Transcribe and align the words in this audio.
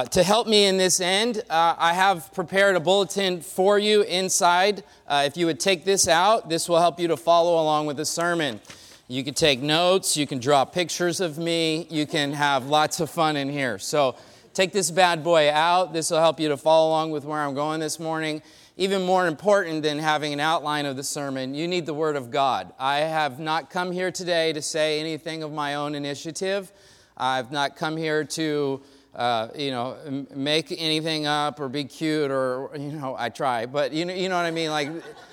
Uh, 0.00 0.04
to 0.04 0.22
help 0.22 0.46
me 0.46 0.66
in 0.66 0.76
this 0.76 1.00
end, 1.00 1.38
uh, 1.50 1.74
I 1.76 1.92
have 1.92 2.32
prepared 2.32 2.76
a 2.76 2.80
bulletin 2.80 3.40
for 3.40 3.80
you 3.80 4.02
inside. 4.02 4.84
Uh, 5.08 5.24
if 5.26 5.36
you 5.36 5.44
would 5.46 5.58
take 5.58 5.84
this 5.84 6.06
out, 6.06 6.48
this 6.48 6.68
will 6.68 6.78
help 6.78 7.00
you 7.00 7.08
to 7.08 7.16
follow 7.16 7.60
along 7.60 7.86
with 7.86 7.96
the 7.96 8.04
sermon. 8.04 8.60
You 9.08 9.24
can 9.24 9.34
take 9.34 9.60
notes, 9.60 10.16
you 10.16 10.24
can 10.24 10.38
draw 10.38 10.64
pictures 10.64 11.18
of 11.18 11.36
me, 11.36 11.88
you 11.90 12.06
can 12.06 12.32
have 12.32 12.66
lots 12.66 13.00
of 13.00 13.10
fun 13.10 13.36
in 13.36 13.48
here. 13.48 13.76
So 13.80 14.14
take 14.54 14.70
this 14.70 14.92
bad 14.92 15.24
boy 15.24 15.50
out. 15.50 15.92
This 15.92 16.12
will 16.12 16.20
help 16.20 16.38
you 16.38 16.46
to 16.50 16.56
follow 16.56 16.90
along 16.90 17.10
with 17.10 17.24
where 17.24 17.40
I'm 17.40 17.54
going 17.54 17.80
this 17.80 17.98
morning. 17.98 18.40
Even 18.76 19.02
more 19.02 19.26
important 19.26 19.82
than 19.82 19.98
having 19.98 20.32
an 20.32 20.38
outline 20.38 20.86
of 20.86 20.94
the 20.94 21.02
sermon, 21.02 21.56
you 21.56 21.66
need 21.66 21.86
the 21.86 21.94
Word 21.94 22.14
of 22.14 22.30
God. 22.30 22.72
I 22.78 22.98
have 22.98 23.40
not 23.40 23.68
come 23.68 23.90
here 23.90 24.12
today 24.12 24.52
to 24.52 24.62
say 24.62 25.00
anything 25.00 25.42
of 25.42 25.50
my 25.50 25.74
own 25.74 25.96
initiative. 25.96 26.70
I've 27.16 27.50
not 27.50 27.74
come 27.74 27.96
here 27.96 28.22
to 28.22 28.80
uh, 29.18 29.48
you 29.56 29.72
know, 29.72 29.96
make 30.32 30.70
anything 30.70 31.26
up 31.26 31.58
or 31.58 31.68
be 31.68 31.82
cute 31.82 32.30
or, 32.30 32.70
you 32.74 32.92
know, 32.92 33.16
I 33.18 33.28
try, 33.30 33.66
but 33.66 33.92
you 33.92 34.04
know, 34.04 34.14
you 34.14 34.28
know 34.28 34.36
what 34.36 34.46
I 34.46 34.52
mean? 34.52 34.70
Like, 34.70 34.90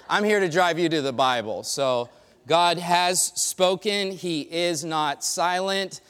I'm 0.10 0.24
here 0.24 0.40
to 0.40 0.50
drive 0.50 0.80
you 0.80 0.90
to 0.90 1.02
the 1.04 1.14
Bible. 1.14 1.62
So, 1.64 2.10
God 2.48 2.78
has 2.78 3.22
spoken, 3.22 4.12
He 4.12 4.42
is 4.42 4.84
not 4.84 5.24
silent. 5.24 6.02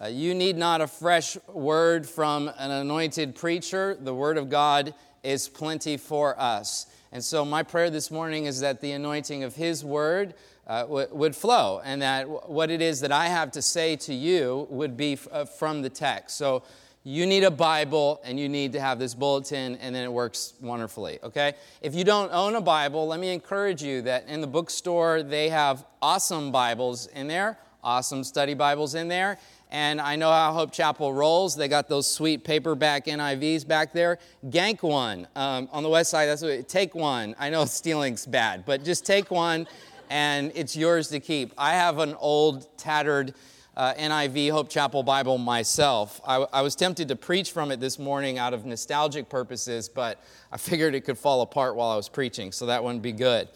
Uh, 0.00 0.06
you 0.06 0.34
need 0.34 0.56
not 0.56 0.80
a 0.80 0.86
fresh 0.86 1.36
word 1.52 2.08
from 2.08 2.50
an 2.58 2.70
anointed 2.70 3.34
preacher. 3.34 3.96
The 4.00 4.14
Word 4.14 4.38
of 4.38 4.50
God 4.50 4.92
is 5.22 5.48
plenty 5.48 5.96
for 5.96 6.38
us. 6.40 6.86
And 7.12 7.22
so, 7.22 7.44
my 7.44 7.62
prayer 7.62 7.90
this 7.90 8.10
morning 8.10 8.46
is 8.46 8.60
that 8.60 8.80
the 8.80 8.92
anointing 8.92 9.44
of 9.44 9.54
His 9.54 9.84
Word 9.84 10.34
uh, 10.66 10.82
w- 10.82 11.08
would 11.12 11.36
flow 11.36 11.80
and 11.84 12.02
that 12.02 12.22
w- 12.22 12.40
what 12.46 12.70
it 12.70 12.80
is 12.80 13.00
that 13.00 13.12
I 13.12 13.26
have 13.26 13.52
to 13.52 13.62
say 13.62 13.96
to 13.96 14.14
you 14.14 14.66
would 14.70 14.96
be 14.96 15.12
f- 15.12 15.28
uh, 15.30 15.44
from 15.44 15.82
the 15.82 15.90
text. 15.90 16.36
So, 16.36 16.64
you 17.04 17.26
need 17.26 17.44
a 17.44 17.50
Bible 17.50 18.20
and 18.24 18.40
you 18.40 18.48
need 18.48 18.72
to 18.72 18.80
have 18.80 18.98
this 18.98 19.14
bulletin, 19.14 19.76
and 19.76 19.94
then 19.94 20.04
it 20.04 20.12
works 20.12 20.54
wonderfully, 20.62 21.18
okay? 21.22 21.52
If 21.82 21.94
you 21.94 22.02
don't 22.02 22.32
own 22.32 22.56
a 22.56 22.62
Bible, 22.62 23.06
let 23.06 23.20
me 23.20 23.28
encourage 23.28 23.82
you 23.82 24.00
that 24.02 24.26
in 24.26 24.40
the 24.40 24.46
bookstore 24.46 25.22
they 25.22 25.50
have 25.50 25.84
awesome 26.00 26.50
Bibles 26.50 27.06
in 27.08 27.28
there, 27.28 27.58
awesome 27.82 28.24
study 28.24 28.54
Bibles 28.54 28.94
in 28.94 29.08
there. 29.08 29.38
And 29.70 30.00
I 30.00 30.16
know 30.16 30.30
how 30.30 30.52
Hope 30.52 30.72
Chapel 30.72 31.12
rolls. 31.12 31.56
They 31.56 31.68
got 31.68 31.88
those 31.88 32.06
sweet 32.06 32.44
paperback 32.44 33.06
NIVs 33.06 33.66
back 33.66 33.92
there. 33.92 34.18
Gank 34.46 34.82
one 34.82 35.26
um, 35.34 35.68
on 35.72 35.82
the 35.82 35.88
west 35.88 36.10
side. 36.10 36.26
That's 36.26 36.42
what. 36.42 36.68
Take 36.68 36.94
one. 36.94 37.34
I 37.38 37.50
know 37.50 37.64
stealing's 37.66 38.24
bad, 38.24 38.64
but 38.64 38.84
just 38.84 39.04
take 39.04 39.30
one, 39.32 39.66
and 40.08 40.52
it's 40.54 40.76
yours 40.76 41.08
to 41.08 41.18
keep. 41.18 41.52
I 41.58 41.72
have 41.72 41.98
an 41.98 42.14
old, 42.20 42.68
tattered 42.78 43.34
uh, 43.76 43.94
NIV 43.94 44.50
Hope 44.50 44.68
Chapel 44.68 45.02
Bible 45.02 45.38
myself. 45.38 46.20
I, 46.26 46.46
I, 46.52 46.62
was 46.62 46.76
tempted 46.76 47.08
to 47.08 47.16
preach 47.16 47.50
from 47.50 47.70
it 47.70 47.80
this 47.80 47.98
morning 47.98 48.38
out 48.38 48.54
of 48.54 48.64
nostalgic 48.64 49.28
purposes, 49.28 49.88
but 49.88 50.22
I 50.52 50.56
figured 50.58 50.94
it 50.94 51.02
could 51.02 51.18
fall 51.18 51.42
apart 51.42 51.74
while 51.76 51.90
I 51.90 51.96
was 51.96 52.08
preaching, 52.08 52.52
so 52.52 52.66
that 52.66 52.82
wouldn't 52.82 53.02
be 53.02 53.12
good. 53.12 53.48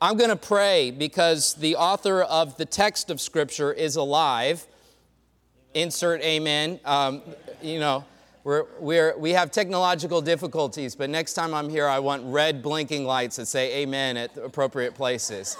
I'm 0.00 0.16
going 0.16 0.30
to 0.30 0.36
pray 0.36 0.90
because 0.90 1.54
the 1.54 1.76
author 1.76 2.22
of 2.22 2.56
the 2.58 2.66
text 2.66 3.10
of 3.10 3.20
Scripture 3.20 3.72
is 3.72 3.96
alive. 3.96 4.66
Insert 5.74 6.20
amen. 6.22 6.78
Um, 6.84 7.22
you 7.62 7.80
know, 7.80 8.04
we're, 8.44 8.66
we're, 8.78 9.18
we 9.18 9.32
have 9.32 9.50
technological 9.50 10.20
difficulties, 10.20 10.94
but 10.94 11.10
next 11.10 11.32
time 11.32 11.52
I'm 11.52 11.68
here, 11.68 11.88
I 11.88 11.98
want 11.98 12.22
red 12.26 12.62
blinking 12.62 13.04
lights 13.04 13.36
that 13.36 13.46
say 13.46 13.82
amen 13.82 14.16
at 14.16 14.36
appropriate 14.36 14.94
places 14.94 15.56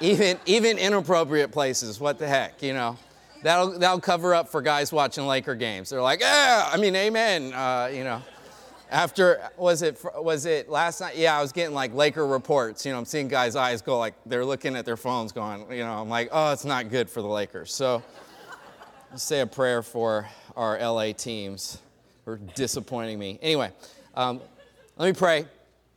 even, 0.00 0.38
even 0.46 0.78
inappropriate 0.78 1.52
places. 1.52 2.00
What 2.00 2.18
the 2.18 2.28
heck, 2.28 2.62
you 2.62 2.74
know? 2.74 2.96
That'll, 3.42 3.78
that'll 3.78 4.00
cover 4.00 4.34
up 4.34 4.48
for 4.48 4.62
guys 4.62 4.92
watching 4.92 5.26
Laker 5.26 5.54
games. 5.54 5.90
They're 5.90 6.00
like, 6.00 6.20
yeah, 6.20 6.68
I 6.72 6.78
mean, 6.78 6.96
amen, 6.96 7.52
uh, 7.52 7.90
you 7.92 8.04
know. 8.04 8.22
After, 8.90 9.50
was 9.56 9.82
it, 9.82 10.02
was 10.16 10.46
it 10.46 10.68
last 10.68 11.00
night? 11.00 11.16
Yeah, 11.16 11.36
I 11.36 11.42
was 11.42 11.52
getting 11.52 11.74
like 11.74 11.92
Laker 11.94 12.26
reports. 12.26 12.86
You 12.86 12.92
know, 12.92 12.98
I'm 12.98 13.04
seeing 13.04 13.28
guys' 13.28 13.56
eyes 13.56 13.82
go 13.82 13.98
like 13.98 14.14
they're 14.24 14.44
looking 14.44 14.76
at 14.76 14.84
their 14.84 14.96
phones 14.96 15.32
going, 15.32 15.70
you 15.72 15.84
know, 15.84 15.92
I'm 15.92 16.08
like, 16.08 16.28
oh, 16.30 16.52
it's 16.52 16.64
not 16.64 16.90
good 16.90 17.10
for 17.10 17.20
the 17.20 17.28
Lakers. 17.28 17.74
So 17.74 18.02
say 19.16 19.40
a 19.40 19.46
prayer 19.46 19.82
for 19.82 20.28
our 20.56 20.78
LA 20.78 21.12
teams 21.12 21.78
for 22.24 22.36
disappointing 22.54 23.18
me. 23.18 23.38
Anyway, 23.42 23.70
um, 24.14 24.40
let 24.96 25.06
me 25.06 25.12
pray. 25.12 25.46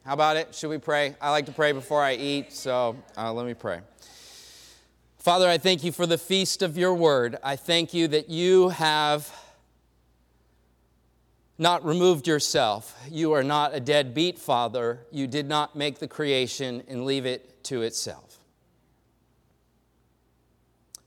How 0.07 0.13
about 0.13 0.37
it? 0.37 0.55
Should 0.55 0.69
we 0.69 0.77
pray? 0.77 1.17
I 1.19 1.31
like 1.31 1.47
to 1.47 1.51
pray 1.51 1.73
before 1.73 2.01
I 2.01 2.13
eat, 2.13 2.53
so 2.53 2.95
uh, 3.17 3.33
let 3.33 3.45
me 3.45 3.53
pray. 3.53 3.81
Father, 5.17 5.49
I 5.49 5.57
thank 5.57 5.83
you 5.83 5.91
for 5.91 6.05
the 6.05 6.17
feast 6.17 6.61
of 6.61 6.77
your 6.77 6.93
word. 6.93 7.35
I 7.43 7.57
thank 7.57 7.93
you 7.93 8.07
that 8.07 8.29
you 8.29 8.69
have 8.69 9.29
not 11.57 11.83
removed 11.83 12.25
yourself. 12.25 12.97
You 13.11 13.33
are 13.33 13.43
not 13.43 13.75
a 13.75 13.81
deadbeat 13.81 14.39
Father. 14.39 15.01
You 15.11 15.27
did 15.27 15.45
not 15.45 15.75
make 15.75 15.99
the 15.99 16.07
creation 16.07 16.83
and 16.87 17.03
leave 17.03 17.25
it 17.25 17.61
to 17.65 17.81
itself. 17.81 18.39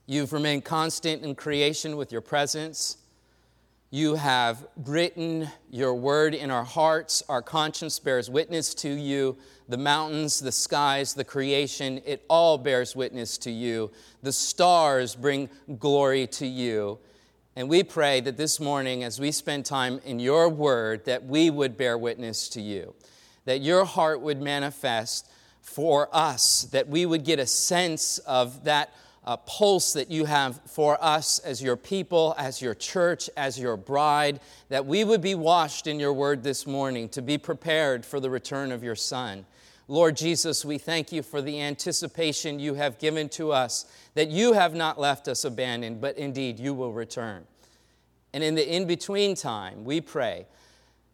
You've 0.04 0.34
remained 0.34 0.66
constant 0.66 1.22
in 1.22 1.34
creation 1.36 1.96
with 1.96 2.12
your 2.12 2.20
presence. 2.20 2.98
You 3.92 4.14
have 4.14 4.68
written 4.76 5.48
your 5.68 5.96
word 5.96 6.32
in 6.32 6.52
our 6.52 6.62
hearts. 6.62 7.24
Our 7.28 7.42
conscience 7.42 7.98
bears 7.98 8.30
witness 8.30 8.72
to 8.76 8.88
you. 8.88 9.36
The 9.68 9.78
mountains, 9.78 10.38
the 10.38 10.52
skies, 10.52 11.14
the 11.14 11.24
creation, 11.24 12.00
it 12.06 12.24
all 12.28 12.56
bears 12.56 12.94
witness 12.94 13.36
to 13.38 13.50
you. 13.50 13.90
The 14.22 14.32
stars 14.32 15.16
bring 15.16 15.50
glory 15.80 16.28
to 16.28 16.46
you. 16.46 17.00
And 17.56 17.68
we 17.68 17.82
pray 17.82 18.20
that 18.20 18.36
this 18.36 18.60
morning, 18.60 19.02
as 19.02 19.18
we 19.18 19.32
spend 19.32 19.66
time 19.66 20.00
in 20.04 20.20
your 20.20 20.48
word, 20.48 21.04
that 21.06 21.24
we 21.24 21.50
would 21.50 21.76
bear 21.76 21.98
witness 21.98 22.48
to 22.50 22.60
you, 22.60 22.94
that 23.44 23.60
your 23.60 23.84
heart 23.84 24.20
would 24.20 24.40
manifest 24.40 25.28
for 25.62 26.08
us, 26.12 26.62
that 26.70 26.86
we 26.88 27.06
would 27.06 27.24
get 27.24 27.40
a 27.40 27.46
sense 27.46 28.18
of 28.18 28.62
that 28.62 28.94
uh, 29.24 29.36
pulse 29.36 29.92
that 29.92 30.10
you 30.10 30.24
have 30.24 30.60
for 30.66 31.02
us 31.02 31.38
as 31.40 31.62
your 31.62 31.76
people, 31.76 32.34
as 32.38 32.62
your 32.62 32.74
church, 32.74 33.28
as 33.36 33.58
your 33.58 33.76
bride, 33.76 34.40
that 34.68 34.86
we 34.86 35.04
would 35.04 35.20
be 35.20 35.34
washed 35.34 35.86
in 35.86 36.00
your 36.00 36.12
word 36.12 36.42
this 36.42 36.66
morning 36.66 37.08
to 37.10 37.22
be 37.22 37.36
prepared 37.36 38.04
for 38.04 38.18
the 38.18 38.30
return 38.30 38.72
of 38.72 38.82
your 38.82 38.94
Son. 38.94 39.44
Lord 39.88 40.16
Jesus, 40.16 40.64
we 40.64 40.78
thank 40.78 41.10
you 41.10 41.22
for 41.22 41.42
the 41.42 41.60
anticipation 41.60 42.60
you 42.60 42.74
have 42.74 42.98
given 42.98 43.28
to 43.30 43.52
us 43.52 43.86
that 44.14 44.28
you 44.28 44.52
have 44.52 44.74
not 44.74 45.00
left 45.00 45.26
us 45.28 45.44
abandoned, 45.44 46.00
but 46.00 46.16
indeed 46.16 46.60
you 46.60 46.72
will 46.72 46.92
return. 46.92 47.44
And 48.32 48.44
in 48.44 48.54
the 48.54 48.76
in 48.76 48.86
between 48.86 49.34
time, 49.34 49.84
we 49.84 50.00
pray 50.00 50.46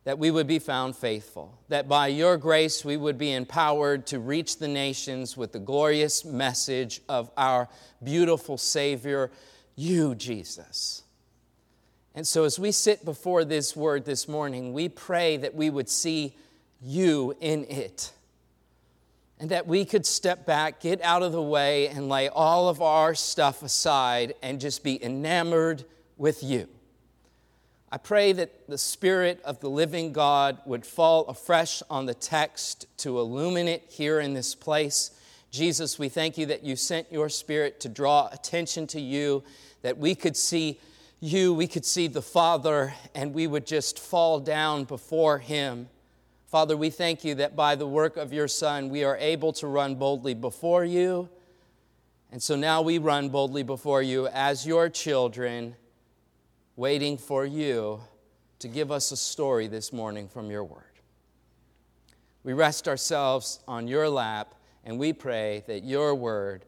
that 0.07 0.21
we 0.21 0.31
would 0.31 0.47
be 0.47 0.61
found 0.61 0.95
faithful, 0.95 1.59
that 1.69 1.89
by 1.89 2.07
your 2.07 2.37
grace 2.37 2.85
we 2.85 2.97
would 2.97 3.19
be 3.19 3.33
empowered 3.33 4.07
to 4.07 4.21
reach 4.21 4.59
the 4.59 4.69
nations 4.69 5.37
with 5.37 5.51
the 5.51 5.59
glorious 5.59 6.25
message 6.25 7.01
of 7.09 7.29
our 7.37 7.69
beautiful 8.05 8.57
Savior, 8.57 9.33
you, 9.75 10.15
Jesus. 10.15 11.03
And 12.15 12.25
so, 12.25 12.45
as 12.45 12.57
we 12.57 12.71
sit 12.71 13.05
before 13.05 13.45
this 13.45 13.75
word 13.75 14.05
this 14.05 14.29
morning, 14.29 14.73
we 14.73 14.89
pray 14.89 15.39
that 15.39 15.57
we 15.57 15.71
would 15.71 15.89
see 15.89 16.37
you 16.81 17.35
in 17.41 17.65
it. 17.65 18.13
And 19.41 19.51
that 19.51 19.67
we 19.67 19.85
could 19.85 20.07
step 20.07 20.47
back, 20.47 20.79
get 20.79 21.03
out 21.03 21.25
of 21.25 21.33
the 21.33 21.43
way, 21.43 21.89
and 21.89 22.09
lay 22.09 22.29
all 22.29 22.69
of 22.69 22.81
our 22.81 23.17
stuff 23.17 23.61
aside 23.65 24.35
and 24.41 24.61
just 24.61 24.85
be 24.85 25.03
enamored 25.05 25.85
with 26.17 26.45
you. 26.45 26.69
I 27.97 27.99
pray 27.99 28.33
that 28.33 28.69
the 28.69 28.77
Spirit 28.77 29.41
of 29.43 29.61
the 29.61 29.71
living 29.71 30.13
God 30.13 30.59
would 30.67 30.85
fall 30.85 31.25
afresh 31.29 31.83
on 31.89 32.05
the 32.05 32.13
text 32.13 32.85
to 32.99 33.19
illuminate 33.19 33.85
here 33.89 34.21
in 34.21 34.35
this 34.35 34.55
place. 34.55 35.13
Jesus, 35.51 35.99
we 35.99 36.11
thank 36.11 36.37
you 36.37 36.45
that 36.45 36.63
you 36.63 36.77
sent 36.77 37.11
your 37.11 37.31
Spirit 37.31 37.81
to 37.81 37.89
draw 37.89 38.29
attention 38.31 38.87
to 38.89 39.01
you, 39.01 39.43
that 39.81 39.97
we 39.97 40.15
could 40.15 40.37
see 40.37 40.79
you, 41.21 41.55
we 41.55 41.67
could 41.67 41.87
see 41.87 42.07
the 42.07 42.21
Father, 42.21 42.93
and 43.15 43.33
we 43.33 43.47
would 43.47 43.67
just 43.67 43.99
fall 43.99 44.41
down 44.41 44.85
before 44.85 45.39
Him. 45.39 45.89
Father, 46.49 46.77
we 46.77 46.91
thank 46.91 47.25
you 47.25 47.35
that 47.37 47.57
by 47.57 47.77
the 47.77 47.87
work 47.87 48.19
of 48.19 48.31
your 48.31 48.47
Son, 48.47 48.91
we 48.91 49.05
are 49.05 49.17
able 49.17 49.55
to 49.55 49.67
run 49.67 49.95
boldly 49.95 50.35
before 50.35 50.85
you. 50.85 51.31
And 52.31 52.43
so 52.43 52.57
now 52.57 52.83
we 52.83 52.99
run 52.99 53.31
boldly 53.31 53.63
before 53.63 54.03
you 54.03 54.27
as 54.27 54.67
your 54.67 54.91
children 54.91 55.77
waiting 56.77 57.17
for 57.17 57.45
you 57.45 58.01
to 58.59 58.69
give 58.69 58.93
us 58.93 59.11
a 59.11 59.17
story 59.17 59.67
this 59.67 59.93
morning 59.93 60.29
from 60.29 60.51
your 60.51 60.65
word. 60.65 60.83
We 62.43 62.53
rest 62.53 62.87
ourselves 62.87 63.61
on 63.67 63.89
your 63.89 64.09
lap 64.09 64.55
and 64.85 64.99
we 64.99 65.13
pray 65.13 65.65
that 65.67 65.83
your 65.83 66.15
word 66.15 66.65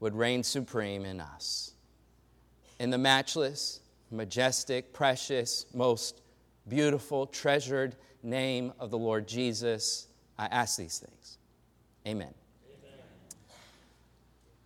would 0.00 0.14
reign 0.14 0.42
supreme 0.42 1.04
in 1.04 1.20
us. 1.20 1.74
In 2.80 2.90
the 2.90 2.98
matchless, 2.98 3.80
majestic, 4.10 4.92
precious, 4.92 5.66
most 5.72 6.22
beautiful, 6.66 7.26
treasured 7.26 7.94
name 8.22 8.72
of 8.80 8.90
the 8.90 8.98
Lord 8.98 9.28
Jesus, 9.28 10.08
I 10.38 10.46
ask 10.46 10.76
these 10.78 10.98
things. 10.98 11.38
Amen. 12.06 12.39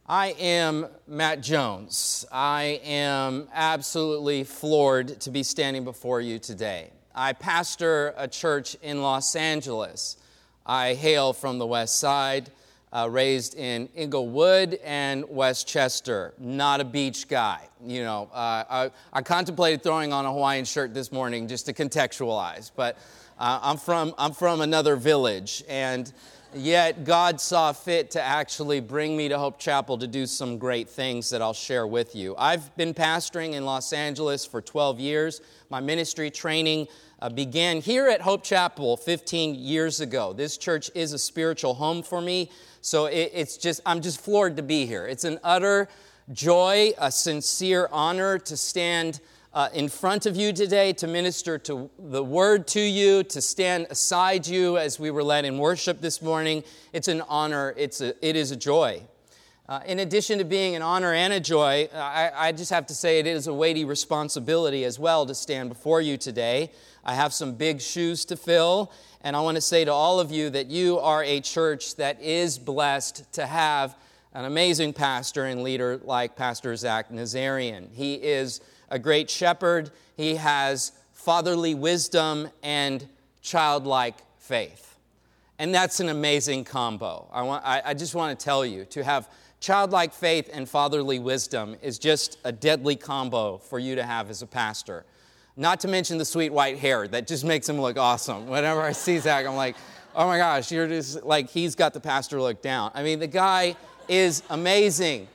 I 0.07 0.33
am 0.39 0.87
Matt 1.07 1.41
Jones. 1.41 2.27
I 2.31 2.79
am 2.85 3.49
absolutely 3.55 4.45
floored 4.45 5.19
to 5.23 5.31
be 5.31 5.43
standing 5.43 5.83
before 5.83 6.21
you 6.21 6.39
today. 6.39 6.91
I 7.15 7.33
pastor 7.33 8.13
a 8.19 8.29
church 8.29 8.77
in 8.83 9.01
Los 9.01 9.35
Angeles. 9.35 10.19
I 10.67 10.93
hail 10.93 11.33
from 11.33 11.59
the 11.59 11.67
west 11.67 12.01
side, 12.01 12.51
uh, 12.93 13.09
raised 13.11 13.55
in 13.55 13.89
Inglewood 13.95 14.79
and 14.85 15.25
Westchester. 15.27 16.35
Not 16.39 16.83
a 16.83 16.85
beach 16.85 17.27
guy. 17.27 17.67
You 17.83 18.03
know, 18.03 18.29
uh, 18.31 18.65
I, 18.69 18.91
I, 19.11 19.23
contemplated 19.23 19.83
throwing 19.83 20.13
on 20.13 20.27
a 20.27 20.33
Hawaiian 20.33 20.67
shirt 20.67 20.93
this 20.93 21.13
morning 21.13 21.49
just 21.49 21.65
to 21.65 21.73
contextualize, 21.73 22.71
but 22.77 22.99
uh, 23.39 23.59
I'm, 23.63 23.79
from, 23.79 24.15
I'm 24.19 24.33
from 24.33 24.61
another 24.61 24.97
village. 24.97 25.65
And 25.67 26.13
Yet 26.57 27.05
God 27.05 27.41
saw 27.41 27.73
fit 27.73 28.13
to 28.13 28.23
actually 28.23 28.79
bring 28.79 29.17
me 29.17 29.29
to 29.29 29.39
Hope 29.39 29.59
Chapel 29.59 29.99
to 29.99 30.07
do 30.07 30.25
some 30.25 30.57
great 30.57 30.89
things 30.89 31.31
that 31.31 31.43
I'll 31.43 31.53
share 31.53 31.87
with 31.87 32.15
you. 32.15 32.37
I've 32.39 32.75
been 32.77 32.95
pastoring 32.95 33.55
in 33.55 33.65
Los 33.65 33.93
Angeles 33.93 34.47
for 34.47 34.63
12 34.63 35.01
years. 35.01 35.41
My 35.69 35.81
ministry 35.81 36.31
training 36.31 36.87
uh, 37.21 37.29
began 37.29 37.81
here 37.81 38.09
at 38.09 38.21
Hope 38.21 38.45
Chapel 38.45 38.97
15 38.97 39.57
years 39.57 40.01
ago. 40.01 40.33
This 40.33 40.57
church 40.57 40.91
is 40.95 41.13
a 41.13 41.19
spiritual 41.19 41.75
home 41.75 42.05
for 42.05 42.21
me, 42.21 42.51
so 42.81 43.07
it, 43.07 43.33
it's 43.35 43.57
just, 43.57 43.81
I'm 43.85 44.01
just 44.01 44.21
floored 44.21 44.57
to 44.57 44.63
be 44.63 44.87
here. 44.87 45.07
It's 45.07 45.25
an 45.25 45.41
utter 45.43 45.89
joy, 46.33 46.93
a 46.99 47.11
sincere 47.11 47.89
honor 47.91 48.39
to 48.39 48.57
stand 48.57 49.21
uh, 49.55 49.69
in 49.73 49.89
front 49.89 50.27
of 50.27 50.35
you 50.35 50.53
today 50.53 50.93
to 50.93 51.07
minister 51.07 51.59
to 51.59 51.89
the 51.99 52.23
word 52.23 52.67
to 52.67 52.81
you, 52.81 53.23
to 53.23 53.41
stand 53.41 53.87
aside 53.89 54.47
you 54.47 54.77
as 54.77 54.99
we 54.99 55.13
were 55.13 55.23
led 55.23 55.45
in 55.45 55.59
worship 55.59 56.01
this 56.01 56.21
morning. 56.21 56.65
It's 56.93 57.07
an 57.07 57.23
honor, 57.29 57.73
it's 57.77 58.01
a, 58.01 58.15
it 58.27 58.35
is 58.35 58.51
a 58.51 58.57
joy. 58.57 59.03
Uh, 59.67 59.81
in 59.87 60.01
addition 60.01 60.39
to 60.39 60.45
being 60.45 60.75
an 60.75 60.83
honor 60.83 61.15
and 61.15 61.33
a 61.33 61.41
joy, 61.41 61.89
I, 61.95 62.31
I 62.35 62.53
just 62.53 62.71
have 62.71 62.87
to 62.89 62.95
say 62.95 63.21
it 63.21 63.27
is 63.27 63.47
a 63.47 63.55
weighty 63.55 63.85
responsibility 63.85 64.85
as 64.85 64.99
well 64.99 65.25
to 65.25 65.35
stand 65.35 65.71
before 65.71 66.03
you 66.03 66.19
today. 66.19 66.73
I 67.05 67.15
have 67.15 67.33
some 67.33 67.55
big 67.55 67.81
shoes 67.81 68.25
to 68.27 68.37
fill, 68.37 68.93
and 69.23 69.37
I 69.37 69.41
want 69.41 69.55
to 69.55 69.63
say 69.63 69.85
to 69.85 69.93
all 69.93 70.21
of 70.21 70.33
you 70.33 70.51
that 70.51 70.67
you 70.67 70.99
are 70.99 71.23
a 71.23 71.41
church 71.41 71.95
that 71.97 72.21
is 72.21 72.59
blessed 72.59 73.33
to 73.35 73.47
have 73.47 73.97
an 74.35 74.45
amazing 74.45 74.93
pastor 74.93 75.45
and 75.45 75.63
leader 75.63 76.01
like 76.03 76.35
Pastor 76.35 76.75
Zach 76.75 77.11
Nazarian. 77.11 77.91
He 77.95 78.15
is 78.15 78.61
a 78.95 78.99
great 78.99 79.29
shepherd. 79.29 79.91
He 80.17 80.37
has 80.37 80.93
fatherly 81.13 81.75
wisdom 81.75 82.49
and 82.63 83.07
childlike 83.43 84.15
faith. 84.39 84.97
And 85.59 85.75
that's 85.75 85.99
an 85.99 86.09
amazing 86.09 86.63
combo. 86.63 87.29
I, 87.33 87.43
want, 87.43 87.65
I, 87.67 87.83
I 87.87 87.95
just 87.95 88.15
want 88.15 88.39
to 88.39 88.45
tell 88.45 88.65
you 88.65 88.85
to 88.87 89.03
have 89.03 89.29
childlike 89.59 90.15
faith 90.15 90.49
and 90.53 90.69
fatherly 90.69 91.19
wisdom 91.19 91.75
is 91.83 91.99
just 91.99 92.39
a 92.45 92.53
deadly 92.53 92.95
combo 92.95 93.59
for 93.59 93.81
you 93.81 93.97
to 93.97 94.05
have 94.05 94.31
as 94.31 94.43
a 94.43 94.47
pastor. 94.47 95.05
Not 95.57 95.81
to 95.81 95.89
mention 95.89 96.17
the 96.17 96.25
sweet 96.25 96.53
white 96.53 96.79
hair 96.79 97.09
that 97.09 97.27
just 97.27 97.45
makes 97.45 97.69
him 97.69 97.81
look 97.81 97.99
awesome. 97.99 98.47
Whenever 98.47 98.81
I 98.81 98.93
see 98.93 99.19
Zach, 99.19 99.45
I'm 99.45 99.57
like, 99.57 99.75
oh 100.15 100.29
my 100.29 100.39
gosh, 100.39 100.71
you're 100.71 100.89
just 100.89 101.25
like, 101.25 101.51
he's 101.51 101.75
got 101.75 101.95
the 101.95 102.01
pastor 102.01 102.41
look 102.41 102.63
down. 102.63 102.93
I 102.95 103.03
mean, 103.03 103.19
the 103.19 103.27
guy 103.27 103.75
is 104.09 104.45
amazing. 104.51 105.27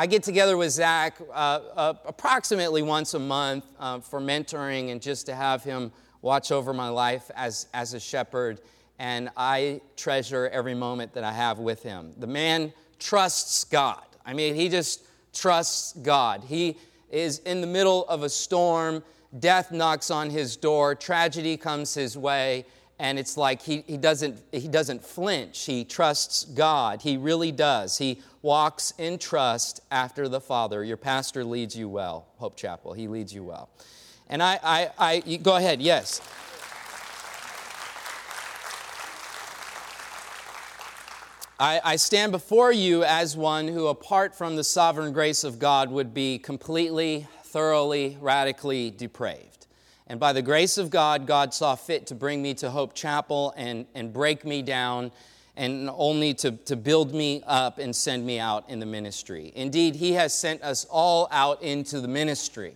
I 0.00 0.06
get 0.06 0.22
together 0.22 0.56
with 0.56 0.70
Zach 0.70 1.18
uh, 1.28 1.32
uh, 1.32 1.94
approximately 2.06 2.82
once 2.82 3.14
a 3.14 3.18
month 3.18 3.64
uh, 3.80 3.98
for 3.98 4.20
mentoring 4.20 4.92
and 4.92 5.02
just 5.02 5.26
to 5.26 5.34
have 5.34 5.64
him 5.64 5.90
watch 6.22 6.52
over 6.52 6.72
my 6.72 6.88
life 6.88 7.32
as, 7.34 7.66
as 7.74 7.94
a 7.94 7.98
shepherd. 7.98 8.60
And 9.00 9.28
I 9.36 9.80
treasure 9.96 10.48
every 10.52 10.76
moment 10.76 11.14
that 11.14 11.24
I 11.24 11.32
have 11.32 11.58
with 11.58 11.82
him. 11.82 12.14
The 12.16 12.28
man 12.28 12.72
trusts 13.00 13.64
God. 13.64 14.04
I 14.24 14.34
mean, 14.34 14.54
he 14.54 14.68
just 14.68 15.04
trusts 15.34 15.94
God. 15.94 16.44
He 16.44 16.78
is 17.10 17.40
in 17.40 17.60
the 17.60 17.66
middle 17.66 18.06
of 18.06 18.22
a 18.22 18.28
storm, 18.28 19.02
death 19.40 19.72
knocks 19.72 20.12
on 20.12 20.30
his 20.30 20.56
door, 20.56 20.94
tragedy 20.94 21.56
comes 21.56 21.92
his 21.92 22.16
way, 22.16 22.66
and 22.98 23.18
it's 23.18 23.36
like 23.36 23.62
he, 23.62 23.84
he, 23.86 23.96
doesn't, 23.96 24.42
he 24.50 24.66
doesn't 24.66 25.04
flinch. 25.04 25.64
He 25.64 25.84
trusts 25.84 26.44
God. 26.44 27.02
He 27.02 27.16
really 27.16 27.52
does. 27.52 27.98
He 27.98 28.20
walks 28.42 28.92
in 28.98 29.18
trust 29.18 29.80
after 29.90 30.28
the 30.28 30.40
Father. 30.40 30.82
Your 30.82 30.96
pastor 30.96 31.44
leads 31.44 31.76
you 31.76 31.88
well, 31.88 32.26
Hope 32.38 32.56
Chapel. 32.56 32.92
He 32.92 33.06
leads 33.06 33.32
you 33.32 33.44
well. 33.44 33.68
And 34.28 34.42
I, 34.42 34.58
I, 34.62 34.90
I 34.98 35.20
go 35.38 35.56
ahead, 35.56 35.80
yes. 35.80 36.20
I, 41.60 41.80
I 41.82 41.96
stand 41.96 42.30
before 42.30 42.70
you 42.70 43.02
as 43.02 43.36
one 43.36 43.66
who, 43.66 43.88
apart 43.88 44.36
from 44.36 44.54
the 44.54 44.62
sovereign 44.62 45.12
grace 45.12 45.42
of 45.42 45.58
God, 45.58 45.90
would 45.90 46.14
be 46.14 46.38
completely, 46.38 47.26
thoroughly, 47.42 48.16
radically 48.20 48.92
depraved. 48.92 49.57
And 50.08 50.18
by 50.18 50.32
the 50.32 50.42
grace 50.42 50.78
of 50.78 50.88
God, 50.88 51.26
God 51.26 51.52
saw 51.52 51.74
fit 51.74 52.06
to 52.06 52.14
bring 52.14 52.42
me 52.42 52.54
to 52.54 52.70
Hope 52.70 52.94
Chapel 52.94 53.52
and, 53.56 53.86
and 53.94 54.12
break 54.12 54.44
me 54.44 54.62
down 54.62 55.12
and 55.54 55.90
only 55.92 56.32
to, 56.34 56.52
to 56.52 56.76
build 56.76 57.12
me 57.12 57.42
up 57.46 57.78
and 57.78 57.94
send 57.94 58.24
me 58.24 58.38
out 58.38 58.64
in 58.70 58.78
the 58.78 58.86
ministry. 58.86 59.52
Indeed, 59.54 59.96
He 59.96 60.12
has 60.12 60.32
sent 60.32 60.62
us 60.62 60.86
all 60.88 61.28
out 61.30 61.62
into 61.62 62.00
the 62.00 62.08
ministry. 62.08 62.74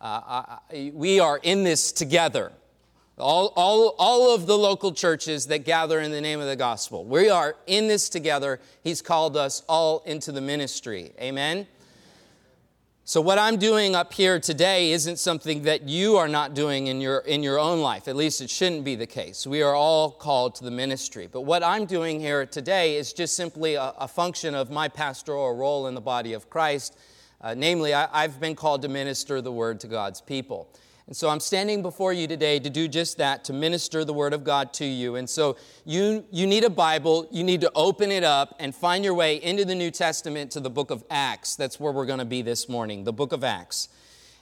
Uh, 0.00 0.56
I, 0.70 0.90
we 0.94 1.20
are 1.20 1.38
in 1.42 1.62
this 1.62 1.92
together. 1.92 2.50
All, 3.18 3.52
all, 3.54 3.94
all 3.98 4.34
of 4.34 4.46
the 4.46 4.56
local 4.58 4.92
churches 4.92 5.46
that 5.46 5.64
gather 5.64 6.00
in 6.00 6.10
the 6.10 6.20
name 6.20 6.40
of 6.40 6.46
the 6.46 6.56
gospel. 6.56 7.04
We 7.04 7.28
are 7.28 7.54
in 7.66 7.86
this 7.86 8.08
together. 8.08 8.58
He's 8.82 9.00
called 9.00 9.36
us 9.36 9.62
all 9.68 10.02
into 10.06 10.32
the 10.32 10.40
ministry. 10.40 11.12
Amen? 11.20 11.68
So, 13.04 13.20
what 13.20 13.36
I'm 13.36 13.56
doing 13.56 13.96
up 13.96 14.12
here 14.12 14.38
today 14.38 14.92
isn't 14.92 15.18
something 15.18 15.62
that 15.62 15.88
you 15.88 16.18
are 16.18 16.28
not 16.28 16.54
doing 16.54 16.86
in 16.86 17.00
your, 17.00 17.18
in 17.18 17.42
your 17.42 17.58
own 17.58 17.80
life. 17.80 18.06
At 18.06 18.14
least 18.14 18.40
it 18.40 18.48
shouldn't 18.48 18.84
be 18.84 18.94
the 18.94 19.08
case. 19.08 19.44
We 19.44 19.60
are 19.60 19.74
all 19.74 20.12
called 20.12 20.54
to 20.56 20.64
the 20.64 20.70
ministry. 20.70 21.26
But 21.26 21.40
what 21.40 21.64
I'm 21.64 21.84
doing 21.84 22.20
here 22.20 22.46
today 22.46 22.94
is 22.94 23.12
just 23.12 23.34
simply 23.34 23.74
a, 23.74 23.92
a 23.98 24.06
function 24.06 24.54
of 24.54 24.70
my 24.70 24.86
pastoral 24.86 25.56
role 25.56 25.88
in 25.88 25.96
the 25.96 26.00
body 26.00 26.32
of 26.32 26.48
Christ. 26.48 26.96
Uh, 27.40 27.54
namely, 27.54 27.92
I, 27.92 28.08
I've 28.12 28.38
been 28.38 28.54
called 28.54 28.82
to 28.82 28.88
minister 28.88 29.40
the 29.40 29.50
word 29.50 29.80
to 29.80 29.88
God's 29.88 30.20
people. 30.20 30.68
And 31.06 31.16
so 31.16 31.28
I'm 31.28 31.40
standing 31.40 31.82
before 31.82 32.12
you 32.12 32.26
today 32.26 32.58
to 32.60 32.70
do 32.70 32.86
just 32.86 33.18
that, 33.18 33.44
to 33.44 33.52
minister 33.52 34.04
the 34.04 34.12
Word 34.12 34.32
of 34.32 34.44
God 34.44 34.72
to 34.74 34.84
you. 34.84 35.16
And 35.16 35.28
so 35.28 35.56
you, 35.84 36.24
you 36.30 36.46
need 36.46 36.64
a 36.64 36.70
Bible, 36.70 37.26
you 37.30 37.42
need 37.42 37.60
to 37.62 37.72
open 37.74 38.12
it 38.12 38.22
up 38.22 38.54
and 38.60 38.74
find 38.74 39.04
your 39.04 39.14
way 39.14 39.42
into 39.42 39.64
the 39.64 39.74
New 39.74 39.90
Testament 39.90 40.52
to 40.52 40.60
the 40.60 40.70
book 40.70 40.90
of 40.90 41.04
Acts. 41.10 41.56
That's 41.56 41.80
where 41.80 41.92
we're 41.92 42.06
going 42.06 42.20
to 42.20 42.24
be 42.24 42.42
this 42.42 42.68
morning, 42.68 43.04
the 43.04 43.12
book 43.12 43.32
of 43.32 43.42
Acts. 43.42 43.88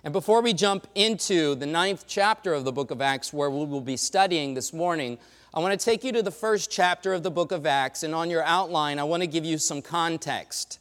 And 0.04 0.12
before 0.12 0.42
we 0.42 0.52
jump 0.52 0.86
into 0.94 1.54
the 1.54 1.66
ninth 1.66 2.04
chapter 2.06 2.54
of 2.54 2.64
the 2.64 2.72
book 2.72 2.90
of 2.90 3.00
Acts, 3.00 3.32
where 3.32 3.50
we 3.50 3.64
will 3.64 3.80
be 3.80 3.96
studying 3.96 4.54
this 4.54 4.72
morning, 4.72 5.18
I 5.52 5.61
want 5.61 5.78
to 5.78 5.85
take 5.85 6.04
you 6.04 6.12
to 6.12 6.23
the 6.23 6.30
first 6.30 6.70
chapter 6.70 7.12
of 7.12 7.23
the 7.23 7.30
book 7.30 7.52
of 7.52 7.66
Acts. 7.66 8.02
And 8.02 8.14
on 8.14 8.30
your 8.30 8.42
outline, 8.44 8.99
I 8.99 9.04
want 9.04 9.23
to 9.23 9.26
give 9.26 9.44
you 9.44 9.58
some 9.58 9.82
context. 9.82 10.78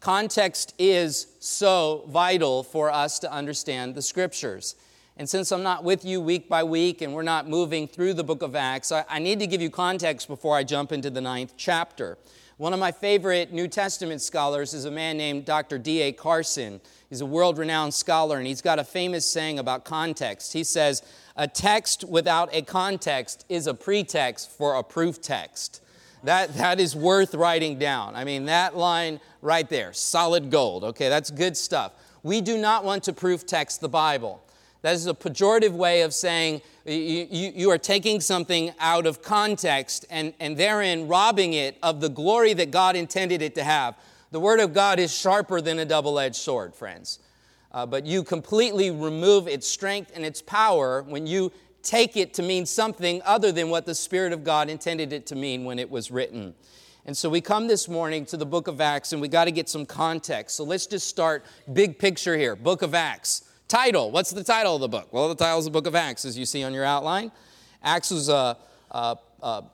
Context 0.00 0.74
is 0.78 1.28
so 1.40 2.04
vital 2.08 2.62
for 2.62 2.90
us 2.90 3.18
to 3.20 3.32
understand 3.32 3.94
the 3.94 4.02
scriptures. 4.02 4.76
And 5.16 5.28
since 5.28 5.52
I'm 5.52 5.62
not 5.62 5.84
with 5.84 6.04
you 6.04 6.20
week 6.20 6.48
by 6.48 6.64
week 6.64 7.00
and 7.00 7.14
we're 7.14 7.22
not 7.22 7.48
moving 7.48 7.86
through 7.86 8.14
the 8.14 8.24
book 8.24 8.42
of 8.42 8.56
Acts, 8.56 8.90
I, 8.90 9.04
I 9.08 9.18
need 9.20 9.38
to 9.40 9.46
give 9.46 9.62
you 9.62 9.70
context 9.70 10.26
before 10.26 10.56
I 10.56 10.64
jump 10.64 10.90
into 10.90 11.08
the 11.08 11.20
ninth 11.20 11.54
chapter. 11.56 12.18
One 12.56 12.72
of 12.72 12.80
my 12.80 12.92
favorite 12.92 13.52
New 13.52 13.68
Testament 13.68 14.20
scholars 14.22 14.74
is 14.74 14.84
a 14.84 14.90
man 14.90 15.16
named 15.16 15.44
Dr. 15.44 15.78
D.A. 15.78 16.12
Carson. 16.12 16.80
He's 17.08 17.20
a 17.20 17.26
world 17.26 17.58
renowned 17.58 17.94
scholar, 17.94 18.38
and 18.38 18.46
he's 18.46 18.60
got 18.60 18.78
a 18.78 18.84
famous 18.84 19.26
saying 19.26 19.58
about 19.58 19.84
context. 19.84 20.52
He 20.52 20.62
says, 20.62 21.02
A 21.36 21.48
text 21.48 22.04
without 22.04 22.48
a 22.52 22.62
context 22.62 23.44
is 23.48 23.66
a 23.66 23.74
pretext 23.74 24.50
for 24.50 24.74
a 24.74 24.84
proof 24.84 25.20
text. 25.20 25.80
That, 26.22 26.54
that 26.54 26.78
is 26.78 26.94
worth 26.94 27.34
writing 27.34 27.78
down. 27.78 28.14
I 28.14 28.24
mean, 28.24 28.46
that 28.46 28.76
line 28.76 29.20
right 29.42 29.68
there, 29.68 29.92
solid 29.92 30.50
gold. 30.50 30.84
Okay, 30.84 31.08
that's 31.08 31.30
good 31.30 31.56
stuff. 31.56 31.92
We 32.22 32.40
do 32.40 32.56
not 32.56 32.84
want 32.84 33.04
to 33.04 33.12
proof 33.12 33.46
text 33.46 33.80
the 33.80 33.88
Bible. 33.88 34.43
That 34.84 34.96
is 34.96 35.06
a 35.06 35.14
pejorative 35.14 35.72
way 35.72 36.02
of 36.02 36.12
saying 36.12 36.60
you, 36.84 37.26
you, 37.30 37.52
you, 37.54 37.70
are 37.70 37.78
taking 37.78 38.20
something 38.20 38.70
out 38.78 39.06
of 39.06 39.22
context 39.22 40.04
and, 40.10 40.34
and 40.38 40.58
therein 40.58 41.08
robbing 41.08 41.54
it 41.54 41.78
of 41.82 42.02
the 42.02 42.10
glory 42.10 42.52
that 42.52 42.70
God 42.70 42.94
intended 42.94 43.40
it 43.40 43.54
to 43.54 43.64
have. 43.64 43.96
The 44.30 44.40
Word 44.40 44.60
of 44.60 44.74
God 44.74 44.98
is 44.98 45.10
sharper 45.10 45.62
than 45.62 45.78
a 45.78 45.86
double 45.86 46.18
edged 46.18 46.36
sword, 46.36 46.74
friends. 46.74 47.18
Uh, 47.72 47.86
but 47.86 48.04
you 48.04 48.22
completely 48.22 48.90
remove 48.90 49.48
its 49.48 49.66
strength 49.66 50.12
and 50.14 50.22
its 50.22 50.42
power 50.42 51.02
when 51.04 51.26
you 51.26 51.50
take 51.82 52.18
it 52.18 52.34
to 52.34 52.42
mean 52.42 52.66
something 52.66 53.22
other 53.24 53.52
than 53.52 53.70
what 53.70 53.86
the 53.86 53.94
Spirit 53.94 54.34
of 54.34 54.44
God 54.44 54.68
intended 54.68 55.14
it 55.14 55.24
to 55.28 55.34
mean 55.34 55.64
when 55.64 55.78
it 55.78 55.90
was 55.90 56.10
written. 56.10 56.52
And 57.06 57.16
so 57.16 57.30
we 57.30 57.40
come 57.40 57.68
this 57.68 57.88
morning 57.88 58.26
to 58.26 58.36
the 58.36 58.44
book 58.44 58.68
of 58.68 58.82
Acts 58.82 59.14
and 59.14 59.22
we 59.22 59.28
got 59.28 59.46
to 59.46 59.50
get 59.50 59.70
some 59.70 59.86
context. 59.86 60.54
So 60.54 60.62
let's 60.62 60.86
just 60.86 61.08
start 61.08 61.42
big 61.72 61.98
picture 61.98 62.36
here. 62.36 62.54
Book 62.54 62.82
of 62.82 62.94
Acts. 62.94 63.44
Title 63.74 64.12
What's 64.12 64.30
the 64.30 64.44
title 64.44 64.76
of 64.76 64.80
the 64.82 64.88
book? 64.88 65.08
Well, 65.10 65.28
the 65.28 65.34
title 65.34 65.58
is 65.58 65.64
the 65.64 65.70
book 65.72 65.88
of 65.88 65.96
Acts, 65.96 66.24
as 66.24 66.38
you 66.38 66.46
see 66.46 66.62
on 66.62 66.72
your 66.72 66.84
outline. 66.84 67.32
Acts 67.82 68.12
is 68.12 68.28
a, 68.28 68.56
a, 68.92 69.18
a, 69.42 69.64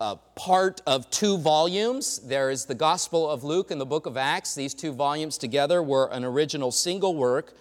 a, 0.00 0.16
part 0.34 0.80
of 0.86 1.10
two 1.10 1.36
volumes. 1.36 2.20
There 2.20 2.50
is 2.50 2.64
the 2.64 2.74
Gospel 2.74 3.28
of 3.28 3.44
Luke 3.44 3.70
and 3.70 3.78
the 3.78 3.84
book 3.84 4.06
of 4.06 4.16
Acts. 4.16 4.54
These 4.54 4.72
two 4.72 4.92
volumes 4.92 5.36
together 5.36 5.82
were 5.82 6.10
an 6.10 6.24
original 6.24 6.72
single 6.72 7.14
work 7.14 7.52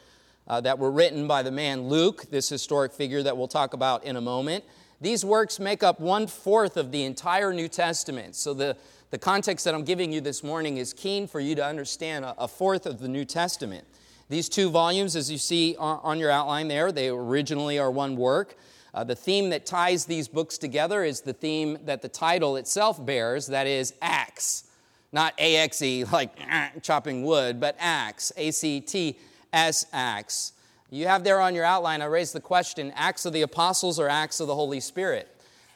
uh, 0.48 0.62
that 0.62 0.80
were 0.80 0.90
written 0.90 1.28
by 1.28 1.44
the 1.44 1.52
man 1.52 1.90
Luke, 1.90 2.28
this 2.32 2.48
historic 2.48 2.94
figure 2.94 3.22
that 3.22 3.36
we'll 3.36 3.50
talk 3.50 3.74
about 3.74 4.06
in 4.06 4.16
a 4.16 4.22
moment. 4.22 4.64
These 5.02 5.26
works 5.26 5.60
make 5.60 5.84
up 5.84 6.00
one 6.00 6.28
fourth 6.28 6.78
of 6.78 6.94
the 6.94 7.04
entire 7.04 7.52
New 7.52 7.68
Testament. 7.68 8.38
So 8.38 8.54
the, 8.54 8.78
the 9.10 9.18
context 9.18 9.66
that 9.66 9.76
I'm 9.76 9.84
giving 9.84 10.14
you 10.14 10.22
this 10.22 10.46
morning 10.46 10.78
is 10.78 10.94
keen 10.94 11.28
for 11.28 11.42
you 11.42 11.56
to 11.56 11.66
understand 11.66 12.24
a, 12.24 12.36
a 12.38 12.48
fourth 12.48 12.86
of 12.86 13.02
the 13.02 13.10
New 13.10 13.26
Testament. 13.26 13.86
These 14.30 14.48
two 14.48 14.70
volumes, 14.70 15.16
as 15.16 15.32
you 15.32 15.40
see 15.40 15.76
on, 15.80 16.20
your 16.20 16.30
outline 16.30 16.68
there, 16.68 16.92
they 16.92 17.10
originally 17.10 17.80
are 17.80 17.90
one 17.90 18.16
work. 18.16 18.56
Uh, 18.94 19.04
the 19.04 19.16
theme 19.16 19.50
that 19.50 19.66
ties 19.66 20.06
these 20.06 20.28
books 20.28 20.60
together 20.60 21.04
is 21.04 21.22
the 21.22 21.34
theme 21.34 21.80
that 21.86 22.04
the 22.04 22.10
title 22.10 22.56
itself 22.56 23.04
bears 23.04 23.48
that 23.48 23.66
is, 23.66 23.94
Acts. 24.02 24.66
Not 25.12 25.34
A 25.40 25.58
X 25.58 25.82
E, 25.82 26.06
like 26.06 26.32
chopping 26.84 27.24
wood, 27.24 27.60
but 27.60 27.76
Acts, 27.80 28.32
A 28.38 28.52
C 28.52 28.80
T 28.80 29.18
S 29.52 29.88
Acts. 29.92 30.54
You 30.92 31.08
have 31.08 31.24
there 31.24 31.42
on 31.42 31.56
your 31.56 31.66
outline, 31.66 32.02
I 32.02 32.06
raised 32.06 32.34
the 32.34 32.40
question 32.40 32.94
Acts 32.96 33.26
of 33.26 33.34
the 33.34 33.42
Apostles 33.42 34.00
or 34.00 34.10
Acts 34.10 34.40
of 34.40 34.48
the 34.48 34.56
Holy 34.56 34.80
Spirit? 34.80 35.28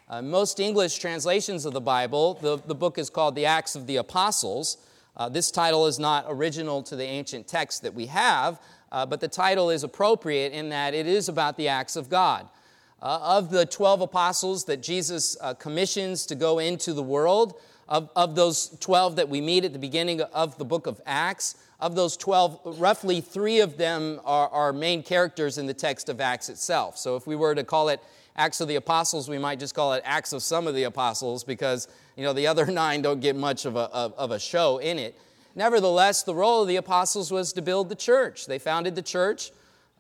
Uh, 0.10 0.22
most 0.22 0.60
English 0.60 1.00
translations 1.00 1.66
of 1.66 1.74
the 1.74 1.82
Bible, 1.82 2.36
the, 2.36 2.58
the 2.58 2.76
book 2.76 3.00
is 3.00 3.10
called 3.10 3.34
the 3.34 3.46
Acts 3.46 3.76
of 3.76 3.88
the 3.88 3.96
Apostles. 3.96 4.78
Uh, 5.16 5.30
this 5.30 5.52
title 5.52 5.86
is 5.86 6.00
not 6.00 6.26
original 6.28 6.82
to 6.84 6.96
the 6.96 7.04
ancient 7.04 7.48
text 7.48 7.84
that 7.84 7.94
we 7.94 8.08
have, 8.08 8.60
uh, 8.92 9.06
but 9.06 9.20
the 9.20 9.28
title 9.28 9.70
is 9.70 9.84
appropriate 9.84 10.52
in 10.52 10.70
that 10.70 10.94
it 10.94 11.08
is 11.08 11.30
about 11.30 11.58
the 11.58 11.68
acts 11.68 11.96
of 11.96 12.10
God. 12.10 12.48
Uh, 13.02 13.20
of 13.22 13.52
the 13.52 13.66
12 13.66 14.02
apostles 14.02 14.66
that 14.66 14.82
Jesus 14.82 15.36
uh, 15.42 15.54
commissions 15.54 16.26
to 16.26 16.36
go 16.36 16.60
into 16.60 16.94
the 16.94 17.04
world, 17.04 17.60
of, 17.90 18.10
of 18.16 18.36
those 18.36 18.78
12 18.80 19.18
that 19.18 19.30
we 19.30 19.42
meet 19.42 19.66
at 19.66 19.74
the 19.74 19.80
beginning 19.80 20.22
of 20.22 20.58
the 20.58 20.66
book 20.66 20.88
of 20.88 21.02
Acts, 21.06 21.56
of 21.80 21.96
those 21.96 22.16
12, 22.16 22.80
roughly 22.80 23.20
three 23.20 23.60
of 23.60 23.78
them 23.78 24.22
are, 24.24 24.48
are 24.50 24.72
main 24.72 25.04
characters 25.04 25.58
in 25.58 25.66
the 25.66 25.74
text 25.74 26.08
of 26.08 26.22
Acts 26.22 26.48
itself. 26.48 26.98
So 26.98 27.18
if 27.18 27.28
we 27.28 27.36
were 27.36 27.54
to 27.56 27.64
call 27.64 27.90
it 27.90 28.00
Acts 28.38 28.62
of 28.62 28.68
the 28.68 28.76
Apostles, 28.76 29.28
we 29.28 29.38
might 29.38 29.60
just 29.60 29.76
call 29.76 29.94
it 29.94 30.02
Acts 30.06 30.32
of 30.32 30.42
some 30.42 30.66
of 30.66 30.76
the 30.76 30.84
Apostles 30.84 31.44
because, 31.44 31.88
you 32.16 32.24
know, 32.24 32.34
the 32.34 32.48
other 32.48 32.66
nine 32.72 33.02
don't 33.02 33.20
get 33.20 33.36
much 33.36 33.66
of 33.66 33.76
a, 33.76 33.90
of, 33.92 34.14
of 34.14 34.32
a 34.32 34.40
show 34.40 34.78
in 34.78 35.00
it. 35.00 35.16
Nevertheless, 35.56 36.24
the 36.24 36.34
role 36.34 36.64
of 36.64 36.68
the 36.68 36.78
apostles 36.78 37.32
was 37.32 37.54
to 37.54 37.62
build 37.62 37.90
the 37.90 37.96
church. 37.96 38.48
They 38.48 38.60
founded 38.60 38.96
the 38.96 39.02
church. 39.02 39.52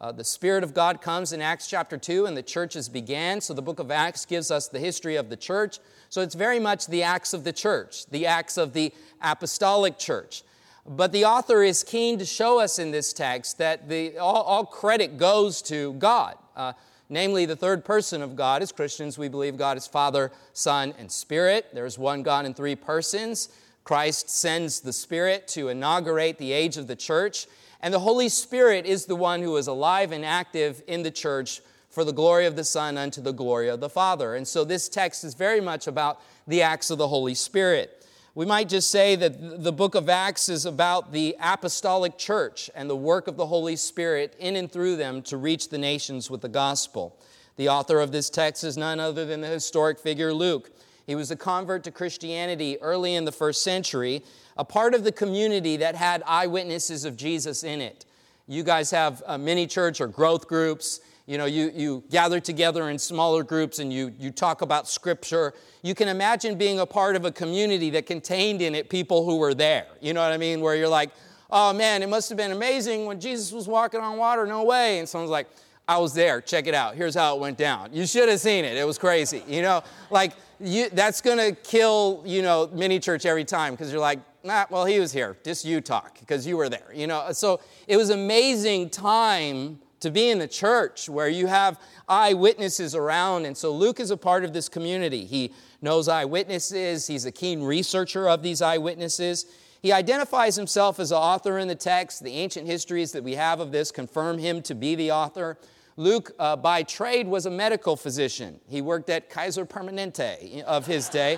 Uh, 0.01 0.11
the 0.11 0.23
Spirit 0.23 0.63
of 0.63 0.73
God 0.73 1.01
comes 1.01 1.31
in 1.31 1.41
Acts 1.41 1.67
chapter 1.69 1.97
2, 1.97 2.25
and 2.25 2.35
the 2.35 2.43
churches 2.43 2.89
began. 2.89 3.39
So 3.39 3.53
the 3.53 3.61
book 3.61 3.79
of 3.79 3.91
Acts 3.91 4.25
gives 4.25 4.51
us 4.51 4.67
the 4.67 4.79
history 4.79 5.15
of 5.15 5.29
the 5.29 5.37
church. 5.37 5.79
So 6.09 6.21
it's 6.21 6.35
very 6.35 6.59
much 6.59 6.87
the 6.87 7.03
acts 7.03 7.33
of 7.33 7.43
the 7.43 7.53
church, 7.53 8.07
the 8.07 8.25
acts 8.25 8.57
of 8.57 8.73
the 8.73 8.93
apostolic 9.21 9.97
church. 9.97 10.43
But 10.85 11.11
the 11.13 11.25
author 11.25 11.63
is 11.63 11.83
keen 11.83 12.19
to 12.19 12.25
show 12.25 12.59
us 12.59 12.79
in 12.79 12.91
this 12.91 13.13
text 13.13 13.59
that 13.59 13.87
the, 13.87 14.17
all, 14.17 14.41
all 14.41 14.65
credit 14.65 15.17
goes 15.17 15.61
to 15.63 15.93
God. 15.93 16.35
Uh, 16.55 16.73
namely, 17.09 17.45
the 17.45 17.55
third 17.55 17.85
person 17.85 18.21
of 18.21 18.35
God. 18.35 18.61
As 18.61 18.71
Christians, 18.71 19.17
we 19.17 19.27
believe 19.27 19.57
God 19.57 19.77
is 19.77 19.87
Father, 19.87 20.31
Son, 20.53 20.93
and 20.97 21.11
Spirit. 21.11 21.67
There's 21.73 21.97
one 21.97 22.23
God 22.23 22.45
in 22.45 22.53
three 22.53 22.75
persons. 22.75 23.49
Christ 23.83 24.29
sends 24.29 24.79
the 24.79 24.93
Spirit 24.93 25.47
to 25.49 25.69
inaugurate 25.69 26.37
the 26.37 26.53
age 26.53 26.77
of 26.77 26.87
the 26.87 26.95
church. 26.95 27.47
And 27.81 27.93
the 27.93 27.99
Holy 27.99 28.29
Spirit 28.29 28.85
is 28.85 29.05
the 29.05 29.15
one 29.15 29.41
who 29.41 29.57
is 29.57 29.67
alive 29.67 30.11
and 30.11 30.25
active 30.25 30.81
in 30.87 31.03
the 31.03 31.11
church 31.11 31.61
for 31.89 32.03
the 32.03 32.13
glory 32.13 32.45
of 32.45 32.55
the 32.55 32.63
Son 32.63 32.97
unto 32.97 33.21
the 33.21 33.33
glory 33.33 33.69
of 33.69 33.79
the 33.79 33.89
Father. 33.89 34.35
And 34.35 34.47
so 34.47 34.63
this 34.63 34.89
text 34.89 35.23
is 35.23 35.35
very 35.35 35.61
much 35.61 35.85
about 35.85 36.21
the 36.47 36.61
acts 36.61 36.89
of 36.89 36.97
the 36.97 37.07
Holy 37.07 37.35
Spirit. 37.35 38.02
We 38.35 38.47
might 38.47 38.67
just 38.67 38.89
say 38.89 39.15
that 39.15 39.63
the 39.63 39.71
book 39.71 39.93
of 39.93 40.09
Acts 40.09 40.49
is 40.49 40.65
about 40.65 41.11
the 41.11 41.35
apostolic 41.39 42.17
church 42.17 42.67
and 42.73 42.89
the 42.89 42.95
work 42.95 43.27
of 43.27 43.37
the 43.37 43.45
Holy 43.45 43.75
Spirit 43.75 44.35
in 44.39 44.55
and 44.55 44.71
through 44.71 44.95
them 44.95 45.21
to 45.23 45.37
reach 45.37 45.69
the 45.69 45.77
nations 45.77 46.31
with 46.31 46.41
the 46.41 46.49
gospel. 46.49 47.15
The 47.57 47.69
author 47.69 47.99
of 47.99 48.11
this 48.11 48.31
text 48.31 48.63
is 48.63 48.75
none 48.75 48.99
other 48.99 49.23
than 49.23 49.41
the 49.41 49.47
historic 49.47 49.99
figure 49.99 50.33
Luke. 50.33 50.71
He 51.05 51.13
was 51.13 51.29
a 51.29 51.35
convert 51.35 51.83
to 51.83 51.91
Christianity 51.91 52.81
early 52.81 53.13
in 53.13 53.25
the 53.25 53.31
first 53.31 53.61
century, 53.61 54.23
a 54.57 54.65
part 54.65 54.95
of 54.95 55.03
the 55.03 55.11
community 55.11 55.77
that 55.77 55.93
had 55.93 56.23
eyewitnesses 56.25 57.05
of 57.05 57.15
Jesus 57.15 57.63
in 57.63 57.81
it. 57.81 58.05
You 58.47 58.63
guys 58.63 58.89
have 58.91 59.21
uh, 59.21 59.33
a 59.33 59.37
mini 59.37 59.67
church 59.67 60.01
or 60.01 60.07
growth 60.07 60.47
groups. 60.47 61.01
You 61.25 61.37
know, 61.37 61.45
you, 61.45 61.71
you 61.73 62.03
gather 62.09 62.41
together 62.41 62.89
in 62.89 62.99
smaller 62.99 63.43
groups 63.43 63.79
and 63.79 63.93
you, 63.93 64.13
you 64.19 64.29
talk 64.29 64.61
about 64.61 64.89
scripture. 64.89 65.53
You 65.81 65.95
can 65.95 66.09
imagine 66.09 66.57
being 66.57 66.79
a 66.79 66.85
part 66.85 67.15
of 67.15 67.23
a 67.23 67.31
community 67.31 67.89
that 67.91 68.05
contained 68.05 68.61
in 68.61 68.75
it 68.75 68.89
people 68.89 69.25
who 69.25 69.37
were 69.37 69.53
there. 69.53 69.87
You 70.01 70.13
know 70.13 70.21
what 70.21 70.33
I 70.33 70.37
mean? 70.37 70.59
Where 70.59 70.75
you're 70.75 70.89
like, 70.89 71.11
oh 71.49 71.71
man, 71.71 72.03
it 72.03 72.09
must 72.09 72.27
have 72.27 72.37
been 72.37 72.51
amazing 72.51 73.05
when 73.05 73.21
Jesus 73.21 73.53
was 73.53 73.69
walking 73.69 74.01
on 74.01 74.17
water. 74.17 74.45
No 74.45 74.65
way. 74.65 74.99
And 74.99 75.07
someone's 75.07 75.31
like, 75.31 75.47
I 75.87 75.97
was 75.97 76.13
there. 76.13 76.41
Check 76.41 76.67
it 76.67 76.73
out. 76.73 76.95
Here's 76.95 77.15
how 77.15 77.35
it 77.35 77.41
went 77.41 77.57
down. 77.57 77.89
You 77.93 78.05
should 78.05 78.27
have 78.27 78.39
seen 78.39 78.65
it. 78.65 78.75
It 78.75 78.85
was 78.85 78.97
crazy. 78.97 79.43
You 79.47 79.61
know, 79.61 79.83
like 80.09 80.33
you, 80.59 80.89
that's 80.89 81.21
to 81.21 81.55
kill, 81.63 82.21
you 82.25 82.41
know, 82.41 82.69
mini 82.73 82.99
church 82.99 83.25
every 83.25 83.45
time 83.45 83.73
because 83.73 83.91
you're 83.91 84.01
like, 84.01 84.19
nah, 84.43 84.65
well, 84.69 84.85
he 84.85 84.99
was 84.99 85.13
here. 85.13 85.37
Just 85.43 85.63
you 85.63 85.79
talk 85.79 86.19
because 86.19 86.45
you 86.47 86.57
were 86.57 86.69
there, 86.69 86.91
you 86.93 87.07
know. 87.07 87.31
So 87.31 87.61
it 87.87 87.97
was 87.97 88.09
amazing 88.09 88.89
time 88.89 89.79
to 90.03 90.11
be 90.11 90.29
in 90.29 90.39
the 90.39 90.47
church 90.47 91.09
where 91.09 91.27
you 91.27 91.47
have 91.47 91.79
eyewitnesses 92.07 92.93
around. 92.93 93.45
And 93.45 93.57
so 93.57 93.73
Luke 93.73 93.99
is 93.99 94.11
a 94.11 94.17
part 94.17 94.43
of 94.43 94.53
this 94.53 94.69
community. 94.69 95.25
He 95.25 95.53
knows 95.81 96.07
eyewitnesses, 96.07 97.07
he's 97.07 97.25
a 97.25 97.31
keen 97.31 97.63
researcher 97.63 98.29
of 98.29 98.43
these 98.43 98.61
eyewitnesses. 98.61 99.45
He 99.81 99.91
identifies 99.91 100.55
himself 100.55 100.99
as 100.99 101.09
the 101.09 101.17
author 101.17 101.57
in 101.57 101.67
the 101.67 101.75
text. 101.75 102.23
The 102.23 102.31
ancient 102.31 102.67
histories 102.67 103.11
that 103.11 103.23
we 103.23 103.35
have 103.35 103.59
of 103.59 103.71
this 103.71 103.91
confirm 103.91 104.37
him 104.37 104.61
to 104.63 104.75
be 104.75 104.95
the 104.95 105.11
author. 105.11 105.57
Luke, 105.97 106.31
uh, 106.39 106.55
by 106.55 106.83
trade, 106.83 107.27
was 107.27 107.45
a 107.45 107.51
medical 107.51 107.95
physician. 107.95 108.59
He 108.67 108.81
worked 108.81 109.09
at 109.09 109.29
Kaiser 109.29 109.65
Permanente 109.65 110.61
of 110.63 110.85
his 110.85 111.09
day. 111.09 111.37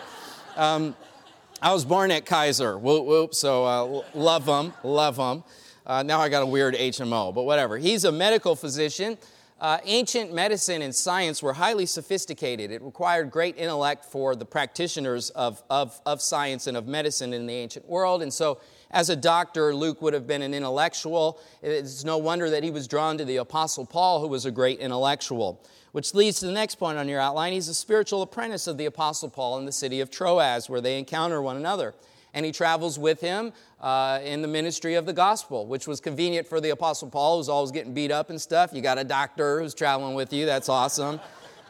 Um, 0.56 0.96
I 1.62 1.74
was 1.74 1.86
born 1.86 2.12
at 2.12 2.26
Kaiser, 2.26 2.78
whoop, 2.78 3.06
whoop, 3.06 3.34
so 3.34 3.66
uh, 3.66 4.04
love 4.14 4.46
him, 4.46 4.74
love 4.84 5.18
him. 5.18 5.44
Uh, 5.86 6.02
now 6.02 6.20
I 6.20 6.30
got 6.30 6.42
a 6.42 6.48
weird 6.48 6.76
HMO, 6.76 7.34
but 7.34 7.44
whatever. 7.44 7.78
He's 7.78 8.06
a 8.06 8.12
medical 8.12 8.56
physician. 8.56 9.18
Uh, 9.62 9.78
ancient 9.86 10.34
medicine 10.34 10.82
and 10.82 10.94
science 10.94 11.42
were 11.42 11.54
highly 11.54 11.86
sophisticated. 11.86 12.72
It 12.72 12.82
required 12.82 13.32
great 13.32 13.58
intellect 13.58 14.04
for 14.04 14.36
the 14.36 14.44
practitioners 14.46 15.30
of, 15.30 15.64
of, 15.70 16.00
of 16.06 16.22
science 16.22 16.68
and 16.68 16.76
of 16.76 16.88
medicine 16.88 17.34
in 17.34 17.48
the 17.48 17.54
ancient 17.54 17.88
world. 17.88 18.22
And 18.22 18.34
so, 18.34 18.60
as 18.92 19.10
a 19.10 19.16
doctor, 19.16 19.74
Luke 19.74 20.02
would 20.02 20.14
have 20.14 20.28
been 20.28 20.42
an 20.42 20.54
intellectual. 20.54 21.40
It's 21.62 22.04
no 22.04 22.18
wonder 22.18 22.50
that 22.50 22.64
he 22.64 22.72
was 22.72 22.88
drawn 22.88 23.18
to 23.18 23.26
the 23.26 23.38
Apostle 23.38 23.86
Paul, 23.86 24.22
who 24.22 24.28
was 24.28 24.46
a 24.46 24.52
great 24.52 24.80
intellectual. 24.80 25.64
Which 25.94 26.14
leads 26.14 26.42
to 26.42 26.48
the 26.48 26.52
next 26.52 26.76
point 26.76 26.98
on 26.98 27.08
your 27.08 27.22
outline. 27.22 27.54
He's 27.54 27.70
a 27.70 27.74
spiritual 27.74 28.22
apprentice 28.22 28.68
of 28.68 28.78
the 28.78 28.86
Apostle 28.86 29.30
Paul 29.30 29.60
in 29.60 29.66
the 29.66 29.72
city 29.72 30.02
of 30.02 30.12
Troas, 30.12 30.70
where 30.70 30.82
they 30.82 31.00
encounter 31.00 31.42
one 31.42 31.56
another. 31.56 31.94
And 32.36 32.46
he 32.46 32.52
travels 32.52 33.00
with 33.00 33.22
him 33.22 33.54
uh, 33.80 34.20
in 34.24 34.42
the 34.42 34.48
ministry 34.48 34.96
of 34.96 35.06
the 35.06 35.14
gospel, 35.14 35.66
which 35.66 35.88
was 35.88 36.02
convenient 36.02 36.46
for 36.46 36.60
the 36.60 36.70
Apostle 36.72 37.10
Paul, 37.10 37.38
who's 37.38 37.48
always 37.48 37.72
getting 37.72 37.94
beat 37.94 38.12
up 38.12 38.30
and 38.30 38.40
stuff. 38.40 38.72
You 38.74 38.82
got 38.82 39.00
a 39.00 39.06
doctor 39.06 39.62
who's 39.62 39.74
traveling 39.74 40.16
with 40.16 40.34
you. 40.34 40.46
That's 40.46 40.68
awesome. 40.68 41.22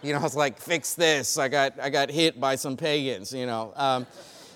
You 0.01 0.13
know, 0.13 0.19
it's 0.25 0.35
like, 0.35 0.59
fix 0.59 0.95
this. 0.95 1.37
I 1.37 1.49
got, 1.49 1.79
I 1.79 1.91
got 1.91 2.09
hit 2.09 2.39
by 2.39 2.55
some 2.55 2.75
pagans, 2.75 3.31
you 3.31 3.45
know. 3.45 3.73
Um, 3.75 4.07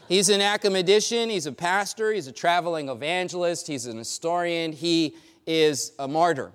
he's 0.08 0.30
an 0.30 0.42
academician, 0.42 1.30
he's 1.30 1.46
a 1.46 1.52
pastor, 1.52 2.12
he's 2.12 2.26
a 2.26 2.32
traveling 2.32 2.90
evangelist, 2.90 3.68
he's 3.68 3.86
an 3.86 3.98
historian, 3.98 4.74
he 4.74 5.16
is 5.46 5.94
a 6.00 6.08
martyr. 6.08 6.52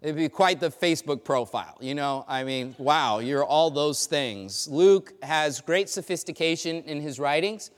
It'd 0.00 0.16
be 0.16 0.28
quite 0.30 0.60
the 0.60 0.70
Facebook 0.70 1.24
profile, 1.24 1.76
you 1.80 1.94
know? 1.94 2.24
I 2.26 2.42
mean, 2.42 2.74
wow, 2.78 3.18
you're 3.18 3.44
all 3.44 3.70
those 3.70 4.06
things. 4.06 4.66
Luke 4.66 5.12
has 5.22 5.60
great 5.60 5.88
sophistication 5.88 6.82
in 6.84 7.00
his 7.00 7.20
writings. 7.20 7.70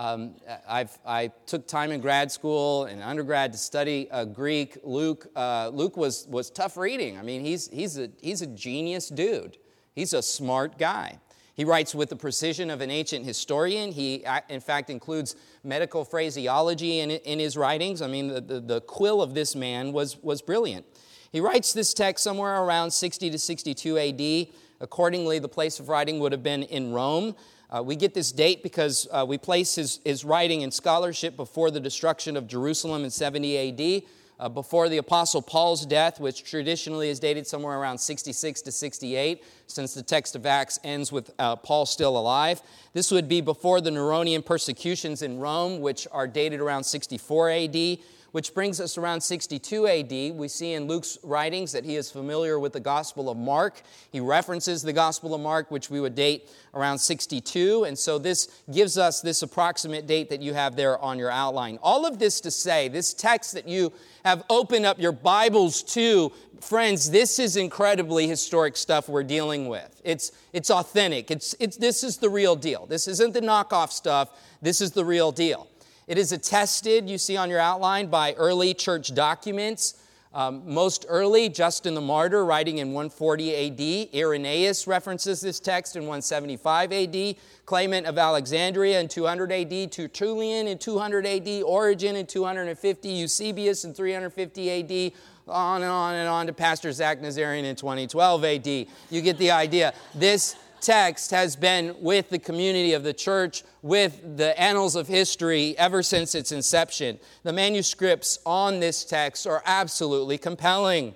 Um, 0.00 0.36
i 0.66 1.30
took 1.44 1.68
time 1.68 1.92
in 1.92 2.00
grad 2.00 2.32
school 2.32 2.86
and 2.86 3.02
undergrad 3.02 3.52
to 3.52 3.58
study 3.58 4.10
uh, 4.10 4.24
Greek. 4.24 4.78
Luke, 4.82 5.26
uh, 5.36 5.70
Luke 5.74 5.98
was, 5.98 6.26
was 6.26 6.48
tough 6.48 6.78
reading. 6.78 7.18
I 7.18 7.22
mean, 7.22 7.44
he's, 7.44 7.68
he's, 7.68 7.98
a, 7.98 8.08
he's 8.22 8.40
a 8.40 8.46
genius 8.46 9.10
dude, 9.10 9.58
he's 9.94 10.14
a 10.14 10.22
smart 10.22 10.78
guy. 10.78 11.18
He 11.54 11.66
writes 11.66 11.94
with 11.94 12.08
the 12.08 12.16
precision 12.16 12.70
of 12.70 12.80
an 12.80 12.90
ancient 12.90 13.26
historian. 13.26 13.92
He, 13.92 14.24
in 14.48 14.60
fact, 14.60 14.88
includes 14.88 15.36
medical 15.62 16.06
phraseology 16.06 17.00
in, 17.00 17.10
in 17.10 17.38
his 17.38 17.54
writings. 17.54 18.00
I 18.00 18.06
mean, 18.06 18.28
the, 18.28 18.40
the, 18.40 18.60
the 18.60 18.80
quill 18.80 19.20
of 19.20 19.34
this 19.34 19.54
man 19.54 19.92
was, 19.92 20.16
was 20.22 20.40
brilliant. 20.40 20.86
He 21.30 21.40
writes 21.40 21.74
this 21.74 21.92
text 21.92 22.24
somewhere 22.24 22.62
around 22.62 22.92
60 22.92 23.28
to 23.28 23.38
62 23.38 23.98
AD. 23.98 24.54
Accordingly, 24.80 25.38
the 25.38 25.48
place 25.48 25.78
of 25.78 25.90
writing 25.90 26.18
would 26.20 26.32
have 26.32 26.42
been 26.42 26.62
in 26.62 26.92
Rome. 26.92 27.34
Uh, 27.70 27.80
we 27.80 27.94
get 27.94 28.14
this 28.14 28.32
date 28.32 28.64
because 28.64 29.06
uh, 29.12 29.24
we 29.26 29.38
place 29.38 29.76
his, 29.76 30.00
his 30.04 30.24
writing 30.24 30.64
and 30.64 30.74
scholarship 30.74 31.36
before 31.36 31.70
the 31.70 31.78
destruction 31.78 32.36
of 32.36 32.48
Jerusalem 32.48 33.04
in 33.04 33.10
70 33.10 34.02
AD, 34.02 34.02
uh, 34.40 34.48
before 34.48 34.88
the 34.88 34.96
Apostle 34.96 35.40
Paul's 35.40 35.86
death, 35.86 36.18
which 36.18 36.42
traditionally 36.42 37.10
is 37.10 37.20
dated 37.20 37.46
somewhere 37.46 37.78
around 37.78 37.98
66 37.98 38.62
to 38.62 38.72
68, 38.72 39.44
since 39.68 39.94
the 39.94 40.02
text 40.02 40.34
of 40.34 40.46
Acts 40.46 40.80
ends 40.82 41.12
with 41.12 41.30
uh, 41.38 41.54
Paul 41.54 41.86
still 41.86 42.18
alive. 42.18 42.60
This 42.92 43.12
would 43.12 43.28
be 43.28 43.40
before 43.40 43.80
the 43.80 43.90
Neronian 43.90 44.44
persecutions 44.44 45.22
in 45.22 45.38
Rome, 45.38 45.80
which 45.80 46.08
are 46.10 46.26
dated 46.26 46.58
around 46.58 46.82
64 46.82 47.50
AD 47.50 47.98
which 48.32 48.54
brings 48.54 48.80
us 48.80 48.96
around 48.96 49.20
62 49.20 49.86
AD. 49.86 50.36
We 50.36 50.48
see 50.48 50.74
in 50.74 50.86
Luke's 50.86 51.18
writings 51.22 51.72
that 51.72 51.84
he 51.84 51.96
is 51.96 52.10
familiar 52.10 52.58
with 52.58 52.72
the 52.72 52.80
Gospel 52.80 53.30
of 53.30 53.36
Mark. 53.36 53.82
He 54.10 54.20
references 54.20 54.82
the 54.82 54.92
Gospel 54.92 55.34
of 55.34 55.40
Mark, 55.40 55.70
which 55.70 55.90
we 55.90 56.00
would 56.00 56.14
date 56.14 56.48
around 56.74 56.98
62. 56.98 57.84
And 57.84 57.98
so 57.98 58.18
this 58.18 58.62
gives 58.72 58.98
us 58.98 59.20
this 59.20 59.42
approximate 59.42 60.06
date 60.06 60.28
that 60.30 60.42
you 60.42 60.54
have 60.54 60.76
there 60.76 60.98
on 60.98 61.18
your 61.18 61.30
outline. 61.30 61.78
All 61.82 62.06
of 62.06 62.18
this 62.18 62.40
to 62.42 62.50
say, 62.50 62.88
this 62.88 63.14
text 63.14 63.54
that 63.54 63.66
you 63.66 63.92
have 64.24 64.44
opened 64.50 64.86
up 64.86 65.00
your 65.00 65.12
Bibles 65.12 65.82
to, 65.94 66.30
friends, 66.60 67.10
this 67.10 67.38
is 67.38 67.56
incredibly 67.56 68.28
historic 68.28 68.76
stuff 68.76 69.08
we're 69.08 69.22
dealing 69.24 69.68
with. 69.68 70.00
It's, 70.04 70.32
it's 70.52 70.70
authentic. 70.70 71.30
It's, 71.30 71.54
it's, 71.58 71.76
this 71.76 72.04
is 72.04 72.18
the 72.18 72.28
real 72.28 72.56
deal. 72.56 72.86
This 72.86 73.08
isn't 73.08 73.32
the 73.32 73.40
knockoff 73.40 73.90
stuff. 73.90 74.30
This 74.62 74.80
is 74.80 74.92
the 74.92 75.04
real 75.04 75.32
deal. 75.32 75.69
It 76.10 76.18
is 76.18 76.32
attested, 76.32 77.08
you 77.08 77.18
see 77.18 77.36
on 77.36 77.48
your 77.48 77.60
outline, 77.60 78.08
by 78.08 78.32
early 78.32 78.74
church 78.74 79.14
documents. 79.14 79.94
Um, 80.34 80.62
most 80.66 81.06
early, 81.08 81.48
Justin 81.48 81.94
the 81.94 82.00
Martyr, 82.00 82.44
writing 82.44 82.78
in 82.78 82.88
140 82.88 83.54
AD. 83.54 84.12
Irenaeus 84.12 84.88
references 84.88 85.40
this 85.40 85.60
text 85.60 85.94
in 85.94 86.02
175 86.02 86.92
AD. 86.92 87.36
Clement 87.64 88.08
of 88.08 88.18
Alexandria 88.18 88.98
in 88.98 89.06
200 89.06 89.52
AD. 89.52 89.92
Tertullian 89.92 90.66
in 90.66 90.78
200 90.78 91.26
AD. 91.26 91.62
Origen 91.62 92.16
in 92.16 92.26
250. 92.26 93.08
Eusebius 93.08 93.84
in 93.84 93.94
350 93.94 94.68
AD. 94.68 95.12
On 95.46 95.80
and 95.80 95.92
on 95.92 96.14
and 96.16 96.28
on 96.28 96.48
to 96.48 96.52
Pastor 96.52 96.90
Zach 96.90 97.20
Nazarian 97.20 97.62
in 97.62 97.76
2012 97.76 98.44
AD. 98.44 98.66
You 98.66 99.22
get 99.22 99.38
the 99.38 99.52
idea. 99.52 99.94
This 100.16 100.56
text 100.80 101.30
has 101.30 101.56
been 101.56 101.94
with 102.00 102.30
the 102.30 102.38
community 102.38 102.92
of 102.92 103.02
the 103.02 103.12
church, 103.12 103.62
with 103.82 104.36
the 104.36 104.58
annals 104.60 104.96
of 104.96 105.08
history 105.08 105.76
ever 105.78 106.02
since 106.02 106.34
its 106.34 106.52
inception. 106.52 107.18
The 107.42 107.52
manuscripts 107.52 108.38
on 108.44 108.80
this 108.80 109.04
text 109.04 109.46
are 109.46 109.62
absolutely 109.66 110.38
compelling. 110.38 111.14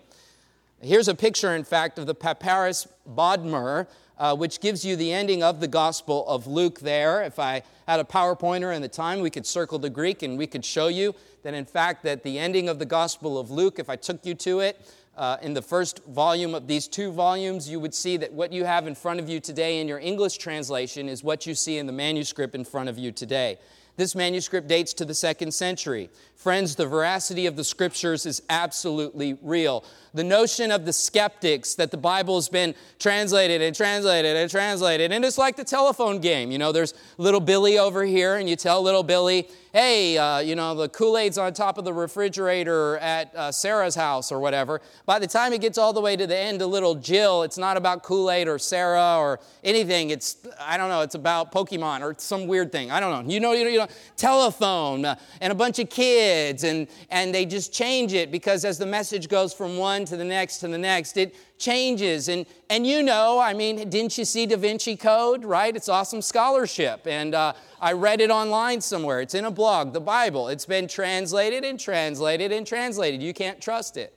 Here's 0.81 1.09
a 1.09 1.15
picture, 1.15 1.55
in 1.55 1.65
fact, 1.65 1.99
of 1.99 2.07
the 2.07 2.15
Papyrus 2.15 2.87
Bodmer, 3.09 3.87
uh, 4.19 4.37
which 4.37 4.61
gives 4.61 4.85
you 4.85 4.97
the 4.97 5.13
ending 5.13 5.43
of 5.43 5.61
the 5.61 5.69
Gospel 5.69 6.27
of 6.29 6.47
Luke 6.47 6.81
there. 6.81 7.23
If 7.23 7.39
I 7.39 7.63
had 7.89 8.01
a 8.01 8.05
PowerPointer 8.05 8.75
in 8.75 8.83
the 8.83 8.89
time, 8.89 9.21
we 9.21 9.31
could 9.31 9.47
circle 9.47 9.79
the 9.79 9.91
Greek 9.91 10.23
and 10.23 10.39
we 10.39 10.47
could 10.47 10.65
show 10.65 10.89
you 10.89 11.15
that, 11.43 11.55
in 11.55 11.65
fact, 11.65 12.03
that 12.05 12.23
the 12.23 12.39
ending 12.39 12.69
of 12.69 12.79
the 12.79 12.85
Gospel 12.87 13.39
of 13.39 13.51
Luke, 13.51 13.79
if 13.79 13.91
I 13.91 13.97
took 13.97 14.25
you 14.25 14.35
to 14.35 14.61
it, 14.61 14.81
uh, 15.17 15.37
in 15.43 15.55
the 15.55 15.63
first 15.63 16.05
volume 16.05 16.55
of 16.55 16.67
these 16.67 16.89
two 16.89 17.13
volumes, 17.13 17.69
you 17.69 17.79
would 17.81 17.95
see 17.95 18.17
that 18.17 18.33
what 18.33 18.53
you 18.53 18.65
have 18.65 18.87
in 18.87 18.95
front 18.95 19.21
of 19.21 19.29
you 19.29 19.41
today 19.41 19.81
in 19.81 19.89
your 19.89 19.99
English 19.99 20.39
translation 20.39 21.09
is 21.09 21.23
what 21.23 21.47
you 21.47 21.55
see 21.55 21.79
in 21.79 21.87
the 21.87 21.93
manuscript 21.93 22.55
in 22.55 22.65
front 22.65 22.89
of 22.89 22.99
you 22.99 23.13
today. 23.13 23.59
This 23.97 24.17
manuscript 24.17 24.67
dates 24.67 24.93
to 24.95 25.05
the 25.05 25.15
second 25.15 25.55
century. 25.55 26.11
Friends, 26.35 26.75
the 26.75 26.87
veracity 26.87 27.47
of 27.47 27.55
the 27.55 27.63
scriptures 27.63 28.27
is 28.27 28.43
absolutely 28.51 29.39
real. 29.41 29.85
The 30.15 30.25
notion 30.25 30.71
of 30.71 30.85
the 30.85 30.93
skeptics 30.93 31.75
that 31.75 31.91
the 31.91 31.97
Bible 31.97 32.37
has 32.37 32.49
been 32.49 32.75
translated 33.01 33.61
and 33.61 33.75
translated 33.75 34.37
and 34.37 34.49
translated, 34.49 35.11
and 35.11 35.25
it's 35.25 35.39
like 35.39 35.57
the 35.57 35.65
telephone 35.65 36.21
game. 36.21 36.53
You 36.53 36.59
know, 36.59 36.71
there's 36.71 36.95
little 37.19 37.41
Billy 37.41 37.79
over 37.79 38.05
here, 38.05 38.37
and 38.37 38.49
you 38.49 38.55
tell 38.55 38.81
little 38.81 39.03
Billy, 39.03 39.49
hey, 39.75 40.17
uh, 40.17 40.39
you 40.39 40.55
know, 40.55 40.73
the 40.73 40.89
Kool 40.89 41.19
Aid's 41.19 41.37
on 41.37 41.53
top 41.53 41.79
of 41.79 41.85
the 41.85 41.93
refrigerator 41.93 42.97
at 42.99 43.35
uh, 43.35 43.51
Sarah's 43.51 43.97
house 43.97 44.31
or 44.31 44.39
whatever. 44.39 44.81
By 45.05 45.19
the 45.19 45.27
time 45.27 45.53
it 45.53 45.61
gets 45.61 45.79
all 45.79 45.93
the 45.93 46.01
way 46.01 46.15
to 46.15 46.29
the 46.29 46.37
end 46.39 46.61
to 46.61 46.67
little 46.67 46.95
Jill, 46.95 47.43
it's 47.43 47.59
not 47.59 47.77
about 47.77 48.05
Kool 48.05 48.31
Aid 48.31 48.47
or 48.47 48.57
Sarah 48.57 49.19
or 49.19 49.41
anything. 49.65 50.11
It's, 50.11 50.37
I 50.61 50.77
don't 50.77 50.91
know, 50.91 51.01
it's 51.01 51.17
about 51.17 51.51
Pokemon 51.51 52.03
or 52.03 52.15
some 52.19 52.47
weird 52.47 52.71
thing. 52.71 52.93
I 52.93 53.01
don't 53.01 53.27
know. 53.27 53.33
You 53.33 53.41
know, 53.41 53.51
you 53.51 53.65
know, 53.65 53.71
you 53.71 53.79
know 53.79 53.89
telephone 54.17 55.05
uh, 55.05 55.17
and 55.41 55.51
a 55.51 55.57
bunch 55.57 55.81
of 55.81 55.91
kids, 55.91 56.63
and, 56.63 56.87
and 57.11 57.35
they 57.35 57.45
just 57.45 57.73
change 57.73 58.13
it 58.13 58.31
because 58.31 58.65
as 58.65 58.79
the 58.79 58.87
message 58.87 59.29
goes 59.29 59.53
from 59.53 59.77
one 59.77 60.04
to 60.07 60.17
the 60.17 60.25
next 60.25 60.59
to 60.59 60.69
the 60.69 60.79
next, 60.79 61.17
it 61.17 61.35
changes. 61.59 62.29
And, 62.29 62.47
and 62.71 62.87
you 62.87 63.03
know, 63.03 63.39
I 63.39 63.55
mean, 63.55 63.89
didn't 63.89 64.17
you 64.19 64.25
see 64.25 64.47
Da 64.47 64.57
Vinci 64.57 64.97
Code, 64.97 65.45
right? 65.45 65.75
It's 65.75 65.89
awesome 65.89 66.23
scholarship. 66.23 67.07
And 67.07 67.35
uh, 67.35 67.53
I 67.81 67.93
read 67.93 68.21
it 68.21 68.31
online 68.31 68.81
somewhere. 68.81 69.21
It's 69.21 69.35
in 69.35 69.45
a 69.45 69.51
blog, 69.51 69.93
the 69.93 70.01
Bible. 70.01 70.49
It's 70.49 70.67
been 70.67 70.89
translated 70.89 71.65
and 71.65 71.79
translated 71.79 72.53
and 72.53 72.67
translated. 72.67 73.23
You 73.23 73.35
can't 73.35 73.61
trust 73.61 73.97
it. 73.97 74.13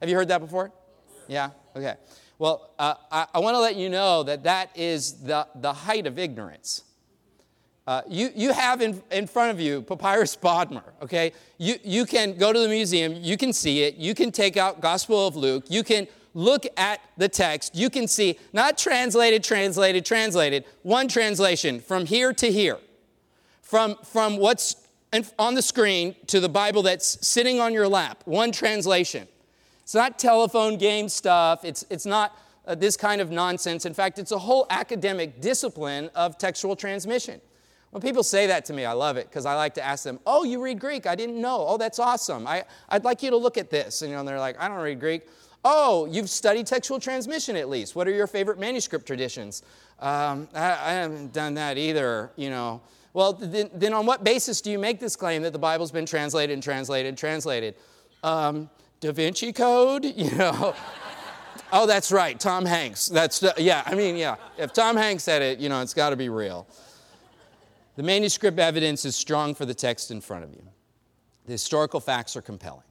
Have 0.00 0.08
you 0.08 0.16
heard 0.16 0.28
that 0.28 0.40
before? 0.40 0.72
Yeah? 1.28 1.50
Okay. 1.76 1.94
Well, 2.38 2.70
uh, 2.78 2.94
I, 3.10 3.26
I 3.34 3.38
want 3.38 3.54
to 3.54 3.60
let 3.60 3.76
you 3.76 3.88
know 3.88 4.22
that 4.24 4.42
that 4.42 4.70
is 4.74 5.22
the, 5.22 5.46
the 5.54 5.72
height 5.72 6.06
of 6.06 6.18
ignorance. 6.18 6.84
Uh, 7.86 8.00
you, 8.08 8.30
you 8.34 8.52
have 8.52 8.80
in, 8.80 9.02
in 9.10 9.26
front 9.26 9.50
of 9.50 9.60
you 9.60 9.82
Papyrus 9.82 10.36
Bodmer, 10.36 10.84
okay? 11.02 11.32
You, 11.58 11.76
you 11.82 12.06
can 12.06 12.38
go 12.38 12.50
to 12.50 12.58
the 12.58 12.68
museum, 12.68 13.14
you 13.14 13.36
can 13.36 13.52
see 13.52 13.82
it, 13.82 13.96
you 13.96 14.14
can 14.14 14.32
take 14.32 14.56
out 14.56 14.80
Gospel 14.80 15.26
of 15.26 15.36
Luke, 15.36 15.64
you 15.68 15.82
can 15.82 16.06
look 16.32 16.64
at 16.78 17.00
the 17.18 17.28
text, 17.28 17.74
you 17.74 17.90
can 17.90 18.08
see 18.08 18.38
not 18.54 18.78
translated, 18.78 19.44
translated, 19.44 20.06
translated, 20.06 20.64
one 20.82 21.08
translation 21.08 21.78
from 21.78 22.06
here 22.06 22.32
to 22.32 22.50
here, 22.50 22.78
from, 23.60 23.96
from 24.02 24.38
what's 24.38 24.76
on 25.38 25.54
the 25.54 25.62
screen 25.62 26.16
to 26.28 26.40
the 26.40 26.48
Bible 26.48 26.82
that's 26.82 27.26
sitting 27.26 27.60
on 27.60 27.74
your 27.74 27.86
lap, 27.86 28.22
one 28.24 28.50
translation. 28.50 29.28
It's 29.82 29.94
not 29.94 30.18
telephone 30.18 30.78
game 30.78 31.10
stuff, 31.10 31.66
it's, 31.66 31.84
it's 31.90 32.06
not 32.06 32.34
uh, 32.66 32.74
this 32.74 32.96
kind 32.96 33.20
of 33.20 33.30
nonsense. 33.30 33.84
In 33.84 33.92
fact, 33.92 34.18
it's 34.18 34.32
a 34.32 34.38
whole 34.38 34.66
academic 34.70 35.42
discipline 35.42 36.08
of 36.14 36.38
textual 36.38 36.74
transmission. 36.74 37.42
When 37.94 38.02
people 38.02 38.24
say 38.24 38.48
that 38.48 38.64
to 38.64 38.72
me, 38.72 38.84
I 38.84 38.92
love 38.92 39.16
it 39.18 39.28
because 39.28 39.46
I 39.46 39.54
like 39.54 39.74
to 39.74 39.84
ask 39.84 40.02
them, 40.02 40.18
Oh, 40.26 40.42
you 40.42 40.60
read 40.60 40.80
Greek? 40.80 41.06
I 41.06 41.14
didn't 41.14 41.40
know. 41.40 41.64
Oh, 41.64 41.76
that's 41.76 42.00
awesome. 42.00 42.44
I, 42.44 42.64
I'd 42.88 43.04
like 43.04 43.22
you 43.22 43.30
to 43.30 43.36
look 43.36 43.56
at 43.56 43.70
this. 43.70 44.02
And 44.02 44.10
you 44.10 44.16
know, 44.16 44.24
they're 44.24 44.40
like, 44.40 44.60
I 44.60 44.66
don't 44.66 44.78
read 44.78 44.98
Greek. 44.98 45.28
Oh, 45.64 46.04
you've 46.06 46.28
studied 46.28 46.66
textual 46.66 46.98
transmission 46.98 47.54
at 47.54 47.68
least. 47.68 47.94
What 47.94 48.08
are 48.08 48.10
your 48.10 48.26
favorite 48.26 48.58
manuscript 48.58 49.06
traditions? 49.06 49.62
Um, 50.00 50.48
I, 50.56 50.72
I, 50.72 50.92
haven't 50.94 51.32
done 51.32 51.54
that 51.54 51.78
either, 51.78 52.32
you 52.34 52.50
know. 52.50 52.80
Well, 53.12 53.34
then, 53.34 53.70
then, 53.72 53.94
on 53.94 54.06
what 54.06 54.24
basis 54.24 54.60
do 54.60 54.72
you 54.72 54.78
make 54.80 54.98
this 54.98 55.14
claim 55.14 55.42
that 55.42 55.52
the 55.52 55.58
Bible's 55.60 55.92
been 55.92 56.04
translated 56.04 56.52
and 56.52 56.60
translated 56.60 57.10
and 57.10 57.16
translated? 57.16 57.76
Um, 58.24 58.70
da 58.98 59.12
Vinci 59.12 59.52
Code, 59.52 60.04
you 60.16 60.32
know. 60.32 60.74
oh, 61.72 61.86
that's 61.86 62.10
right, 62.10 62.40
Tom 62.40 62.66
Hanks. 62.66 63.06
That's, 63.06 63.40
yeah, 63.56 63.84
I 63.86 63.94
mean, 63.94 64.16
yeah. 64.16 64.34
If 64.58 64.72
Tom 64.72 64.96
Hanks 64.96 65.22
said 65.22 65.42
it, 65.42 65.60
you 65.60 65.68
know, 65.68 65.80
it's 65.80 65.94
got 65.94 66.10
to 66.10 66.16
be 66.16 66.28
real. 66.28 66.66
The 67.96 68.02
manuscript 68.02 68.58
evidence 68.58 69.04
is 69.04 69.14
strong 69.14 69.54
for 69.54 69.64
the 69.64 69.74
text 69.74 70.10
in 70.10 70.20
front 70.20 70.44
of 70.44 70.52
you. 70.52 70.66
The 71.46 71.52
historical 71.52 72.00
facts 72.00 72.36
are 72.36 72.42
compelling. 72.42 72.82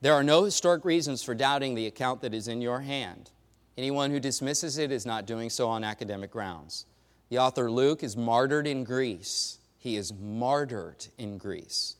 There 0.00 0.14
are 0.14 0.22
no 0.22 0.44
historic 0.44 0.84
reasons 0.84 1.22
for 1.24 1.34
doubting 1.34 1.74
the 1.74 1.86
account 1.86 2.20
that 2.20 2.34
is 2.34 2.46
in 2.46 2.60
your 2.60 2.80
hand. 2.80 3.30
Anyone 3.76 4.10
who 4.10 4.20
dismisses 4.20 4.78
it 4.78 4.92
is 4.92 5.04
not 5.04 5.26
doing 5.26 5.50
so 5.50 5.68
on 5.68 5.82
academic 5.82 6.30
grounds. 6.30 6.86
The 7.30 7.38
author 7.38 7.70
Luke 7.70 8.04
is 8.04 8.16
martyred 8.16 8.66
in 8.66 8.84
Greece. 8.84 9.58
He 9.78 9.96
is 9.96 10.12
martyred 10.12 11.06
in 11.18 11.38
Greece. 11.38 11.96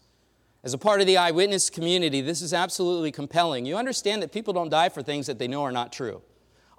As 0.62 0.74
a 0.74 0.78
part 0.78 1.00
of 1.00 1.06
the 1.06 1.16
eyewitness 1.16 1.70
community, 1.70 2.20
this 2.20 2.42
is 2.42 2.52
absolutely 2.52 3.12
compelling. 3.12 3.64
You 3.64 3.76
understand 3.76 4.22
that 4.22 4.32
people 4.32 4.52
don't 4.52 4.68
die 4.68 4.88
for 4.88 5.02
things 5.02 5.26
that 5.26 5.38
they 5.38 5.48
know 5.48 5.62
are 5.62 5.72
not 5.72 5.92
true. 5.92 6.22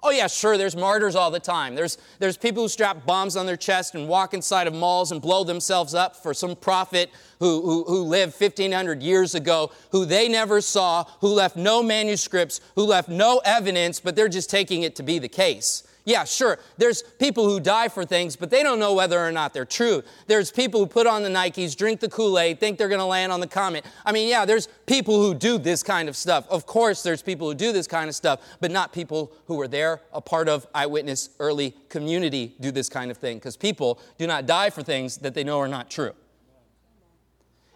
Oh, 0.02 0.10
yeah, 0.10 0.28
sure, 0.28 0.56
there's 0.56 0.74
martyrs 0.74 1.14
all 1.14 1.30
the 1.30 1.40
time. 1.40 1.74
There's, 1.74 1.98
there's 2.18 2.38
people 2.38 2.62
who 2.62 2.68
strap 2.68 3.04
bombs 3.04 3.36
on 3.36 3.44
their 3.44 3.56
chest 3.56 3.94
and 3.94 4.08
walk 4.08 4.32
inside 4.32 4.66
of 4.66 4.74
malls 4.74 5.12
and 5.12 5.20
blow 5.20 5.44
themselves 5.44 5.94
up 5.94 6.16
for 6.16 6.32
some 6.32 6.56
prophet 6.56 7.10
who, 7.38 7.60
who, 7.60 7.84
who 7.84 8.02
lived 8.04 8.40
1,500 8.40 9.02
years 9.02 9.34
ago, 9.34 9.70
who 9.90 10.06
they 10.06 10.26
never 10.28 10.62
saw, 10.62 11.04
who 11.20 11.28
left 11.28 11.56
no 11.56 11.82
manuscripts, 11.82 12.60
who 12.76 12.84
left 12.84 13.10
no 13.10 13.42
evidence, 13.44 14.00
but 14.00 14.16
they're 14.16 14.28
just 14.28 14.48
taking 14.48 14.82
it 14.82 14.96
to 14.96 15.02
be 15.02 15.18
the 15.18 15.28
case. 15.28 15.82
Yeah, 16.04 16.24
sure. 16.24 16.58
There's 16.78 17.02
people 17.02 17.44
who 17.48 17.60
die 17.60 17.88
for 17.88 18.04
things, 18.04 18.34
but 18.34 18.50
they 18.50 18.62
don't 18.62 18.78
know 18.78 18.94
whether 18.94 19.18
or 19.18 19.30
not 19.30 19.52
they're 19.52 19.64
true. 19.64 20.02
There's 20.26 20.50
people 20.50 20.80
who 20.80 20.86
put 20.86 21.06
on 21.06 21.22
the 21.22 21.28
Nikes, 21.28 21.76
drink 21.76 22.00
the 22.00 22.08
Kool 22.08 22.38
Aid, 22.38 22.58
think 22.58 22.78
they're 22.78 22.88
going 22.88 23.00
to 23.00 23.04
land 23.04 23.30
on 23.32 23.40
the 23.40 23.46
comet. 23.46 23.84
I 24.04 24.12
mean, 24.12 24.28
yeah, 24.28 24.44
there's 24.44 24.66
people 24.86 25.22
who 25.22 25.34
do 25.34 25.58
this 25.58 25.82
kind 25.82 26.08
of 26.08 26.16
stuff. 26.16 26.48
Of 26.48 26.66
course, 26.66 27.02
there's 27.02 27.22
people 27.22 27.48
who 27.48 27.54
do 27.54 27.72
this 27.72 27.86
kind 27.86 28.08
of 28.08 28.14
stuff, 28.14 28.40
but 28.60 28.70
not 28.70 28.92
people 28.92 29.32
who 29.46 29.56
were 29.56 29.68
there, 29.68 30.00
a 30.12 30.20
part 30.20 30.48
of 30.48 30.66
eyewitness 30.74 31.30
early 31.38 31.76
community, 31.88 32.54
do 32.60 32.70
this 32.70 32.88
kind 32.88 33.10
of 33.10 33.18
thing, 33.18 33.36
because 33.36 33.56
people 33.56 34.00
do 34.16 34.26
not 34.26 34.46
die 34.46 34.70
for 34.70 34.82
things 34.82 35.18
that 35.18 35.34
they 35.34 35.44
know 35.44 35.58
are 35.58 35.68
not 35.68 35.90
true. 35.90 36.12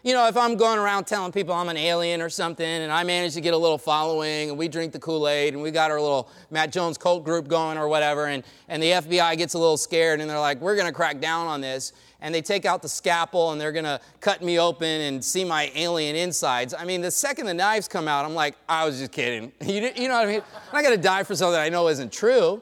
You 0.05 0.13
know, 0.13 0.27
if 0.27 0.37
I'm 0.37 0.55
going 0.55 0.77
around 0.77 1.05
telling 1.05 1.31
people 1.31 1.55
I'm 1.55 1.67
an 1.67 1.77
alien 1.77 2.21
or 2.21 2.29
something 2.29 2.63
and 2.63 2.91
I 2.91 3.03
manage 3.03 3.33
to 3.33 3.41
get 3.41 3.55
a 3.55 3.57
little 3.57 3.79
following 3.79 4.49
and 4.49 4.57
we 4.59 4.67
drink 4.67 4.91
the 4.93 4.99
Kool 4.99 5.27
Aid 5.27 5.55
and 5.55 5.63
we 5.63 5.71
got 5.71 5.89
our 5.89 5.99
little 5.99 6.29
Matt 6.51 6.71
Jones 6.71 6.95
cult 6.95 7.23
group 7.23 7.47
going 7.47 7.75
or 7.75 7.87
whatever, 7.87 8.27
and, 8.27 8.43
and 8.69 8.83
the 8.83 8.91
FBI 8.91 9.35
gets 9.35 9.55
a 9.55 9.57
little 9.57 9.77
scared 9.77 10.21
and 10.21 10.29
they're 10.29 10.39
like, 10.39 10.61
we're 10.61 10.75
going 10.75 10.85
to 10.85 10.93
crack 10.93 11.19
down 11.19 11.47
on 11.47 11.59
this. 11.59 11.91
And 12.21 12.35
they 12.35 12.43
take 12.43 12.65
out 12.65 12.83
the 12.83 12.87
scalpel 12.87 13.51
and 13.51 13.59
they're 13.59 13.71
going 13.71 13.85
to 13.85 13.99
cut 14.19 14.43
me 14.43 14.59
open 14.59 14.87
and 14.87 15.25
see 15.25 15.43
my 15.43 15.71
alien 15.73 16.15
insides. 16.15 16.75
I 16.75 16.85
mean, 16.85 17.01
the 17.01 17.09
second 17.09 17.47
the 17.47 17.55
knives 17.55 17.87
come 17.87 18.07
out, 18.07 18.25
I'm 18.25 18.35
like, 18.35 18.55
I 18.69 18.85
was 18.85 18.99
just 18.99 19.11
kidding. 19.11 19.51
You, 19.65 19.81
know 19.81 20.13
what 20.17 20.27
I 20.27 20.31
mean? 20.31 20.41
I'm 20.71 20.75
not 20.75 20.83
going 20.83 20.95
to 20.95 21.01
die 21.01 21.23
for 21.23 21.35
something 21.35 21.59
I 21.59 21.69
know 21.69 21.87
isn't 21.87 22.13
true. 22.13 22.61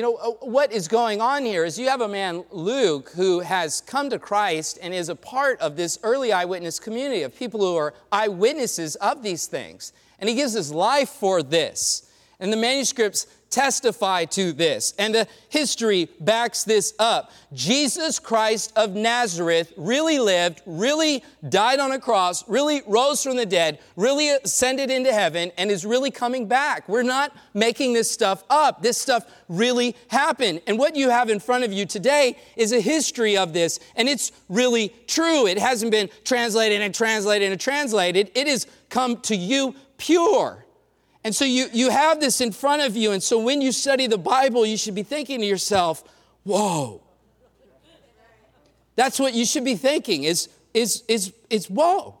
You 0.00 0.06
know, 0.06 0.14
uh, 0.14 0.46
what 0.46 0.72
is 0.72 0.88
going 0.88 1.20
on 1.20 1.44
here 1.44 1.62
is 1.66 1.78
you 1.78 1.90
have 1.90 2.00
a 2.00 2.08
man, 2.08 2.42
Luke, 2.50 3.10
who 3.10 3.40
has 3.40 3.82
come 3.82 4.08
to 4.08 4.18
Christ 4.18 4.78
and 4.80 4.94
is 4.94 5.10
a 5.10 5.14
part 5.14 5.60
of 5.60 5.76
this 5.76 5.98
early 6.02 6.32
eyewitness 6.32 6.80
community 6.80 7.20
of 7.20 7.36
people 7.36 7.60
who 7.60 7.76
are 7.76 7.92
eyewitnesses 8.10 8.96
of 8.96 9.22
these 9.22 9.46
things. 9.46 9.92
And 10.18 10.26
he 10.26 10.34
gives 10.34 10.54
his 10.54 10.72
life 10.72 11.10
for 11.10 11.42
this. 11.42 12.10
And 12.38 12.50
the 12.50 12.56
manuscripts 12.56 13.26
testify 13.50 14.24
to 14.24 14.52
this. 14.52 14.94
And 14.98 15.14
the 15.14 15.28
history 15.48 16.08
backs 16.20 16.64
this 16.64 16.94
up. 16.98 17.32
Jesus 17.52 18.18
Christ 18.18 18.72
of 18.76 18.94
Nazareth 18.94 19.72
really 19.76 20.18
lived, 20.18 20.62
really 20.66 21.24
died 21.48 21.80
on 21.80 21.92
a 21.92 21.98
cross, 21.98 22.48
really 22.48 22.82
rose 22.86 23.22
from 23.22 23.36
the 23.36 23.46
dead, 23.46 23.80
really 23.96 24.30
ascended 24.30 24.90
into 24.90 25.12
heaven, 25.12 25.50
and 25.58 25.70
is 25.70 25.84
really 25.84 26.10
coming 26.10 26.46
back. 26.46 26.88
We're 26.88 27.02
not 27.02 27.36
making 27.52 27.92
this 27.92 28.10
stuff 28.10 28.44
up. 28.48 28.82
This 28.82 28.98
stuff 28.98 29.26
really 29.48 29.96
happened. 30.08 30.62
And 30.66 30.78
what 30.78 30.94
you 30.94 31.10
have 31.10 31.28
in 31.28 31.40
front 31.40 31.64
of 31.64 31.72
you 31.72 31.86
today 31.86 32.36
is 32.56 32.72
a 32.72 32.80
history 32.80 33.36
of 33.36 33.52
this, 33.52 33.80
and 33.96 34.08
it's 34.08 34.30
really 34.48 34.94
true. 35.06 35.46
It 35.46 35.58
hasn't 35.58 35.90
been 35.90 36.08
translated 36.24 36.80
and 36.80 36.94
translated 36.94 37.50
and 37.50 37.60
translated. 37.60 38.30
It 38.34 38.46
has 38.46 38.66
come 38.88 39.16
to 39.22 39.34
you 39.36 39.74
pure. 39.98 40.64
And 41.22 41.34
so 41.34 41.44
you, 41.44 41.66
you 41.72 41.90
have 41.90 42.20
this 42.20 42.40
in 42.40 42.52
front 42.52 42.82
of 42.82 42.96
you. 42.96 43.12
And 43.12 43.22
so 43.22 43.38
when 43.38 43.60
you 43.60 43.72
study 43.72 44.06
the 44.06 44.18
Bible, 44.18 44.64
you 44.64 44.76
should 44.76 44.94
be 44.94 45.02
thinking 45.02 45.40
to 45.40 45.46
yourself, 45.46 46.02
whoa. 46.44 47.02
That's 48.96 49.18
what 49.18 49.34
you 49.34 49.44
should 49.44 49.64
be 49.64 49.76
thinking 49.76 50.24
is, 50.24 50.48
is, 50.74 51.04
is, 51.08 51.32
is 51.48 51.68
whoa. 51.68 52.16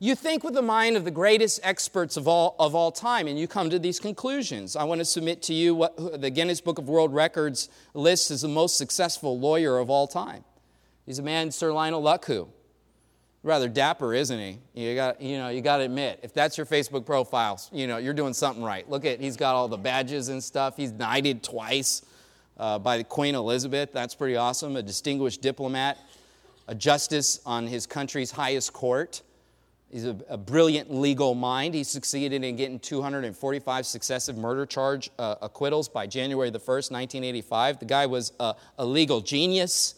You 0.00 0.14
think 0.14 0.44
with 0.44 0.54
the 0.54 0.62
mind 0.62 0.96
of 0.96 1.04
the 1.04 1.10
greatest 1.10 1.60
experts 1.64 2.16
of 2.16 2.28
all, 2.28 2.54
of 2.58 2.74
all 2.74 2.92
time, 2.92 3.26
and 3.26 3.38
you 3.38 3.48
come 3.48 3.68
to 3.70 3.80
these 3.80 3.98
conclusions. 3.98 4.76
I 4.76 4.84
want 4.84 5.00
to 5.00 5.04
submit 5.04 5.42
to 5.42 5.54
you 5.54 5.74
what 5.74 6.20
the 6.20 6.30
Guinness 6.30 6.60
Book 6.60 6.78
of 6.78 6.88
World 6.88 7.12
Records 7.12 7.68
lists 7.94 8.30
as 8.30 8.42
the 8.42 8.48
most 8.48 8.78
successful 8.78 9.38
lawyer 9.38 9.78
of 9.78 9.90
all 9.90 10.06
time. 10.06 10.44
He's 11.04 11.18
a 11.18 11.22
man, 11.22 11.50
Sir 11.50 11.72
Lionel 11.72 12.02
Luckhoo 12.02 12.48
rather 13.48 13.68
dapper, 13.68 14.14
isn't 14.14 14.38
he? 14.38 14.58
You 14.74 14.94
got, 14.94 15.20
you 15.20 15.38
know, 15.38 15.48
you 15.48 15.60
got 15.60 15.78
to 15.78 15.84
admit, 15.84 16.20
if 16.22 16.32
that's 16.32 16.56
your 16.56 16.66
Facebook 16.66 17.04
profile, 17.06 17.60
you 17.72 17.86
know, 17.86 17.96
you're 17.96 18.14
doing 18.14 18.34
something 18.34 18.62
right. 18.62 18.88
Look 18.88 19.04
at, 19.04 19.20
he's 19.20 19.36
got 19.36 19.54
all 19.54 19.66
the 19.66 19.78
badges 19.78 20.28
and 20.28 20.44
stuff. 20.44 20.76
He's 20.76 20.92
knighted 20.92 21.42
twice 21.42 22.02
uh, 22.58 22.78
by 22.78 23.02
Queen 23.02 23.34
Elizabeth. 23.34 23.92
That's 23.92 24.14
pretty 24.14 24.36
awesome. 24.36 24.76
A 24.76 24.82
distinguished 24.82 25.40
diplomat, 25.40 25.98
a 26.68 26.74
justice 26.74 27.40
on 27.46 27.66
his 27.66 27.86
country's 27.86 28.30
highest 28.30 28.72
court. 28.72 29.22
He's 29.90 30.04
a, 30.04 30.16
a 30.28 30.36
brilliant 30.36 30.92
legal 30.92 31.34
mind. 31.34 31.74
He 31.74 31.82
succeeded 31.82 32.44
in 32.44 32.56
getting 32.56 32.78
245 32.78 33.86
successive 33.86 34.36
murder 34.36 34.66
charge 34.66 35.10
uh, 35.18 35.36
acquittals 35.40 35.88
by 35.88 36.06
January 36.06 36.50
the 36.50 36.60
1st, 36.60 36.90
1985. 36.90 37.78
The 37.78 37.86
guy 37.86 38.04
was 38.04 38.32
a, 38.38 38.54
a 38.76 38.84
legal 38.84 39.22
genius. 39.22 39.94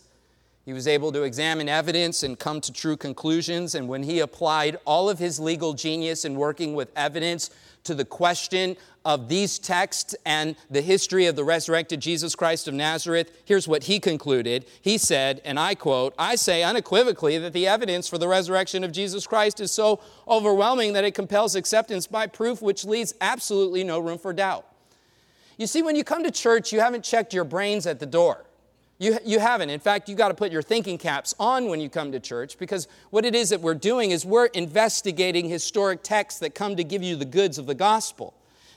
He 0.71 0.75
was 0.75 0.87
able 0.87 1.11
to 1.11 1.25
examine 1.25 1.69
evidence 1.69 2.23
and 2.23 2.39
come 2.39 2.61
to 2.61 2.73
true 2.73 2.97
conclusions. 2.97 3.75
And 3.75 3.89
when 3.89 4.05
he 4.05 4.21
applied 4.21 4.77
all 4.85 5.11
of 5.11 5.19
his 5.19 5.41
legal 5.41 5.73
genius 5.73 6.25
in 6.25 6.37
working 6.37 6.77
with 6.77 6.93
evidence 6.95 7.51
to 7.83 7.93
the 7.93 8.05
question 8.05 8.77
of 9.05 9.29
these 9.29 9.59
texts 9.59 10.15
and 10.25 10.55
the 10.71 10.81
history 10.81 11.27
of 11.27 11.35
the 11.35 11.43
resurrected 11.43 11.99
Jesus 11.99 12.37
Christ 12.37 12.69
of 12.69 12.75
Nazareth, 12.75 13.37
here's 13.45 13.67
what 13.67 13.83
he 13.83 13.99
concluded. 13.99 14.65
He 14.81 14.97
said, 14.97 15.43
and 15.45 15.59
I 15.59 15.75
quote, 15.75 16.15
I 16.17 16.37
say 16.37 16.63
unequivocally 16.63 17.37
that 17.39 17.53
the 17.53 17.67
evidence 17.67 18.07
for 18.07 18.19
the 18.19 18.29
resurrection 18.29 18.85
of 18.85 18.93
Jesus 18.93 19.27
Christ 19.27 19.59
is 19.59 19.73
so 19.73 19.99
overwhelming 20.29 20.93
that 20.93 21.03
it 21.03 21.17
compels 21.17 21.57
acceptance 21.57 22.07
by 22.07 22.29
proof 22.29 22.63
which 22.63 22.85
leaves 22.85 23.13
absolutely 23.21 23.83
no 23.83 23.99
room 23.99 24.19
for 24.19 24.33
doubt. 24.33 24.67
You 25.59 25.67
see, 25.67 25.83
when 25.83 25.97
you 25.97 26.05
come 26.05 26.23
to 26.23 26.31
church, 26.31 26.73
you 26.73 26.79
haven't 26.79 27.03
checked 27.03 27.35
your 27.35 27.43
brains 27.43 27.89
at 27.89 27.99
the 27.99 28.07
door. 28.07 28.45
You, 29.01 29.19
you 29.25 29.39
haven't. 29.39 29.71
In 29.71 29.81
fact, 29.81 30.11
you 30.11 30.15
got 30.15 30.29
to 30.29 30.35
put 30.35 30.53
your 30.53 30.61
thinking 30.61 30.99
caps 30.99 31.35
on 31.41 31.69
when 31.69 31.81
you 31.81 31.89
come 31.89 32.13
to 32.13 32.21
church 32.21 32.59
because 32.59 32.87
what 33.09 33.25
it 33.25 33.35
is 33.35 33.49
that 33.49 33.63
we're 33.63 33.75
doing 33.75 34.11
is 34.11 34.27
we're 34.27 34.47
investigating 34.47 35.49
historic 35.49 36.03
texts 36.03 36.39
that 36.41 36.55
come 36.55 36.77
to 36.77 36.85
give 36.85 37.03
you 37.03 37.17
the 37.17 37.25
goods 37.25 37.57
of 37.57 37.65
the 37.65 37.75
gospel. 37.75 38.35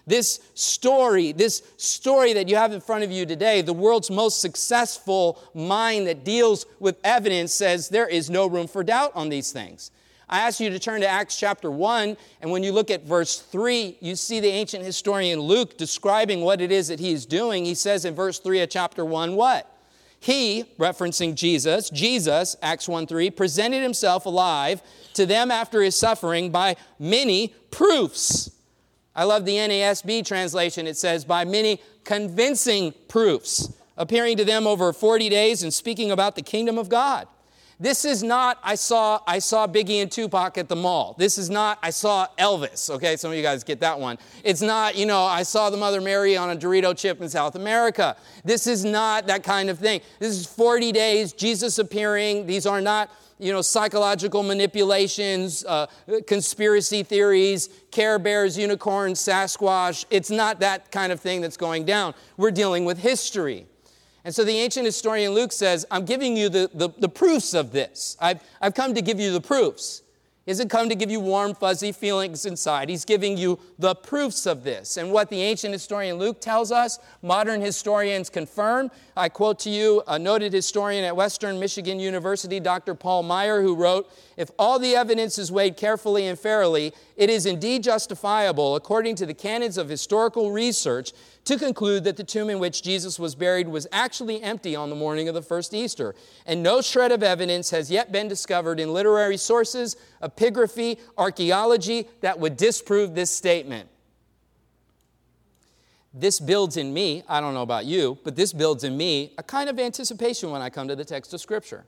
This 0.07 0.39
story, 0.53 1.33
this 1.33 1.62
story 1.75 2.31
that 2.33 2.47
you 2.47 2.55
have 2.55 2.71
in 2.71 2.79
front 2.79 3.03
of 3.03 3.12
you 3.12 3.25
today, 3.25 3.62
the 3.62 3.73
world's 3.73 4.09
most 4.09 4.39
successful 4.39 5.43
mind 5.53 6.07
that 6.07 6.23
deals 6.23 6.65
with 6.79 6.97
evidence 7.03 7.53
says 7.53 7.89
there 7.89 8.07
is 8.07 8.29
no 8.29 8.47
room 8.47 8.67
for 8.67 8.81
doubt 8.81 9.12
on 9.15 9.27
these 9.27 9.51
things. 9.51 9.91
I 10.29 10.39
ask 10.39 10.62
you 10.62 10.69
to 10.69 10.79
turn 10.79 11.01
to 11.01 11.07
Acts 11.07 11.38
chapter 11.38 11.69
1, 11.69 12.15
and 12.41 12.49
when 12.49 12.63
you 12.63 12.71
look 12.71 12.89
at 12.91 13.03
verse 13.03 13.39
3, 13.39 13.97
you 13.99 14.15
see 14.15 14.39
the 14.39 14.47
ancient 14.47 14.86
historian 14.86 15.41
Luke 15.41 15.77
describing 15.77 16.41
what 16.41 16.62
it 16.62 16.71
is 16.71 16.88
that 16.88 17.01
he 17.01 17.12
is 17.12 17.25
doing. 17.25 17.65
He 17.65 17.75
says 17.75 18.05
in 18.05 18.15
verse 18.15 18.39
3 18.39 18.62
of 18.62 18.69
chapter 18.69 19.03
1, 19.03 19.36
what? 19.36 19.69
He, 20.23 20.63
referencing 20.79 21.36
Jesus, 21.36 21.89
Jesus, 21.89 22.55
Acts 22.62 22.88
1 22.88 23.07
3, 23.07 23.29
presented 23.29 23.83
himself 23.83 24.25
alive 24.25 24.81
to 25.15 25.25
them 25.25 25.51
after 25.51 25.81
his 25.81 25.97
suffering 25.97 26.49
by 26.49 26.77
many 26.97 27.53
proofs. 27.71 28.49
I 29.13 29.25
love 29.25 29.43
the 29.43 29.57
NASB 29.57 30.25
translation. 30.25 30.88
It 30.88 30.95
says, 30.95 31.25
by 31.25 31.43
many 31.43 31.81
convincing 32.05 32.93
proofs, 33.09 33.73
appearing 33.97 34.38
to 34.38 34.45
them 34.45 34.65
over 34.65 34.93
40 34.93 35.27
days 35.27 35.62
and 35.62 35.73
speaking 35.73 36.09
about 36.09 36.38
the 36.38 36.41
kingdom 36.41 36.77
of 36.77 36.88
God. 36.88 37.27
This 37.84 38.06
is 38.06 38.24
not 38.24 38.60
I 38.63 38.76
saw 38.76 39.19
I 39.28 39.39
saw 39.39 39.67
Biggie 39.67 40.02
and 40.02 40.10
Tupac 40.10 40.58
at 40.58 40.69
the 40.69 40.76
mall. 40.76 41.15
This 41.17 41.38
is 41.38 41.50
not 41.50 41.80
I 41.84 41.89
saw 41.89 42.28
Elvis. 42.39 42.89
Okay, 42.89 43.17
some 43.17 43.30
of 43.30 43.36
you 43.36 43.43
guys 43.43 43.65
get 43.65 43.82
that 43.82 44.00
one. 44.00 44.17
It's 44.46 44.62
not, 44.62 44.96
you 44.96 45.06
know, 45.06 45.26
I 45.26 45.43
saw 45.43 45.69
the 45.69 45.76
Mother 45.76 46.00
Mary 46.00 46.38
on 46.38 46.50
a 46.50 46.56
Dorito 46.56 46.98
chip 46.98 47.19
in 47.19 47.28
South 47.28 47.56
America. 47.56 48.15
This 48.46 48.67
is 48.67 48.86
not 48.86 49.28
that 49.28 49.43
kind 49.43 49.69
of 49.69 49.80
thing. 49.80 50.00
This 50.19 50.34
is 50.34 50.46
40 50.46 50.93
days, 50.93 51.34
Jesus 51.34 51.78
appearing. 51.78 52.46
These 52.46 52.65
are 52.65 52.80
not 52.80 53.12
you 53.38 53.52
know, 53.52 53.62
psychological 53.62 54.43
manipulations, 54.43 55.65
uh, 55.65 55.88
conspiracy 56.26 57.04
theories, 57.04 57.67
Care 57.91 58.17
Bears, 58.17 58.58
unicorns, 58.58 59.19
Sasquatch. 59.19 60.06
It's 60.10 60.32
not 60.32 60.62
that 60.62 60.89
kind 60.89 61.12
of 61.12 61.19
thing 61.19 61.41
that's 61.41 61.58
going 61.58 61.84
down. 61.84 62.13
We're 62.38 62.52
dealing 62.52 62.86
with 62.86 63.00
history. 63.00 63.67
And 64.25 64.33
so 64.33 64.43
the 64.43 64.57
ancient 64.57 64.86
historian 64.86 65.33
Luke 65.33 65.51
says, 65.51 65.86
I'm 65.91 66.05
giving 66.05 66.38
you 66.38 66.49
the, 66.49 66.69
the, 66.73 66.89
the, 66.97 67.09
proofs 67.09 67.53
of 67.53 67.71
this. 67.71 68.15
I've, 68.21 68.41
I've 68.62 68.73
come 68.73 68.93
to 68.93 69.01
give 69.01 69.19
you 69.19 69.33
the 69.33 69.41
proofs. 69.41 70.03
He 70.45 70.51
hasn't 70.51 70.69
come 70.69 70.89
to 70.89 70.95
give 70.95 71.09
you 71.09 71.21
warm, 71.21 71.55
fuzzy 71.55 71.93
feelings 71.93 72.45
inside. 72.45 72.89
He's 72.89 73.05
giving 73.05 73.38
you 73.38 73.59
the 73.79 73.95
proofs 73.95 74.45
of 74.45 74.65
this. 74.65 74.97
And 74.97 75.09
what 75.09 75.29
the 75.29 75.41
ancient 75.41 75.71
historian 75.71 76.17
Luke 76.17 76.41
tells 76.41 76.69
us, 76.69 76.99
modern 77.21 77.62
historians 77.62 78.29
confirm. 78.29 78.91
I 79.15 79.29
quote 79.29 79.57
to 79.59 79.69
you 79.69 80.03
a 80.05 80.19
noted 80.19 80.51
historian 80.51 81.05
at 81.05 81.15
Western 81.15 81.62
Michigan 81.62 81.97
University, 81.97 82.59
Dr. 82.59 82.93
Paul 82.93 83.23
Maier, 83.23 83.62
who 83.62 83.73
wrote 83.73 84.12
If 84.36 84.51
all 84.59 84.79
the 84.79 84.95
evidence 84.95 85.38
is 85.38 85.49
weighed 85.49 85.77
carefully 85.77 86.27
and 86.27 86.38
fairly, 86.38 86.93
it 87.15 87.29
is 87.29 87.45
indeed 87.45 87.83
justifiable, 87.83 88.75
according 88.75 89.15
to 89.17 89.25
the 89.25 89.33
canons 89.33 89.77
of 89.77 89.88
historical 89.88 90.51
research, 90.51 91.13
to 91.45 91.58
conclude 91.58 92.06
that 92.06 92.15
the 92.15 92.23
tomb 92.23 92.49
in 92.49 92.60
which 92.60 92.82
Jesus 92.82 93.19
was 93.19 93.36
buried 93.36 93.67
was 93.67 93.86
actually 93.91 94.41
empty 94.41 94.75
on 94.75 94.89
the 94.89 94.95
morning 94.95 95.27
of 95.27 95.36
the 95.36 95.41
first 95.41 95.73
Easter. 95.73 96.15
And 96.45 96.63
no 96.63 96.82
shred 96.82 97.12
of 97.12 97.21
evidence 97.21 97.69
has 97.71 97.91
yet 97.91 98.12
been 98.12 98.27
discovered 98.27 98.79
in 98.79 98.93
literary 98.93 99.38
sources, 99.38 99.97
epigraphy, 100.21 100.99
archaeology 101.17 102.08
that 102.21 102.39
would 102.39 102.56
disprove 102.56 103.13
this 103.13 103.29
statement. 103.29 103.89
This 106.13 106.39
builds 106.39 106.77
in 106.77 106.93
me, 106.93 107.23
I 107.27 107.41
don't 107.41 107.56
know 107.56 107.63
about 107.63 107.86
you, 107.86 108.19
but 108.23 108.36
this 108.36 108.53
builds 108.53 108.84
in 108.84 108.95
me 108.95 109.34
a 109.38 109.43
kind 109.43 109.69
of 109.69 109.79
anticipation 109.79 110.51
when 110.51 110.62
I 110.62 110.69
come 110.69 110.88
to 110.88 110.95
the 110.95 111.06
text 111.06 111.34
of 111.34 111.41
Scripture. 111.41 111.86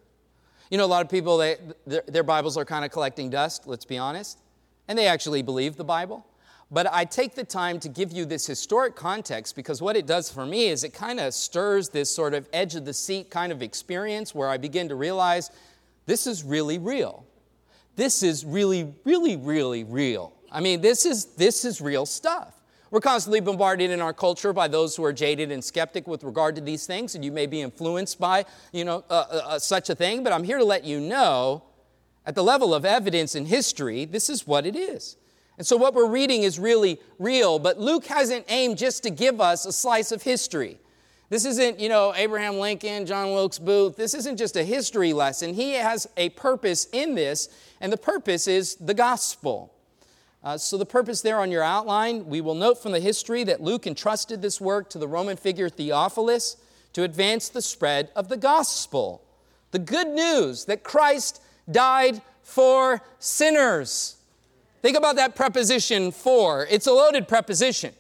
You 0.72 0.80
know, 0.80 0.86
a 0.86 0.88
lot 0.88 1.06
of 1.06 1.12
people, 1.12 1.38
they, 1.38 1.58
their, 1.86 2.04
their 2.08 2.24
Bibles 2.24 2.58
are 2.58 2.66
kind 2.66 2.84
of 2.84 2.92
collecting 2.92 3.30
dust, 3.30 3.68
let's 3.68 3.86
be 3.86 4.00
honest, 4.00 4.40
and 4.88 4.98
they 4.98 5.08
actually 5.08 5.44
believe 5.44 5.76
the 5.76 5.84
Bible. 5.84 6.26
But 6.72 6.92
I 6.92 7.06
take 7.06 7.36
the 7.36 7.44
time 7.44 7.80
to 7.82 7.90
give 7.90 8.12
you 8.12 8.26
this 8.26 8.48
historic 8.48 8.96
context 8.96 9.56
because 9.56 9.82
what 9.82 9.96
it 9.96 10.08
does 10.08 10.32
for 10.32 10.46
me 10.46 10.68
is 10.68 10.84
it 10.84 10.94
kind 10.94 11.20
of 11.20 11.34
stirs 11.34 11.90
this 11.90 12.14
sort 12.14 12.34
of 12.34 12.50
edge 12.54 12.76
of 12.76 12.86
the 12.86 12.94
seat 12.94 13.30
kind 13.30 13.52
of 13.52 13.62
experience 13.62 14.34
where 14.34 14.50
I 14.50 14.58
begin 14.58 14.90
to 14.90 14.96
realize 14.96 15.52
this 16.08 16.26
is 16.26 16.44
really 16.44 16.80
real. 16.80 17.26
This 17.96 18.24
is 18.24 18.44
really, 18.44 18.94
really, 19.04 19.38
really 19.38 19.84
real. 19.84 20.34
I 20.52 20.60
mean, 20.60 20.82
this 20.82 21.06
is, 21.06 21.26
this 21.36 21.66
is 21.66 21.82
real 21.82 22.06
stuff. 22.06 22.54
We're 22.92 23.02
constantly 23.02 23.42
bombarded 23.42 23.92
in 23.92 24.02
our 24.02 24.14
culture 24.14 24.54
by 24.54 24.68
those 24.68 24.96
who 24.96 25.04
are 25.04 25.14
jaded 25.14 25.52
and 25.52 25.64
skeptic 25.64 26.08
with 26.08 26.24
regard 26.24 26.56
to 26.56 26.62
these 26.62 26.86
things, 26.86 27.16
and 27.16 27.26
you 27.26 27.32
may 27.32 27.46
be 27.46 27.62
influenced 27.62 28.20
by, 28.20 28.46
you 28.72 28.86
know, 28.86 29.04
uh, 29.10 29.26
uh, 29.30 29.42
uh 29.46 29.60
such 29.60 29.90
a 29.90 29.96
thing. 29.96 30.24
But 30.24 30.34
I'm 30.34 30.44
here 30.44 30.58
to 30.58 30.64
let 30.64 30.84
you 30.84 31.00
know, 31.00 31.64
at 32.26 32.36
the 32.36 32.44
level 32.44 32.74
of 32.74 32.86
evidence 32.86 33.36
in 33.36 33.48
history, 33.48 34.06
this 34.06 34.30
is 34.30 34.48
what 34.48 34.66
it 34.66 34.76
is. 34.76 35.18
And 35.58 35.66
so 35.66 35.78
what 35.78 35.94
we're 35.94 36.10
reading 36.10 36.44
is 36.44 36.60
really 36.60 37.00
real, 37.18 37.60
but 37.60 37.80
Luke 37.80 38.06
hasn't 38.06 38.46
aimed 38.50 38.78
just 38.78 39.04
to 39.04 39.10
give 39.10 39.40
us 39.40 39.66
a 39.66 39.72
slice 39.72 40.12
of 40.12 40.24
history. 40.24 40.80
This 41.30 41.46
isn't, 41.46 41.80
you 41.80 41.90
know, 41.90 42.14
Abraham 42.16 42.58
Lincoln, 42.58 43.06
John 43.06 43.32
Wilkes 43.32 43.58
Booth. 43.58 43.96
This 43.96 44.14
isn't 44.14 44.38
just 44.38 44.56
a 44.56 44.64
history 44.64 45.12
lesson. 45.12 45.54
He 45.54 45.74
has 45.74 46.08
a 46.18 46.30
purpose 46.30 46.88
in 46.92 47.16
this, 47.16 47.50
and 47.82 47.92
the 47.92 47.98
purpose 47.98 48.48
is 48.48 48.76
the 48.76 48.94
gospel. 48.94 49.74
Uh, 50.44 50.58
so, 50.58 50.78
the 50.78 50.86
purpose 50.86 51.22
there 51.22 51.40
on 51.40 51.52
your 51.52 51.64
outline, 51.64 52.28
we 52.28 52.40
will 52.40 52.54
note 52.54 52.82
from 52.82 52.92
the 52.92 53.00
history 53.00 53.44
that 53.46 53.62
Luke 53.62 53.88
entrusted 53.88 54.44
this 54.44 54.62
work 54.62 54.92
to 54.92 55.00
the 55.00 55.08
Roman 55.08 55.38
figure 55.38 55.70
Theophilus 55.70 56.58
to 56.94 57.02
advance 57.02 57.50
the 57.50 57.64
spread 57.64 58.12
of 58.16 58.30
the 58.30 58.38
gospel. 58.38 59.24
The 59.72 59.80
good 59.80 60.08
news 60.08 60.66
that 60.66 60.84
Christ 60.84 61.42
died 61.70 62.22
for 62.44 63.02
sinners. 63.18 64.18
Think 64.86 64.98
about 64.98 65.16
that 65.16 65.34
preposition 65.36 66.12
for. 66.12 66.68
It's 66.70 66.86
a 66.86 66.92
loaded 66.92 67.28
preposition. 67.28 67.92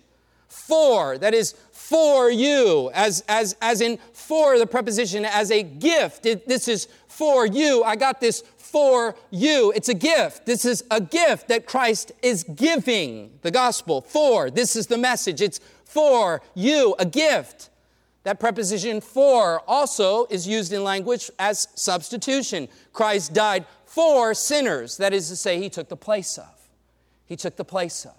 For, 0.47 1.17
that 1.17 1.33
is 1.33 1.55
for 1.71 2.29
you, 2.29 2.91
as, 2.93 3.23
as, 3.27 3.55
as 3.59 3.81
in 3.81 3.97
for 4.13 4.59
the 4.59 4.67
preposition 4.67 5.25
as 5.25 5.49
a 5.49 5.63
gift. 5.63 6.27
It, 6.27 6.47
this 6.47 6.67
is 6.67 6.87
for 7.07 7.47
you. 7.47 7.83
I 7.83 7.95
got 7.95 8.21
this 8.21 8.41
for 8.57 9.15
you. 9.31 9.73
It's 9.75 9.89
a 9.89 9.95
gift. 9.95 10.45
This 10.45 10.63
is 10.63 10.83
a 10.91 11.01
gift 11.01 11.47
that 11.47 11.65
Christ 11.65 12.11
is 12.21 12.43
giving 12.43 13.31
the 13.41 13.49
gospel 13.49 14.01
for. 14.01 14.51
This 14.51 14.75
is 14.75 14.85
the 14.85 14.99
message. 14.99 15.41
It's 15.41 15.59
for 15.85 16.43
you, 16.53 16.93
a 16.99 17.05
gift. 17.07 17.71
That 18.25 18.39
preposition 18.39 19.01
for 19.01 19.63
also 19.67 20.27
is 20.29 20.47
used 20.47 20.71
in 20.71 20.83
language 20.83 21.31
as 21.39 21.67
substitution. 21.73 22.67
Christ 22.93 23.33
died 23.33 23.65
for 23.87 24.35
sinners. 24.35 24.97
That 24.97 25.13
is 25.13 25.29
to 25.29 25.35
say, 25.35 25.59
he 25.59 25.71
took 25.71 25.89
the 25.89 25.97
place 25.97 26.37
of. 26.37 26.54
He 27.25 27.35
took 27.35 27.55
the 27.55 27.65
place 27.65 28.05
of. 28.05 28.15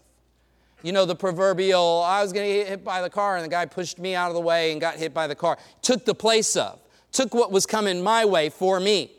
You 0.83 0.93
know, 0.93 1.05
the 1.05 1.17
proverbial, 1.17 2.03
I 2.05 2.23
was 2.23 2.33
going 2.33 2.49
to 2.49 2.55
get 2.55 2.69
hit 2.69 2.85
by 2.85 3.03
the 3.03 3.11
car 3.11 3.37
and 3.37 3.45
the 3.45 3.49
guy 3.49 3.67
pushed 3.67 3.99
me 3.99 4.15
out 4.15 4.29
of 4.29 4.35
the 4.35 4.41
way 4.41 4.73
and 4.73 4.81
got 4.81 4.97
hit 4.97 5.15
by 5.15 5.27
the 5.27 5.35
car. 5.35 5.59
Took 5.83 6.05
the 6.05 6.15
place 6.15 6.55
of. 6.57 6.79
Took 7.13 7.35
what 7.35 7.51
was 7.51 7.67
coming 7.67 8.03
my 8.03 8.25
way 8.25 8.51
for 8.51 8.79
me 8.79 9.11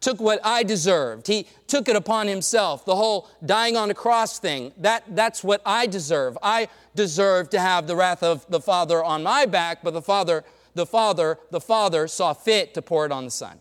took 0.00 0.20
what 0.20 0.40
I 0.44 0.62
deserved. 0.62 1.26
He 1.26 1.46
took 1.66 1.88
it 1.88 1.96
upon 1.96 2.28
himself. 2.28 2.84
The 2.84 2.94
whole 2.96 3.28
dying 3.44 3.76
on 3.76 3.88
the 3.88 3.94
cross 3.94 4.38
thing, 4.38 4.72
that, 4.78 5.02
that's 5.08 5.42
what 5.42 5.62
I 5.64 5.86
deserve. 5.86 6.38
I 6.42 6.68
deserve 6.94 7.50
to 7.50 7.58
have 7.58 7.86
the 7.86 7.96
wrath 7.96 8.22
of 8.22 8.46
the 8.48 8.60
Father 8.60 9.02
on 9.02 9.22
my 9.22 9.46
back, 9.46 9.82
but 9.82 9.94
the 9.94 10.02
Father, 10.02 10.44
the 10.74 10.86
Father, 10.86 11.38
the 11.50 11.60
Father 11.60 12.06
saw 12.06 12.32
fit 12.32 12.74
to 12.74 12.82
pour 12.82 13.06
it 13.06 13.12
on 13.12 13.24
the 13.24 13.30
Son. 13.30 13.58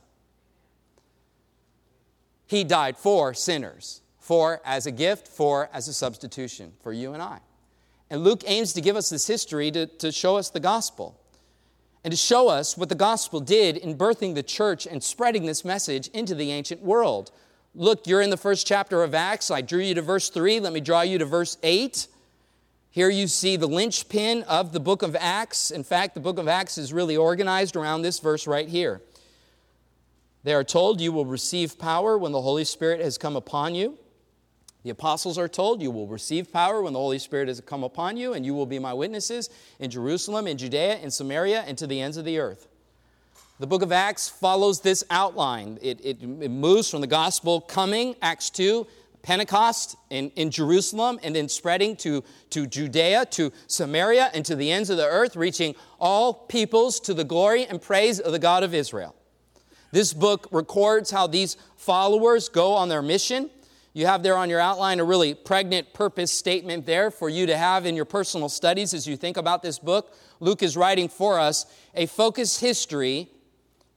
He 2.47 2.63
died 2.63 2.97
for 2.97 3.33
sinners, 3.33 4.01
for 4.25 4.59
as 4.65 4.87
a 4.87 4.91
gift, 4.91 5.27
for 5.27 5.69
as 5.71 5.87
a 5.87 5.93
substitution 5.93 6.73
for 6.81 6.91
you 6.91 7.13
and 7.13 7.21
I. 7.21 7.37
And 8.09 8.23
Luke 8.23 8.41
aims 8.47 8.73
to 8.73 8.81
give 8.81 8.95
us 8.95 9.11
this 9.11 9.27
history 9.27 9.69
to, 9.69 9.85
to 9.85 10.11
show 10.11 10.35
us 10.35 10.49
the 10.49 10.59
gospel 10.59 11.19
and 12.03 12.11
to 12.11 12.17
show 12.17 12.47
us 12.47 12.75
what 12.75 12.89
the 12.89 12.95
gospel 12.95 13.39
did 13.39 13.77
in 13.77 13.95
birthing 13.95 14.33
the 14.33 14.41
church 14.41 14.87
and 14.87 15.03
spreading 15.03 15.45
this 15.45 15.63
message 15.63 16.07
into 16.07 16.33
the 16.33 16.51
ancient 16.51 16.81
world. 16.81 17.29
Look, 17.75 18.07
you're 18.07 18.21
in 18.21 18.31
the 18.31 18.37
first 18.37 18.65
chapter 18.65 19.03
of 19.03 19.13
Acts. 19.13 19.51
I 19.51 19.61
drew 19.61 19.81
you 19.81 19.93
to 19.93 20.01
verse 20.01 20.29
3. 20.29 20.59
Let 20.59 20.73
me 20.73 20.81
draw 20.81 21.01
you 21.01 21.19
to 21.19 21.25
verse 21.25 21.59
8. 21.61 22.07
Here 22.89 23.11
you 23.11 23.27
see 23.27 23.57
the 23.57 23.67
linchpin 23.67 24.41
of 24.43 24.71
the 24.71 24.79
book 24.79 25.03
of 25.03 25.15
Acts. 25.19 25.69
In 25.69 25.83
fact, 25.83 26.15
the 26.15 26.19
book 26.19 26.39
of 26.39 26.47
Acts 26.47 26.79
is 26.79 26.91
really 26.91 27.15
organized 27.15 27.75
around 27.75 28.01
this 28.01 28.17
verse 28.19 28.47
right 28.47 28.67
here. 28.67 29.03
They 30.43 30.55
are 30.55 30.63
told, 30.63 30.99
You 30.99 31.11
will 31.11 31.25
receive 31.25 31.77
power 31.77 32.17
when 32.17 32.31
the 32.31 32.41
Holy 32.41 32.63
Spirit 32.63 33.01
has 33.01 33.19
come 33.19 33.35
upon 33.35 33.75
you. 33.75 33.99
The 34.85 34.91
apostles 34.91 35.39
are 35.39 35.47
told, 35.47 35.81
You 35.81 35.89
will 35.89 36.05
receive 36.05 36.53
power 36.53 36.83
when 36.83 36.93
the 36.93 36.99
Holy 36.99 37.17
Spirit 37.17 37.47
has 37.47 37.59
come 37.59 37.83
upon 37.83 38.17
you, 38.17 38.33
and 38.33 38.45
you 38.45 38.53
will 38.53 38.67
be 38.67 38.77
my 38.77 38.93
witnesses 38.93 39.49
in 39.79 39.89
Jerusalem, 39.89 40.45
in 40.45 40.59
Judea, 40.59 40.99
in 40.99 41.09
Samaria, 41.09 41.63
and 41.65 41.75
to 41.79 41.87
the 41.87 41.99
ends 41.99 42.17
of 42.17 42.23
the 42.23 42.37
earth. 42.37 42.67
The 43.59 43.65
book 43.65 43.81
of 43.81 43.91
Acts 43.91 44.29
follows 44.29 44.81
this 44.81 45.03
outline. 45.09 45.79
It, 45.81 46.05
it, 46.05 46.21
it 46.21 46.51
moves 46.51 46.87
from 46.87 47.01
the 47.01 47.07
gospel 47.07 47.61
coming, 47.61 48.15
Acts 48.21 48.51
2, 48.51 48.85
Pentecost 49.23 49.95
in, 50.11 50.29
in 50.35 50.51
Jerusalem, 50.51 51.19
and 51.23 51.35
then 51.35 51.49
spreading 51.49 51.95
to, 51.95 52.23
to 52.51 52.67
Judea, 52.67 53.25
to 53.31 53.51
Samaria, 53.65 54.29
and 54.35 54.45
to 54.45 54.55
the 54.55 54.71
ends 54.71 54.91
of 54.91 54.97
the 54.97 55.07
earth, 55.07 55.35
reaching 55.35 55.73
all 55.99 56.31
peoples 56.31 56.99
to 56.99 57.15
the 57.15 57.23
glory 57.23 57.65
and 57.65 57.81
praise 57.81 58.19
of 58.19 58.31
the 58.31 58.37
God 58.37 58.61
of 58.61 58.75
Israel. 58.75 59.15
This 59.91 60.13
book 60.13 60.47
records 60.51 61.09
how 61.09 61.25
these 61.25 61.57
followers 61.75 62.49
go 62.49 62.73
on 62.73 62.87
their 62.87 63.01
mission 63.01 63.49
you 63.95 64.07
have 64.07 64.23
there 64.23 64.35
on 64.35 64.49
your 64.49 64.59
outline 64.59 64.99
a 64.99 65.05
really 65.05 65.33
pregnant 65.33 65.93
purpose 65.93 66.29
statement 66.29 66.85
there 66.85 67.09
for 67.09 67.29
you 67.29 67.45
to 67.45 67.55
have 67.55 67.85
in 67.85 67.95
your 67.95 68.03
personal 68.03 68.49
studies 68.49 68.93
as 68.93 69.07
you 69.07 69.15
think 69.15 69.37
about 69.37 69.63
this 69.63 69.79
book. 69.79 70.13
Luke 70.41 70.61
is 70.61 70.75
writing 70.75 71.07
for 71.07 71.39
us 71.39 71.65
a 71.95 72.05
focused 72.05 72.59
history 72.59 73.29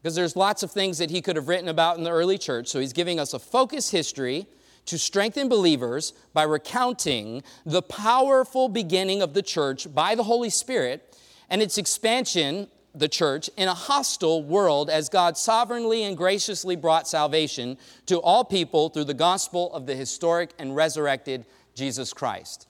because 0.00 0.14
there's 0.14 0.36
lots 0.36 0.62
of 0.62 0.70
things 0.70 0.98
that 0.98 1.10
he 1.10 1.20
could 1.20 1.34
have 1.34 1.48
written 1.48 1.68
about 1.68 1.98
in 1.98 2.04
the 2.04 2.12
early 2.12 2.38
church. 2.38 2.68
So 2.68 2.78
he's 2.78 2.92
giving 2.92 3.18
us 3.18 3.34
a 3.34 3.40
focused 3.40 3.90
history 3.90 4.46
to 4.84 5.00
strengthen 5.00 5.48
believers 5.48 6.12
by 6.32 6.44
recounting 6.44 7.42
the 7.66 7.82
powerful 7.82 8.68
beginning 8.68 9.20
of 9.20 9.34
the 9.34 9.42
church 9.42 9.92
by 9.92 10.14
the 10.14 10.22
Holy 10.22 10.48
Spirit 10.48 11.18
and 11.50 11.60
its 11.60 11.76
expansion 11.76 12.68
the 12.94 13.08
church 13.08 13.50
in 13.56 13.68
a 13.68 13.74
hostile 13.74 14.42
world 14.42 14.90
as 14.90 15.08
God 15.08 15.36
sovereignly 15.36 16.04
and 16.04 16.16
graciously 16.16 16.76
brought 16.76 17.06
salvation 17.06 17.78
to 18.06 18.18
all 18.18 18.44
people 18.44 18.88
through 18.88 19.04
the 19.04 19.14
gospel 19.14 19.72
of 19.72 19.86
the 19.86 19.94
historic 19.94 20.50
and 20.58 20.74
resurrected 20.74 21.44
Jesus 21.74 22.12
Christ. 22.12 22.66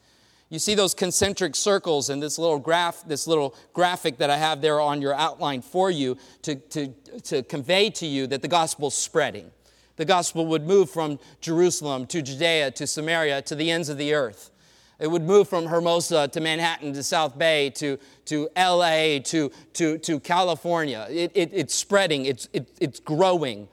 You 0.50 0.59
see 0.59 0.74
those 0.74 0.94
concentric 0.94 1.54
circles 1.54 2.09
in 2.09 2.20
this 2.20 2.38
little 2.38 2.59
graph, 2.59 3.07
this 3.07 3.26
little 3.26 3.54
graphic 3.74 4.16
that 4.18 4.31
I 4.31 4.38
have 4.38 4.62
there 4.62 4.81
on 4.81 5.02
your 5.02 5.14
outline 5.14 5.61
for 5.61 5.90
you 5.90 6.16
to, 6.42 6.54
to, 6.57 6.88
to 7.24 7.42
convey 7.42 7.90
to 7.90 8.07
you 8.07 8.26
that 8.28 8.40
the 8.40 8.48
gospel's 8.48 8.94
spreading. 8.96 9.50
The 9.96 10.04
gospel 10.04 10.46
would 10.46 10.66
move 10.66 10.90
from 10.90 11.18
Jerusalem 11.40 12.07
to 12.07 12.22
Judea 12.22 12.70
to 12.72 12.87
Samaria 12.87 13.42
to 13.42 13.54
the 13.54 13.70
ends 13.70 13.88
of 13.88 13.98
the 13.98 14.14
earth. 14.14 14.50
It 14.98 15.08
would 15.08 15.22
move 15.22 15.48
from 15.48 15.66
Hermosa 15.66 16.26
to 16.28 16.40
Manhattan 16.40 16.92
to 16.92 17.02
South 17.02 17.38
Bay 17.38 17.70
to, 17.70 17.98
to 18.24 18.48
LA 18.56 19.20
to, 19.20 19.50
to, 19.74 19.98
to 19.98 20.20
California. 20.20 21.06
It, 21.08 21.30
it, 21.34 21.50
it's 21.52 21.74
spreading, 21.74 22.26
it's, 22.26 22.48
it, 22.52 22.68
it's 22.80 22.98
growing. 22.98 23.68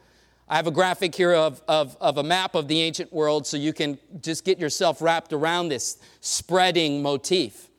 I 0.48 0.58
have 0.58 0.68
a 0.68 0.72
graphic 0.72 1.16
here 1.16 1.34
of, 1.34 1.64
of, 1.68 1.98
of 2.00 2.20
a 2.20 2.24
map 2.24 2.54
of 2.54 2.68
the 2.68 2.80
ancient 2.82 3.12
world 3.12 3.48
so 3.48 3.58
you 3.58 3.74
can 3.74 3.98
just 4.22 4.46
get 4.46 4.60
yourself 4.60 5.02
wrapped 5.02 5.34
around 5.34 5.70
this 5.70 5.98
spreading 6.22 7.02
motif. 7.02 7.70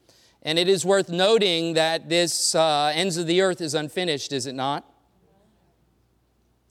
And 0.43 0.59
it 0.59 0.69
is 0.69 0.85
worth 0.85 1.09
noting 1.09 1.75
that 1.75 2.09
this 2.09 2.57
uh, 2.57 2.91
ends 2.95 3.17
of 3.17 3.29
the 3.29 3.41
earth 3.41 3.61
is 3.61 3.75
unfinished, 3.75 4.33
is 4.33 4.47
it 4.47 4.55
not? 4.55 4.85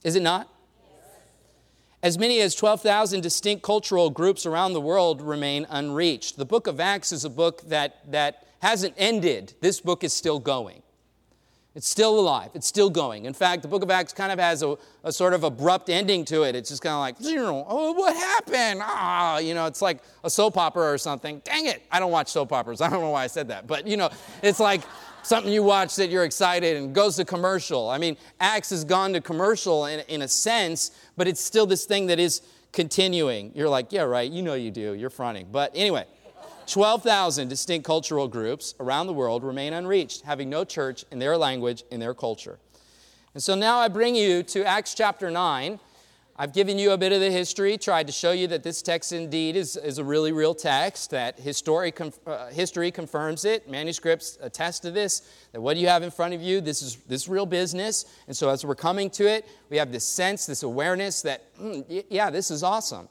Is 0.04 0.16
it 0.16 0.22
not? 0.22 0.50
As 2.06 2.16
many 2.16 2.40
as 2.40 2.54
12,000 2.54 3.20
distinct 3.20 3.64
cultural 3.64 4.10
groups 4.10 4.46
around 4.46 4.74
the 4.74 4.80
world 4.80 5.20
remain 5.20 5.66
unreached. 5.68 6.36
The 6.36 6.44
book 6.44 6.68
of 6.68 6.78
Acts 6.78 7.10
is 7.10 7.24
a 7.24 7.28
book 7.28 7.62
that, 7.62 8.08
that 8.12 8.46
hasn't 8.60 8.94
ended. 8.96 9.54
This 9.60 9.80
book 9.80 10.04
is 10.04 10.12
still 10.12 10.38
going. 10.38 10.84
It's 11.74 11.88
still 11.88 12.16
alive. 12.20 12.50
It's 12.54 12.68
still 12.68 12.90
going. 12.90 13.24
In 13.24 13.32
fact, 13.32 13.62
the 13.62 13.68
book 13.68 13.82
of 13.82 13.90
Acts 13.90 14.12
kind 14.12 14.30
of 14.30 14.38
has 14.38 14.62
a, 14.62 14.78
a 15.02 15.10
sort 15.10 15.34
of 15.34 15.42
abrupt 15.42 15.90
ending 15.90 16.24
to 16.26 16.44
it. 16.44 16.54
It's 16.54 16.68
just 16.68 16.80
kind 16.80 16.94
of 16.94 17.00
like, 17.00 17.16
oh, 17.68 17.90
what 17.90 18.14
happened? 18.14 18.82
Ah, 18.84 19.38
you 19.38 19.54
know, 19.54 19.66
it's 19.66 19.82
like 19.82 19.98
a 20.22 20.30
soap 20.30 20.56
opera 20.58 20.92
or 20.92 20.98
something. 20.98 21.42
Dang 21.42 21.66
it. 21.66 21.82
I 21.90 21.98
don't 21.98 22.12
watch 22.12 22.28
soap 22.28 22.52
operas. 22.52 22.80
I 22.82 22.88
don't 22.88 23.00
know 23.00 23.10
why 23.10 23.24
I 23.24 23.26
said 23.26 23.48
that. 23.48 23.66
But, 23.66 23.84
you 23.84 23.96
know, 23.96 24.10
it's 24.44 24.60
like, 24.60 24.82
something 25.26 25.52
you 25.52 25.62
watch 25.62 25.96
that 25.96 26.08
you're 26.08 26.24
excited 26.24 26.76
and 26.76 26.94
goes 26.94 27.16
to 27.16 27.24
commercial. 27.24 27.90
I 27.90 27.98
mean, 27.98 28.16
Acts 28.38 28.70
has 28.70 28.84
gone 28.84 29.12
to 29.14 29.20
commercial 29.20 29.86
in, 29.86 30.00
in 30.08 30.22
a 30.22 30.28
sense, 30.28 30.92
but 31.16 31.26
it's 31.26 31.40
still 31.40 31.66
this 31.66 31.84
thing 31.84 32.06
that 32.06 32.20
is 32.20 32.42
continuing. 32.72 33.50
You're 33.54 33.68
like, 33.68 33.92
yeah, 33.92 34.02
right, 34.02 34.30
you 34.30 34.42
know 34.42 34.54
you 34.54 34.70
do, 34.70 34.94
you're 34.94 35.10
fronting. 35.10 35.48
But 35.50 35.72
anyway, 35.74 36.04
12,000 36.68 37.48
distinct 37.48 37.84
cultural 37.84 38.28
groups 38.28 38.74
around 38.78 39.08
the 39.08 39.12
world 39.12 39.42
remain 39.42 39.72
unreached, 39.72 40.22
having 40.22 40.48
no 40.48 40.64
church 40.64 41.04
in 41.10 41.18
their 41.18 41.36
language, 41.36 41.82
in 41.90 41.98
their 41.98 42.14
culture. 42.14 42.58
And 43.34 43.42
so 43.42 43.56
now 43.56 43.78
I 43.78 43.88
bring 43.88 44.14
you 44.14 44.44
to 44.44 44.64
Acts 44.64 44.94
chapter 44.94 45.30
9. 45.30 45.80
I've 46.38 46.52
given 46.52 46.78
you 46.78 46.90
a 46.90 46.98
bit 46.98 47.12
of 47.12 47.20
the 47.20 47.30
history, 47.30 47.78
tried 47.78 48.08
to 48.08 48.12
show 48.12 48.32
you 48.32 48.46
that 48.48 48.62
this 48.62 48.82
text 48.82 49.10
indeed 49.12 49.56
is, 49.56 49.74
is 49.78 49.96
a 49.96 50.04
really 50.04 50.32
real 50.32 50.54
text, 50.54 51.08
that 51.12 51.40
history, 51.40 51.94
uh, 52.26 52.48
history 52.48 52.90
confirms 52.90 53.46
it, 53.46 53.70
manuscripts 53.70 54.36
attest 54.42 54.82
to 54.82 54.90
this, 54.90 55.22
that 55.52 55.62
what 55.62 55.78
you 55.78 55.88
have 55.88 56.02
in 56.02 56.10
front 56.10 56.34
of 56.34 56.42
you, 56.42 56.60
this 56.60 56.82
is, 56.82 56.96
this 57.08 57.26
real 57.26 57.46
business. 57.46 58.04
And 58.26 58.36
so 58.36 58.50
as 58.50 58.66
we're 58.66 58.74
coming 58.74 59.08
to 59.10 59.26
it, 59.26 59.48
we 59.70 59.78
have 59.78 59.90
this 59.90 60.04
sense, 60.04 60.44
this 60.44 60.62
awareness 60.62 61.22
that, 61.22 61.56
mm, 61.56 62.04
yeah, 62.10 62.28
this 62.28 62.50
is 62.50 62.62
awesome. 62.62 63.08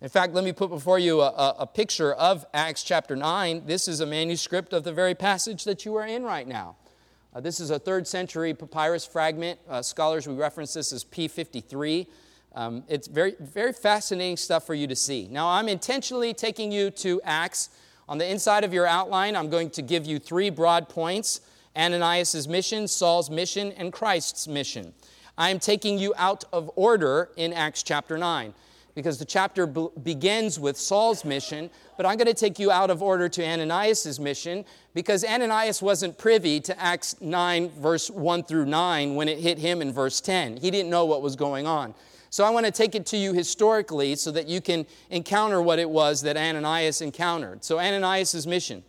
In 0.00 0.08
fact, 0.08 0.32
let 0.32 0.44
me 0.44 0.52
put 0.52 0.70
before 0.70 1.00
you 1.00 1.22
a, 1.22 1.56
a, 1.58 1.66
picture 1.66 2.12
of 2.12 2.46
Acts 2.54 2.84
chapter 2.84 3.16
9. 3.16 3.66
This 3.66 3.88
is 3.88 3.98
a 3.98 4.06
manuscript 4.06 4.72
of 4.72 4.84
the 4.84 4.92
very 4.92 5.16
passage 5.16 5.64
that 5.64 5.84
you 5.84 5.96
are 5.96 6.06
in 6.06 6.22
right 6.22 6.46
now. 6.46 6.76
Uh, 7.34 7.40
this 7.40 7.58
is 7.58 7.70
a 7.70 7.80
third 7.80 8.06
century 8.06 8.54
papyrus 8.54 9.04
fragment. 9.04 9.58
Uh, 9.68 9.82
scholars, 9.82 10.28
we 10.28 10.34
reference 10.34 10.72
this 10.72 10.92
as 10.92 11.04
P53. 11.04 12.06
Um, 12.54 12.82
it's 12.88 13.06
very, 13.06 13.34
very 13.38 13.72
fascinating 13.72 14.36
stuff 14.36 14.66
for 14.66 14.74
you 14.74 14.86
to 14.86 14.96
see. 14.96 15.28
Now, 15.30 15.48
I'm 15.48 15.68
intentionally 15.68 16.34
taking 16.34 16.72
you 16.72 16.90
to 16.92 17.20
Acts. 17.24 17.70
On 18.08 18.18
the 18.18 18.28
inside 18.28 18.64
of 18.64 18.74
your 18.74 18.86
outline, 18.86 19.36
I'm 19.36 19.48
going 19.50 19.70
to 19.70 19.82
give 19.82 20.04
you 20.04 20.18
three 20.18 20.50
broad 20.50 20.88
points 20.88 21.40
Ananias' 21.76 22.48
mission, 22.48 22.88
Saul's 22.88 23.30
mission, 23.30 23.70
and 23.72 23.92
Christ's 23.92 24.48
mission. 24.48 24.92
I 25.38 25.50
am 25.50 25.60
taking 25.60 25.98
you 25.98 26.12
out 26.16 26.44
of 26.52 26.70
order 26.74 27.30
in 27.36 27.52
Acts 27.52 27.84
chapter 27.84 28.18
9 28.18 28.52
because 28.96 29.18
the 29.18 29.24
chapter 29.24 29.66
be- 29.66 29.88
begins 30.02 30.58
with 30.58 30.76
Saul's 30.76 31.24
mission, 31.24 31.70
but 31.96 32.04
I'm 32.04 32.16
going 32.16 32.26
to 32.26 32.34
take 32.34 32.58
you 32.58 32.72
out 32.72 32.90
of 32.90 33.02
order 33.02 33.28
to 33.28 33.46
Ananias' 33.46 34.18
mission 34.18 34.64
because 34.92 35.24
Ananias 35.24 35.80
wasn't 35.80 36.18
privy 36.18 36.60
to 36.60 36.78
Acts 36.78 37.20
9, 37.20 37.70
verse 37.70 38.10
1 38.10 38.42
through 38.42 38.66
9 38.66 39.14
when 39.14 39.28
it 39.28 39.38
hit 39.38 39.58
him 39.58 39.80
in 39.80 39.92
verse 39.92 40.20
10. 40.20 40.56
He 40.56 40.70
didn't 40.70 40.90
know 40.90 41.04
what 41.04 41.22
was 41.22 41.36
going 41.36 41.66
on. 41.66 41.94
So 42.30 42.44
I 42.44 42.50
want 42.50 42.64
to 42.64 42.72
take 42.72 42.94
it 42.94 43.06
to 43.06 43.16
you 43.16 43.32
historically 43.32 44.14
so 44.14 44.30
that 44.30 44.48
you 44.48 44.60
can 44.60 44.86
encounter 45.10 45.60
what 45.60 45.80
it 45.80 45.90
was 45.90 46.22
that 46.22 46.36
Ananias 46.36 47.02
encountered. 47.02 47.64
So, 47.64 47.80
Ananias' 47.80 48.46
mission. 48.46 48.84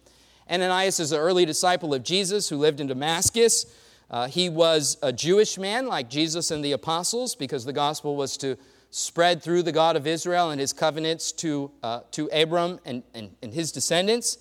Ananias 0.49 0.99
is 0.99 1.11
an 1.11 1.19
early 1.19 1.45
disciple 1.45 1.93
of 1.93 2.03
Jesus 2.03 2.49
who 2.49 2.57
lived 2.57 2.79
in 2.79 2.87
Damascus. 2.87 3.65
Uh, 4.11 4.27
he 4.27 4.49
was 4.49 4.97
a 5.01 5.11
Jewish 5.11 5.57
man 5.57 5.87
like 5.87 6.09
Jesus 6.09 6.51
and 6.51 6.63
the 6.63 6.73
apostles 6.73 7.35
because 7.35 7.65
the 7.65 7.73
gospel 7.73 8.15
was 8.15 8.37
to 8.37 8.57
spread 8.91 9.41
through 9.41 9.63
the 9.63 9.71
God 9.71 9.95
of 9.95 10.05
Israel 10.05 10.51
and 10.51 10.59
his 10.59 10.73
covenants 10.73 11.31
to, 11.31 11.71
uh, 11.81 12.01
to 12.11 12.29
Abram 12.33 12.79
and, 12.85 13.01
and, 13.13 13.31
and 13.41 13.53
his 13.53 13.71
descendants. 13.71 14.37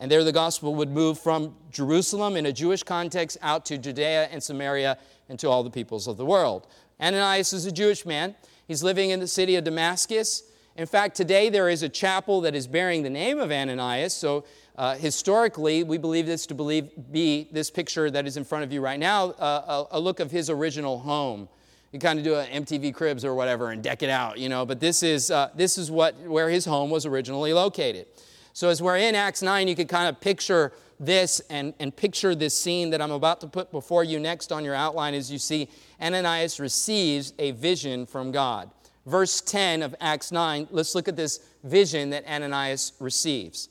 And 0.00 0.10
there 0.10 0.24
the 0.24 0.32
gospel 0.32 0.74
would 0.76 0.90
move 0.90 1.18
from 1.18 1.54
Jerusalem 1.70 2.34
in 2.34 2.46
a 2.46 2.52
Jewish 2.52 2.82
context 2.82 3.36
out 3.42 3.66
to 3.66 3.76
Judea 3.76 4.28
and 4.32 4.42
Samaria 4.42 4.96
and 5.28 5.38
to 5.38 5.48
all 5.48 5.62
the 5.62 5.70
peoples 5.70 6.08
of 6.08 6.16
the 6.16 6.24
world. 6.24 6.66
Ananias 7.00 7.52
is 7.52 7.66
a 7.66 7.72
Jewish 7.72 8.04
man. 8.04 8.34
He's 8.68 8.82
living 8.82 9.10
in 9.10 9.20
the 9.20 9.26
city 9.26 9.56
of 9.56 9.64
Damascus. 9.64 10.42
In 10.76 10.86
fact, 10.86 11.16
today 11.16 11.48
there 11.48 11.68
is 11.68 11.82
a 11.82 11.88
chapel 11.88 12.40
that 12.42 12.54
is 12.54 12.66
bearing 12.66 13.02
the 13.02 13.10
name 13.10 13.38
of 13.38 13.50
Ananias. 13.50 14.14
So 14.14 14.44
uh, 14.76 14.94
historically, 14.96 15.82
we 15.82 15.98
believe 15.98 16.26
this 16.26 16.46
to 16.46 16.54
believe, 16.54 16.90
be 17.10 17.48
this 17.52 17.70
picture 17.70 18.10
that 18.10 18.26
is 18.26 18.36
in 18.36 18.44
front 18.44 18.64
of 18.64 18.72
you 18.72 18.80
right 18.80 19.00
now, 19.00 19.30
uh, 19.30 19.86
a, 19.90 19.98
a 19.98 20.00
look 20.00 20.20
of 20.20 20.30
his 20.30 20.48
original 20.48 20.98
home 21.00 21.48
you 21.92 21.98
kind 21.98 22.18
of 22.18 22.24
do 22.24 22.36
an 22.36 22.64
MTV 22.64 22.94
Cribs 22.94 23.24
or 23.24 23.34
whatever 23.34 23.70
and 23.70 23.82
deck 23.82 24.02
it 24.02 24.10
out, 24.10 24.38
you 24.38 24.48
know. 24.48 24.64
But 24.64 24.80
this 24.80 25.02
is 25.02 25.30
uh, 25.30 25.50
this 25.54 25.76
is 25.76 25.90
what 25.90 26.16
where 26.20 26.48
his 26.48 26.64
home 26.64 26.90
was 26.90 27.04
originally 27.04 27.52
located. 27.52 28.06
So 28.52 28.68
as 28.68 28.82
we're 28.82 28.96
in 28.96 29.14
Acts 29.14 29.42
9, 29.42 29.68
you 29.68 29.76
can 29.76 29.86
kind 29.86 30.08
of 30.08 30.20
picture 30.20 30.72
this 30.98 31.40
and, 31.48 31.72
and 31.80 31.94
picture 31.94 32.34
this 32.34 32.54
scene 32.54 32.90
that 32.90 33.00
I'm 33.00 33.10
about 33.10 33.40
to 33.40 33.46
put 33.46 33.70
before 33.70 34.04
you 34.04 34.18
next 34.20 34.52
on 34.52 34.64
your 34.64 34.74
outline 34.74 35.14
as 35.14 35.30
you 35.30 35.38
see 35.38 35.68
Ananias 36.00 36.60
receives 36.60 37.32
a 37.38 37.52
vision 37.52 38.04
from 38.06 38.32
God. 38.32 38.70
Verse 39.06 39.40
10 39.40 39.82
of 39.82 39.94
Acts 40.00 40.30
9, 40.30 40.68
let's 40.70 40.94
look 40.94 41.08
at 41.08 41.16
this 41.16 41.40
vision 41.64 42.10
that 42.10 42.26
Ananias 42.26 42.92
receives. 43.00 43.70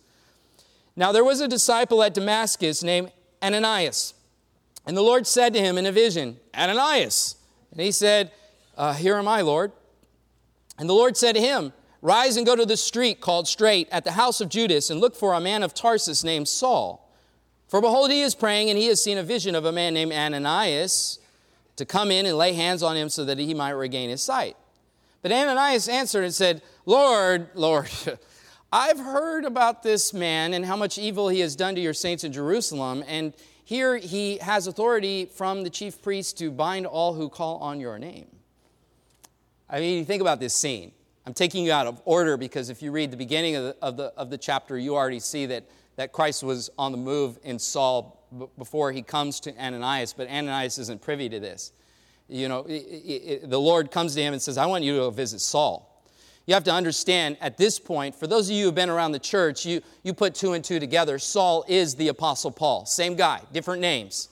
Now 0.96 1.12
there 1.12 1.24
was 1.24 1.40
a 1.40 1.48
disciple 1.48 2.02
at 2.02 2.14
Damascus 2.14 2.84
named 2.84 3.12
Ananias. 3.44 4.16
And 4.86 4.98
the 4.98 5.02
Lord 5.02 5.28
said 5.28 5.54
to 5.54 5.60
him 5.60 5.78
in 5.78 5.86
a 5.86 5.92
vision, 5.92 6.38
Ananias. 6.58 7.36
And 7.72 7.80
he 7.80 7.92
said, 7.92 8.32
uh, 8.76 8.94
Here 8.94 9.16
am 9.16 9.28
I, 9.28 9.42
Lord. 9.42 9.72
And 10.80 10.90
the 10.90 10.94
Lord 10.94 11.16
said 11.16 11.36
to 11.36 11.42
him, 11.42 11.74
Rise 12.02 12.38
and 12.38 12.46
go 12.46 12.56
to 12.56 12.66
the 12.66 12.78
street 12.78 13.20
called 13.20 13.48
Straight 13.48 13.90
at 13.92 14.06
the 14.06 14.12
house 14.12 14.40
of 14.40 14.50
Judas 14.50 14.90
and 14.90 15.02
look 15.02 15.16
for 15.16 15.34
a 15.34 15.42
man 15.42 15.64
of 15.64 15.74
Tarsus 15.74 16.24
named 16.24 16.48
Saul. 16.48 17.10
For 17.68 17.82
behold, 17.82 18.10
he 18.10 18.22
is 18.22 18.36
praying, 18.36 18.70
and 18.70 18.80
he 18.80 18.88
has 18.88 19.04
seen 19.04 19.18
a 19.18 19.24
vision 19.24 19.54
of 19.54 19.66
a 19.66 19.72
man 19.72 19.94
named 19.94 20.14
Ananias 20.14 21.20
to 21.76 21.86
come 21.86 22.10
in 22.10 22.26
and 22.26 22.38
lay 22.38 22.54
hands 22.54 22.82
on 22.82 22.96
him 22.98 23.10
so 23.10 23.26
that 23.26 23.38
he 23.38 23.54
might 23.54 23.72
regain 23.72 24.10
his 24.10 24.24
sight. 24.24 24.56
But 25.22 25.32
Ananias 25.32 25.88
answered 25.88 26.24
and 26.24 26.34
said, 26.34 26.62
Lord, 26.86 27.50
Lord, 27.54 27.90
I've 28.72 29.00
heard 29.00 29.46
about 29.46 29.84
this 29.84 30.14
man 30.14 30.54
and 30.54 30.66
how 30.66 30.76
much 30.76 30.98
evil 30.98 31.28
he 31.28 31.42
has 31.42 31.56
done 31.56 31.76
to 31.76 31.82
your 31.82 31.94
saints 31.94 32.24
in 32.24 32.32
Jerusalem, 32.32 33.04
and 33.08 33.34
here 33.64 33.98
he 33.98 34.38
has 34.38 34.68
authority 34.68 35.26
from 35.26 35.64
the 35.64 35.70
chief 35.70 36.02
priest 36.02 36.38
to 36.40 36.50
bind 36.50 36.88
all 36.88 37.14
who 37.14 37.30
call 37.30 37.58
on 37.58 37.80
your 37.80 38.00
name. 38.00 38.28
I 39.70 39.80
mean, 39.80 40.06
think 40.06 40.22
about 40.22 40.40
this 40.40 40.56
scene. 40.56 40.92
I'm 41.30 41.36
taking 41.36 41.64
you 41.64 41.72
out 41.72 41.86
of 41.86 42.02
order 42.06 42.38
because 42.38 42.72
if 42.72 42.82
you 42.82 42.92
read 42.92 43.12
the 43.12 43.18
beginning 43.18 43.56
of 43.56 43.64
the, 43.64 43.76
of 43.84 43.98
the, 43.98 44.06
of 44.18 44.32
the 44.32 44.38
chapter, 44.40 44.80
you 44.80 44.96
already 44.96 45.20
see 45.20 45.46
that, 45.46 45.64
that 45.96 46.12
Christ 46.12 46.42
was 46.42 46.72
on 46.76 46.92
the 46.92 46.98
move 46.98 47.38
in 47.44 47.60
Saul 47.60 48.28
b- 48.36 48.48
before 48.58 48.92
he 48.92 49.04
comes 49.04 49.40
to 49.42 49.56
Ananias, 49.64 50.12
but 50.12 50.28
Ananias 50.28 50.80
isn't 50.80 51.04
privy 51.04 51.30
to 51.30 51.40
this. 51.40 51.72
You 52.30 52.48
know, 52.48 52.62
it, 52.62 52.72
it, 52.72 53.50
the 53.52 53.60
Lord 53.60 53.92
comes 53.92 54.16
to 54.16 54.22
him 54.24 54.34
and 54.34 54.42
says, 54.42 54.58
I 54.58 54.66
want 54.66 54.84
you 54.84 54.98
to 54.98 55.12
visit 55.12 55.40
Saul 55.40 55.86
you 56.48 56.56
have 56.56 56.64
to 56.64 56.74
understand 56.74 57.38
at 57.42 57.58
this 57.58 57.78
point, 57.78 58.16
for 58.16 58.26
those 58.26 58.50
of 58.50 58.56
you 58.56 58.62
who 58.62 58.66
have 58.70 58.76
been 58.76 58.90
around 58.90 59.12
the 59.12 59.20
church, 59.20 59.68
you, 59.68 59.82
you 60.02 60.16
put 60.16 60.34
two 60.34 60.54
and 60.54 60.66
two 60.66 60.80
together. 60.80 61.20
Saul 61.20 61.64
is 61.68 61.94
the 61.94 62.08
Apostle 62.08 62.50
Paul. 62.50 62.88
Same 62.88 63.16
guy, 63.16 63.42
different 63.54 63.82
names. 63.82 64.30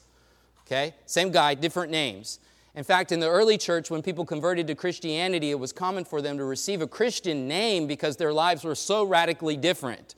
Okay? 0.65 0.95
Same 1.05 1.29
guy, 1.29 1.53
different 1.53 1.91
names. 1.91 2.39
In 2.77 2.83
fact, 2.83 3.11
in 3.11 3.19
the 3.19 3.27
early 3.27 3.57
church, 3.57 3.89
when 3.89 4.03
people 4.03 4.23
converted 4.23 4.67
to 4.67 4.75
Christianity, 4.75 5.49
it 5.49 5.57
was 5.57 5.73
common 5.73 6.05
for 6.05 6.21
them 6.21 6.37
to 6.37 6.43
receive 6.43 6.79
a 6.83 6.87
Christian 6.87 7.47
name 7.47 7.87
because 7.87 8.17
their 8.17 8.31
lives 8.31 8.63
were 8.63 8.75
so 8.75 9.03
radically 9.03 9.57
different. 9.57 10.13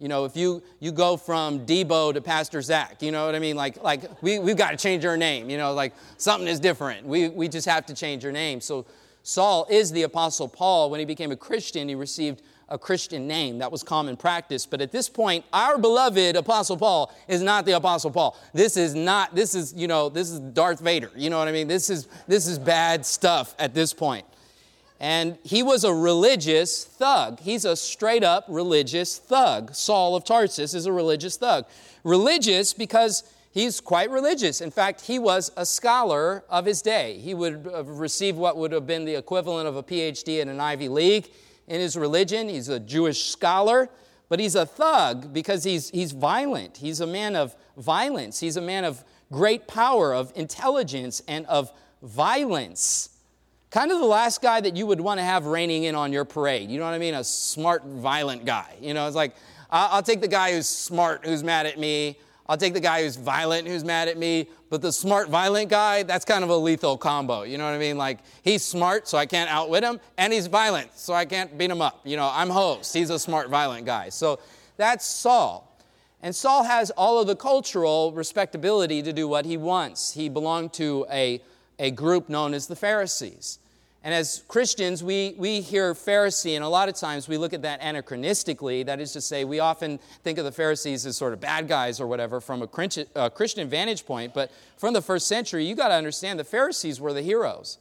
You 0.00 0.08
know, 0.08 0.24
if 0.24 0.36
you, 0.36 0.60
you 0.80 0.90
go 0.90 1.16
from 1.16 1.64
Debo 1.66 2.12
to 2.12 2.20
Pastor 2.20 2.62
Zach, 2.62 3.00
you 3.00 3.12
know 3.12 3.26
what 3.26 3.36
I 3.36 3.38
mean? 3.38 3.54
Like, 3.54 3.80
like 3.84 4.20
we, 4.24 4.40
we've 4.40 4.56
got 4.56 4.72
to 4.72 4.76
change 4.76 5.04
our 5.04 5.16
name. 5.16 5.48
You 5.48 5.56
know, 5.56 5.72
like 5.72 5.94
something 6.16 6.48
is 6.48 6.58
different. 6.58 7.06
We, 7.06 7.28
we 7.28 7.46
just 7.46 7.68
have 7.68 7.86
to 7.86 7.94
change 7.94 8.24
our 8.24 8.32
name. 8.32 8.60
So 8.60 8.86
Saul 9.22 9.68
is 9.70 9.92
the 9.92 10.02
Apostle 10.02 10.48
Paul. 10.48 10.90
When 10.90 10.98
he 10.98 11.06
became 11.06 11.30
a 11.30 11.36
Christian, 11.36 11.88
he 11.88 11.94
received 11.94 12.42
a 12.70 12.78
Christian 12.78 13.26
name. 13.26 13.58
That 13.58 13.72
was 13.72 13.82
common 13.82 14.16
practice. 14.16 14.66
But 14.66 14.80
at 14.80 14.92
this 14.92 15.08
point, 15.08 15.44
our 15.52 15.78
beloved 15.78 16.36
Apostle 16.36 16.76
Paul 16.76 17.12
is 17.28 17.42
not 17.42 17.66
the 17.66 17.72
Apostle 17.72 18.10
Paul. 18.10 18.36
This 18.52 18.76
is 18.76 18.94
not, 18.94 19.34
this 19.34 19.54
is, 19.54 19.74
you 19.74 19.88
know, 19.88 20.08
this 20.08 20.30
is 20.30 20.38
Darth 20.40 20.80
Vader. 20.80 21.10
You 21.16 21.30
know 21.30 21.38
what 21.38 21.48
I 21.48 21.52
mean? 21.52 21.68
This 21.68 21.90
is, 21.90 22.08
this 22.26 22.46
is 22.46 22.58
bad 22.58 23.04
stuff 23.04 23.54
at 23.58 23.74
this 23.74 23.92
point. 23.92 24.26
And 25.00 25.38
he 25.42 25.62
was 25.62 25.84
a 25.84 25.92
religious 25.92 26.84
thug. 26.84 27.40
He's 27.40 27.64
a 27.64 27.74
straight 27.74 28.22
up 28.22 28.44
religious 28.48 29.18
thug. 29.18 29.74
Saul 29.74 30.14
of 30.14 30.24
Tarsus 30.24 30.74
is 30.74 30.86
a 30.86 30.92
religious 30.92 31.36
thug. 31.36 31.66
Religious 32.04 32.72
because 32.72 33.24
He's 33.52 33.80
quite 33.80 34.10
religious. 34.10 34.60
In 34.60 34.70
fact, 34.70 35.00
he 35.00 35.18
was 35.18 35.50
a 35.56 35.66
scholar 35.66 36.44
of 36.48 36.64
his 36.66 36.82
day. 36.82 37.18
He 37.18 37.34
would 37.34 37.68
have 37.74 37.88
received 37.88 38.38
what 38.38 38.56
would 38.56 38.70
have 38.70 38.86
been 38.86 39.04
the 39.04 39.16
equivalent 39.16 39.66
of 39.66 39.74
a 39.76 39.82
PhD 39.82 40.40
in 40.40 40.48
an 40.48 40.60
Ivy 40.60 40.88
League 40.88 41.30
in 41.66 41.80
his 41.80 41.96
religion. 41.96 42.48
He's 42.48 42.68
a 42.68 42.80
Jewish 42.80 43.26
scholar, 43.26 43.88
but 44.28 44.40
he's 44.40 44.54
a 44.54 44.66
thug 44.66 45.32
because 45.32 45.64
he's, 45.64 45.90
he's 45.90 46.12
violent. 46.12 46.76
He's 46.76 47.00
a 47.00 47.06
man 47.06 47.36
of 47.36 47.56
violence. 47.76 48.40
He's 48.40 48.56
a 48.56 48.60
man 48.60 48.84
of 48.84 49.04
great 49.32 49.68
power, 49.68 50.14
of 50.14 50.32
intelligence, 50.34 51.22
and 51.28 51.46
of 51.46 51.72
violence. 52.02 53.10
Kind 53.70 53.92
of 53.92 53.98
the 54.00 54.06
last 54.06 54.42
guy 54.42 54.60
that 54.60 54.76
you 54.76 54.86
would 54.86 55.00
want 55.00 55.18
to 55.18 55.24
have 55.24 55.46
reigning 55.46 55.84
in 55.84 55.94
on 55.94 56.12
your 56.12 56.24
parade. 56.24 56.70
You 56.70 56.78
know 56.78 56.84
what 56.84 56.94
I 56.94 56.98
mean? 56.98 57.14
A 57.14 57.22
smart, 57.22 57.84
violent 57.84 58.44
guy. 58.44 58.74
You 58.80 58.94
know, 58.94 59.06
it's 59.06 59.16
like, 59.16 59.34
I'll 59.70 60.02
take 60.02 60.20
the 60.20 60.28
guy 60.28 60.52
who's 60.52 60.66
smart, 60.66 61.24
who's 61.24 61.44
mad 61.44 61.66
at 61.66 61.78
me. 61.78 62.18
I'll 62.50 62.56
take 62.56 62.74
the 62.74 62.80
guy 62.80 63.04
who's 63.04 63.14
violent, 63.14 63.68
who's 63.68 63.84
mad 63.84 64.08
at 64.08 64.18
me, 64.18 64.48
but 64.70 64.82
the 64.82 64.90
smart, 64.90 65.28
violent 65.28 65.70
guy, 65.70 66.02
that's 66.02 66.24
kind 66.24 66.42
of 66.42 66.50
a 66.50 66.56
lethal 66.56 66.98
combo. 66.98 67.44
You 67.44 67.58
know 67.58 67.64
what 67.64 67.74
I 67.74 67.78
mean? 67.78 67.96
Like, 67.96 68.18
he's 68.42 68.64
smart, 68.64 69.06
so 69.06 69.16
I 69.16 69.24
can't 69.24 69.48
outwit 69.48 69.84
him, 69.84 70.00
and 70.18 70.32
he's 70.32 70.48
violent, 70.48 70.90
so 70.98 71.14
I 71.14 71.26
can't 71.26 71.56
beat 71.56 71.70
him 71.70 71.80
up. 71.80 72.00
You 72.02 72.16
know, 72.16 72.28
I'm 72.28 72.50
host. 72.50 72.92
He's 72.92 73.08
a 73.10 73.20
smart, 73.20 73.50
violent 73.50 73.86
guy. 73.86 74.08
So 74.08 74.40
that's 74.76 75.04
Saul. 75.04 75.80
And 76.24 76.34
Saul 76.34 76.64
has 76.64 76.90
all 76.90 77.20
of 77.20 77.28
the 77.28 77.36
cultural 77.36 78.10
respectability 78.10 79.00
to 79.04 79.12
do 79.12 79.28
what 79.28 79.44
he 79.44 79.56
wants. 79.56 80.14
He 80.14 80.28
belonged 80.28 80.72
to 80.72 81.06
a, 81.08 81.40
a 81.78 81.92
group 81.92 82.28
known 82.28 82.52
as 82.52 82.66
the 82.66 82.74
Pharisees. 82.74 83.60
And 84.02 84.14
as 84.14 84.44
Christians, 84.48 85.04
we, 85.04 85.34
we 85.36 85.60
hear 85.60 85.92
Pharisee, 85.92 86.54
and 86.54 86.64
a 86.64 86.68
lot 86.68 86.88
of 86.88 86.94
times 86.94 87.28
we 87.28 87.36
look 87.36 87.52
at 87.52 87.60
that 87.62 87.82
anachronistically. 87.82 88.86
That 88.86 88.98
is 88.98 89.12
to 89.12 89.20
say, 89.20 89.44
we 89.44 89.60
often 89.60 89.98
think 90.22 90.38
of 90.38 90.46
the 90.46 90.52
Pharisees 90.52 91.04
as 91.04 91.18
sort 91.18 91.34
of 91.34 91.40
bad 91.40 91.68
guys 91.68 92.00
or 92.00 92.06
whatever 92.06 92.40
from 92.40 92.62
a 92.62 92.66
Christian 92.66 93.68
vantage 93.68 94.06
point. 94.06 94.32
But 94.32 94.50
from 94.78 94.94
the 94.94 95.02
first 95.02 95.26
century, 95.26 95.66
you 95.66 95.74
got 95.74 95.88
to 95.88 95.94
understand 95.94 96.38
the 96.38 96.44
Pharisees 96.44 96.98
were 96.98 97.12
the 97.12 97.20
heroes. 97.20 97.76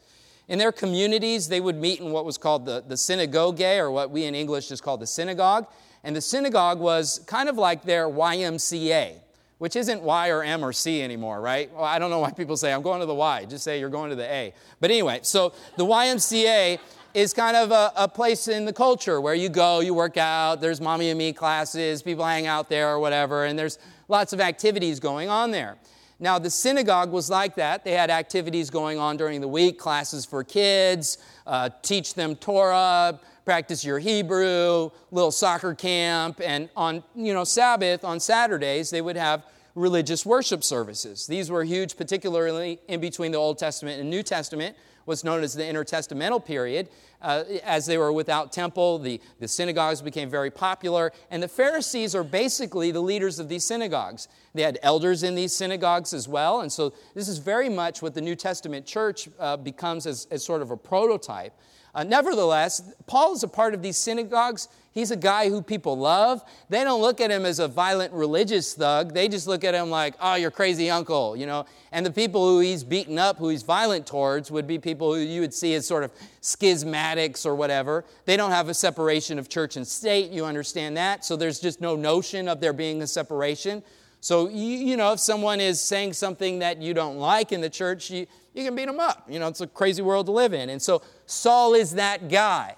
In 0.50 0.60
their 0.60 0.74
communities, 0.74 1.48
they 1.48 1.62
would 1.62 1.78
meet 1.78 2.02
in 2.02 2.12
what 2.12 2.26
was 2.26 2.38
called 2.38 2.66
the, 2.66 2.84
the 2.86 2.98
synagogue, 2.98 3.62
or 3.62 3.90
what 3.90 4.12
we 4.12 4.26
in 4.26 4.36
English 4.36 4.68
just 4.68 4.84
call 4.84 4.98
the 4.98 5.08
synagogue. 5.08 5.68
And 6.04 6.14
the 6.14 6.22
synagogue 6.22 6.80
was 6.80 7.24
kind 7.28 7.48
of 7.48 7.58
like 7.58 7.84
their 7.84 8.08
YMCA 8.08 9.20
which 9.60 9.76
isn't 9.76 10.02
Y 10.02 10.30
or 10.30 10.44
M 10.44 10.66
or 10.66 10.74
C 10.74 11.02
anymore, 11.02 11.40
right? 11.40 11.72
Well, 11.74 11.84
I 11.84 12.00
don't 12.00 12.10
know 12.10 12.20
why 12.20 12.32
people 12.32 12.58
say, 12.58 12.74
I'm 12.74 12.82
going 12.82 13.02
to 13.02 13.06
the 13.06 13.14
Y. 13.14 13.46
Just 13.46 13.64
say 13.64 13.80
you're 13.80 13.90
going 13.90 14.10
to 14.10 14.16
the 14.16 14.26
A. 14.26 14.54
But 14.80 14.90
anyway, 14.90 15.20
so 15.22 15.54
the 15.78 15.86
YMCA 15.86 16.80
is 17.14 17.34
kind 17.34 17.56
of 17.56 17.72
a, 17.72 17.92
a, 17.96 18.08
place 18.08 18.48
in 18.48 18.66
the 18.66 18.74
culture 18.74 19.20
where 19.20 19.34
you 19.34 19.50
go, 19.50 19.80
you 19.80 19.94
work 19.94 20.16
out, 20.18 20.62
there's 20.62 20.80
mommy 20.80 21.10
and 21.10 21.18
me 21.18 21.34
classes, 21.34 22.04
people 22.04 22.24
hang 22.24 22.46
out 22.46 22.70
there 22.70 22.90
or 22.90 23.00
whatever, 23.00 23.46
and 23.46 23.58
there's 23.58 23.80
lots 24.08 24.32
of 24.32 24.40
activities 24.40 25.00
going 25.00 25.28
on 25.28 25.50
there. 25.52 25.78
Now, 26.20 26.38
the 26.38 26.50
synagogue 26.50 27.12
was 27.12 27.30
like 27.30 27.56
that. 27.56 27.84
They 27.84 27.94
had 27.94 28.10
activities 28.10 28.70
going 28.70 29.00
on 29.00 29.18
during 29.18 29.42
the 29.42 29.48
week, 29.48 29.80
classes 29.80 30.26
for 30.26 30.44
kids, 30.44 31.18
uh, 31.48 31.70
teach 31.82 32.14
them 32.14 32.36
Torah, 32.36 33.20
practice 33.46 33.84
your 33.84 34.00
Hebrew, 34.00 34.92
little 35.12 35.32
soccer 35.32 35.74
camp, 35.74 36.42
and 36.44 36.70
on 36.76 37.04
you 37.16 37.34
know 37.34 37.44
Sabbath 37.44 38.04
on 38.04 38.20
Saturdays 38.20 38.90
they 38.90 39.02
would 39.02 39.18
have 39.18 39.44
religious 39.76 40.26
worship 40.26 40.64
services. 40.64 41.28
These 41.28 41.50
were 41.50 41.64
huge, 41.64 41.96
particularly 41.96 42.80
in 42.88 43.00
between 43.00 43.32
the 43.32 43.38
Old 43.38 43.58
Testament 43.58 44.00
and 44.02 44.10
New 44.10 44.24
Testament, 44.24 44.76
what's 45.06 45.24
known 45.24 45.44
as 45.44 45.54
the 45.54 45.64
intertestamental 45.64 46.44
period. 46.44 46.90
Uh, 47.22 47.44
as 47.64 47.86
they 47.86 47.98
were 47.98 48.14
without 48.14 48.52
temple, 48.52 49.00
the, 49.00 49.20
the 49.40 49.48
synagogues 49.48 50.02
became 50.02 50.30
very 50.30 50.50
popular, 50.50 51.12
and 51.32 51.44
the 51.44 51.48
Pharisees 51.48 52.16
are 52.16 52.24
basically 52.24 52.92
the 52.92 53.02
leaders 53.02 53.40
of 53.40 53.50
these 53.50 53.66
synagogues. 53.66 54.30
They 54.54 54.62
had 54.62 54.80
elders 54.84 55.24
in 55.24 55.36
these 55.36 55.54
synagogues 55.54 56.14
as 56.14 56.28
well, 56.28 56.62
and 56.62 56.72
so 56.72 56.94
this 57.16 57.28
is 57.28 57.38
very 57.38 57.68
much 57.68 58.02
what 58.02 58.14
the 58.14 58.22
New 58.22 58.36
Testament 58.36 58.86
church 58.86 59.28
uh, 59.38 59.58
becomes 59.58 60.06
as, 60.06 60.28
as 60.32 60.46
sort 60.46 60.62
of 60.62 60.72
a 60.72 60.78
prototype. 60.78 61.54
Uh, 61.94 62.04
nevertheless, 62.04 62.82
Paul 63.08 63.34
is 63.34 63.44
a 63.44 63.48
part 63.48 63.74
of 63.74 63.82
these 63.82 63.98
synagogues. 63.98 64.68
He's 64.92 65.12
a 65.12 65.16
guy 65.16 65.50
who 65.50 65.62
people 65.62 65.98
love. 65.98 66.44
They 66.70 66.84
don't 66.84 67.02
look 67.02 67.22
at 67.22 67.32
him 67.32 67.46
as 67.46 67.60
a 67.60 67.68
violent 67.68 68.12
religious 68.12 68.74
thug. 68.74 69.14
They 69.14 69.28
just 69.28 69.48
look 69.48 69.64
at 69.64 69.74
him 69.74 69.90
like, 69.90 70.16
oh, 70.20 70.36
your 70.36 70.52
crazy 70.52 70.90
uncle, 70.90 71.38
you 71.38 71.46
know. 71.46 71.66
And 71.92 72.06
the 72.06 72.12
people 72.12 72.48
who 72.48 72.60
he's 72.60 72.84
beaten 72.84 73.18
up, 73.18 73.38
who 73.38 73.50
he's 73.50 73.64
violent 73.64 74.08
towards, 74.08 74.52
would 74.52 74.68
be 74.68 74.80
people 74.80 75.14
who 75.14 75.22
you 75.22 75.42
would 75.42 75.54
see 75.54 75.74
as 75.76 75.88
sort 75.88 76.04
of 76.04 76.12
schismatics 76.42 77.46
or 77.46 77.56
whatever. 77.56 78.04
They 78.26 78.36
don't 78.36 78.52
have 78.52 78.68
a 78.68 78.74
separation 78.74 79.40
of 79.40 79.48
church 79.48 79.78
and 79.78 79.88
state. 79.88 80.32
You 80.32 80.46
understand 80.46 80.98
that? 80.98 81.24
So 81.24 81.36
there's 81.36 81.60
just 81.60 81.82
no 81.82 81.96
notion 81.96 82.48
of 82.48 82.60
there 82.60 82.74
being 82.74 83.02
a 83.02 83.08
separation. 83.08 83.84
So, 84.22 84.50
you, 84.50 84.78
you 84.78 84.98
know, 84.98 85.14
if 85.14 85.20
someone 85.20 85.62
is 85.62 85.80
saying 85.80 86.14
something 86.14 86.60
that 86.60 86.82
you 86.82 86.94
don't 86.94 87.18
like 87.18 87.54
in 87.54 87.62
the 87.62 87.70
church, 87.70 88.10
you, 88.10 88.28
you 88.60 88.66
can 88.66 88.76
beat 88.76 88.86
them 88.86 89.00
up. 89.00 89.26
You 89.30 89.40
know, 89.40 89.48
it's 89.48 89.62
a 89.62 89.68
crazy 89.68 90.02
world 90.02 90.28
to 90.28 90.32
live 90.32 90.54
in. 90.54 90.70
And 90.70 90.82
so 90.82 91.02
Saul 91.26 91.74
is 91.74 91.94
that 91.94 92.30
guy. 92.30 92.76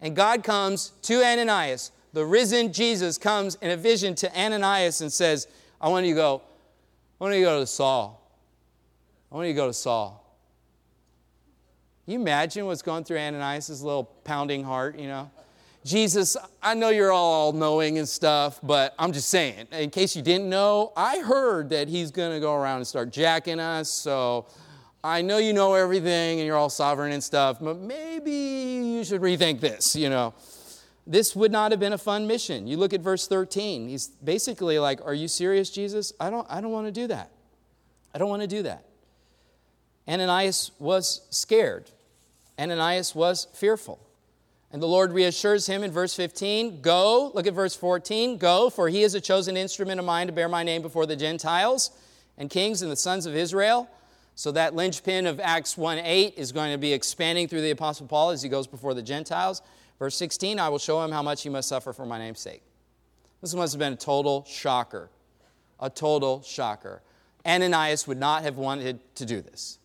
And 0.00 0.16
God 0.16 0.42
comes 0.42 0.92
to 1.02 1.22
Ananias. 1.22 1.92
The 2.12 2.24
risen 2.24 2.72
Jesus 2.72 3.18
comes 3.18 3.56
in 3.62 3.70
a 3.70 3.76
vision 3.76 4.14
to 4.16 4.38
Ananias 4.38 5.00
and 5.00 5.12
says, 5.12 5.46
I 5.80 5.88
want 5.88 6.06
you 6.06 6.14
to 6.14 6.20
go, 6.20 6.42
I 7.20 7.24
want 7.24 7.34
you 7.36 7.40
to 7.40 7.50
go 7.50 7.60
to 7.60 7.66
Saul. 7.66 8.18
I 9.30 9.36
want 9.36 9.46
you 9.46 9.54
to 9.54 9.56
go 9.56 9.66
to 9.68 9.72
Saul. 9.72 10.18
You 12.06 12.18
imagine 12.18 12.66
what's 12.66 12.82
going 12.82 13.04
through 13.04 13.18
Ananias' 13.18 13.82
little 13.82 14.04
pounding 14.04 14.64
heart, 14.64 14.98
you 14.98 15.06
know? 15.06 15.30
Jesus, 15.84 16.36
I 16.62 16.74
know 16.74 16.90
you're 16.90 17.12
all 17.12 17.52
knowing 17.52 17.98
and 17.98 18.08
stuff, 18.08 18.60
but 18.62 18.94
I'm 18.98 19.12
just 19.12 19.28
saying, 19.28 19.66
in 19.72 19.90
case 19.90 20.14
you 20.14 20.22
didn't 20.22 20.48
know, 20.48 20.92
I 20.96 21.20
heard 21.20 21.70
that 21.70 21.88
he's 21.88 22.12
going 22.12 22.32
to 22.32 22.40
go 22.40 22.54
around 22.54 22.78
and 22.78 22.86
start 22.86 23.10
jacking 23.10 23.58
us. 23.58 23.90
So 23.90 24.46
I 25.04 25.22
know 25.22 25.38
you 25.38 25.52
know 25.52 25.74
everything 25.74 26.38
and 26.38 26.46
you're 26.46 26.56
all 26.56 26.70
sovereign 26.70 27.12
and 27.12 27.22
stuff, 27.22 27.58
but 27.60 27.76
maybe 27.78 28.30
you 28.30 29.04
should 29.04 29.20
rethink 29.20 29.60
this, 29.60 29.96
you 29.96 30.08
know. 30.08 30.32
This 31.06 31.34
would 31.34 31.50
not 31.50 31.72
have 31.72 31.80
been 31.80 31.92
a 31.92 31.98
fun 31.98 32.28
mission. 32.28 32.68
You 32.68 32.76
look 32.76 32.94
at 32.94 33.00
verse 33.00 33.26
13. 33.26 33.88
He's 33.88 34.06
basically 34.06 34.78
like, 34.78 35.04
Are 35.04 35.14
you 35.14 35.26
serious, 35.26 35.70
Jesus? 35.70 36.12
I 36.20 36.30
don't, 36.30 36.46
I 36.48 36.60
don't 36.60 36.70
want 36.70 36.86
to 36.86 36.92
do 36.92 37.08
that. 37.08 37.32
I 38.14 38.18
don't 38.18 38.28
want 38.28 38.42
to 38.42 38.48
do 38.48 38.62
that. 38.62 38.84
Ananias 40.06 40.70
was 40.78 41.26
scared. 41.30 41.90
Ananias 42.58 43.14
was 43.14 43.48
fearful. 43.54 43.98
And 44.72 44.80
the 44.80 44.86
Lord 44.86 45.12
reassures 45.12 45.66
him 45.66 45.82
in 45.82 45.90
verse 45.90 46.14
15 46.14 46.80
Go, 46.80 47.32
look 47.34 47.46
at 47.46 47.54
verse 47.54 47.74
14, 47.74 48.38
go, 48.38 48.70
for 48.70 48.88
he 48.88 49.02
is 49.02 49.14
a 49.14 49.20
chosen 49.20 49.56
instrument 49.56 49.98
of 49.98 50.06
mine 50.06 50.28
to 50.28 50.32
bear 50.32 50.48
my 50.48 50.62
name 50.62 50.82
before 50.82 51.06
the 51.06 51.16
Gentiles 51.16 51.90
and 52.38 52.48
kings 52.48 52.82
and 52.82 52.90
the 52.90 52.96
sons 52.96 53.26
of 53.26 53.34
Israel. 53.34 53.88
So 54.34 54.52
that 54.52 54.74
linchpin 54.74 55.26
of 55.26 55.40
Acts 55.40 55.76
1 55.76 55.98
8 55.98 56.34
is 56.36 56.52
going 56.52 56.72
to 56.72 56.78
be 56.78 56.92
expanding 56.92 57.48
through 57.48 57.60
the 57.60 57.70
Apostle 57.70 58.06
Paul 58.06 58.30
as 58.30 58.42
he 58.42 58.48
goes 58.48 58.66
before 58.66 58.94
the 58.94 59.02
Gentiles. 59.02 59.62
Verse 59.98 60.16
16, 60.16 60.58
I 60.58 60.68
will 60.68 60.78
show 60.78 61.02
him 61.02 61.12
how 61.12 61.22
much 61.22 61.42
he 61.42 61.48
must 61.48 61.68
suffer 61.68 61.92
for 61.92 62.06
my 62.06 62.18
name's 62.18 62.40
sake. 62.40 62.62
This 63.40 63.54
must 63.54 63.72
have 63.74 63.78
been 63.78 63.92
a 63.92 63.96
total 63.96 64.44
shocker. 64.48 65.10
A 65.80 65.90
total 65.90 66.42
shocker. 66.42 67.02
Ananias 67.44 68.06
would 68.06 68.18
not 68.18 68.42
have 68.42 68.56
wanted 68.56 69.00
to 69.16 69.26
do 69.26 69.40
this. 69.40 69.78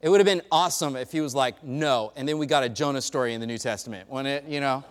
It 0.00 0.08
would 0.08 0.18
have 0.18 0.26
been 0.26 0.42
awesome 0.50 0.96
if 0.96 1.12
he 1.12 1.20
was 1.20 1.34
like, 1.34 1.62
no. 1.62 2.12
And 2.16 2.28
then 2.28 2.38
we 2.38 2.46
got 2.46 2.64
a 2.64 2.68
Jonah 2.68 3.00
story 3.00 3.34
in 3.34 3.40
the 3.40 3.46
New 3.46 3.58
Testament, 3.58 4.10
wouldn't 4.10 4.44
it? 4.44 4.50
You 4.50 4.60
know, 4.60 4.84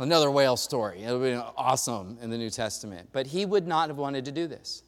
another 0.00 0.30
whale 0.32 0.56
story. 0.56 1.04
It 1.04 1.12
would 1.12 1.32
have 1.32 1.44
been 1.44 1.52
awesome 1.56 2.18
in 2.20 2.30
the 2.30 2.38
New 2.38 2.50
Testament. 2.50 3.08
But 3.12 3.28
he 3.28 3.46
would 3.46 3.68
not 3.68 3.88
have 3.88 3.98
wanted 3.98 4.24
to 4.24 4.32
do 4.32 4.48
this. 4.48 4.82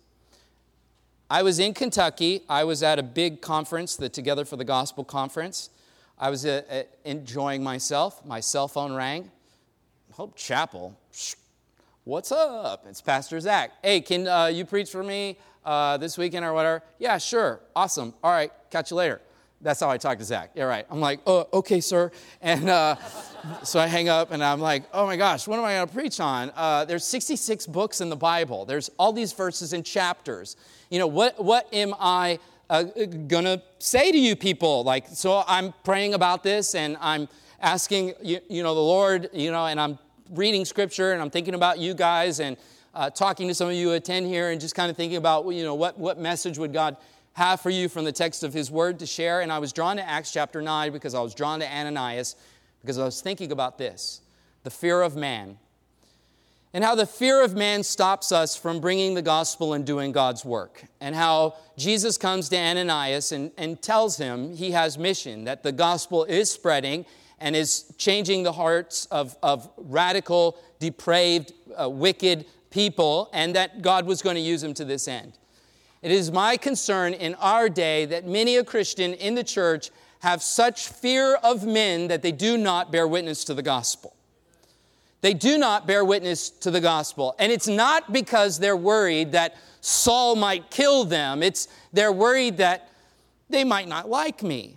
I 1.32 1.44
was 1.44 1.60
in 1.60 1.74
Kentucky. 1.74 2.42
I 2.48 2.64
was 2.64 2.82
at 2.82 2.98
a 2.98 3.04
big 3.04 3.40
conference, 3.40 3.94
the 3.94 4.08
Together 4.08 4.44
for 4.44 4.56
the 4.56 4.64
Gospel 4.64 5.04
conference. 5.04 5.70
I 6.18 6.28
was 6.28 6.44
uh, 6.44 6.62
uh, 6.68 6.82
enjoying 7.04 7.62
myself. 7.62 8.26
My 8.26 8.40
cell 8.40 8.66
phone 8.66 8.92
rang. 8.92 9.30
Hope 10.10 10.34
Chapel. 10.34 10.98
What's 12.02 12.32
up? 12.32 12.84
It's 12.88 13.00
Pastor 13.00 13.38
Zach. 13.38 13.70
Hey, 13.80 14.00
can 14.00 14.26
uh, 14.26 14.46
you 14.46 14.64
preach 14.64 14.90
for 14.90 15.04
me 15.04 15.38
uh, 15.64 15.98
this 15.98 16.18
weekend 16.18 16.44
or 16.44 16.52
whatever? 16.52 16.82
Yeah, 16.98 17.16
sure. 17.18 17.60
Awesome. 17.76 18.12
All 18.24 18.32
right. 18.32 18.50
Catch 18.72 18.90
you 18.90 18.96
later. 18.96 19.20
That's 19.62 19.80
how 19.80 19.90
I 19.90 19.98
talk 19.98 20.18
to 20.18 20.24
Zach. 20.24 20.52
Yeah, 20.54 20.64
right. 20.64 20.86
I'm 20.90 21.00
like, 21.00 21.20
oh, 21.26 21.46
okay, 21.52 21.80
sir. 21.80 22.10
And 22.40 22.70
uh, 22.70 22.96
so 23.62 23.78
I 23.78 23.86
hang 23.86 24.08
up 24.08 24.32
and 24.32 24.42
I'm 24.42 24.60
like, 24.60 24.84
oh 24.94 25.04
my 25.04 25.16
gosh, 25.16 25.46
what 25.46 25.58
am 25.58 25.64
I 25.66 25.74
going 25.74 25.86
to 25.86 25.92
preach 25.92 26.18
on? 26.18 26.50
Uh, 26.56 26.86
there's 26.86 27.04
66 27.04 27.66
books 27.66 28.00
in 28.00 28.08
the 28.08 28.16
Bible. 28.16 28.64
There's 28.64 28.90
all 28.98 29.12
these 29.12 29.34
verses 29.34 29.74
and 29.74 29.84
chapters. 29.84 30.56
You 30.88 30.98
know, 30.98 31.06
what, 31.06 31.42
what 31.42 31.68
am 31.74 31.94
I 32.00 32.38
uh, 32.70 32.84
going 32.84 33.44
to 33.44 33.62
say 33.78 34.10
to 34.10 34.18
you 34.18 34.34
people? 34.34 34.82
Like, 34.82 35.08
so 35.08 35.44
I'm 35.46 35.74
praying 35.84 36.14
about 36.14 36.42
this 36.42 36.74
and 36.74 36.96
I'm 36.98 37.28
asking, 37.60 38.14
you, 38.22 38.40
you 38.48 38.62
know, 38.62 38.74
the 38.74 38.80
Lord, 38.80 39.28
you 39.34 39.50
know, 39.50 39.66
and 39.66 39.78
I'm 39.78 39.98
reading 40.30 40.64
scripture 40.64 41.12
and 41.12 41.20
I'm 41.20 41.30
thinking 41.30 41.54
about 41.54 41.78
you 41.78 41.92
guys 41.92 42.40
and 42.40 42.56
uh, 42.94 43.10
talking 43.10 43.46
to 43.48 43.54
some 43.54 43.68
of 43.68 43.74
you 43.74 43.88
who 43.88 43.94
attend 43.94 44.26
here 44.26 44.50
and 44.50 44.60
just 44.60 44.74
kind 44.74 44.90
of 44.90 44.96
thinking 44.96 45.18
about, 45.18 45.46
you 45.50 45.64
know, 45.64 45.74
what, 45.74 45.98
what 45.98 46.18
message 46.18 46.56
would 46.56 46.72
God 46.72 46.96
have 47.40 47.58
for 47.58 47.70
you 47.70 47.88
from 47.88 48.04
the 48.04 48.12
text 48.12 48.42
of 48.42 48.52
his 48.52 48.70
word 48.70 48.98
to 48.98 49.06
share. 49.06 49.40
And 49.40 49.50
I 49.50 49.58
was 49.58 49.72
drawn 49.72 49.96
to 49.96 50.06
Acts 50.06 50.30
chapter 50.30 50.60
9 50.60 50.92
because 50.92 51.14
I 51.14 51.20
was 51.20 51.34
drawn 51.34 51.60
to 51.60 51.66
Ananias 51.66 52.36
because 52.82 52.98
I 52.98 53.04
was 53.04 53.22
thinking 53.22 53.50
about 53.50 53.78
this 53.78 54.20
the 54.62 54.70
fear 54.70 55.00
of 55.00 55.16
man. 55.16 55.56
And 56.74 56.84
how 56.84 56.94
the 56.94 57.06
fear 57.06 57.42
of 57.42 57.56
man 57.56 57.82
stops 57.82 58.30
us 58.30 58.54
from 58.54 58.78
bringing 58.78 59.14
the 59.14 59.22
gospel 59.22 59.72
and 59.72 59.86
doing 59.86 60.12
God's 60.12 60.44
work. 60.44 60.84
And 61.00 61.14
how 61.14 61.56
Jesus 61.78 62.18
comes 62.18 62.50
to 62.50 62.58
Ananias 62.58 63.32
and, 63.32 63.52
and 63.56 63.80
tells 63.80 64.18
him 64.18 64.54
he 64.54 64.72
has 64.72 64.98
mission, 64.98 65.44
that 65.44 65.62
the 65.62 65.72
gospel 65.72 66.24
is 66.24 66.50
spreading 66.50 67.06
and 67.40 67.56
is 67.56 67.92
changing 67.96 68.42
the 68.42 68.52
hearts 68.52 69.06
of, 69.06 69.34
of 69.42 69.68
radical, 69.78 70.58
depraved, 70.78 71.54
uh, 71.74 71.88
wicked 71.88 72.44
people, 72.70 73.30
and 73.32 73.56
that 73.56 73.80
God 73.80 74.04
was 74.04 74.20
going 74.20 74.36
to 74.36 74.42
use 74.42 74.62
him 74.62 74.74
to 74.74 74.84
this 74.84 75.08
end. 75.08 75.38
It 76.02 76.10
is 76.10 76.32
my 76.32 76.56
concern 76.56 77.12
in 77.12 77.34
our 77.34 77.68
day 77.68 78.06
that 78.06 78.26
many 78.26 78.56
a 78.56 78.64
Christian 78.64 79.12
in 79.14 79.34
the 79.34 79.44
church 79.44 79.90
have 80.20 80.42
such 80.42 80.88
fear 80.88 81.34
of 81.36 81.66
men 81.66 82.08
that 82.08 82.22
they 82.22 82.32
do 82.32 82.56
not 82.56 82.90
bear 82.90 83.06
witness 83.06 83.44
to 83.44 83.54
the 83.54 83.62
gospel. 83.62 84.14
They 85.20 85.34
do 85.34 85.58
not 85.58 85.86
bear 85.86 86.04
witness 86.04 86.48
to 86.50 86.70
the 86.70 86.80
gospel. 86.80 87.34
And 87.38 87.52
it's 87.52 87.68
not 87.68 88.12
because 88.12 88.58
they're 88.58 88.76
worried 88.76 89.32
that 89.32 89.56
Saul 89.82 90.36
might 90.36 90.70
kill 90.70 91.04
them, 91.04 91.42
it's 91.42 91.68
they're 91.92 92.12
worried 92.12 92.58
that 92.58 92.90
they 93.48 93.64
might 93.64 93.88
not 93.88 94.08
like 94.08 94.42
me. 94.42 94.76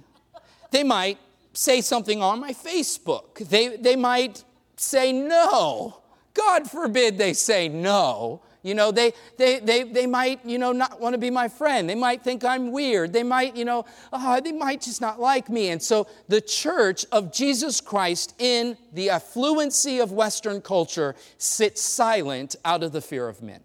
They 0.72 0.84
might 0.84 1.18
say 1.54 1.82
something 1.82 2.22
on 2.22 2.40
my 2.40 2.52
Facebook. 2.52 3.48
They, 3.50 3.78
they 3.78 3.96
might 3.96 4.44
say 4.76 5.14
no. 5.14 6.02
God 6.34 6.70
forbid 6.70 7.18
they 7.18 7.34
say 7.34 7.70
no. 7.70 8.42
You 8.64 8.74
know, 8.74 8.92
they, 8.92 9.12
they, 9.38 9.60
they, 9.60 9.84
they 9.84 10.08
might, 10.08 10.44
you 10.46 10.58
know, 10.58 10.72
not 10.72 11.02
want 11.02 11.14
to 11.14 11.18
be 11.18 11.30
my 11.30 11.50
friend. 11.50 11.90
They 11.90 11.96
might 11.96 12.24
think 12.24 12.46
I'm 12.46 12.72
weird. 12.72 13.12
They 13.12 13.24
might, 13.24 13.58
you 13.58 13.66
know, 13.66 13.86
oh, 14.14 14.40
they 14.40 14.54
might 14.54 14.82
just 14.82 15.02
not 15.02 15.20
like 15.20 15.50
me. 15.50 15.70
And 15.70 15.84
so 15.84 16.08
the 16.30 16.40
church 16.40 17.06
of 17.12 17.34
Jesus 17.34 17.82
Christ 17.82 18.34
in 18.40 18.78
the 18.94 19.10
affluency 19.10 20.02
of 20.02 20.14
Western 20.14 20.62
culture 20.62 21.14
sits 21.38 21.82
silent 21.82 22.56
out 22.64 22.84
of 22.84 22.94
the 22.94 23.02
fear 23.02 23.28
of 23.28 23.42
men. 23.42 23.60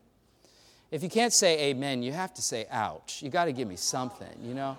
If 0.91 1.05
you 1.05 1.09
can't 1.09 1.33
say 1.33 1.71
amen, 1.71 2.03
you 2.03 2.13
have 2.13 2.35
to 2.35 2.43
say 2.43 2.67
ouch. 2.69 3.23
You 3.23 3.31
got 3.31 3.45
to 3.45 3.53
give 3.53 3.69
me 3.69 3.77
something, 3.77 4.37
you 4.43 4.55
know? 4.55 4.77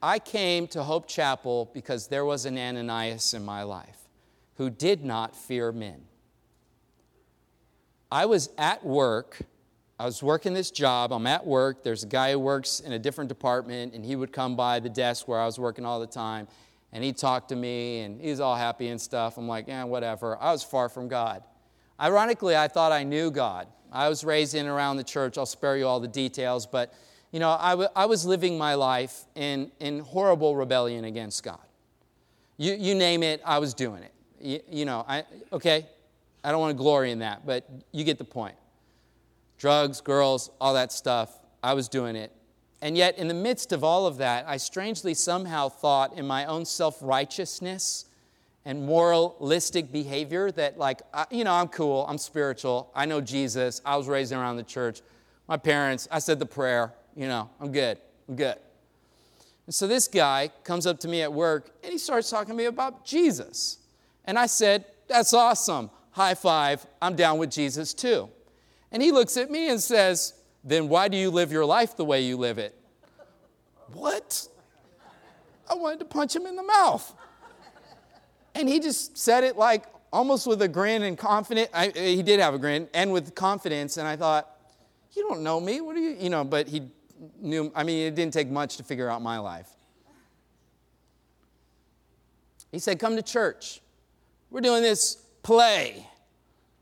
I 0.00 0.20
came 0.20 0.68
to 0.68 0.82
Hope 0.82 1.08
Chapel 1.08 1.70
because 1.72 2.06
there 2.06 2.26
was 2.26 2.44
an 2.44 2.56
Ananias 2.56 3.34
in 3.34 3.44
my 3.44 3.62
life 3.64 3.98
who 4.58 4.70
did 4.70 5.02
not 5.02 5.34
fear 5.34 5.72
men. 5.72 6.02
I 8.14 8.26
was 8.26 8.48
at 8.58 8.86
work. 8.86 9.40
I 9.98 10.04
was 10.04 10.22
working 10.22 10.54
this 10.54 10.70
job. 10.70 11.12
I'm 11.12 11.26
at 11.26 11.44
work. 11.44 11.82
There's 11.82 12.04
a 12.04 12.06
guy 12.06 12.30
who 12.30 12.38
works 12.38 12.78
in 12.78 12.92
a 12.92 12.98
different 12.98 13.26
department, 13.26 13.92
and 13.92 14.04
he 14.04 14.14
would 14.14 14.32
come 14.32 14.54
by 14.54 14.78
the 14.78 14.88
desk 14.88 15.26
where 15.26 15.40
I 15.40 15.46
was 15.46 15.58
working 15.58 15.84
all 15.84 15.98
the 15.98 16.06
time, 16.06 16.46
and 16.92 17.02
he'd 17.02 17.16
talk 17.16 17.48
to 17.48 17.56
me, 17.56 18.02
and 18.02 18.20
he's 18.20 18.38
all 18.38 18.54
happy 18.54 18.86
and 18.86 19.00
stuff. 19.00 19.36
I'm 19.36 19.48
like, 19.48 19.66
yeah, 19.66 19.82
whatever. 19.82 20.40
I 20.40 20.52
was 20.52 20.62
far 20.62 20.88
from 20.88 21.08
God. 21.08 21.42
Ironically, 22.00 22.56
I 22.56 22.68
thought 22.68 22.92
I 22.92 23.02
knew 23.02 23.32
God. 23.32 23.66
I 23.90 24.08
was 24.08 24.22
raised 24.22 24.54
in 24.54 24.68
around 24.68 24.98
the 24.98 25.04
church. 25.04 25.36
I'll 25.36 25.44
spare 25.44 25.76
you 25.76 25.88
all 25.88 25.98
the 25.98 26.06
details, 26.06 26.66
but 26.66 26.94
you 27.32 27.40
know, 27.40 27.56
I, 27.58 27.70
w- 27.70 27.88
I 27.96 28.06
was 28.06 28.24
living 28.24 28.56
my 28.56 28.74
life 28.74 29.24
in, 29.34 29.72
in 29.80 29.98
horrible 29.98 30.54
rebellion 30.54 31.04
against 31.04 31.42
God. 31.42 31.66
You, 32.58 32.74
you 32.74 32.94
name 32.94 33.24
it, 33.24 33.42
I 33.44 33.58
was 33.58 33.74
doing 33.74 34.04
it. 34.04 34.12
You, 34.40 34.60
you 34.70 34.84
know, 34.84 35.04
I, 35.08 35.24
okay, 35.52 35.88
I 36.44 36.52
don't 36.52 36.60
want 36.60 36.70
to 36.70 36.80
glory 36.80 37.10
in 37.10 37.20
that, 37.20 37.46
but 37.46 37.66
you 37.90 38.04
get 38.04 38.18
the 38.18 38.24
point. 38.24 38.54
Drugs, 39.58 40.00
girls, 40.02 40.50
all 40.60 40.74
that 40.74 40.92
stuff, 40.92 41.38
I 41.62 41.72
was 41.72 41.88
doing 41.88 42.16
it. 42.16 42.30
And 42.82 42.98
yet, 42.98 43.16
in 43.16 43.28
the 43.28 43.34
midst 43.34 43.72
of 43.72 43.82
all 43.82 44.06
of 44.06 44.18
that, 44.18 44.44
I 44.46 44.58
strangely 44.58 45.14
somehow 45.14 45.70
thought 45.70 46.18
in 46.18 46.26
my 46.26 46.44
own 46.44 46.66
self 46.66 46.98
righteousness 47.00 48.04
and 48.66 48.84
moralistic 48.84 49.90
behavior 49.90 50.50
that, 50.52 50.78
like, 50.78 51.00
I, 51.14 51.24
you 51.30 51.44
know, 51.44 51.54
I'm 51.54 51.68
cool, 51.68 52.04
I'm 52.06 52.18
spiritual, 52.18 52.90
I 52.94 53.06
know 53.06 53.22
Jesus, 53.22 53.80
I 53.86 53.96
was 53.96 54.06
raised 54.06 54.32
around 54.32 54.56
the 54.56 54.64
church. 54.64 55.00
My 55.48 55.56
parents, 55.56 56.08
I 56.10 56.18
said 56.18 56.38
the 56.38 56.46
prayer, 56.46 56.92
you 57.16 57.26
know, 57.26 57.48
I'm 57.58 57.72
good, 57.72 57.98
I'm 58.28 58.36
good. 58.36 58.56
And 59.66 59.74
so 59.74 59.86
this 59.86 60.08
guy 60.08 60.50
comes 60.62 60.86
up 60.86 61.00
to 61.00 61.08
me 61.08 61.22
at 61.22 61.32
work 61.32 61.70
and 61.82 61.92
he 61.92 61.98
starts 61.98 62.28
talking 62.28 62.50
to 62.50 62.54
me 62.54 62.66
about 62.66 63.04
Jesus. 63.04 63.78
And 64.26 64.38
I 64.38 64.46
said, 64.46 64.84
That's 65.08 65.32
awesome. 65.32 65.90
High 66.14 66.34
five. 66.34 66.86
I'm 67.02 67.16
down 67.16 67.38
with 67.38 67.50
Jesus 67.50 67.92
too. 67.92 68.28
And 68.92 69.02
he 69.02 69.10
looks 69.10 69.36
at 69.36 69.50
me 69.50 69.68
and 69.68 69.80
says, 69.80 70.34
Then 70.62 70.88
why 70.88 71.08
do 71.08 71.16
you 71.16 71.28
live 71.28 71.50
your 71.50 71.64
life 71.64 71.96
the 71.96 72.04
way 72.04 72.22
you 72.22 72.36
live 72.36 72.58
it? 72.58 72.72
what? 73.92 74.46
I 75.68 75.74
wanted 75.74 75.98
to 75.98 76.04
punch 76.04 76.36
him 76.36 76.46
in 76.46 76.54
the 76.54 76.62
mouth. 76.62 77.12
And 78.54 78.68
he 78.68 78.78
just 78.78 79.18
said 79.18 79.42
it 79.42 79.56
like 79.56 79.86
almost 80.12 80.46
with 80.46 80.62
a 80.62 80.68
grin 80.68 81.02
and 81.02 81.18
confident. 81.18 81.68
I, 81.74 81.88
eh, 81.88 82.14
he 82.14 82.22
did 82.22 82.38
have 82.38 82.54
a 82.54 82.58
grin 82.58 82.88
and 82.94 83.12
with 83.12 83.34
confidence. 83.34 83.96
And 83.96 84.06
I 84.06 84.14
thought, 84.14 84.48
You 85.14 85.26
don't 85.28 85.42
know 85.42 85.60
me. 85.60 85.80
What 85.80 85.96
are 85.96 86.00
you, 86.00 86.16
you 86.20 86.30
know, 86.30 86.44
but 86.44 86.68
he 86.68 86.82
knew, 87.40 87.72
I 87.74 87.82
mean, 87.82 88.06
it 88.06 88.14
didn't 88.14 88.34
take 88.34 88.48
much 88.48 88.76
to 88.76 88.84
figure 88.84 89.10
out 89.10 89.20
my 89.20 89.38
life. 89.38 89.68
He 92.70 92.78
said, 92.78 93.00
Come 93.00 93.16
to 93.16 93.22
church. 93.22 93.80
We're 94.48 94.60
doing 94.60 94.84
this 94.84 95.23
play. 95.44 96.04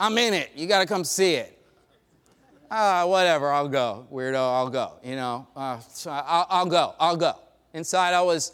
I'm 0.00 0.16
in 0.16 0.32
it. 0.32 0.50
You 0.54 0.66
got 0.66 0.80
to 0.80 0.86
come 0.86 1.04
see 1.04 1.34
it. 1.34 1.58
Ah, 2.70 3.04
whatever, 3.04 3.52
I'll 3.52 3.68
go. 3.68 4.06
Weirdo, 4.10 4.36
I'll 4.36 4.70
go. 4.70 4.94
You 5.04 5.16
know, 5.16 5.46
uh, 5.54 5.78
so 5.80 6.10
I'll, 6.10 6.46
I'll 6.48 6.66
go, 6.66 6.94
I'll 6.98 7.16
go. 7.18 7.34
Inside, 7.74 8.14
I 8.14 8.22
was 8.22 8.52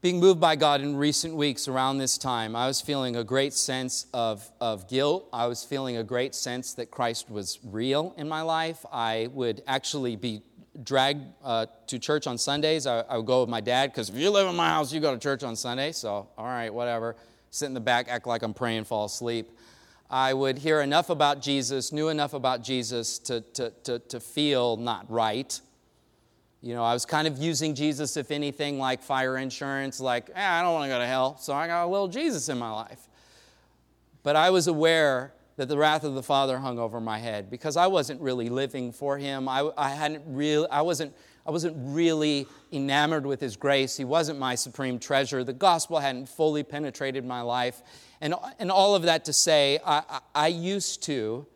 being 0.00 0.18
moved 0.18 0.40
by 0.40 0.56
God 0.56 0.80
in 0.80 0.96
recent 0.96 1.34
weeks 1.34 1.68
around 1.68 1.98
this 1.98 2.16
time, 2.16 2.56
I 2.56 2.66
was 2.66 2.80
feeling 2.80 3.16
a 3.16 3.24
great 3.24 3.52
sense 3.52 4.06
of, 4.14 4.48
of 4.58 4.88
guilt. 4.88 5.28
I 5.30 5.46
was 5.46 5.62
feeling 5.62 5.98
a 5.98 6.04
great 6.04 6.34
sense 6.34 6.72
that 6.74 6.90
Christ 6.90 7.30
was 7.30 7.58
real 7.64 8.14
in 8.16 8.26
my 8.26 8.40
life. 8.40 8.86
I 8.90 9.28
would 9.32 9.62
actually 9.66 10.16
be 10.16 10.40
dragged 10.82 11.26
uh, 11.44 11.66
to 11.88 11.98
church 11.98 12.26
on 12.26 12.38
Sundays. 12.38 12.86
I, 12.86 13.00
I 13.00 13.18
would 13.18 13.26
go 13.26 13.42
with 13.42 13.50
my 13.50 13.60
dad 13.60 13.92
because 13.92 14.08
if 14.08 14.14
you 14.14 14.30
live 14.30 14.48
in 14.48 14.56
my 14.56 14.68
house, 14.68 14.90
you 14.90 15.00
go 15.00 15.12
to 15.12 15.20
church 15.20 15.42
on 15.42 15.54
Sunday. 15.54 15.92
So, 15.92 16.28
all 16.38 16.46
right, 16.46 16.72
whatever. 16.72 17.16
Sit 17.50 17.66
in 17.66 17.74
the 17.74 17.80
back, 17.80 18.08
act 18.08 18.26
like 18.26 18.42
I'm 18.42 18.54
praying, 18.54 18.84
fall 18.84 19.04
asleep. 19.04 19.50
I 20.08 20.34
would 20.34 20.58
hear 20.58 20.80
enough 20.80 21.10
about 21.10 21.40
Jesus, 21.40 21.92
knew 21.92 22.08
enough 22.08 22.34
about 22.34 22.62
Jesus 22.62 23.18
to, 23.20 23.40
to, 23.54 23.70
to, 23.84 23.98
to 23.98 24.20
feel 24.20 24.76
not 24.76 25.10
right 25.10 25.60
you 26.62 26.74
know, 26.74 26.84
I 26.84 26.92
was 26.92 27.06
kind 27.06 27.26
of 27.26 27.38
using 27.38 27.74
Jesus, 27.74 28.16
if 28.18 28.30
anything, 28.30 28.78
like 28.78 29.02
fire 29.02 29.38
insurance, 29.38 29.98
like, 29.98 30.28
eh, 30.34 30.46
I 30.46 30.62
don't 30.62 30.74
want 30.74 30.84
to 30.84 30.88
go 30.94 30.98
to 30.98 31.06
hell, 31.06 31.38
so 31.38 31.54
I 31.54 31.66
got 31.66 31.86
a 31.86 31.88
little 31.88 32.08
Jesus 32.08 32.50
in 32.50 32.58
my 32.58 32.70
life. 32.70 33.08
But 34.22 34.36
I 34.36 34.50
was 34.50 34.66
aware 34.66 35.32
that 35.56 35.68
the 35.68 35.78
wrath 35.78 36.04
of 36.04 36.14
the 36.14 36.22
Father 36.22 36.58
hung 36.58 36.78
over 36.78 37.00
my 37.00 37.18
head 37.18 37.50
because 37.50 37.78
I 37.78 37.86
wasn't 37.86 38.20
really 38.20 38.50
living 38.50 38.92
for 38.92 39.16
Him. 39.16 39.48
I, 39.48 39.70
I 39.76 39.90
hadn't 39.90 40.22
really, 40.26 40.68
I 40.68 40.82
wasn't, 40.82 41.14
I 41.46 41.50
wasn't 41.50 41.76
really 41.78 42.46
enamored 42.72 43.26
with 43.26 43.40
His 43.40 43.56
grace. 43.56 43.96
He 43.96 44.04
wasn't 44.04 44.38
my 44.38 44.54
supreme 44.54 44.98
treasure. 44.98 45.42
The 45.42 45.52
gospel 45.52 45.98
hadn't 45.98 46.28
fully 46.28 46.62
penetrated 46.62 47.24
my 47.24 47.40
life. 47.40 47.82
And, 48.20 48.34
and 48.58 48.70
all 48.70 48.94
of 48.94 49.02
that 49.02 49.24
to 49.26 49.32
say, 49.32 49.78
I, 49.84 50.02
I, 50.08 50.20
I 50.34 50.46
used 50.48 51.02
to, 51.04 51.46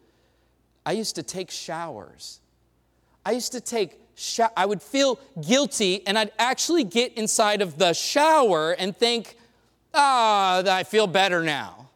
I 0.86 0.92
used 0.92 1.16
to 1.16 1.22
take 1.22 1.50
showers. 1.50 2.40
I 3.24 3.32
used 3.32 3.52
to 3.52 3.60
take 3.60 4.00
I 4.56 4.66
would 4.66 4.82
feel 4.82 5.18
guilty 5.40 6.06
and 6.06 6.18
I'd 6.18 6.32
actually 6.38 6.84
get 6.84 7.14
inside 7.14 7.62
of 7.62 7.78
the 7.78 7.92
shower 7.92 8.72
and 8.72 8.96
think, 8.96 9.36
ah, 9.92 10.62
I 10.66 10.84
feel 10.84 11.06
better 11.06 11.42
now. 11.42 11.88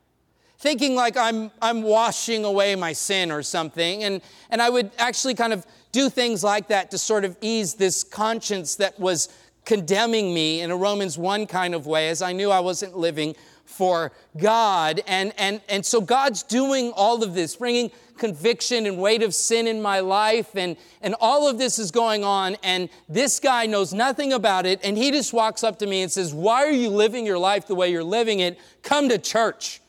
Thinking 0.58 0.96
like 0.96 1.16
I'm, 1.16 1.52
I'm 1.62 1.82
washing 1.82 2.44
away 2.44 2.74
my 2.74 2.92
sin 2.92 3.30
or 3.30 3.42
something. 3.42 4.02
And, 4.02 4.20
and 4.50 4.60
I 4.60 4.68
would 4.68 4.90
actually 4.98 5.34
kind 5.34 5.52
of 5.52 5.64
do 5.92 6.10
things 6.10 6.44
like 6.44 6.68
that 6.68 6.90
to 6.90 6.98
sort 6.98 7.24
of 7.24 7.36
ease 7.40 7.74
this 7.74 8.04
conscience 8.04 8.76
that 8.76 8.98
was 8.98 9.28
condemning 9.64 10.32
me 10.32 10.62
in 10.62 10.70
a 10.70 10.76
Romans 10.76 11.18
1 11.18 11.46
kind 11.46 11.74
of 11.74 11.86
way, 11.86 12.08
as 12.08 12.22
I 12.22 12.32
knew 12.32 12.50
I 12.50 12.60
wasn't 12.60 12.96
living 12.96 13.36
for 13.64 14.12
God. 14.38 15.02
And, 15.06 15.32
and, 15.36 15.60
and 15.68 15.84
so 15.84 16.00
God's 16.00 16.42
doing 16.42 16.90
all 16.96 17.22
of 17.22 17.34
this, 17.34 17.56
bringing 17.56 17.90
conviction 18.16 18.86
and 18.86 18.98
weight 18.98 19.22
of 19.22 19.34
sin 19.34 19.66
in 19.66 19.80
my 19.80 20.00
life. 20.00 20.56
And, 20.56 20.76
and 21.02 21.14
all 21.20 21.46
of 21.48 21.58
this 21.58 21.78
is 21.78 21.90
going 21.90 22.24
on. 22.24 22.56
And 22.62 22.88
this 23.08 23.38
guy 23.38 23.66
knows 23.66 23.92
nothing 23.92 24.32
about 24.32 24.64
it. 24.64 24.80
And 24.82 24.96
he 24.96 25.10
just 25.10 25.34
walks 25.34 25.62
up 25.62 25.78
to 25.80 25.86
me 25.86 26.02
and 26.02 26.10
says, 26.10 26.32
Why 26.32 26.64
are 26.64 26.72
you 26.72 26.88
living 26.88 27.26
your 27.26 27.38
life 27.38 27.66
the 27.66 27.74
way 27.74 27.90
you're 27.90 28.02
living 28.02 28.40
it? 28.40 28.58
Come 28.82 29.10
to 29.10 29.18
church. 29.18 29.82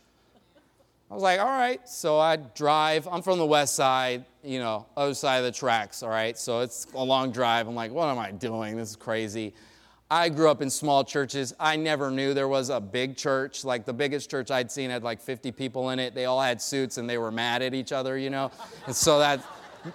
I 1.09 1.13
was 1.13 1.23
like, 1.23 1.39
All 1.39 1.45
right. 1.45 1.87
So 1.87 2.19
I 2.19 2.35
drive. 2.37 3.07
I'm 3.07 3.21
from 3.21 3.39
the 3.39 3.45
west 3.45 3.75
side, 3.75 4.25
you 4.43 4.59
know, 4.59 4.85
other 4.95 5.13
side 5.13 5.37
of 5.37 5.45
the 5.45 5.51
tracks. 5.51 6.03
All 6.03 6.09
right. 6.09 6.37
So 6.37 6.59
it's 6.59 6.87
a 6.93 7.03
long 7.03 7.31
drive. 7.31 7.67
I'm 7.67 7.75
like, 7.75 7.91
What 7.91 8.09
am 8.09 8.19
I 8.19 8.31
doing? 8.31 8.77
This 8.77 8.91
is 8.91 8.95
crazy. 8.95 9.53
I 10.11 10.29
grew 10.29 10.49
up 10.49 10.63
in 10.63 10.71
small 10.71 11.03
churches. 11.03 11.53
I 11.59 11.75
never 11.75 12.09
knew 12.09 12.33
there 12.33 12.47
was 12.47 12.69
a 12.69 12.81
big 12.81 13.15
church. 13.15 13.63
Like 13.63 13.85
the 13.85 13.93
biggest 13.93 14.29
church 14.29 14.49
I'd 14.49 14.71
seen 14.71 14.89
had 14.89 15.03
like 15.03 15.21
50 15.21 15.51
people 15.51 15.91
in 15.91 15.99
it. 15.99 16.15
They 16.15 16.25
all 16.25 16.41
had 16.41 16.59
suits 16.61 16.97
and 16.97 17.07
they 17.07 17.19
were 17.19 17.31
mad 17.31 17.61
at 17.61 17.75
each 17.75 17.91
other, 17.91 18.17
you 18.17 18.31
know? 18.31 18.51
And 18.87 18.95
so 18.95 19.19
that 19.19 19.43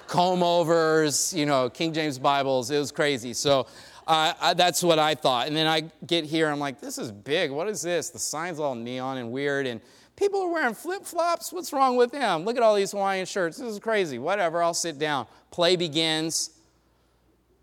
comb 0.06 0.44
overs, 0.44 1.34
you 1.34 1.46
know, 1.46 1.68
King 1.68 1.92
James 1.92 2.18
Bibles, 2.20 2.70
it 2.70 2.78
was 2.78 2.92
crazy. 2.92 3.32
So 3.32 3.66
uh, 4.06 4.34
I, 4.40 4.54
that's 4.54 4.84
what 4.84 5.00
I 5.00 5.16
thought. 5.16 5.48
And 5.48 5.56
then 5.56 5.66
I 5.66 5.90
get 6.06 6.24
here, 6.24 6.48
I'm 6.48 6.60
like, 6.60 6.80
this 6.80 6.96
is 6.96 7.10
big. 7.10 7.50
What 7.50 7.68
is 7.68 7.82
this? 7.82 8.10
The 8.10 8.20
sign's 8.20 8.60
all 8.60 8.76
neon 8.76 9.18
and 9.18 9.32
weird. 9.32 9.66
And 9.66 9.80
people 10.16 10.42
are 10.42 10.48
wearing 10.48 10.74
flip 10.74 11.04
flops. 11.04 11.52
What's 11.52 11.72
wrong 11.72 11.96
with 11.96 12.12
them? 12.12 12.44
Look 12.44 12.56
at 12.56 12.62
all 12.62 12.74
these 12.74 12.92
Hawaiian 12.92 13.26
shirts. 13.26 13.58
This 13.58 13.68
is 13.68 13.78
crazy. 13.78 14.18
Whatever, 14.18 14.62
I'll 14.62 14.74
sit 14.74 14.98
down. 14.98 15.26
Play 15.50 15.76
begins. 15.76 16.50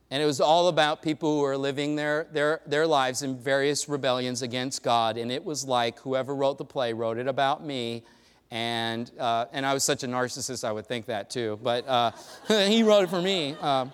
And 0.10 0.22
it 0.22 0.26
was 0.26 0.42
all 0.42 0.68
about 0.68 1.02
people 1.02 1.38
who 1.38 1.42
were 1.42 1.56
living 1.56 1.96
their, 1.96 2.28
their, 2.34 2.60
their 2.66 2.86
lives 2.86 3.22
in 3.22 3.38
various 3.38 3.88
rebellions 3.88 4.42
against 4.42 4.84
God. 4.84 5.18
And 5.18 5.32
it 5.32 5.44
was 5.44 5.64
like 5.64 6.00
whoever 6.00 6.36
wrote 6.36 6.58
the 6.58 6.66
play 6.66 6.92
wrote 6.92 7.18
it 7.18 7.28
about 7.28 7.66
me. 7.66 8.04
And, 8.52 9.10
uh, 9.18 9.46
and 9.54 9.66
I 9.66 9.74
was 9.74 9.86
such 9.86 10.04
a 10.04 10.08
narcissist, 10.08 10.66
I 10.66 10.74
would 10.74 10.86
think 10.86 11.06
that 11.06 11.30
too. 11.30 11.58
But 11.64 11.88
uh, 11.88 12.12
he 12.48 12.84
wrote 12.84 13.06
it 13.06 13.10
for 13.10 13.22
me. 13.22 13.56
Um, 13.62 13.94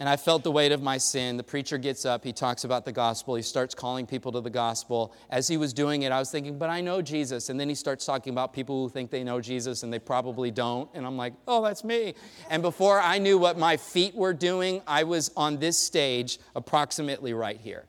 and 0.00 0.08
I 0.08 0.16
felt 0.16 0.42
the 0.42 0.50
weight 0.50 0.72
of 0.72 0.82
my 0.82 0.98
sin. 0.98 1.36
The 1.36 1.44
preacher 1.44 1.78
gets 1.78 2.04
up, 2.04 2.24
he 2.24 2.32
talks 2.32 2.64
about 2.64 2.84
the 2.84 2.92
gospel, 2.92 3.36
he 3.36 3.42
starts 3.42 3.74
calling 3.74 4.06
people 4.06 4.32
to 4.32 4.40
the 4.40 4.50
gospel. 4.50 5.14
As 5.30 5.46
he 5.46 5.56
was 5.56 5.72
doing 5.72 6.02
it, 6.02 6.10
I 6.10 6.18
was 6.18 6.30
thinking, 6.30 6.58
but 6.58 6.68
I 6.68 6.80
know 6.80 7.00
Jesus. 7.00 7.48
And 7.48 7.58
then 7.58 7.68
he 7.68 7.74
starts 7.74 8.04
talking 8.04 8.32
about 8.32 8.52
people 8.52 8.82
who 8.82 8.88
think 8.88 9.10
they 9.10 9.22
know 9.22 9.40
Jesus 9.40 9.82
and 9.82 9.92
they 9.92 9.98
probably 9.98 10.50
don't. 10.50 10.90
And 10.94 11.06
I'm 11.06 11.16
like, 11.16 11.34
oh, 11.46 11.62
that's 11.62 11.84
me. 11.84 12.14
And 12.50 12.62
before 12.62 13.00
I 13.00 13.18
knew 13.18 13.38
what 13.38 13.56
my 13.56 13.76
feet 13.76 14.14
were 14.14 14.34
doing, 14.34 14.82
I 14.86 15.04
was 15.04 15.30
on 15.36 15.58
this 15.58 15.78
stage 15.78 16.38
approximately 16.56 17.32
right 17.32 17.60
here. 17.60 17.84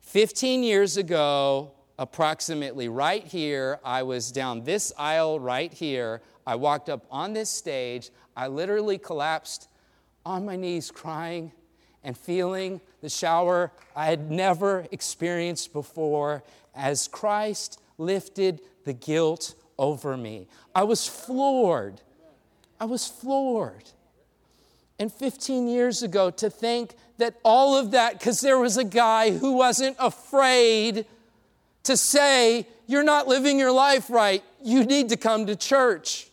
15 0.00 0.62
years 0.62 0.96
ago, 0.96 1.72
approximately 1.98 2.88
right 2.88 3.24
here, 3.24 3.80
I 3.84 4.02
was 4.04 4.32
down 4.32 4.64
this 4.64 4.92
aisle 4.96 5.38
right 5.38 5.72
here. 5.72 6.22
I 6.46 6.54
walked 6.54 6.88
up 6.88 7.04
on 7.10 7.34
this 7.34 7.50
stage. 7.50 8.10
I 8.34 8.46
literally 8.46 8.96
collapsed 8.96 9.68
on 10.28 10.44
my 10.44 10.56
knees 10.56 10.90
crying 10.90 11.50
and 12.04 12.16
feeling 12.16 12.82
the 13.00 13.08
shower 13.08 13.72
I 13.96 14.06
had 14.06 14.30
never 14.30 14.86
experienced 14.92 15.72
before 15.72 16.44
as 16.74 17.08
Christ 17.08 17.80
lifted 17.96 18.60
the 18.84 18.92
guilt 18.92 19.54
over 19.78 20.16
me. 20.18 20.46
I 20.74 20.82
was 20.84 21.08
floored. 21.08 22.02
I 22.78 22.84
was 22.84 23.06
floored. 23.06 23.84
And 24.98 25.10
15 25.10 25.66
years 25.66 26.02
ago, 26.02 26.30
to 26.30 26.50
think 26.50 26.94
that 27.16 27.36
all 27.42 27.78
of 27.78 27.92
that, 27.92 28.18
because 28.18 28.40
there 28.40 28.58
was 28.58 28.76
a 28.76 28.84
guy 28.84 29.30
who 29.30 29.52
wasn't 29.52 29.96
afraid 29.98 31.06
to 31.84 31.96
say, 31.96 32.66
You're 32.86 33.04
not 33.04 33.28
living 33.28 33.58
your 33.58 33.72
life 33.72 34.10
right. 34.10 34.42
You 34.62 34.84
need 34.84 35.08
to 35.08 35.16
come 35.16 35.46
to 35.46 35.56
church. 35.56 36.27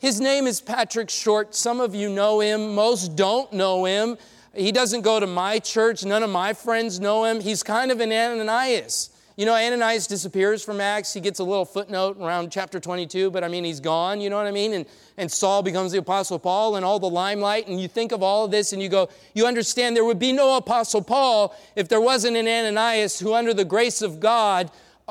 His 0.00 0.18
name 0.18 0.46
is 0.46 0.62
Patrick 0.62 1.10
Short. 1.10 1.54
Some 1.54 1.78
of 1.78 1.94
you 1.94 2.08
know 2.08 2.40
him, 2.40 2.74
most 2.74 3.16
don't 3.16 3.52
know 3.52 3.84
him. 3.84 4.16
He 4.54 4.72
doesn't 4.72 5.02
go 5.02 5.20
to 5.20 5.26
my 5.26 5.58
church, 5.58 6.06
none 6.06 6.22
of 6.22 6.30
my 6.30 6.54
friends 6.54 6.98
know 6.98 7.24
him. 7.24 7.38
He's 7.38 7.62
kind 7.62 7.90
of 7.90 8.00
an 8.00 8.10
Ananias. 8.10 9.10
You 9.36 9.44
know, 9.44 9.54
Ananias 9.54 10.06
disappears 10.06 10.64
from 10.64 10.80
Acts. 10.80 11.12
He 11.12 11.20
gets 11.20 11.38
a 11.38 11.44
little 11.44 11.66
footnote 11.66 12.16
around 12.18 12.50
chapter 12.50 12.80
22, 12.80 13.30
but 13.30 13.44
I 13.44 13.48
mean, 13.48 13.62
he's 13.62 13.78
gone, 13.78 14.22
you 14.22 14.30
know 14.30 14.36
what 14.36 14.46
I 14.46 14.52
mean? 14.52 14.72
And, 14.72 14.86
and 15.18 15.30
Saul 15.30 15.62
becomes 15.62 15.92
the 15.92 15.98
Apostle 15.98 16.38
Paul 16.38 16.76
and 16.76 16.84
all 16.84 16.98
the 16.98 17.10
limelight. 17.10 17.68
And 17.68 17.78
you 17.78 17.86
think 17.86 18.10
of 18.10 18.22
all 18.22 18.46
of 18.46 18.50
this 18.50 18.72
and 18.72 18.80
you 18.80 18.88
go, 18.88 19.10
you 19.34 19.46
understand 19.46 19.94
there 19.94 20.04
would 20.06 20.18
be 20.18 20.32
no 20.32 20.56
Apostle 20.56 21.02
Paul 21.02 21.54
if 21.76 21.88
there 21.88 22.00
wasn't 22.00 22.38
an 22.38 22.48
Ananias 22.48 23.18
who, 23.20 23.34
under 23.34 23.52
the 23.52 23.66
grace 23.66 24.00
of 24.00 24.18
God, 24.18 24.70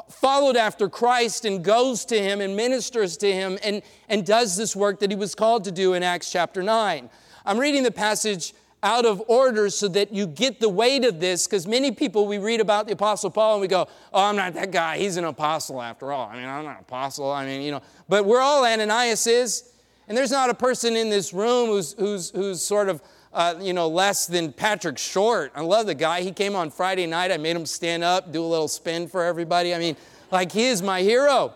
followed 0.09 0.55
after 0.55 0.89
Christ 0.89 1.45
and 1.45 1.63
goes 1.63 2.05
to 2.05 2.19
him 2.19 2.41
and 2.41 2.55
ministers 2.55 3.17
to 3.17 3.31
him 3.31 3.57
and, 3.63 3.81
and 4.07 4.25
does 4.25 4.55
this 4.55 4.75
work 4.75 4.99
that 4.99 5.11
he 5.11 5.15
was 5.15 5.35
called 5.35 5.63
to 5.65 5.71
do 5.71 5.93
in 5.93 6.03
Acts 6.03 6.31
chapter 6.31 6.63
9. 6.63 7.09
I'm 7.45 7.57
reading 7.57 7.83
the 7.83 7.91
passage 7.91 8.53
out 8.81 9.05
of 9.05 9.21
order 9.27 9.69
so 9.69 9.87
that 9.89 10.13
you 10.13 10.25
get 10.25 10.59
the 10.59 10.69
weight 10.69 11.03
of 11.03 11.19
this. 11.19 11.47
Because 11.47 11.67
many 11.67 11.91
people, 11.91 12.27
we 12.27 12.37
read 12.37 12.61
about 12.61 12.87
the 12.87 12.93
Apostle 12.93 13.29
Paul 13.29 13.55
and 13.55 13.61
we 13.61 13.67
go, 13.67 13.87
oh, 14.13 14.23
I'm 14.23 14.35
not 14.35 14.53
that 14.53 14.71
guy. 14.71 14.97
He's 14.97 15.17
an 15.17 15.25
apostle 15.25 15.81
after 15.81 16.11
all. 16.11 16.29
I 16.29 16.35
mean, 16.35 16.45
I'm 16.45 16.63
not 16.63 16.77
an 16.77 16.81
apostle. 16.81 17.31
I 17.31 17.45
mean, 17.45 17.61
you 17.61 17.71
know, 17.71 17.81
but 18.07 18.25
we're 18.25 18.41
all 18.41 18.65
Ananias 18.65 19.27
is. 19.27 19.71
And 20.07 20.17
there's 20.17 20.31
not 20.31 20.49
a 20.49 20.53
person 20.53 20.95
in 20.95 21.09
this 21.09 21.33
room 21.33 21.67
who's, 21.67 21.93
who's, 21.93 22.29
who's 22.31 22.61
sort 22.61 22.89
of, 22.89 23.01
uh, 23.33 23.55
you 23.59 23.73
know, 23.73 23.87
less 23.87 24.25
than 24.25 24.51
Patrick 24.51 24.97
Short. 24.97 25.51
I 25.55 25.61
love 25.61 25.85
the 25.85 25.95
guy. 25.95 26.21
He 26.21 26.31
came 26.31 26.55
on 26.55 26.71
Friday 26.71 27.05
night. 27.05 27.31
I 27.31 27.37
made 27.37 27.55
him 27.55 27.65
stand 27.65 28.03
up, 28.03 28.31
do 28.31 28.43
a 28.43 28.47
little 28.47 28.67
spin 28.67 29.07
for 29.07 29.23
everybody. 29.23 29.73
I 29.73 29.79
mean, 29.79 29.95
like 30.31 30.51
he 30.51 30.65
is 30.65 30.81
my 30.81 31.01
hero 31.01 31.53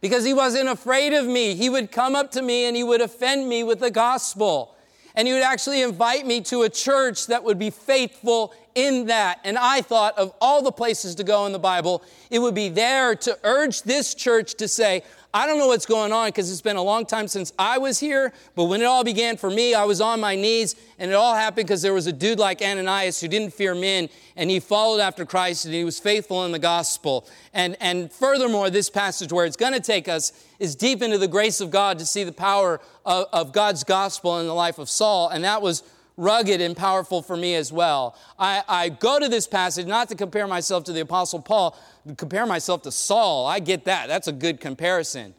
because 0.00 0.24
he 0.24 0.34
wasn't 0.34 0.68
afraid 0.68 1.12
of 1.12 1.26
me. 1.26 1.54
He 1.54 1.68
would 1.68 1.92
come 1.92 2.16
up 2.16 2.30
to 2.32 2.42
me 2.42 2.64
and 2.64 2.76
he 2.76 2.82
would 2.82 3.00
offend 3.00 3.48
me 3.48 3.62
with 3.62 3.80
the 3.80 3.90
gospel. 3.90 4.74
And 5.14 5.26
he 5.26 5.34
would 5.34 5.42
actually 5.42 5.82
invite 5.82 6.26
me 6.26 6.40
to 6.42 6.62
a 6.62 6.68
church 6.68 7.26
that 7.26 7.42
would 7.44 7.58
be 7.58 7.70
faithful 7.70 8.54
in 8.80 9.06
that. 9.06 9.40
And 9.44 9.58
I 9.58 9.82
thought 9.82 10.16
of 10.16 10.32
all 10.40 10.62
the 10.62 10.72
places 10.72 11.14
to 11.16 11.24
go 11.24 11.46
in 11.46 11.52
the 11.52 11.58
Bible, 11.58 12.02
it 12.30 12.38
would 12.38 12.54
be 12.54 12.68
there 12.68 13.14
to 13.16 13.38
urge 13.44 13.82
this 13.82 14.14
church 14.14 14.54
to 14.54 14.68
say, 14.68 15.02
I 15.32 15.46
don't 15.46 15.58
know 15.58 15.68
what's 15.68 15.86
going 15.86 16.12
on 16.12 16.28
because 16.28 16.50
it's 16.50 16.60
been 16.60 16.76
a 16.76 16.82
long 16.82 17.06
time 17.06 17.28
since 17.28 17.52
I 17.56 17.78
was 17.78 18.00
here, 18.00 18.32
but 18.56 18.64
when 18.64 18.80
it 18.80 18.84
all 18.84 19.04
began 19.04 19.36
for 19.36 19.48
me, 19.48 19.74
I 19.74 19.84
was 19.84 20.00
on 20.00 20.18
my 20.18 20.34
knees, 20.34 20.74
and 20.98 21.08
it 21.08 21.14
all 21.14 21.34
happened 21.34 21.68
because 21.68 21.82
there 21.82 21.94
was 21.94 22.08
a 22.08 22.12
dude 22.12 22.40
like 22.40 22.60
Ananias 22.60 23.20
who 23.20 23.28
didn't 23.28 23.54
fear 23.54 23.76
men, 23.76 24.08
and 24.34 24.50
he 24.50 24.58
followed 24.58 24.98
after 24.98 25.24
Christ, 25.24 25.66
and 25.66 25.74
he 25.74 25.84
was 25.84 26.00
faithful 26.00 26.44
in 26.46 26.50
the 26.50 26.58
gospel. 26.58 27.28
And, 27.54 27.76
and 27.80 28.10
furthermore, 28.10 28.70
this 28.70 28.90
passage 28.90 29.32
where 29.32 29.46
it's 29.46 29.56
going 29.56 29.72
to 29.72 29.80
take 29.80 30.08
us 30.08 30.32
is 30.58 30.74
deep 30.74 31.00
into 31.00 31.16
the 31.16 31.28
grace 31.28 31.60
of 31.60 31.70
God 31.70 32.00
to 32.00 32.06
see 32.06 32.24
the 32.24 32.32
power 32.32 32.80
of, 33.06 33.26
of 33.32 33.52
God's 33.52 33.84
gospel 33.84 34.40
in 34.40 34.48
the 34.48 34.54
life 34.54 34.80
of 34.80 34.90
Saul, 34.90 35.28
and 35.28 35.44
that 35.44 35.62
was 35.62 35.84
rugged 36.20 36.60
and 36.60 36.76
powerful 36.76 37.22
for 37.22 37.36
me 37.36 37.54
as 37.54 37.72
well. 37.72 38.14
I, 38.38 38.62
I, 38.68 38.88
go 38.90 39.18
to 39.18 39.28
this 39.28 39.46
passage 39.46 39.86
not 39.86 40.10
to 40.10 40.14
compare 40.14 40.46
myself 40.46 40.84
to 40.84 40.92
the 40.92 41.00
Apostle 41.00 41.40
Paul, 41.40 41.76
compare 42.18 42.44
myself 42.44 42.82
to 42.82 42.92
Saul. 42.92 43.46
I 43.46 43.58
get 43.58 43.86
that. 43.86 44.06
That's 44.06 44.28
a 44.28 44.32
good 44.32 44.60
comparison. 44.60 45.34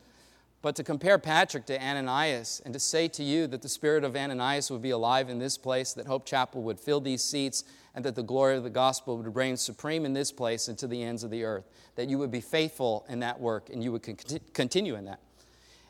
But 0.64 0.76
to 0.76 0.84
compare 0.84 1.20
Patrick 1.20 1.68
to 1.68 1.80
Ananias 1.80 2.62
and 2.66 2.74
to 2.74 2.80
say 2.80 3.08
to 3.10 3.24
you 3.24 3.46
that 3.48 3.62
the 3.62 3.70
spirit 3.70 4.04
of 4.04 4.16
Ananias 4.16 4.72
would 4.72 4.82
be 4.82 4.90
alive 4.90 5.30
in 5.30 5.38
this 5.38 5.58
place, 5.58 5.94
that 5.94 6.08
Hope 6.08 6.26
Chapel 6.26 6.64
would 6.64 6.80
fill 6.80 7.00
these 7.00 7.24
seats, 7.24 7.64
and 7.94 8.04
that 8.06 8.16
the 8.16 8.24
glory 8.24 8.58
of 8.58 8.64
the 8.64 8.70
gospel 8.70 9.18
would 9.18 9.36
reign 9.36 9.58
supreme 9.58 10.06
in 10.06 10.14
this 10.14 10.32
place 10.32 10.68
and 10.68 10.78
to 10.78 10.88
the 10.88 11.04
ends 11.04 11.24
of 11.24 11.30
the 11.30 11.44
earth, 11.44 11.70
that 11.96 12.10
you 12.10 12.18
would 12.18 12.32
be 12.32 12.42
faithful 12.42 13.06
in 13.08 13.20
that 13.20 13.40
work 13.40 13.70
and 13.70 13.84
you 13.84 13.92
would 13.92 14.04
continue 14.54 14.96
in 14.96 15.06
that. 15.06 15.20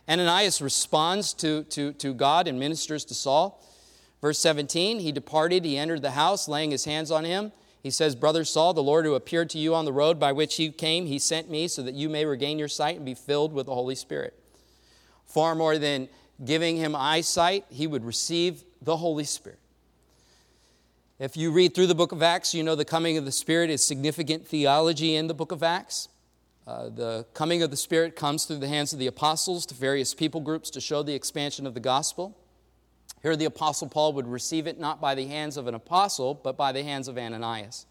Ananias 0.10 0.62
responds 0.62 1.34
to, 1.36 1.64
to, 1.66 1.94
to 1.94 2.14
God 2.14 2.48
and 2.48 2.60
ministers 2.60 3.06
to 3.06 3.14
Saul. 3.14 3.64
Verse 4.22 4.38
17, 4.40 5.00
he 5.00 5.12
departed, 5.12 5.66
he 5.66 5.78
entered 5.78 6.04
the 6.04 6.12
house, 6.12 6.48
laying 6.48 6.72
his 6.72 6.86
hands 6.86 7.10
on 7.10 7.26
him. 7.26 7.52
He 7.82 7.90
says, 7.90 8.16
Brother 8.16 8.46
Saul, 8.46 8.74
the 8.74 8.84
Lord 8.84 9.06
who 9.06 9.16
appeared 9.16 9.50
to 9.52 9.58
you 9.58 9.74
on 9.74 9.86
the 9.86 9.94
road 9.94 10.20
by 10.20 10.32
which 10.32 10.60
you 10.60 10.72
came, 10.72 11.08
he 11.08 11.18
sent 11.18 11.50
me 11.50 11.68
so 11.68 11.82
that 11.82 11.96
you 11.96 12.08
may 12.08 12.26
regain 12.26 12.60
your 12.60 12.68
sight 12.68 12.98
and 12.98 13.06
be 13.06 13.16
filled 13.16 13.52
with 13.52 13.66
the 13.66 13.74
Holy 13.74 13.96
Spirit. 13.96 14.38
Far 15.26 15.56
more 15.56 15.80
than 15.80 16.08
giving 16.46 16.78
him 16.78 16.96
eyesight, 16.96 17.66
he 17.70 17.88
would 17.88 18.06
receive 18.06 18.64
the 18.82 18.98
Holy 18.98 19.24
Spirit. 19.24 19.58
If 21.18 21.38
you 21.38 21.52
read 21.52 21.74
through 21.74 21.88
the 21.88 21.96
book 21.96 22.12
of 22.12 22.22
Acts, 22.22 22.54
you 22.54 22.64
know 22.64 22.76
the 22.76 22.86
coming 22.86 23.18
of 23.18 23.26
the 23.26 23.32
Spirit 23.32 23.70
is 23.70 23.84
significant 23.84 24.48
theology 24.48 25.16
in 25.16 25.28
the 25.28 25.34
book 25.34 25.52
of 25.52 25.64
Acts. 25.64 26.10
Uh, 26.68 26.90
the 26.90 27.26
coming 27.34 27.64
of 27.64 27.72
the 27.72 27.78
Spirit 27.78 28.16
comes 28.16 28.46
through 28.46 28.58
the 28.58 28.68
hands 28.68 28.94
of 28.94 29.00
the 29.00 29.08
apostles 29.08 29.66
to 29.68 29.76
various 29.76 30.14
people 30.14 30.42
groups 30.42 30.70
to 30.72 30.82
show 30.82 31.02
the 31.02 31.14
expansion 31.14 31.66
of 31.66 31.74
the 31.74 31.80
gospel. 31.80 32.38
Here, 33.22 33.36
the 33.36 33.46
Apostle 33.46 33.88
Paul 33.88 34.14
would 34.14 34.28
receive 34.28 34.68
it 34.68 34.80
not 34.80 35.00
by 35.00 35.14
the 35.14 35.28
hands 35.28 35.58
of 35.58 35.68
an 35.68 35.76
apostle, 35.76 36.34
but 36.34 36.58
by 36.58 36.72
the 36.72 36.84
hands 36.84 37.08
of 37.08 37.18
Ananias, 37.18 37.86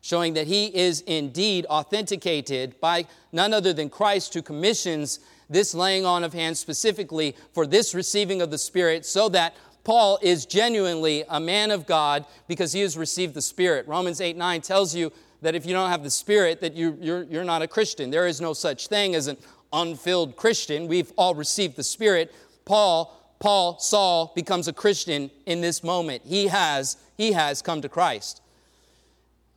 showing 0.00 0.32
that 0.34 0.46
he 0.46 0.66
is 0.74 1.02
indeed 1.02 1.66
authenticated 1.66 2.80
by 2.80 3.06
none 3.32 3.52
other 3.52 3.72
than 3.72 3.90
Christ, 3.90 4.32
who 4.32 4.40
commissions 4.40 5.20
this 5.50 5.74
laying 5.74 6.06
on 6.06 6.24
of 6.24 6.32
hands 6.32 6.58
specifically 6.58 7.36
for 7.52 7.66
this 7.66 7.94
receiving 7.94 8.40
of 8.40 8.50
the 8.50 8.58
Spirit, 8.58 9.04
so 9.04 9.28
that 9.28 9.54
Paul 9.84 10.18
is 10.22 10.46
genuinely 10.46 11.24
a 11.28 11.40
man 11.40 11.70
of 11.70 11.86
God 11.86 12.24
because 12.48 12.72
he 12.72 12.80
has 12.80 12.96
received 12.96 13.34
the 13.34 13.42
Spirit. 13.42 13.86
Romans 13.86 14.20
8 14.20 14.36
9 14.36 14.60
tells 14.62 14.94
you 14.94 15.12
that 15.42 15.54
if 15.54 15.66
you 15.66 15.72
don't 15.72 15.90
have 15.90 16.04
the 16.04 16.10
Spirit, 16.10 16.60
that 16.60 16.74
you, 16.74 16.96
you're, 17.00 17.24
you're 17.24 17.44
not 17.44 17.62
a 17.62 17.68
Christian. 17.68 18.10
There 18.10 18.26
is 18.26 18.40
no 18.40 18.52
such 18.52 18.86
thing 18.86 19.14
as 19.14 19.26
an 19.26 19.36
unfilled 19.72 20.36
Christian. 20.36 20.86
We've 20.86 21.12
all 21.18 21.34
received 21.34 21.76
the 21.76 21.82
Spirit. 21.82 22.32
Paul 22.64 23.21
Paul, 23.42 23.80
Saul, 23.80 24.30
becomes 24.36 24.68
a 24.68 24.72
Christian 24.72 25.28
in 25.46 25.60
this 25.62 25.82
moment. 25.82 26.22
He 26.24 26.46
has, 26.46 26.96
he 27.16 27.32
has 27.32 27.60
come 27.60 27.82
to 27.82 27.88
Christ. 27.88 28.40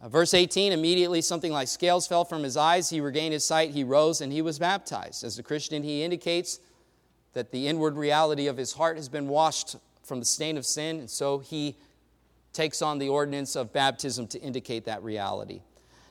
Uh, 0.02 0.10
verse 0.10 0.34
18 0.34 0.72
immediately 0.72 1.22
something 1.22 1.52
like 1.52 1.68
scales 1.68 2.08
fell 2.08 2.26
from 2.26 2.42
his 2.42 2.58
eyes. 2.58 2.90
He 2.90 3.00
regained 3.00 3.34
his 3.34 3.46
sight. 3.46 3.70
He 3.70 3.84
rose 3.84 4.22
and 4.22 4.34
he 4.34 4.42
was 4.42 4.58
baptized. 4.58 5.24
As 5.24 5.38
a 5.38 5.44
Christian, 5.44 5.84
he 5.84 6.02
indicates 6.02 6.60
that 7.34 7.52
the 7.52 7.68
inward 7.68 7.96
reality 7.96 8.48
of 8.48 8.58
his 8.58 8.74
heart 8.74 8.98
has 8.98 9.08
been 9.08 9.28
washed 9.28 9.76
from 10.02 10.18
the 10.18 10.26
stain 10.26 10.58
of 10.58 10.66
sin, 10.66 10.98
and 10.98 11.10
so 11.10 11.38
he 11.38 11.76
takes 12.54 12.82
on 12.82 12.98
the 12.98 13.10
ordinance 13.10 13.56
of 13.56 13.72
baptism 13.72 14.26
to 14.30 14.42
indicate 14.42 14.86
that 14.86 15.04
reality. 15.04 15.62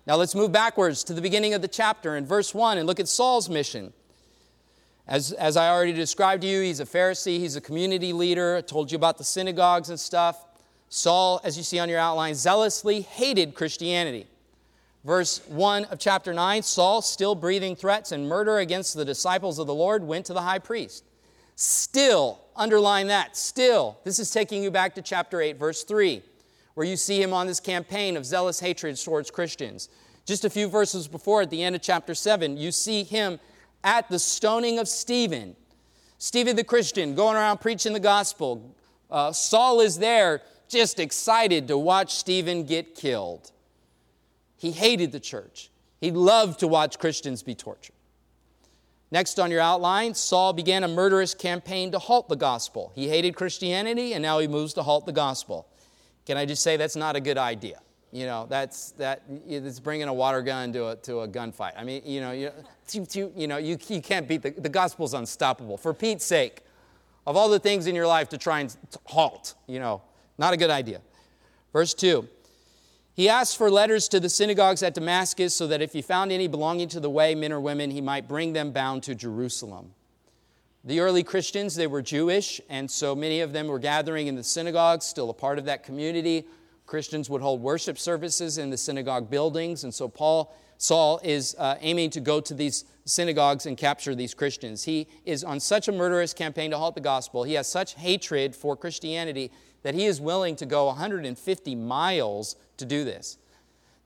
Now 0.07 0.15
let's 0.15 0.37
move 0.37 0.53
backwards 0.53 1.03
to 1.05 1.13
the 1.13 1.23
beginning 1.23 1.55
of 1.55 1.63
the 1.63 1.67
chapter 1.67 2.17
in 2.17 2.25
verse 2.25 2.55
1 2.55 2.79
and 2.79 2.87
look 2.87 3.01
at 3.01 3.09
Saul's 3.09 3.49
mission. 3.49 3.93
As, 5.07 5.33
as 5.33 5.57
I 5.57 5.69
already 5.69 5.93
described 5.93 6.43
to 6.43 6.49
you, 6.49 6.63
he's 6.63 6.81
a 6.81 6.87
Pharisee, 6.87 7.39
he's 7.39 7.57
a 7.57 7.61
community 7.61 8.13
leader. 8.13 8.57
I 8.57 8.61
told 8.63 8.91
you 8.91 8.97
about 8.97 9.19
the 9.19 9.25
synagogues 9.25 9.91
and 9.91 10.01
stuff. 10.01 10.45
Saul, 10.89 11.41
as 11.45 11.57
you 11.57 11.63
see 11.63 11.79
on 11.79 11.89
your 11.89 11.99
outline, 11.99 12.35
zealously 12.35 13.03
hated 13.03 13.55
Christianity. 13.55 14.27
Verse 15.05 15.43
1 15.49 15.85
of 15.87 15.99
chapter 15.99 16.33
9 16.33 16.63
Saul, 16.63 17.03
still 17.03 17.35
breathing 17.35 17.77
threats 17.77 18.13
and 18.13 18.27
murder 18.27 18.59
against 18.59 18.95
the 18.95 19.05
disciples 19.05 19.59
of 19.59 19.67
the 19.67 19.75
Lord, 19.75 20.03
went 20.03 20.25
to 20.27 20.33
the 20.33 20.41
high 20.41 20.59
priest. 20.59 21.05
Still, 21.57 22.41
underline 22.57 23.09
that, 23.09 23.37
still. 23.37 23.99
This 24.05 24.19
is 24.19 24.31
taking 24.31 24.63
you 24.63 24.71
back 24.71 24.95
to 24.95 25.03
chapter 25.03 25.41
8, 25.41 25.59
verse 25.59 25.85
3, 25.85 26.23
where 26.73 26.87
you 26.87 26.97
see 26.97 27.23
him 27.23 27.35
on 27.35 27.47
this 27.47 27.61
campaign 27.61 28.17
of 28.17 28.25
zealous 28.25 28.59
hatred 28.59 28.97
towards 28.97 29.31
Christians. 29.31 29.91
Just 30.25 30.47
a 30.47 30.51
few 30.51 30.69
verses 30.69 31.07
before, 31.07 31.43
at 31.43 31.51
the 31.51 31.63
end 31.63 31.77
of 31.77 31.83
chapter 31.83 32.15
7, 32.15 32.57
you 32.57 32.73
see 32.73 33.05
him 33.05 33.39
at 33.85 34.09
the 34.09 34.19
stoning 34.19 34.79
of 34.79 34.89
Stephen. 34.89 35.55
Stephen 36.19 36.57
the 36.57 36.65
Christian 36.65 37.15
going 37.15 37.37
around 37.37 37.59
preaching 37.59 37.93
the 37.93 38.01
gospel. 38.01 38.75
Uh, 39.11 39.31
Saul 39.31 39.81
is 39.81 39.99
there 39.99 40.43
just 40.69 40.99
excited 40.99 41.69
to 41.69 41.79
watch 41.79 42.15
Stephen 42.15 42.65
get 42.65 42.95
killed. 42.95 43.53
He 44.57 44.73
hated 44.73 45.13
the 45.13 45.21
church. 45.21 45.71
He 46.01 46.11
loved 46.11 46.61
to 46.61 46.67
watch 46.67 46.99
Christians 46.99 47.43
be 47.43 47.55
tortured. 47.55 47.95
Next 49.11 49.39
on 49.39 49.51
your 49.51 49.61
outline, 49.61 50.15
Saul 50.15 50.53
began 50.53 50.83
a 50.83 50.89
murderous 50.89 51.35
campaign 51.35 51.93
to 51.93 51.99
halt 51.99 52.29
the 52.29 52.37
gospel. 52.37 52.91
He 52.95 53.09
hated 53.09 53.37
Christianity 53.37 54.15
and 54.15 54.23
now 54.23 54.39
he 54.39 54.49
moves 54.49 54.75
to 54.75 54.83
halt 54.83 55.07
the 55.07 55.13
gospel. 55.13 55.69
Can 56.27 56.37
I 56.37 56.47
just 56.47 56.63
say 56.63 56.77
that's 56.77 56.97
not 56.97 57.15
a 57.15 57.21
good 57.21 57.39
idea? 57.39 57.81
You 58.11 58.27
know, 58.27 58.47
that's 58.49 58.93
that. 58.93 59.23
It's 59.47 59.81
bringing 59.81 60.09
a 60.09 60.15
water 60.15 60.41
gun 60.41 60.73
to 60.73 60.89
a 60.89 60.97
to 60.97 61.21
a 61.21 61.29
gunfight. 61.29 61.73
I 61.77 61.83
mean, 61.83 62.03
you 62.05 62.21
know, 62.21 62.31
you, 62.31 62.51
you, 62.93 63.47
know, 63.47 63.57
you, 63.57 63.79
you 63.89 64.03
can't 64.03 64.29
beat 64.29 64.43
the 64.43 64.51
the 64.51 64.69
gospel's 64.69 65.15
unstoppable. 65.15 65.77
For 65.77 65.95
Pete's 65.95 66.25
sake, 66.25 66.63
of 67.27 67.37
all 67.37 67.49
the 67.49 67.59
things 67.59 67.87
in 67.87 67.95
your 67.95 68.07
life 68.07 68.29
to 68.31 68.39
try 68.39 68.61
and 68.61 68.77
halt, 69.07 69.55
you 69.67 69.79
know, 69.79 70.03
not 70.39 70.53
a 70.53 70.57
good 70.57 70.71
idea. 70.71 71.01
Verse 71.73 71.95
two. 71.95 72.29
He 73.17 73.29
asked 73.29 73.57
for 73.57 73.71
letters 73.71 74.09
to 74.09 74.19
the 74.19 74.29
synagogues 74.29 74.83
at 74.83 74.93
Damascus 74.93 75.55
so 75.55 75.69
that 75.69 75.81
if 75.81 75.93
he 75.93 76.03
found 76.03 76.33
any 76.33 76.49
belonging 76.49 76.89
to 76.89 76.99
the 76.99 77.09
way, 77.09 77.37
men 77.37 77.53
or 77.53 77.61
women, 77.61 77.93
he 77.93 78.01
might 78.01 78.27
bring 78.27 78.55
them 78.55 78.73
bound 78.73 79.05
to 79.05 79.15
Jerusalem. 79.15 79.95
The 80.83 80.99
early 80.99 81.23
Christians, 81.23 81.77
they 81.77 81.87
were 81.87 82.03
Jewish, 82.03 82.61
and 82.69 82.91
so 82.91 83.15
many 83.15 83.41
of 83.41 83.53
them 83.53 83.69
were 83.69 83.79
gathering 83.79 84.27
in 84.27 84.35
the 84.35 84.43
synagogues, 84.43 85.07
still 85.07 85.31
a 85.31 85.33
part 85.33 85.61
of 85.61 85.65
that 85.67 85.85
community. 85.85 86.45
Christians 86.87 87.31
would 87.31 87.41
hold 87.41 87.63
worship 87.63 87.99
services 87.99 88.59
in 88.59 88.71
the 88.71 88.77
synagogue 88.77 89.31
buildings, 89.31 89.85
and 89.85 89.95
so 89.95 90.09
Paul 90.09 90.53
Saul 90.79 91.21
is 91.23 91.55
uh, 91.59 91.77
aiming 91.81 92.11
to 92.11 92.21
go 92.21 92.41
to 92.41 92.55
these 92.55 92.85
synagogues 93.05 93.67
and 93.67 93.77
capture 93.77 94.15
these 94.15 94.35
Christians. 94.35 94.85
He 94.85 95.09
is 95.25 95.45
on 95.45 95.61
such 95.61 95.89
a 95.89 95.93
murderous 95.93 96.33
campaign 96.33 96.71
to 96.71 96.79
halt 96.79 96.95
the 96.95 97.01
gospel. 97.01 97.45
He 97.45 97.55
has 97.55 97.67
such 97.67 97.95
hatred 97.95 98.57
for 98.57 98.77
Christianity 98.77 99.51
that 99.83 99.95
he 99.95 100.07
is 100.07 100.21
willing 100.21 100.57
to 100.57 100.67
go 100.67 100.87
150 100.87 101.75
miles 101.75 102.57
to 102.79 102.87
do 102.87 103.05
this. 103.05 103.39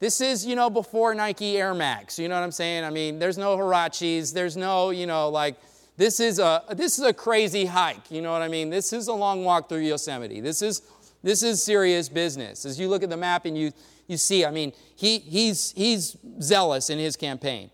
This 0.00 0.20
is, 0.20 0.46
you 0.46 0.54
know, 0.54 0.70
before 0.70 1.14
Nike 1.14 1.56
Air 1.56 1.74
Max. 1.74 2.18
You 2.18 2.28
know 2.28 2.36
what 2.36 2.44
I'm 2.44 2.52
saying? 2.52 2.84
I 2.84 2.90
mean, 2.90 3.18
there's 3.18 3.38
no 3.38 3.56
Huaraches. 3.56 4.32
There's 4.32 4.56
no, 4.56 4.90
you 4.90 5.06
know, 5.06 5.28
like 5.28 5.56
this 5.96 6.20
is 6.20 6.38
a 6.38 6.62
this 6.74 6.98
is 6.98 7.04
a 7.04 7.12
crazy 7.12 7.66
hike. 7.66 8.10
You 8.10 8.22
know 8.22 8.30
what 8.30 8.42
I 8.42 8.48
mean? 8.48 8.70
This 8.70 8.92
is 8.92 9.08
a 9.08 9.12
long 9.12 9.44
walk 9.44 9.68
through 9.68 9.80
Yosemite. 9.80 10.40
This 10.40 10.62
is 10.62 10.82
this 11.22 11.42
is 11.42 11.60
serious 11.60 12.08
business. 12.08 12.64
As 12.64 12.78
you 12.78 12.88
look 12.88 13.02
at 13.02 13.10
the 13.10 13.16
map 13.16 13.44
and 13.44 13.58
you, 13.58 13.72
you 14.08 14.16
see, 14.16 14.44
I 14.44 14.50
mean, 14.50 14.72
he, 14.96 15.18
he's, 15.18 15.72
he's 15.72 16.16
zealous 16.40 16.90
in 16.90 16.98
his 16.98 17.16
campaign. 17.16 17.70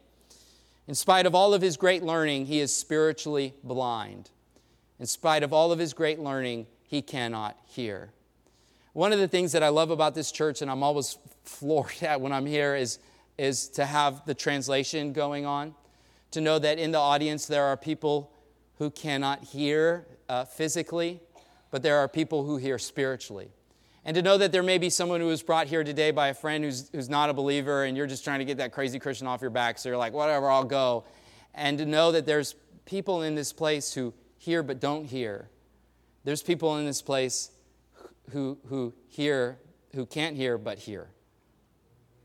In 0.87 0.95
spite 0.95 1.25
of 1.25 1.35
all 1.35 1.55
of 1.55 1.63
his 1.63 1.79
great 1.79 2.03
learning, 2.03 2.47
he 2.47 2.61
is 2.61 2.75
spiritually 2.75 3.55
blind. 3.63 4.31
In 4.99 5.07
spite 5.07 5.43
of 5.43 5.53
all 5.53 5.73
of 5.73 5.79
his 5.79 5.95
great 5.95 6.19
learning, 6.19 6.67
he 6.87 7.01
cannot 7.01 7.57
hear. 7.67 8.11
One 8.93 9.13
of 9.13 9.19
the 9.19 9.29
things 9.29 9.53
that 9.53 9.63
I 9.63 9.69
love 9.69 9.91
about 9.91 10.15
this 10.15 10.31
church, 10.31 10.61
and 10.61 10.71
I'm 10.71 10.83
always 10.83 11.19
floored 11.45 11.95
at 12.03 12.21
when 12.21 12.33
I'm 12.33 12.47
here, 12.47 12.75
is, 12.75 12.99
is 13.39 13.69
to 13.71 13.87
have 13.87 14.27
the 14.27 14.35
translation 14.35 15.13
going 15.13 15.47
on, 15.47 15.75
to 16.33 16.41
know 16.41 16.59
that 16.59 16.79
in 16.79 16.91
the 16.91 16.99
audience 16.99 17.47
there 17.47 17.65
are 17.65 17.77
people 17.77 18.33
who 18.79 18.91
cannot 18.91 19.45
hear 19.45 20.05
uh, 20.29 20.45
physically, 20.45 21.21
but 21.71 21.83
there 21.83 21.99
are 21.99 22.09
people 22.09 22.45
who 22.45 22.57
hear 22.57 22.77
spiritually. 22.79 23.51
And 24.05 24.15
to 24.17 24.23
know 24.23 24.37
that 24.37 24.53
there 24.53 24.63
may 24.63 24.79
be 24.79 24.91
someone 24.91 25.21
who 25.21 25.29
was 25.29 25.43
brought 25.43 25.67
here 25.67 25.83
today 25.83 26.11
by 26.11 26.29
a 26.29 26.35
friend 26.35 26.63
who's, 26.63 26.91
who's 26.91 27.09
not 27.09 27.31
a 27.31 27.33
believer, 27.33 27.85
and 27.85 27.97
you're 27.97 28.07
just 28.07 28.23
trying 28.23 28.41
to 28.41 28.45
get 28.45 28.59
that 28.59 28.73
crazy 28.73 28.99
Christian 28.99 29.27
off 29.27 29.41
your 29.41 29.51
back, 29.51 29.79
so 29.79 29.89
you're 29.89 29.99
like, 29.99 30.13
whatever, 30.13 30.51
I'll 30.51 30.65
go. 30.65 31.05
And 31.55 31.79
to 31.79 31.87
know 31.87 32.13
that 32.13 32.27
there's 32.27 32.55
people 32.85 33.23
in 33.23 33.35
this 33.35 33.53
place 33.53 33.95
who 33.95 34.13
hear 34.37 34.63
but 34.63 34.79
don't 34.79 35.07
hear. 35.07 35.49
There's 36.25 36.43
people 36.43 36.77
in 36.77 36.85
this 36.85 37.01
place 37.01 37.51
who, 38.31 38.59
who 38.69 38.93
hear, 39.09 39.59
who 39.95 40.05
can't 40.05 40.37
hear 40.37 40.59
but 40.59 40.79
hear. 40.79 41.09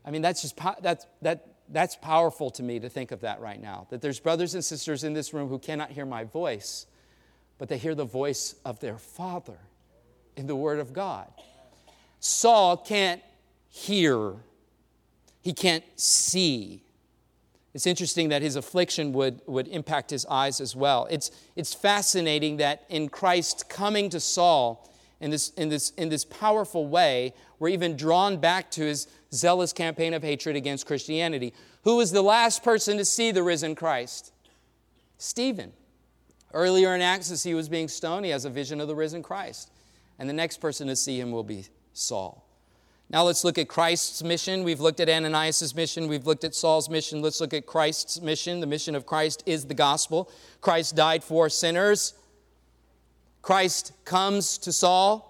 I 0.04 0.10
mean, 0.10 0.22
that's 0.22 0.42
just 0.42 0.58
that's, 0.82 1.06
that, 1.22 1.56
that's 1.68 1.96
powerful 1.96 2.50
to 2.52 2.62
me 2.62 2.78
to 2.80 2.88
think 2.90 3.10
of 3.10 3.20
that 3.20 3.40
right 3.40 3.60
now. 3.60 3.86
That 3.90 4.02
there's 4.02 4.20
brothers 4.20 4.54
and 4.54 4.64
sisters 4.64 5.04
in 5.04 5.14
this 5.14 5.32
room 5.32 5.48
who 5.48 5.58
cannot 5.58 5.90
hear 5.90 6.04
my 6.04 6.24
voice, 6.24 6.86
but 7.58 7.68
they 7.68 7.78
hear 7.78 7.94
the 7.94 8.04
voice 8.04 8.54
of 8.64 8.80
their 8.80 8.98
Father 8.98 9.58
in 10.36 10.46
the 10.46 10.56
Word 10.56 10.78
of 10.78 10.92
God. 10.92 11.30
Saul 12.20 12.76
can't 12.76 13.22
hear, 13.68 14.34
he 15.40 15.52
can't 15.52 15.84
see. 15.96 16.84
It's 17.72 17.86
interesting 17.86 18.28
that 18.28 18.42
his 18.42 18.56
affliction 18.56 19.12
would, 19.12 19.40
would 19.46 19.68
impact 19.68 20.10
his 20.10 20.26
eyes 20.26 20.60
as 20.60 20.76
well. 20.76 21.06
It's, 21.10 21.30
it's 21.56 21.72
fascinating 21.72 22.58
that 22.58 22.84
in 22.88 23.08
Christ 23.08 23.68
coming 23.68 24.10
to 24.10 24.20
Saul 24.20 24.90
in 25.20 25.30
this, 25.30 25.50
in, 25.50 25.68
this, 25.68 25.90
in 25.90 26.08
this 26.08 26.24
powerful 26.24 26.88
way, 26.88 27.34
we're 27.58 27.68
even 27.68 27.96
drawn 27.96 28.38
back 28.38 28.70
to 28.72 28.82
his 28.82 29.06
zealous 29.32 29.72
campaign 29.72 30.14
of 30.14 30.22
hatred 30.22 30.56
against 30.56 30.86
Christianity. 30.86 31.52
Who 31.84 31.96
was 31.96 32.10
the 32.10 32.22
last 32.22 32.62
person 32.62 32.96
to 32.96 33.04
see 33.04 33.30
the 33.30 33.42
risen 33.42 33.74
Christ? 33.74 34.32
Stephen. 35.18 35.72
Earlier 36.52 36.94
in 36.94 37.00
Acts, 37.00 37.30
as 37.30 37.44
he 37.44 37.54
was 37.54 37.68
being 37.68 37.86
stoned, 37.86 38.24
he 38.24 38.32
has 38.32 38.44
a 38.44 38.50
vision 38.50 38.80
of 38.80 38.88
the 38.88 38.94
risen 38.96 39.22
Christ. 39.22 39.70
And 40.18 40.28
the 40.28 40.34
next 40.34 40.56
person 40.56 40.88
to 40.88 40.96
see 40.96 41.20
him 41.20 41.30
will 41.30 41.44
be 41.44 41.66
Saul. 41.92 42.46
Now 43.08 43.24
let's 43.24 43.42
look 43.42 43.58
at 43.58 43.66
Christ's 43.66 44.22
mission. 44.22 44.62
We've 44.62 44.78
looked 44.78 45.00
at 45.00 45.08
Ananias' 45.08 45.74
mission. 45.74 46.06
We've 46.06 46.26
looked 46.26 46.44
at 46.44 46.54
Saul's 46.54 46.88
mission. 46.88 47.20
Let's 47.22 47.40
look 47.40 47.52
at 47.52 47.66
Christ's 47.66 48.20
mission. 48.20 48.60
The 48.60 48.66
mission 48.66 48.94
of 48.94 49.04
Christ 49.04 49.42
is 49.46 49.66
the 49.66 49.74
gospel. 49.74 50.30
Christ 50.60 50.94
died 50.94 51.24
for 51.24 51.48
sinners. 51.48 52.14
Christ 53.42 53.92
comes 54.04 54.58
to 54.58 54.70
Saul. 54.70 55.26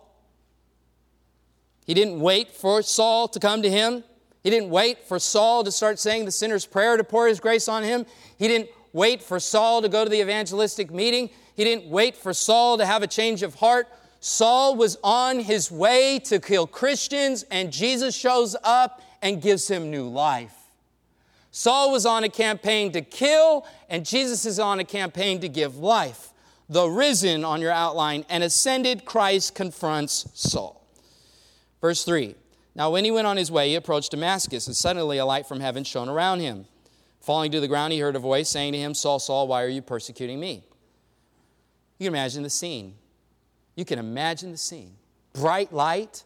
He 1.87 1.95
didn't 1.95 2.21
wait 2.21 2.53
for 2.53 2.83
Saul 2.83 3.29
to 3.29 3.41
come 3.41 3.63
to 3.63 3.71
him. 3.71 4.05
He 4.45 4.51
didn't 4.51 4.71
wait 4.71 5.05
for 5.05 5.19
Saul 5.19 5.65
to 5.65 5.73
start 5.73 5.99
saying 5.99 6.25
the 6.27 6.31
sinner's 6.31 6.67
prayer 6.67 6.97
to 6.97 7.05
pour 7.05 7.29
his 7.29 7.41
grace 7.41 7.67
on 7.69 7.83
him. 7.83 8.05
He 8.39 8.47
didn't 8.47 8.69
wait 8.93 9.23
for 9.23 9.41
Saul 9.41 9.81
to 9.83 9.89
go 9.89 10.05
to 10.05 10.11
the 10.11 10.21
evangelistic 10.21 10.91
meeting. 10.91 11.31
He 11.55 11.65
didn't 11.65 11.87
wait 11.87 12.17
for 12.17 12.33
Saul 12.33 12.79
to 12.79 12.87
have 12.87 13.03
a 13.03 13.07
change 13.07 13.43
of 13.43 13.55
heart. 13.57 13.89
Saul 14.21 14.77
was 14.77 14.99
on 15.03 15.41
his 15.41 15.71
way 15.71 16.18
to 16.25 16.39
kill 16.39 16.66
Christians, 16.66 17.43
and 17.51 17.73
Jesus 17.73 18.14
shows 18.14 18.55
up 18.62 19.03
and 19.23 19.41
gives 19.41 19.66
him 19.68 19.91
new 19.91 20.09
life. 20.09 20.55
Saul 21.51 21.91
was 21.91 22.07
on 22.07 22.23
a 22.23 22.29
campaign 22.29 22.93
to 22.93 23.01
kill, 23.01 23.66
and 23.89 24.05
Jesus 24.07 24.45
is 24.45 24.59
on 24.59 24.79
a 24.79 24.85
campaign 24.85 25.41
to 25.41 25.49
give 25.49 25.79
life. 25.79 26.29
The 26.68 26.87
risen 26.87 27.45
on 27.45 27.61
your 27.61 27.73
outline 27.73 28.25
and 28.29 28.45
ascended 28.45 29.05
Christ 29.05 29.55
confronts 29.55 30.29
Saul. 30.35 30.87
Verse 31.81 32.05
3 32.05 32.37
Now, 32.75 32.91
when 32.91 33.05
he 33.05 33.11
went 33.11 33.27
on 33.27 33.39
his 33.39 33.51
way, 33.51 33.71
he 33.71 33.75
approached 33.75 34.12
Damascus, 34.12 34.66
and 34.66 34.77
suddenly 34.77 35.18
a 35.18 35.25
light 35.25 35.47
from 35.47 35.61
heaven 35.61 35.83
shone 35.83 36.09
around 36.09 36.41
him. 36.41 36.66
Falling 37.21 37.51
to 37.53 37.61
the 37.61 37.68
ground, 37.68 37.93
he 37.93 37.99
heard 37.99 38.16
a 38.16 38.21
voice 38.21 38.49
saying 38.49 38.75
to 38.75 38.79
him, 38.79 38.95
Saul, 38.95 39.18
Saul, 39.18 39.49
why 39.49 39.62
are 39.62 39.68
you 39.68 39.83
persecuting 39.83 40.39
me? 40.39 40.62
You 41.99 42.07
can 42.07 42.14
imagine 42.14 42.43
the 42.43 42.51
scene. 42.51 42.95
You 43.81 43.87
can 43.87 43.99
imagine 43.99 44.53
the 44.53 44.59
scene. 44.59 44.93
Bright 45.33 45.72
light. 45.72 46.24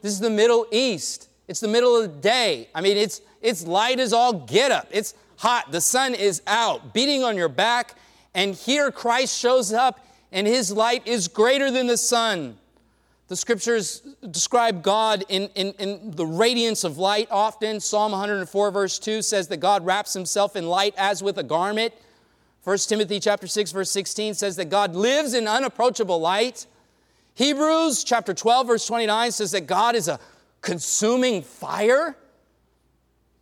This 0.00 0.12
is 0.12 0.20
the 0.20 0.30
Middle 0.30 0.64
East. 0.70 1.28
It's 1.48 1.58
the 1.58 1.66
middle 1.66 1.96
of 1.96 2.02
the 2.02 2.20
day. 2.20 2.68
I 2.72 2.82
mean, 2.82 2.96
it's, 2.96 3.20
it's 3.42 3.66
light 3.66 3.98
as 3.98 4.12
all 4.12 4.32
get 4.32 4.70
up. 4.70 4.86
It's 4.92 5.12
hot. 5.36 5.72
The 5.72 5.80
sun 5.80 6.14
is 6.14 6.40
out, 6.46 6.94
beating 6.94 7.24
on 7.24 7.36
your 7.36 7.48
back. 7.48 7.96
And 8.32 8.54
here 8.54 8.92
Christ 8.92 9.36
shows 9.36 9.72
up, 9.72 10.06
and 10.30 10.46
his 10.46 10.70
light 10.70 11.04
is 11.04 11.26
greater 11.26 11.68
than 11.68 11.88
the 11.88 11.96
sun. 11.96 12.58
The 13.26 13.34
scriptures 13.34 14.02
describe 14.30 14.84
God 14.84 15.24
in, 15.28 15.48
in, 15.56 15.72
in, 15.80 16.12
the 16.12 16.26
radiance 16.26 16.84
of 16.84 16.96
light 16.96 17.26
often. 17.28 17.80
Psalm 17.80 18.12
104, 18.12 18.70
verse 18.70 19.00
2 19.00 19.20
says 19.20 19.48
that 19.48 19.56
God 19.56 19.84
wraps 19.84 20.14
himself 20.14 20.54
in 20.54 20.68
light 20.68 20.94
as 20.96 21.24
with 21.24 21.38
a 21.38 21.42
garment. 21.42 21.92
1 22.62 22.78
Timothy 22.78 23.18
chapter 23.18 23.48
6, 23.48 23.72
verse 23.72 23.90
16 23.90 24.34
says 24.34 24.54
that 24.54 24.70
God 24.70 24.94
lives 24.94 25.34
in 25.34 25.48
unapproachable 25.48 26.20
light. 26.20 26.68
Hebrews 27.34 28.04
chapter 28.04 28.32
12, 28.32 28.66
verse 28.66 28.86
29 28.86 29.32
says 29.32 29.50
that 29.52 29.66
God 29.66 29.96
is 29.96 30.08
a 30.08 30.20
consuming 30.60 31.42
fire. 31.42 32.16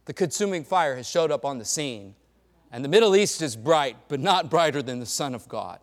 The 0.07 0.15
consuming 0.15 0.65
fire 0.65 0.97
has 0.97 1.09
showed 1.09 1.31
up 1.31 1.45
on 1.45 1.59
the 1.59 1.65
scene. 1.65 2.15
And 2.71 2.83
the 2.83 2.89
Middle 2.89 3.15
East 3.15 3.43
is 3.43 3.55
bright, 3.55 3.97
but 4.09 4.19
not 4.19 4.49
brighter 4.51 4.83
than 4.83 4.99
the 4.99 5.07
Son 5.07 5.35
of 5.35 5.47
God. 5.47 5.79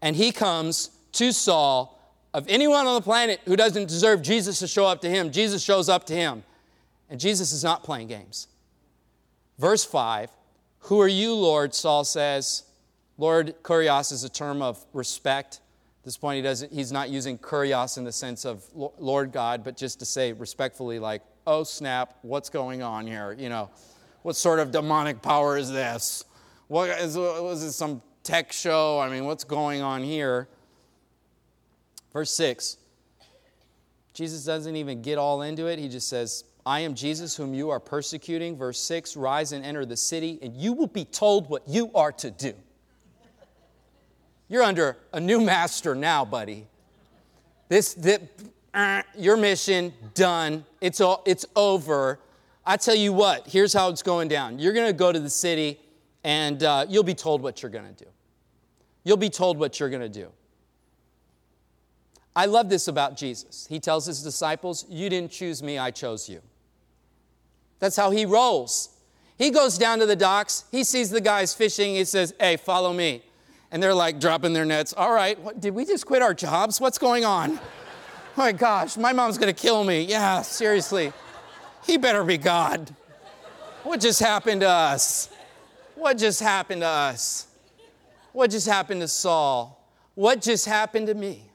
And 0.00 0.14
he 0.14 0.30
comes 0.30 0.90
to 1.12 1.32
Saul. 1.32 1.96
Of 2.32 2.46
anyone 2.48 2.86
on 2.86 2.94
the 2.94 3.00
planet 3.00 3.40
who 3.46 3.56
doesn't 3.56 3.88
deserve 3.88 4.22
Jesus 4.22 4.60
to 4.60 4.68
show 4.68 4.86
up 4.86 5.00
to 5.00 5.10
him, 5.10 5.32
Jesus 5.32 5.62
shows 5.62 5.88
up 5.88 6.04
to 6.06 6.14
him. 6.14 6.44
And 7.10 7.18
Jesus 7.18 7.52
is 7.52 7.64
not 7.64 7.82
playing 7.82 8.06
games. 8.06 8.46
Verse 9.58 9.84
5 9.84 10.30
Who 10.80 11.00
are 11.00 11.08
you, 11.08 11.34
Lord? 11.34 11.74
Saul 11.74 12.04
says. 12.04 12.64
Lord, 13.20 13.60
kurios 13.64 14.12
is 14.12 14.22
a 14.22 14.28
term 14.28 14.62
of 14.62 14.84
respect 14.92 15.58
this 16.08 16.16
point, 16.16 16.36
he 16.36 16.42
doesn't, 16.42 16.72
he's 16.72 16.90
not 16.90 17.10
using 17.10 17.36
kurios 17.36 17.98
in 17.98 18.04
the 18.04 18.12
sense 18.12 18.46
of 18.46 18.64
Lord 18.74 19.30
God, 19.30 19.62
but 19.62 19.76
just 19.76 19.98
to 19.98 20.06
say 20.06 20.32
respectfully, 20.32 20.98
like, 20.98 21.20
oh 21.46 21.64
snap, 21.64 22.14
what's 22.22 22.48
going 22.48 22.82
on 22.82 23.06
here? 23.06 23.36
You 23.38 23.50
know, 23.50 23.68
what 24.22 24.34
sort 24.34 24.58
of 24.58 24.70
demonic 24.70 25.20
power 25.20 25.58
is 25.58 25.70
this? 25.70 26.24
What 26.68 26.88
is, 26.88 27.14
was 27.18 27.62
it 27.62 27.72
some 27.72 28.00
tech 28.22 28.52
show? 28.52 28.98
I 28.98 29.10
mean, 29.10 29.26
what's 29.26 29.44
going 29.44 29.82
on 29.82 30.02
here? 30.02 30.48
Verse 32.14 32.30
6. 32.30 32.78
Jesus 34.14 34.46
doesn't 34.46 34.76
even 34.76 35.02
get 35.02 35.18
all 35.18 35.42
into 35.42 35.66
it. 35.66 35.78
He 35.78 35.90
just 35.90 36.08
says, 36.08 36.44
I 36.64 36.80
am 36.80 36.94
Jesus 36.94 37.36
whom 37.36 37.52
you 37.52 37.68
are 37.68 37.80
persecuting. 37.80 38.56
Verse 38.56 38.80
6 38.80 39.14
Rise 39.14 39.52
and 39.52 39.62
enter 39.62 39.84
the 39.84 39.96
city, 39.98 40.38
and 40.40 40.56
you 40.56 40.72
will 40.72 40.86
be 40.86 41.04
told 41.04 41.50
what 41.50 41.68
you 41.68 41.90
are 41.94 42.12
to 42.12 42.30
do. 42.30 42.54
You're 44.48 44.62
under 44.62 44.96
a 45.12 45.20
new 45.20 45.40
master 45.40 45.94
now, 45.94 46.24
buddy. 46.24 46.66
This, 47.68 47.94
this 47.94 48.20
uh, 48.72 49.02
your 49.16 49.36
mission 49.36 49.92
done. 50.14 50.64
It's 50.80 51.00
all, 51.00 51.22
it's 51.26 51.44
over. 51.54 52.18
I 52.64 52.76
tell 52.76 52.94
you 52.94 53.12
what. 53.12 53.46
Here's 53.46 53.72
how 53.72 53.90
it's 53.90 54.02
going 54.02 54.28
down. 54.28 54.58
You're 54.58 54.72
to 54.86 54.92
go 54.92 55.12
to 55.12 55.20
the 55.20 55.30
city, 55.30 55.78
and 56.24 56.62
uh, 56.62 56.86
you'll 56.88 57.02
be 57.02 57.14
told 57.14 57.42
what 57.42 57.62
you're 57.62 57.70
to 57.86 58.04
do. 58.04 58.10
You'll 59.04 59.16
be 59.16 59.30
told 59.30 59.58
what 59.58 59.78
you're 59.78 59.90
to 60.02 60.08
do. 60.08 60.28
I 62.34 62.46
love 62.46 62.68
this 62.68 62.88
about 62.88 63.16
Jesus. 63.16 63.66
He 63.68 63.80
tells 63.80 64.06
his 64.06 64.22
disciples, 64.22 64.86
"You 64.88 65.10
didn't 65.10 65.30
choose 65.30 65.62
me; 65.62 65.78
I 65.78 65.90
chose 65.90 66.28
you." 66.28 66.40
That's 67.80 67.96
how 67.96 68.10
he 68.10 68.26
rolls. 68.26 68.90
He 69.36 69.50
goes 69.50 69.78
down 69.78 69.98
to 70.00 70.06
the 70.06 70.16
docks. 70.16 70.64
He 70.70 70.84
sees 70.84 71.10
the 71.10 71.20
guys 71.20 71.54
fishing. 71.54 71.94
He 71.94 72.04
says, 72.04 72.34
"Hey, 72.38 72.56
follow 72.56 72.92
me." 72.92 73.22
And 73.70 73.82
they're 73.82 73.94
like 73.94 74.20
dropping 74.20 74.52
their 74.52 74.64
nets. 74.64 74.94
All 74.96 75.12
right, 75.12 75.38
what, 75.40 75.60
did 75.60 75.74
we 75.74 75.84
just 75.84 76.06
quit 76.06 76.22
our 76.22 76.34
jobs? 76.34 76.80
What's 76.80 76.98
going 76.98 77.24
on? 77.24 77.58
Oh 77.58 77.60
my 78.36 78.52
gosh, 78.52 78.96
my 78.96 79.12
mom's 79.12 79.38
gonna 79.38 79.52
kill 79.52 79.84
me. 79.84 80.02
Yeah, 80.02 80.42
seriously. 80.42 81.12
He 81.86 81.96
better 81.96 82.24
be 82.24 82.38
God. 82.38 82.94
What 83.82 84.00
just 84.00 84.20
happened 84.20 84.60
to 84.62 84.68
us? 84.68 85.30
What 85.94 86.18
just 86.18 86.40
happened 86.40 86.82
to 86.82 86.86
us? 86.86 87.46
What 88.32 88.50
just 88.50 88.66
happened 88.68 89.00
to 89.00 89.08
Saul? 89.08 89.74
What 90.14 90.42
just 90.42 90.66
happened 90.66 91.06
to 91.06 91.14
me? 91.14 91.50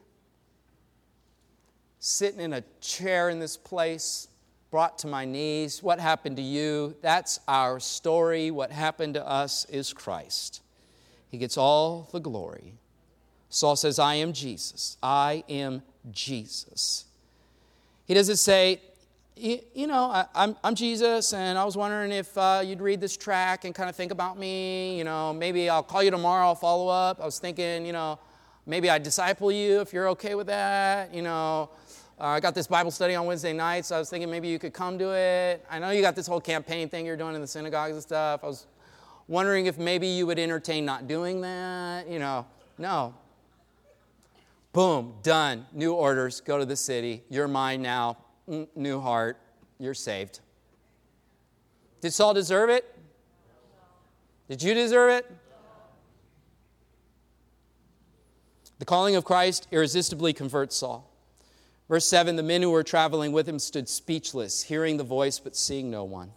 Sitting 2.00 2.42
in 2.42 2.54
a 2.54 2.64
chair 2.82 3.30
in 3.30 3.40
this 3.40 3.56
place, 3.56 4.28
brought 4.72 4.98
to 5.00 5.08
my 5.08 5.24
knees. 5.24 5.84
What 5.84 6.00
happened 6.00 6.38
to 6.38 6.42
you? 6.42 6.96
That's 7.02 7.40
our 7.48 7.80
story. 7.80 8.52
What 8.52 8.72
happened 8.72 9.14
to 9.14 9.28
us 9.28 9.66
is 9.66 9.94
Christ. 9.94 10.62
He 11.34 11.40
gets 11.40 11.58
all 11.58 12.08
the 12.12 12.20
glory. 12.20 12.76
Saul 13.50 13.76
says, 13.76 13.98
I 13.98 14.14
am 14.14 14.34
Jesus. 14.34 14.98
I 15.02 15.44
am 15.50 15.82
Jesus. 16.12 17.06
He 18.06 18.14
doesn't 18.14 18.38
say, 18.38 18.80
you 19.36 19.88
know, 19.88 20.12
I, 20.12 20.20
am 20.20 20.28
I'm, 20.36 20.56
I'm 20.64 20.76
Jesus, 20.76 21.34
and 21.34 21.58
I 21.58 21.66
was 21.66 21.76
wondering 21.76 22.12
if 22.12 22.38
uh, 22.38 22.62
you'd 22.64 22.82
read 22.82 23.02
this 23.02 23.18
track 23.18 23.66
and 23.66 23.74
kind 23.74 23.90
of 23.90 23.96
think 23.96 24.12
about 24.12 24.38
me. 24.38 24.96
You 24.96 25.06
know, 25.06 25.34
maybe 25.34 25.72
I'll 25.72 25.82
call 25.82 26.04
you 26.04 26.12
tomorrow, 26.12 26.46
I'll 26.50 26.54
follow 26.54 26.88
up. 26.88 27.20
I 27.20 27.26
was 27.26 27.40
thinking, 27.40 27.84
you 27.84 27.94
know, 27.94 28.20
maybe 28.68 28.92
I 28.92 29.00
disciple 29.00 29.52
you 29.52 29.82
if 29.82 29.92
you're 29.92 30.10
okay 30.10 30.36
with 30.36 30.46
that. 30.46 31.12
You 31.12 31.24
know, 31.24 31.72
Uh, 32.20 32.26
I 32.38 32.40
got 32.40 32.54
this 32.54 32.68
Bible 32.68 32.92
study 32.92 33.16
on 33.16 33.26
Wednesday 33.26 33.54
night, 33.54 33.86
So 33.86 33.96
I 33.96 34.00
was 34.00 34.08
thinking 34.08 34.30
maybe 34.30 34.48
you 34.48 34.60
could 34.60 34.72
come 34.72 35.00
to 35.00 35.14
it. 35.14 35.66
I 35.68 35.80
know 35.80 35.90
you 35.90 36.04
got 36.04 36.16
this 36.16 36.28
whole 36.28 36.40
campaign 36.40 36.88
thing 36.90 37.08
you're 37.08 37.18
doing 37.18 37.34
in 37.34 37.42
the 37.42 37.48
synagogues 37.48 37.94
and 37.94 38.04
stuff. 38.04 38.44
I 38.44 38.48
was 38.48 38.68
wondering 39.28 39.66
if 39.66 39.78
maybe 39.78 40.08
you 40.08 40.26
would 40.28 40.40
entertain 40.40 40.86
not 40.86 41.08
doing 41.08 41.42
that. 41.42 42.10
You 42.10 42.20
know, 42.20 42.46
no. 42.78 43.14
Boom, 44.72 45.16
done. 45.22 45.66
New 45.72 45.94
orders. 45.94 46.42
Go 46.42 46.58
to 46.58 46.66
the 46.66 46.76
city. 46.76 47.24
You're 47.30 47.48
mine 47.48 47.82
now. 47.82 48.18
Mm, 48.50 48.68
new 48.76 49.00
heart. 49.00 49.38
You're 49.80 49.94
saved. 49.94 50.40
Did 52.02 52.12
Saul 52.12 52.34
deserve 52.34 52.70
it? 52.70 52.94
Did 54.50 54.62
you 54.62 54.74
deserve 54.74 55.12
it? 55.12 55.32
The 58.80 58.86
calling 58.86 59.16
of 59.16 59.24
Christ 59.24 59.68
irresistibly 59.72 60.34
converts 60.34 60.76
Saul. 60.76 61.10
Verse 61.88 62.06
7 62.06 62.36
The 62.36 62.44
men 62.44 62.62
who 62.62 62.72
were 62.72 62.84
traveling 62.84 63.32
with 63.32 63.48
him 63.48 63.60
stood 63.60 63.88
speechless, 63.88 64.64
hearing 64.64 64.98
the 64.98 65.04
voice 65.04 65.40
but 65.40 65.56
seeing 65.56 65.90
no 65.90 66.04
one. 66.04 66.32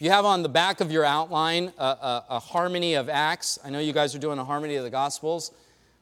You 0.00 0.10
have 0.10 0.24
on 0.24 0.42
the 0.42 0.48
back 0.48 0.80
of 0.80 0.90
your 0.90 1.04
outline 1.04 1.72
a, 1.78 1.84
a, 1.84 2.24
a, 2.30 2.38
harmony 2.40 2.94
of 2.94 3.08
Acts. 3.08 3.60
I 3.64 3.70
know 3.70 3.78
you 3.78 3.92
guys 3.92 4.12
are 4.12 4.18
doing 4.18 4.40
a 4.40 4.44
harmony 4.44 4.74
of 4.74 4.82
the 4.82 4.90
Gospels. 4.90 5.52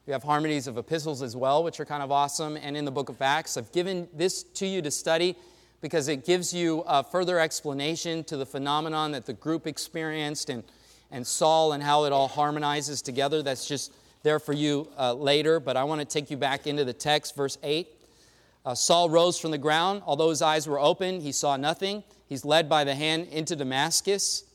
We 0.07 0.13
have 0.13 0.23
harmonies 0.23 0.65
of 0.65 0.79
epistles 0.79 1.21
as 1.21 1.35
well, 1.35 1.63
which 1.63 1.79
are 1.79 1.85
kind 1.85 2.01
of 2.01 2.11
awesome. 2.11 2.57
And 2.57 2.75
in 2.75 2.85
the 2.85 2.91
book 2.91 3.09
of 3.09 3.21
Acts, 3.21 3.55
I've 3.55 3.71
given 3.71 4.07
this 4.11 4.41
to 4.41 4.65
you 4.65 4.81
to 4.81 4.89
study 4.89 5.35
because 5.79 6.07
it 6.07 6.25
gives 6.25 6.51
you 6.55 6.79
a 6.87 7.03
further 7.03 7.37
explanation 7.37 8.23
to 8.23 8.35
the 8.35 8.47
phenomenon 8.47 9.11
that 9.11 9.27
the 9.27 9.33
group 9.33 9.67
experienced 9.67 10.49
and, 10.49 10.63
and 11.11 11.25
Saul 11.25 11.73
and 11.73 11.83
how 11.83 12.05
it 12.05 12.11
all 12.11 12.27
harmonizes 12.27 12.99
together. 12.99 13.43
That's 13.43 13.67
just 13.67 13.93
there 14.23 14.39
for 14.39 14.53
you 14.53 14.89
uh, 14.97 15.13
later, 15.13 15.59
but 15.59 15.77
I 15.77 15.83
want 15.83 16.01
to 16.01 16.05
take 16.05 16.31
you 16.31 16.37
back 16.37 16.65
into 16.65 16.83
the 16.83 16.93
text, 16.93 17.35
verse 17.35 17.59
8. 17.61 17.87
Uh, 18.65 18.73
Saul 18.73 19.11
rose 19.11 19.37
from 19.37 19.51
the 19.51 19.59
ground. 19.59 20.01
Although 20.07 20.31
his 20.31 20.41
eyes 20.41 20.67
were 20.67 20.79
open, 20.79 21.21
he 21.21 21.31
saw 21.31 21.57
nothing. 21.57 22.03
He's 22.33 22.43
led 22.43 22.67
by 22.67 22.83
the 22.83 22.95
hand 22.95 23.27
into 23.27 23.55
Damascus. 23.55 24.45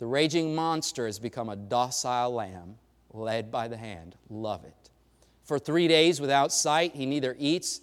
The 0.00 0.04
raging 0.04 0.54
monster 0.54 1.06
has 1.06 1.18
become 1.18 1.48
a 1.48 1.56
docile 1.56 2.34
lamb, 2.34 2.76
led 3.14 3.50
by 3.50 3.68
the 3.68 3.78
hand. 3.78 4.16
Love 4.28 4.64
it. 4.64 4.90
For 5.44 5.58
three 5.58 5.88
days 5.88 6.20
without 6.20 6.52
sight, 6.52 6.94
he 6.94 7.06
neither 7.06 7.34
eats 7.38 7.80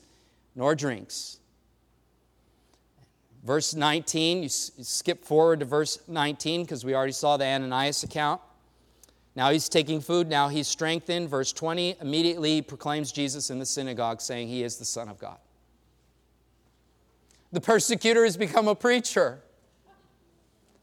nor 0.56 0.76
drinks. 0.76 1.40
Verse 3.44 3.74
19, 3.74 4.44
you 4.44 4.50
skip 4.50 5.26
forward 5.26 5.62
to 5.62 5.66
verse 5.66 5.98
19 6.08 6.62
because 6.62 6.86
we 6.86 6.94
already 6.94 7.12
saw 7.12 7.38
the 7.38 7.46
Ananias 7.46 8.04
account. 8.04 8.40
Now 9.36 9.50
he's 9.50 9.68
taking 9.68 10.00
food, 10.00 10.30
now 10.30 10.48
he's 10.48 10.68
strengthened. 10.68 11.28
Verse 11.28 11.52
20 11.52 11.96
immediately 12.02 12.62
proclaims 12.62 13.12
Jesus 13.12 13.50
in 13.50 13.58
the 13.58 13.66
synagogue, 13.66 14.22
saying 14.22 14.48
he 14.48 14.62
is 14.62 14.78
the 14.78 14.86
Son 14.86 15.10
of 15.10 15.18
God. 15.18 15.40
The 17.52 17.62
persecutor 17.62 18.24
has 18.24 18.38
become 18.38 18.68
a 18.68 18.76
preacher. 18.76 19.40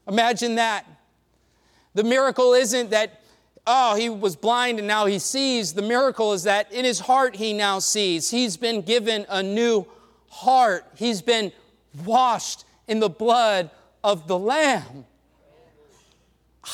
Imagine 0.07 0.55
that. 0.55 0.85
The 1.93 2.03
miracle 2.03 2.53
isn't 2.53 2.89
that, 2.89 3.21
oh, 3.65 3.95
he 3.95 4.09
was 4.09 4.35
blind 4.35 4.79
and 4.79 4.87
now 4.87 5.05
he 5.05 5.19
sees. 5.19 5.73
The 5.73 5.81
miracle 5.81 6.33
is 6.33 6.43
that 6.43 6.71
in 6.71 6.85
his 6.85 6.99
heart 6.99 7.35
he 7.35 7.53
now 7.53 7.79
sees. 7.79 8.29
He's 8.29 8.57
been 8.57 8.81
given 8.81 9.25
a 9.29 9.41
new 9.41 9.85
heart, 10.29 10.85
he's 10.95 11.21
been 11.21 11.51
washed 12.03 12.65
in 12.87 12.99
the 12.99 13.09
blood 13.09 13.71
of 14.03 14.27
the 14.27 14.37
Lamb. 14.37 15.05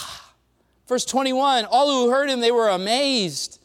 Verse 0.88 1.06
21 1.06 1.66
All 1.66 2.04
who 2.04 2.12
heard 2.12 2.30
him, 2.30 2.40
they 2.40 2.52
were 2.52 2.70
amazed. 2.70 3.60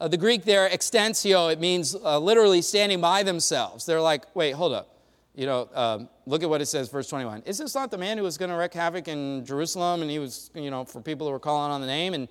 Uh, 0.00 0.06
the 0.06 0.16
Greek 0.16 0.44
there, 0.44 0.68
extensio, 0.68 1.48
it 1.48 1.58
means 1.58 1.94
uh, 1.94 2.18
literally 2.18 2.62
standing 2.62 3.00
by 3.00 3.24
themselves. 3.24 3.84
They're 3.84 4.00
like, 4.00 4.24
wait, 4.34 4.52
hold 4.52 4.72
up. 4.72 4.97
You 5.38 5.46
know, 5.46 5.68
um, 5.72 6.08
look 6.26 6.42
at 6.42 6.50
what 6.50 6.60
it 6.60 6.66
says, 6.66 6.88
verse 6.88 7.08
21. 7.08 7.44
Is 7.46 7.58
this 7.58 7.72
not 7.72 7.92
the 7.92 7.96
man 7.96 8.18
who 8.18 8.24
was 8.24 8.36
going 8.36 8.50
to 8.50 8.56
wreak 8.56 8.74
havoc 8.74 9.06
in 9.06 9.46
Jerusalem 9.46 10.02
and 10.02 10.10
he 10.10 10.18
was, 10.18 10.50
you 10.52 10.68
know, 10.68 10.84
for 10.84 11.00
people 11.00 11.28
who 11.28 11.32
were 11.32 11.38
calling 11.38 11.70
on 11.70 11.80
the 11.80 11.86
name? 11.86 12.12
And 12.12 12.26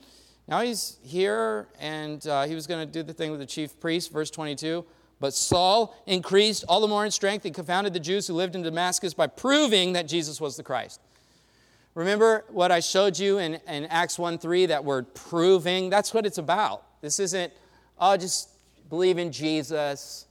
now 0.46 0.60
he's 0.60 0.98
here 1.04 1.70
and 1.80 2.28
uh, 2.28 2.44
he 2.44 2.54
was 2.54 2.68
going 2.68 2.86
to 2.86 2.92
do 2.92 3.04
the 3.04 3.14
thing 3.14 3.32
with 3.32 3.40
the 3.40 3.46
chief 3.46 3.80
priest, 3.80 4.12
verse 4.12 4.30
22. 4.30 4.84
But 5.22 5.34
Saul 5.34 5.96
increased 6.06 6.66
all 6.68 6.82
the 6.82 6.88
more 6.90 7.06
in 7.06 7.12
strength 7.12 7.46
and 7.46 7.56
confounded 7.56 7.94
the 7.94 8.02
Jews 8.02 8.28
who 8.28 8.34
lived 8.34 8.58
in 8.58 8.62
Damascus 8.62 9.14
by 9.14 9.28
proving 9.28 9.94
that 9.94 10.06
Jesus 10.06 10.42
was 10.42 10.58
the 10.58 10.64
Christ. 10.64 11.00
Remember 11.96 12.44
what 12.50 12.74
I 12.74 12.82
showed 12.82 13.18
you 13.18 13.38
in, 13.38 13.54
in 13.70 13.86
Acts 13.86 14.20
1 14.20 14.38
3, 14.38 14.66
that 14.66 14.84
word 14.84 15.16
proving? 15.16 15.90
That's 15.90 16.14
what 16.14 16.26
it's 16.26 16.40
about. 16.40 16.84
This 17.00 17.22
isn't, 17.22 17.54
oh, 18.02 18.18
just 18.18 18.50
believe 18.90 19.18
in 19.18 19.32
Jesus, 19.32 20.28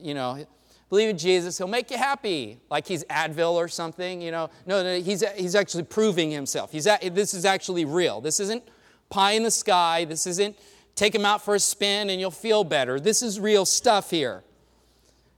you 0.00 0.12
know, 0.12 0.44
believe 0.88 1.08
in 1.08 1.18
Jesus, 1.18 1.58
he'll 1.58 1.66
make 1.66 1.90
you 1.90 1.98
happy, 1.98 2.58
like 2.70 2.86
he's 2.86 3.04
Advil 3.04 3.52
or 3.52 3.68
something, 3.68 4.20
you 4.20 4.30
know. 4.30 4.50
No, 4.66 4.82
no 4.82 5.00
he's, 5.00 5.24
he's 5.36 5.54
actually 5.54 5.82
proving 5.82 6.30
himself. 6.30 6.72
He's 6.72 6.86
at, 6.86 7.14
this 7.14 7.34
is 7.34 7.44
actually 7.44 7.84
real. 7.84 8.20
This 8.20 8.40
isn't 8.40 8.62
pie 9.10 9.32
in 9.32 9.42
the 9.42 9.50
sky. 9.50 10.04
This 10.04 10.26
isn't 10.26 10.56
take 10.94 11.14
him 11.14 11.24
out 11.24 11.44
for 11.44 11.54
a 11.54 11.60
spin 11.60 12.10
and 12.10 12.20
you'll 12.20 12.30
feel 12.30 12.64
better. 12.64 12.98
This 12.98 13.22
is 13.22 13.38
real 13.38 13.64
stuff 13.64 14.10
here. 14.10 14.42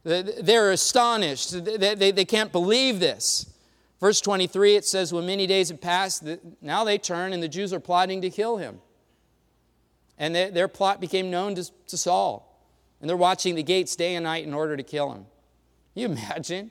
They're 0.04 0.70
astonished. 0.70 1.64
They, 1.64 1.94
they, 1.94 2.10
they 2.12 2.24
can't 2.24 2.52
believe 2.52 3.00
this. 3.00 3.52
Verse 4.00 4.20
23, 4.20 4.76
it 4.76 4.84
says, 4.84 5.12
When 5.12 5.26
many 5.26 5.46
days 5.46 5.68
had 5.68 5.80
passed, 5.80 6.24
now 6.62 6.84
they 6.84 6.98
turn, 6.98 7.32
and 7.32 7.42
the 7.42 7.48
Jews 7.48 7.72
are 7.72 7.80
plotting 7.80 8.22
to 8.22 8.30
kill 8.30 8.56
him. 8.56 8.80
And 10.16 10.34
their 10.34 10.68
plot 10.68 11.00
became 11.00 11.30
known 11.30 11.54
to, 11.56 11.70
to 11.88 11.96
Saul. 11.96 12.44
And 13.00 13.08
they're 13.08 13.16
watching 13.16 13.54
the 13.54 13.62
gates 13.62 13.96
day 13.96 14.14
and 14.14 14.24
night 14.24 14.44
in 14.44 14.54
order 14.54 14.76
to 14.76 14.82
kill 14.82 15.12
him. 15.12 15.26
You 15.98 16.06
imagine? 16.06 16.70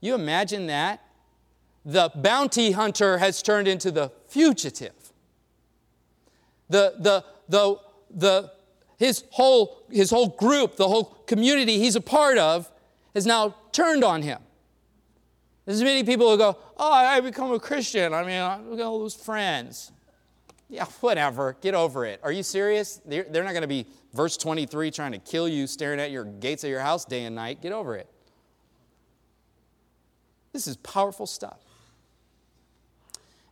You 0.00 0.16
imagine 0.16 0.66
that? 0.66 1.00
The 1.84 2.10
bounty 2.14 2.72
hunter 2.72 3.18
has 3.18 3.40
turned 3.40 3.68
into 3.68 3.92
the 3.92 4.10
fugitive. 4.26 5.12
The, 6.68 6.94
the, 6.98 7.24
the, 7.48 7.76
the, 8.10 8.52
his, 8.98 9.22
whole, 9.30 9.86
his 9.90 10.10
whole 10.10 10.28
group, 10.28 10.76
the 10.76 10.88
whole 10.88 11.04
community 11.26 11.78
he's 11.78 11.94
a 11.94 12.00
part 12.00 12.36
of, 12.36 12.68
has 13.14 13.26
now 13.26 13.54
turned 13.70 14.02
on 14.02 14.22
him. 14.22 14.40
There's 15.64 15.82
many 15.82 16.02
people 16.02 16.28
who 16.28 16.36
go, 16.36 16.58
Oh, 16.76 16.92
I 16.92 17.20
become 17.20 17.52
a 17.52 17.60
Christian. 17.60 18.12
I 18.12 18.24
mean, 18.24 18.42
I'm 18.42 18.64
going 18.64 18.78
to 18.78 18.90
lose 18.90 19.14
friends. 19.14 19.92
Yeah, 20.68 20.86
whatever. 21.00 21.56
Get 21.60 21.74
over 21.74 22.04
it. 22.06 22.18
Are 22.24 22.32
you 22.32 22.42
serious? 22.42 23.00
They're, 23.06 23.24
they're 23.30 23.44
not 23.44 23.52
going 23.52 23.62
to 23.62 23.68
be, 23.68 23.86
verse 24.14 24.36
23, 24.36 24.90
trying 24.90 25.12
to 25.12 25.18
kill 25.18 25.46
you, 25.46 25.68
staring 25.68 26.00
at 26.00 26.10
your 26.10 26.24
gates 26.24 26.64
of 26.64 26.70
your 26.70 26.80
house 26.80 27.04
day 27.04 27.24
and 27.24 27.36
night. 27.36 27.62
Get 27.62 27.72
over 27.72 27.94
it. 27.94 28.11
This 30.52 30.66
is 30.66 30.76
powerful 30.76 31.26
stuff. 31.26 31.58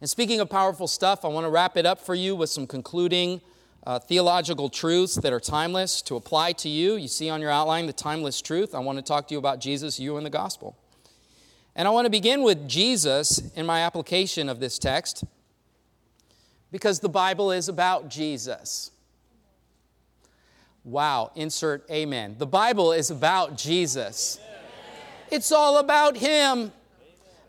And 0.01 0.09
speaking 0.09 0.41
of 0.41 0.49
powerful 0.49 0.89
stuff, 0.89 1.25
I 1.25 1.29
want 1.29 1.45
to 1.45 1.51
wrap 1.51 1.77
it 1.77 1.85
up 1.85 2.01
for 2.01 2.15
you 2.15 2.35
with 2.35 2.51
some 2.51 2.67
concluding 2.67 3.41
uh, 3.87 3.99
theological 3.99 4.69
truths 4.69 5.15
that 5.17 5.33
are 5.33 5.41
timeless 5.41 6.03
to 6.03 6.17
apply 6.17 6.53
to 6.53 6.69
you. 6.69 6.97
You 6.97 7.09
see 7.09 7.29
on 7.31 7.41
your 7.41 7.51
outline 7.51 7.87
the 7.87 7.93
timeless 7.93 8.41
truth. 8.41 8.75
I 8.75 8.79
want 8.79 8.99
to 8.99 9.03
talk 9.03 9.29
to 9.29 9.35
you 9.35 9.39
about 9.39 9.61
Jesus, 9.61 9.99
you, 9.99 10.17
and 10.17 10.25
the 10.25 10.31
gospel. 10.31 10.77
And 11.75 11.87
I 11.87 11.91
want 11.91 12.07
to 12.07 12.11
begin 12.11 12.43
with 12.43 12.69
Jesus 12.69 13.53
in 13.55 13.65
my 13.65 13.81
application 13.81 14.49
of 14.49 14.61
this 14.61 14.79
text 14.79 15.25
because 16.73 17.01
the 17.01 17.09
Bible 17.09 17.53
is 17.53 17.69
about 17.69 18.09
Jesus. 18.09 18.91
Wow, 20.85 21.31
insert 21.35 21.89
amen. 21.91 22.37
The 22.39 22.47
Bible 22.47 22.93
is 22.93 23.11
about 23.11 23.57
Jesus. 23.57 24.41
It's 25.31 25.53
all 25.53 25.79
about 25.79 26.17
Him. 26.17 26.73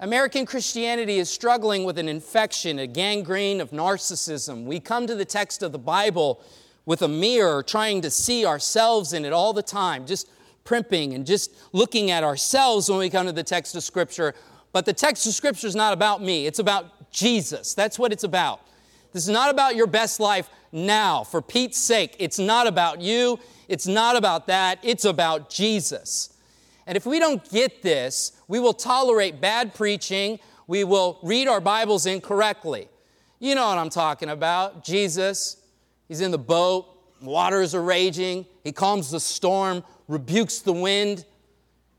American 0.01 0.47
Christianity 0.47 1.19
is 1.19 1.29
struggling 1.29 1.83
with 1.83 1.99
an 1.99 2.09
infection, 2.09 2.79
a 2.79 2.87
gangrene 2.87 3.61
of 3.61 3.69
narcissism. 3.69 4.65
We 4.65 4.79
come 4.79 5.05
to 5.05 5.13
the 5.13 5.25
text 5.25 5.61
of 5.61 5.71
the 5.71 5.77
Bible 5.77 6.41
with 6.87 7.03
a 7.03 7.07
mirror, 7.07 7.61
trying 7.61 8.01
to 8.01 8.09
see 8.09 8.43
ourselves 8.43 9.13
in 9.13 9.25
it 9.25 9.31
all 9.31 9.53
the 9.53 9.61
time, 9.61 10.07
just 10.07 10.27
primping 10.63 11.13
and 11.13 11.23
just 11.23 11.53
looking 11.71 12.09
at 12.09 12.23
ourselves 12.23 12.89
when 12.89 12.97
we 12.97 13.11
come 13.11 13.27
to 13.27 13.31
the 13.31 13.43
text 13.43 13.75
of 13.75 13.83
Scripture. 13.83 14.33
But 14.71 14.87
the 14.87 14.93
text 14.93 15.27
of 15.27 15.33
Scripture 15.33 15.67
is 15.67 15.75
not 15.75 15.93
about 15.93 16.19
me, 16.19 16.47
it's 16.47 16.57
about 16.57 17.11
Jesus. 17.11 17.75
That's 17.75 17.99
what 17.99 18.11
it's 18.11 18.23
about. 18.23 18.61
This 19.13 19.21
is 19.21 19.29
not 19.29 19.51
about 19.51 19.75
your 19.75 19.85
best 19.85 20.19
life 20.19 20.49
now. 20.71 21.23
For 21.23 21.43
Pete's 21.43 21.77
sake, 21.77 22.15
it's 22.17 22.39
not 22.39 22.65
about 22.65 23.01
you, 23.01 23.39
it's 23.67 23.85
not 23.85 24.15
about 24.15 24.47
that, 24.47 24.79
it's 24.81 25.05
about 25.05 25.51
Jesus. 25.51 26.30
And 26.91 26.97
if 26.97 27.05
we 27.05 27.19
don't 27.19 27.49
get 27.49 27.81
this, 27.81 28.33
we 28.49 28.59
will 28.59 28.73
tolerate 28.73 29.39
bad 29.39 29.73
preaching, 29.73 30.39
we 30.67 30.83
will 30.83 31.19
read 31.23 31.47
our 31.47 31.61
Bibles 31.61 32.05
incorrectly. 32.05 32.89
You 33.39 33.55
know 33.55 33.65
what 33.65 33.77
I'm 33.77 33.89
talking 33.89 34.27
about. 34.27 34.83
Jesus, 34.83 35.55
he's 36.09 36.19
in 36.19 36.31
the 36.31 36.37
boat, 36.37 36.85
waters 37.21 37.73
are 37.73 37.81
raging, 37.81 38.45
he 38.65 38.73
calms 38.73 39.09
the 39.09 39.21
storm, 39.21 39.85
rebukes 40.09 40.59
the 40.59 40.73
wind. 40.73 41.23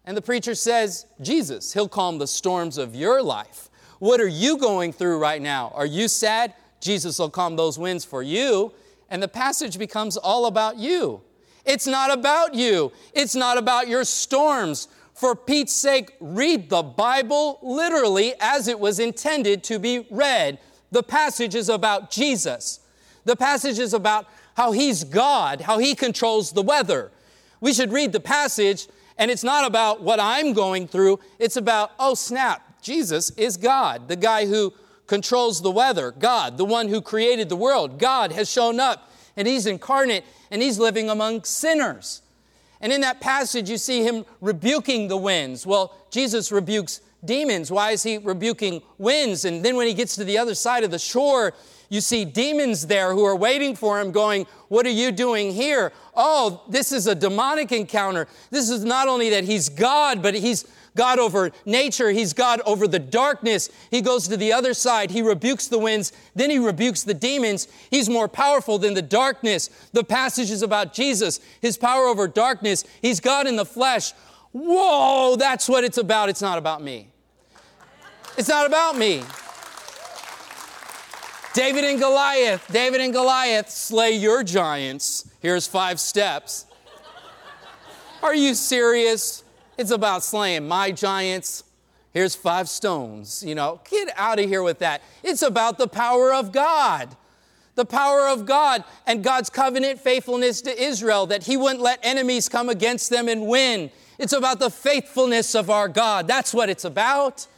And 0.05 0.15
the 0.15 0.21
preacher 0.21 0.55
says, 0.55 1.07
Jesus, 1.23 1.73
He'll 1.73 1.89
calm 1.89 2.19
the 2.19 2.27
storms 2.27 2.77
of 2.77 2.95
your 2.95 3.23
life. 3.23 3.71
What 3.99 4.21
are 4.21 4.29
you 4.29 4.59
going 4.59 4.93
through 4.93 5.21
right 5.21 5.41
now? 5.41 5.73
Are 5.75 5.87
you 5.87 6.07
sad? 6.07 6.53
Jesus 6.83 7.19
will 7.19 7.31
calm 7.31 7.57
those 7.57 7.79
winds 7.79 8.05
for 8.05 8.23
you. 8.23 8.75
And 9.09 9.23
the 9.23 9.29
passage 9.29 9.79
becomes 9.79 10.19
all 10.19 10.45
about 10.45 10.77
you. 10.77 11.23
It's 11.65 11.87
not 11.87 12.13
about 12.13 12.55
you. 12.55 12.93
It's 13.15 13.35
not 13.35 13.59
about 13.59 13.89
your 13.89 14.05
storms. 14.05 14.89
For 15.15 15.37
Pete's 15.37 15.73
sake, 15.73 16.17
read 16.21 16.69
the 16.69 16.83
Bible 16.83 17.59
literally 17.63 18.35
as 18.41 18.67
it 18.69 18.81
was 18.81 18.99
intended 18.99 19.63
to 19.65 19.79
be 19.79 20.07
read. 20.11 20.59
The 20.91 21.03
passage 21.03 21.55
is 21.55 21.69
about 21.69 22.11
Jesus. 22.11 22.81
The 23.25 23.37
passage 23.37 23.79
is 23.79 23.95
about 23.95 24.27
how 24.55 24.73
he's 24.73 25.05
God, 25.05 25.61
how 25.61 25.79
he 25.79 25.95
controls 25.95 26.53
the 26.53 26.63
weather. 26.63 27.11
We 27.61 27.73
should 27.73 27.93
read 27.93 28.13
the 28.13 28.21
passage, 28.21 28.89
and 29.17 29.31
it's 29.31 29.45
not 29.45 29.65
about 29.65 30.03
what 30.03 30.19
I'm 30.21 30.53
going 30.53 30.89
through. 30.89 31.21
It's 31.39 31.57
about, 31.57 31.93
oh 31.99 32.15
snap, 32.15 32.83
Jesus 32.83 33.31
is 33.31 33.57
God, 33.57 34.09
the 34.09 34.17
guy 34.17 34.47
who 34.47 34.75
controls 35.07 35.63
the 35.63 35.71
weather, 35.71 36.11
God, 36.11 36.59
the 36.59 36.65
one 36.65 36.89
who 36.89 37.01
created 37.01 37.49
the 37.49 37.57
world. 37.57 37.99
God 37.99 38.33
has 38.33 38.51
shown 38.51 38.81
up, 38.81 39.12
and 39.37 39.49
he's 39.49 39.67
incarnate, 39.67 40.25
and 40.51 40.63
he's 40.63 40.79
living 40.79 41.11
among 41.11 41.45
sinners. 41.45 42.23
And 42.81 42.93
in 42.93 43.01
that 43.03 43.21
passage, 43.21 43.71
you 43.71 43.79
see 43.79 44.03
him 44.03 44.25
rebuking 44.41 45.09
the 45.09 45.17
winds. 45.17 45.67
Well, 45.67 45.95
Jesus 46.11 46.51
rebukes 46.51 47.01
demons. 47.25 47.71
Why 47.71 47.93
is 47.93 48.03
he 48.03 48.19
rebuking 48.19 48.83
winds? 48.99 49.45
And 49.45 49.65
then 49.65 49.77
when 49.77 49.87
he 49.87 49.95
gets 49.95 50.17
to 50.17 50.25
the 50.25 50.39
other 50.39 50.55
side 50.55 50.83
of 50.83 50.91
the 50.91 50.99
shore, 50.99 51.55
you 51.89 52.01
see 52.01 52.25
demons 52.25 52.87
there 52.87 53.13
who 53.13 53.25
are 53.25 53.37
waiting 53.37 53.77
for 53.77 54.01
him, 54.01 54.13
going, 54.13 54.47
What 54.69 54.87
are 54.87 54.91
you 54.91 55.13
doing 55.13 55.53
here? 55.53 55.93
Oh, 56.17 56.63
this 56.69 56.91
is 56.91 57.07
a 57.07 57.15
demonic 57.15 57.71
encounter. 57.71 58.27
This 58.51 58.71
is 58.71 58.85
not 58.85 59.09
only 59.09 59.31
that 59.31 59.45
he's 59.45 59.69
God, 59.69 60.23
but 60.23 60.35
he's 60.35 60.65
God 60.95 61.19
over 61.19 61.53
nature. 61.65 62.11
He's 62.11 62.33
God 62.33 62.61
over 62.67 62.87
the 62.87 62.99
darkness. 62.99 63.71
He 63.91 64.01
goes 64.01 64.29
to 64.29 64.37
the 64.37 64.53
other 64.53 64.75
side. 64.75 65.11
He 65.11 65.23
rebukes 65.23 65.69
the 65.69 65.79
winds. 65.79 66.13
Then 66.35 66.51
he 66.51 66.59
rebukes 66.59 67.03
the 67.03 67.15
demons. 67.15 67.69
He's 67.91 68.09
more 68.09 68.29
powerful 68.29 68.79
than 68.79 68.95
the 68.95 69.03
darkness. 69.03 69.71
The 69.93 70.05
passage 70.05 70.51
is 70.51 70.63
about 70.63 70.93
Jesus, 70.93 71.41
his 71.61 71.77
power 71.77 72.05
over 72.07 72.29
darkness. 72.29 72.85
He's 73.01 73.21
God 73.21 73.47
in 73.47 73.57
the 73.57 73.65
flesh. 73.65 74.13
Whoa, 74.53 75.37
that's 75.37 75.69
what 75.69 75.83
it's 75.85 75.99
about. 75.99 76.29
It's 76.29 76.43
not 76.43 76.59
about 76.59 76.83
me. 76.83 77.09
It's 78.37 78.49
not 78.49 78.67
about 78.67 78.97
me. 78.97 79.23
David 81.55 81.85
and 81.85 81.99
Goliath. 81.99 82.67
David 82.73 83.01
and 83.01 83.13
Goliath 83.13 83.71
slay 83.71 84.13
your 84.13 84.43
giants. 84.43 85.29
Here's 85.41 85.67
five 85.67 86.01
steps. 86.01 86.67
Are 88.23 88.35
you 88.35 88.55
serious? 88.55 89.42
It's 89.83 89.91
about 89.91 90.23
slaying 90.23 90.69
my 90.69 90.93
giants. 90.93 91.65
Here's 92.13 92.37
five 92.37 92.69
stones. 92.69 93.43
You 93.45 93.57
know, 93.57 93.81
get 93.91 94.11
out 94.17 94.39
of 94.39 94.49
here 94.49 94.63
with 94.63 94.79
that. 94.79 95.03
It's 95.25 95.43
about 95.43 95.77
the 95.77 95.89
power 95.89 96.33
of 96.33 96.53
God. 96.53 97.17
The 97.75 97.85
power 97.85 98.29
of 98.29 98.47
God 98.47 98.85
and 99.09 99.25
God's 99.25 99.51
covenant 99.51 99.99
faithfulness 99.99 100.63
to 100.63 100.81
Israel, 100.81 101.27
that 101.27 101.43
He 101.43 101.57
wouldn't 101.57 101.81
let 101.81 101.99
enemies 102.05 102.49
come 102.49 102.69
against 102.69 103.11
them 103.11 103.27
and 103.27 103.49
win. 103.49 103.91
It's 104.21 104.33
about 104.33 104.61
the 104.61 104.71
faithfulness 104.71 105.57
of 105.57 105.69
our 105.69 105.89
God. 105.89 106.29
That's 106.29 106.55
what 106.55 106.71
it's 106.71 106.85
about. 106.85 107.49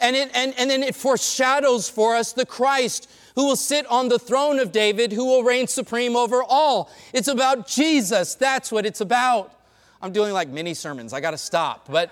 And, 0.00 0.14
it, 0.14 0.30
and, 0.32 0.54
and 0.56 0.70
then 0.70 0.84
it 0.84 0.94
foreshadows 0.94 1.88
for 1.88 2.14
us 2.14 2.32
the 2.32 2.46
Christ 2.46 3.10
who 3.34 3.46
will 3.46 3.56
sit 3.56 3.84
on 3.86 4.10
the 4.10 4.20
throne 4.20 4.60
of 4.60 4.70
David, 4.70 5.10
who 5.10 5.24
will 5.24 5.42
reign 5.42 5.66
supreme 5.66 6.14
over 6.14 6.40
all. 6.40 6.88
It's 7.12 7.26
about 7.26 7.66
Jesus. 7.66 8.36
That's 8.36 8.70
what 8.70 8.86
it's 8.86 9.00
about. 9.00 9.50
I'm 10.04 10.12
doing 10.12 10.34
like 10.34 10.50
mini 10.50 10.74
sermons. 10.74 11.14
I 11.14 11.20
got 11.20 11.30
to 11.30 11.38
stop. 11.38 11.86
But 11.90 12.10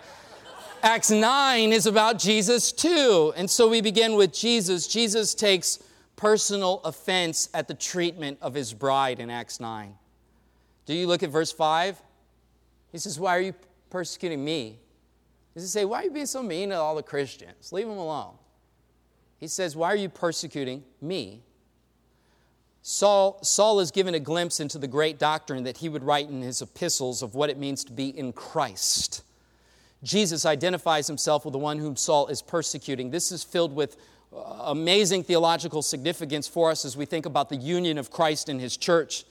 Acts 0.82 1.10
9 1.10 1.74
is 1.74 1.84
about 1.84 2.18
Jesus 2.18 2.72
too. 2.72 3.34
And 3.36 3.50
so 3.50 3.68
we 3.68 3.82
begin 3.82 4.14
with 4.14 4.32
Jesus. 4.32 4.86
Jesus 4.86 5.34
takes 5.34 5.78
personal 6.16 6.80
offense 6.84 7.50
at 7.52 7.68
the 7.68 7.74
treatment 7.74 8.38
of 8.40 8.54
his 8.54 8.72
bride 8.72 9.20
in 9.20 9.28
Acts 9.28 9.60
9. 9.60 9.92
Do 10.86 10.94
you 10.94 11.06
look 11.06 11.22
at 11.22 11.28
verse 11.28 11.52
5? 11.52 12.00
He 12.92 12.98
says, 12.98 13.20
Why 13.20 13.36
are 13.36 13.42
you 13.42 13.54
persecuting 13.90 14.42
me? 14.42 14.78
He 15.52 15.60
say, 15.60 15.84
Why 15.84 16.00
are 16.00 16.04
you 16.04 16.12
being 16.12 16.24
so 16.24 16.42
mean 16.42 16.70
to 16.70 16.76
all 16.76 16.94
the 16.94 17.02
Christians? 17.02 17.74
Leave 17.74 17.86
them 17.86 17.98
alone. 17.98 18.36
He 19.36 19.48
says, 19.48 19.76
Why 19.76 19.88
are 19.88 19.96
you 19.96 20.08
persecuting 20.08 20.82
me? 21.02 21.42
Saul, 22.82 23.38
Saul 23.42 23.78
is 23.78 23.92
given 23.92 24.14
a 24.14 24.20
glimpse 24.20 24.58
into 24.58 24.76
the 24.76 24.88
great 24.88 25.18
doctrine 25.18 25.62
that 25.64 25.78
he 25.78 25.88
would 25.88 26.02
write 26.02 26.28
in 26.28 26.42
his 26.42 26.60
epistles 26.60 27.22
of 27.22 27.34
what 27.34 27.48
it 27.48 27.56
means 27.56 27.84
to 27.84 27.92
be 27.92 28.08
in 28.08 28.32
Christ. 28.32 29.22
Jesus 30.02 30.44
identifies 30.44 31.06
himself 31.06 31.44
with 31.44 31.52
the 31.52 31.58
one 31.58 31.78
whom 31.78 31.94
Saul 31.94 32.26
is 32.26 32.42
persecuting. 32.42 33.10
This 33.10 33.30
is 33.30 33.44
filled 33.44 33.72
with 33.74 33.96
uh, 34.34 34.64
amazing 34.64 35.22
theological 35.22 35.80
significance 35.80 36.48
for 36.48 36.72
us 36.72 36.84
as 36.84 36.96
we 36.96 37.04
think 37.04 37.24
about 37.24 37.48
the 37.48 37.56
union 37.56 37.98
of 37.98 38.10
Christ 38.10 38.48
and 38.48 38.60
his 38.60 38.76
church. 38.76 39.24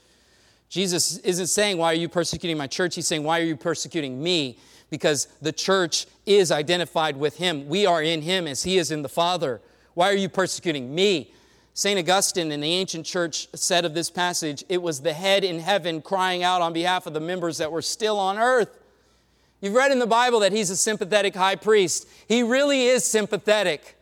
Jesus 0.70 1.18
isn't 1.18 1.48
saying, 1.48 1.78
Why 1.78 1.92
are 1.92 1.96
you 1.96 2.08
persecuting 2.08 2.58
my 2.58 2.68
church? 2.68 2.96
He's 2.96 3.08
saying, 3.08 3.24
Why 3.24 3.42
are 3.42 3.44
you 3.44 3.58
persecuting 3.58 4.24
me? 4.24 4.58
Because 4.90 5.28
the 5.42 5.52
church 5.52 6.06
is 6.26 6.52
identified 6.52 7.18
with 7.18 7.38
him. 7.38 7.68
We 7.68 7.86
are 7.86 8.02
in 8.02 8.22
him 8.22 8.48
as 8.48 8.64
he 8.64 8.78
is 8.78 8.92
in 8.92 9.02
the 9.02 9.10
Father. 9.10 9.60
Why 9.94 10.10
are 10.10 10.16
you 10.16 10.30
persecuting 10.30 10.96
me? 10.96 11.34
St. 11.82 11.98
Augustine 11.98 12.52
in 12.52 12.62
the 12.62 12.74
ancient 12.74 13.08
church 13.08 13.48
said 13.56 13.86
of 13.86 13.96
this 13.96 14.12
passage, 14.12 14.64
it 14.70 14.84
was 14.84 15.02
the 15.02 15.14
head 15.14 15.44
in 15.44 15.58
heaven 15.58 16.00
crying 16.00 16.44
out 16.44 16.62
on 16.62 16.74
behalf 16.74 17.08
of 17.08 17.16
the 17.16 17.20
members 17.20 17.58
that 17.58 17.72
were 17.72 17.82
still 17.82 18.20
on 18.20 18.38
earth. 18.38 18.78
You've 19.62 19.74
read 19.74 19.92
in 19.92 19.98
the 19.98 20.06
Bible 20.06 20.42
that 20.42 20.52
he's 20.52 20.70
a 20.70 20.76
sympathetic 20.78 21.34
high 21.34 21.56
priest. 21.56 22.08
He 22.28 22.44
really 22.44 22.86
is 22.86 23.04
sympathetic. 23.04 23.98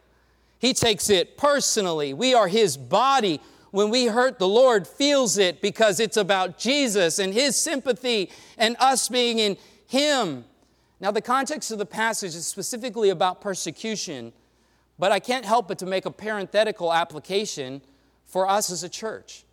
He 0.60 0.74
takes 0.74 1.10
it 1.10 1.38
personally. 1.38 2.14
We 2.14 2.34
are 2.34 2.50
his 2.50 2.76
body. 2.76 3.40
When 3.72 3.90
we 3.90 4.08
hurt, 4.08 4.40
the 4.40 4.48
Lord 4.50 4.86
feels 4.86 5.38
it 5.38 5.62
because 5.62 6.02
it's 6.02 6.18
about 6.18 6.58
Jesus 6.58 7.18
and 7.18 7.34
his 7.34 7.56
sympathy 7.56 8.30
and 8.58 8.76
us 8.82 9.08
being 9.08 9.40
in 9.40 9.56
him. 9.88 10.44
Now, 11.00 11.12
the 11.12 11.22
context 11.22 11.72
of 11.72 11.78
the 11.78 11.86
passage 11.86 12.36
is 12.36 12.46
specifically 12.46 13.10
about 13.10 13.40
persecution. 13.40 14.34
But 15.00 15.14
I 15.14 15.20
can't 15.20 15.46
help 15.46 15.70
but 15.70 15.80
to 15.80 15.86
make 15.86 16.06
a 16.06 16.12
parenthetical 16.12 16.94
application 16.94 17.82
for 18.26 18.48
us 18.48 18.70
as 18.70 18.84
a 18.84 18.90
church. 18.90 19.46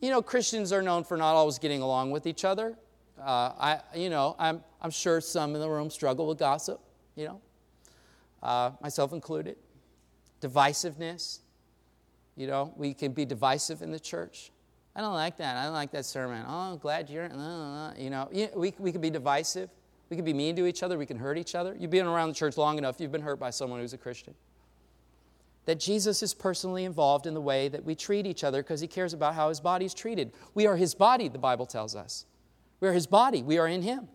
You 0.00 0.10
know, 0.10 0.20
Christians 0.20 0.72
are 0.72 0.82
known 0.82 1.04
for 1.04 1.16
not 1.16 1.34
always 1.34 1.58
getting 1.58 1.80
along 1.80 2.10
with 2.10 2.26
each 2.26 2.44
other. 2.44 2.76
Uh, 3.18 3.52
I, 3.58 3.80
you 3.94 4.10
know, 4.10 4.34
I'm, 4.38 4.62
I'm 4.82 4.90
sure 4.90 5.20
some 5.20 5.54
in 5.54 5.60
the 5.60 5.70
room 5.70 5.88
struggle 5.88 6.26
with 6.26 6.38
gossip, 6.38 6.80
you 7.14 7.26
know, 7.26 7.40
uh, 8.42 8.72
myself 8.82 9.12
included. 9.12 9.56
Divisiveness, 10.40 11.40
you 12.36 12.46
know, 12.46 12.72
we 12.76 12.94
can 12.94 13.12
be 13.12 13.24
divisive 13.24 13.82
in 13.82 13.90
the 13.90 13.98
church. 13.98 14.50
I 14.94 15.00
don't 15.00 15.14
like 15.14 15.36
that. 15.38 15.56
I 15.56 15.64
don't 15.64 15.74
like 15.74 15.92
that 15.92 16.06
sermon. 16.06 16.44
Oh, 16.46 16.72
I'm 16.72 16.78
glad 16.78 17.08
you're, 17.08 17.24
uh, 17.32 17.94
you 17.96 18.10
know, 18.10 18.28
we, 18.54 18.72
we 18.78 18.92
can 18.92 19.00
be 19.00 19.10
divisive. 19.10 19.70
We 20.10 20.16
can 20.16 20.24
be 20.24 20.32
mean 20.32 20.56
to 20.56 20.66
each 20.66 20.82
other. 20.82 20.98
We 20.98 21.06
can 21.06 21.18
hurt 21.18 21.38
each 21.38 21.54
other. 21.54 21.76
You've 21.78 21.90
been 21.90 22.06
around 22.06 22.30
the 22.30 22.34
church 22.34 22.56
long 22.56 22.78
enough, 22.78 23.00
you've 23.00 23.12
been 23.12 23.22
hurt 23.22 23.38
by 23.38 23.50
someone 23.50 23.80
who's 23.80 23.92
a 23.92 23.98
Christian 23.98 24.34
that 25.68 25.78
Jesus 25.78 26.22
is 26.22 26.32
personally 26.32 26.86
involved 26.86 27.26
in 27.26 27.34
the 27.34 27.42
way 27.42 27.68
that 27.68 27.84
we 27.84 27.94
treat 27.94 28.26
each 28.26 28.42
other 28.42 28.62
because 28.62 28.80
he 28.80 28.86
cares 28.86 29.12
about 29.12 29.34
how 29.34 29.50
his 29.50 29.60
body 29.60 29.84
is 29.84 29.92
treated. 29.92 30.32
We 30.54 30.66
are 30.66 30.76
his 30.76 30.94
body, 30.94 31.28
the 31.28 31.36
Bible 31.36 31.66
tells 31.66 31.94
us. 31.94 32.24
We 32.80 32.88
are 32.88 32.94
his 32.94 33.06
body, 33.06 33.42
we 33.42 33.58
are 33.58 33.68
in 33.68 33.82
him. 33.82 34.08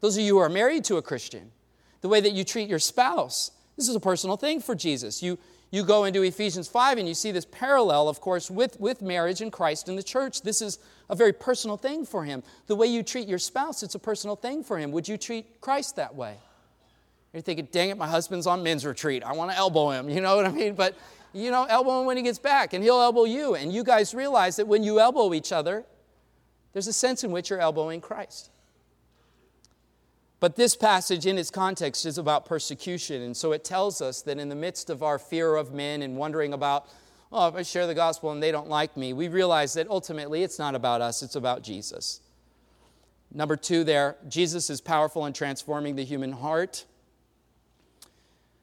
Those 0.00 0.16
of 0.16 0.24
you 0.24 0.34
who 0.34 0.40
are 0.40 0.48
married 0.48 0.82
to 0.86 0.96
a 0.96 1.02
Christian, 1.02 1.52
the 2.00 2.08
way 2.08 2.20
that 2.20 2.32
you 2.32 2.42
treat 2.42 2.68
your 2.68 2.80
spouse, 2.80 3.52
this 3.76 3.88
is 3.88 3.94
a 3.94 4.00
personal 4.00 4.36
thing 4.36 4.60
for 4.60 4.74
Jesus. 4.74 5.22
You, 5.22 5.38
you 5.70 5.84
go 5.84 6.02
into 6.02 6.22
Ephesians 6.22 6.66
5 6.66 6.98
and 6.98 7.06
you 7.06 7.14
see 7.14 7.30
this 7.30 7.46
parallel, 7.46 8.08
of 8.08 8.20
course, 8.20 8.50
with, 8.50 8.80
with 8.80 9.00
marriage 9.00 9.40
and 9.40 9.52
Christ 9.52 9.88
and 9.88 9.96
the 9.96 10.02
church. 10.02 10.42
This 10.42 10.60
is 10.60 10.80
a 11.08 11.14
very 11.14 11.32
personal 11.32 11.76
thing 11.76 12.06
for 12.06 12.24
him. 12.24 12.42
The 12.66 12.74
way 12.74 12.88
you 12.88 13.04
treat 13.04 13.28
your 13.28 13.38
spouse, 13.38 13.84
it's 13.84 13.94
a 13.94 14.00
personal 14.00 14.34
thing 14.34 14.64
for 14.64 14.76
him. 14.76 14.90
Would 14.90 15.06
you 15.06 15.16
treat 15.16 15.60
Christ 15.60 15.94
that 15.94 16.16
way? 16.16 16.38
You're 17.32 17.42
thinking, 17.42 17.68
dang 17.70 17.90
it, 17.90 17.98
my 17.98 18.06
husband's 18.06 18.46
on 18.46 18.62
men's 18.62 18.86
retreat. 18.86 19.22
I 19.22 19.32
want 19.32 19.50
to 19.50 19.56
elbow 19.56 19.90
him. 19.90 20.08
You 20.18 20.20
know 20.20 20.36
what 20.36 20.46
I 20.46 20.50
mean? 20.50 20.74
But, 20.74 20.96
you 21.32 21.50
know, 21.50 21.64
elbow 21.64 22.00
him 22.00 22.06
when 22.06 22.16
he 22.16 22.22
gets 22.22 22.38
back, 22.38 22.72
and 22.72 22.82
he'll 22.82 23.00
elbow 23.00 23.24
you. 23.24 23.54
And 23.54 23.72
you 23.72 23.84
guys 23.84 24.14
realize 24.14 24.56
that 24.56 24.66
when 24.66 24.82
you 24.82 24.98
elbow 25.00 25.34
each 25.34 25.52
other, 25.52 25.84
there's 26.72 26.86
a 26.86 26.92
sense 26.92 27.24
in 27.24 27.30
which 27.30 27.50
you're 27.50 27.60
elbowing 27.60 28.00
Christ. 28.00 28.50
But 30.40 30.56
this 30.56 30.76
passage, 30.76 31.26
in 31.26 31.36
its 31.36 31.50
context, 31.50 32.06
is 32.06 32.16
about 32.16 32.46
persecution. 32.46 33.22
And 33.22 33.36
so 33.36 33.52
it 33.52 33.64
tells 33.64 34.00
us 34.00 34.22
that 34.22 34.38
in 34.38 34.48
the 34.48 34.54
midst 34.54 34.88
of 34.88 35.02
our 35.02 35.18
fear 35.18 35.56
of 35.56 35.72
men 35.72 36.02
and 36.02 36.16
wondering 36.16 36.52
about, 36.52 36.88
oh, 37.32 37.48
if 37.48 37.54
I 37.56 37.62
share 37.62 37.86
the 37.86 37.94
gospel 37.94 38.30
and 38.30 38.42
they 38.42 38.52
don't 38.52 38.68
like 38.68 38.96
me, 38.96 39.12
we 39.12 39.28
realize 39.28 39.74
that 39.74 39.88
ultimately 39.88 40.44
it's 40.44 40.58
not 40.58 40.74
about 40.74 41.00
us, 41.00 41.22
it's 41.22 41.34
about 41.34 41.62
Jesus. 41.62 42.20
Number 43.34 43.56
two, 43.56 43.84
there, 43.84 44.16
Jesus 44.28 44.70
is 44.70 44.80
powerful 44.80 45.26
in 45.26 45.32
transforming 45.32 45.96
the 45.96 46.04
human 46.04 46.32
heart. 46.32 46.86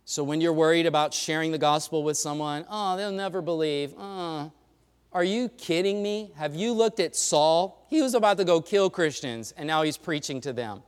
So 0.05 0.23
when 0.23 0.39
you're 0.39 0.53
worried 0.53 0.85
about 0.85 1.15
sharing 1.15 1.51
the 1.51 1.57
gospel 1.57 2.03
with 2.03 2.15
someone, 2.15 2.65
oh, 2.69 2.95
they'll 2.95 3.11
never 3.11 3.41
believe. 3.41 3.93
Oh, 3.97 4.51
are 5.11 5.23
you 5.23 5.49
kidding 5.49 6.03
me? 6.03 6.31
Have 6.35 6.55
you 6.55 6.73
looked 6.73 6.99
at 6.99 7.15
Saul? 7.15 7.83
He 7.89 8.03
was 8.03 8.13
about 8.13 8.37
to 8.37 8.45
go 8.45 8.61
kill 8.61 8.91
Christians, 8.91 9.51
and 9.57 9.65
now 9.65 9.81
he's 9.81 9.97
preaching 9.97 10.41
to 10.41 10.53
them. 10.53 10.83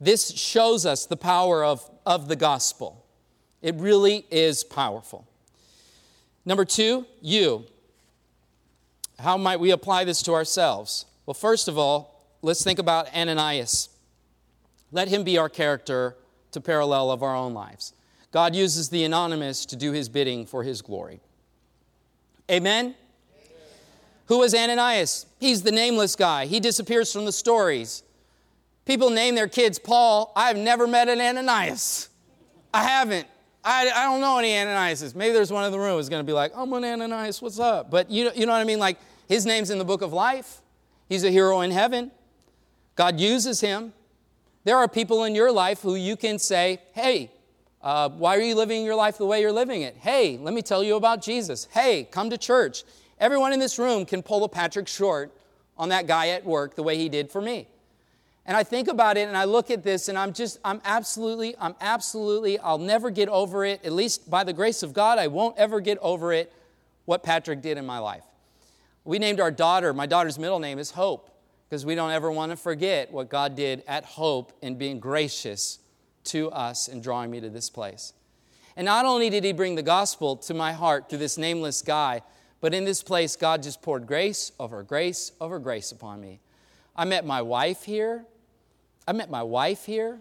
This 0.00 0.32
shows 0.32 0.84
us 0.84 1.06
the 1.06 1.16
power 1.16 1.64
of, 1.64 1.88
of 2.04 2.26
the 2.26 2.34
gospel. 2.34 3.06
It 3.62 3.76
really 3.76 4.26
is 4.28 4.64
powerful. 4.64 5.28
Number 6.44 6.64
two, 6.64 7.06
you. 7.20 7.66
How 9.20 9.36
might 9.36 9.60
we 9.60 9.70
apply 9.70 10.02
this 10.02 10.20
to 10.22 10.32
ourselves? 10.32 11.04
Well, 11.26 11.34
first 11.34 11.68
of 11.68 11.78
all, 11.78 12.26
let's 12.42 12.64
think 12.64 12.80
about 12.80 13.14
Ananias. 13.14 13.88
Let 14.90 15.06
him 15.06 15.22
be 15.22 15.38
our 15.38 15.48
character 15.48 16.16
to 16.50 16.60
parallel 16.60 17.12
of 17.12 17.22
our 17.22 17.36
own 17.36 17.54
lives. 17.54 17.92
God 18.32 18.56
uses 18.56 18.88
the 18.88 19.04
anonymous 19.04 19.66
to 19.66 19.76
do 19.76 19.92
his 19.92 20.08
bidding 20.08 20.46
for 20.46 20.64
his 20.64 20.82
glory. 20.82 21.20
Amen? 22.50 22.86
Amen? 22.86 22.94
Who 24.26 24.38
was 24.38 24.54
Ananias? 24.54 25.26
He's 25.38 25.62
the 25.62 25.70
nameless 25.70 26.16
guy. 26.16 26.46
He 26.46 26.58
disappears 26.58 27.12
from 27.12 27.26
the 27.26 27.32
stories. 27.32 28.02
People 28.86 29.10
name 29.10 29.34
their 29.34 29.48
kids 29.48 29.78
Paul. 29.78 30.32
I've 30.34 30.56
never 30.56 30.86
met 30.86 31.08
an 31.08 31.20
Ananias. 31.20 32.08
I 32.72 32.82
haven't. 32.84 33.28
I, 33.62 33.90
I 33.94 34.04
don't 34.06 34.20
know 34.20 34.38
any 34.38 34.56
Ananias. 34.56 35.14
Maybe 35.14 35.34
there's 35.34 35.52
one 35.52 35.64
in 35.64 35.70
the 35.70 35.78
room 35.78 35.96
who's 35.96 36.08
going 36.08 36.24
to 36.24 36.26
be 36.26 36.32
like, 36.32 36.52
I'm 36.56 36.72
an 36.72 36.84
Ananias, 36.84 37.40
what's 37.40 37.60
up? 37.60 37.90
But 37.90 38.10
you, 38.10 38.30
you 38.34 38.46
know 38.46 38.52
what 38.52 38.60
I 38.60 38.64
mean? 38.64 38.78
Like, 38.78 38.98
his 39.28 39.46
name's 39.46 39.70
in 39.70 39.78
the 39.78 39.84
book 39.84 40.02
of 40.02 40.12
life. 40.12 40.62
He's 41.08 41.22
a 41.22 41.30
hero 41.30 41.60
in 41.60 41.70
heaven. 41.70 42.10
God 42.96 43.20
uses 43.20 43.60
him. 43.60 43.92
There 44.64 44.76
are 44.78 44.88
people 44.88 45.24
in 45.24 45.34
your 45.34 45.52
life 45.52 45.82
who 45.82 45.94
you 45.94 46.16
can 46.16 46.38
say, 46.38 46.80
hey, 46.92 47.30
uh, 47.82 48.08
why 48.10 48.36
are 48.36 48.40
you 48.40 48.54
living 48.54 48.84
your 48.84 48.94
life 48.94 49.18
the 49.18 49.26
way 49.26 49.40
you're 49.40 49.52
living 49.52 49.82
it? 49.82 49.96
Hey, 49.96 50.38
let 50.38 50.54
me 50.54 50.62
tell 50.62 50.84
you 50.84 50.96
about 50.96 51.20
Jesus. 51.20 51.66
Hey, 51.72 52.04
come 52.04 52.30
to 52.30 52.38
church. 52.38 52.84
Everyone 53.18 53.52
in 53.52 53.58
this 53.58 53.78
room 53.78 54.04
can 54.04 54.22
pull 54.22 54.44
a 54.44 54.48
Patrick 54.48 54.86
Short 54.86 55.32
on 55.76 55.88
that 55.88 56.06
guy 56.06 56.28
at 56.28 56.44
work 56.44 56.76
the 56.76 56.82
way 56.82 56.96
he 56.96 57.08
did 57.08 57.30
for 57.30 57.40
me. 57.40 57.66
And 58.46 58.56
I 58.56 58.62
think 58.62 58.88
about 58.88 59.16
it 59.16 59.28
and 59.28 59.36
I 59.36 59.44
look 59.44 59.70
at 59.70 59.82
this 59.82 60.08
and 60.08 60.18
I'm 60.18 60.32
just, 60.32 60.58
I'm 60.64 60.80
absolutely, 60.84 61.56
I'm 61.58 61.74
absolutely, 61.80 62.58
I'll 62.58 62.78
never 62.78 63.10
get 63.10 63.28
over 63.28 63.64
it. 63.64 63.84
At 63.84 63.92
least 63.92 64.28
by 64.30 64.44
the 64.44 64.52
grace 64.52 64.82
of 64.82 64.92
God, 64.92 65.18
I 65.18 65.28
won't 65.28 65.56
ever 65.58 65.80
get 65.80 65.98
over 65.98 66.32
it 66.32 66.52
what 67.04 67.22
Patrick 67.22 67.62
did 67.62 67.78
in 67.78 67.86
my 67.86 67.98
life. 67.98 68.24
We 69.04 69.18
named 69.18 69.40
our 69.40 69.50
daughter, 69.50 69.92
my 69.92 70.06
daughter's 70.06 70.38
middle 70.38 70.60
name 70.60 70.78
is 70.78 70.92
Hope, 70.92 71.30
because 71.68 71.84
we 71.84 71.96
don't 71.96 72.12
ever 72.12 72.30
want 72.30 72.50
to 72.50 72.56
forget 72.56 73.10
what 73.12 73.28
God 73.28 73.56
did 73.56 73.82
at 73.88 74.04
Hope 74.04 74.52
in 74.62 74.76
being 74.76 75.00
gracious 75.00 75.78
to 76.24 76.50
us 76.50 76.88
and 76.88 77.02
drawing 77.02 77.30
me 77.30 77.40
to 77.40 77.50
this 77.50 77.70
place. 77.70 78.12
And 78.76 78.84
not 78.84 79.04
only 79.04 79.30
did 79.30 79.44
He 79.44 79.52
bring 79.52 79.74
the 79.74 79.82
gospel 79.82 80.36
to 80.36 80.54
my 80.54 80.72
heart 80.72 81.08
through 81.08 81.18
this 81.18 81.36
nameless 81.36 81.82
guy, 81.82 82.22
but 82.60 82.72
in 82.72 82.84
this 82.84 83.02
place, 83.02 83.36
God 83.36 83.62
just 83.62 83.82
poured 83.82 84.06
grace 84.06 84.52
over 84.58 84.82
grace 84.82 85.32
over 85.40 85.58
grace 85.58 85.92
upon 85.92 86.20
me. 86.20 86.40
I 86.94 87.04
met 87.04 87.26
my 87.26 87.42
wife 87.42 87.82
here. 87.82 88.24
I 89.06 89.12
met 89.12 89.30
my 89.30 89.42
wife 89.42 89.84
here. 89.84 90.20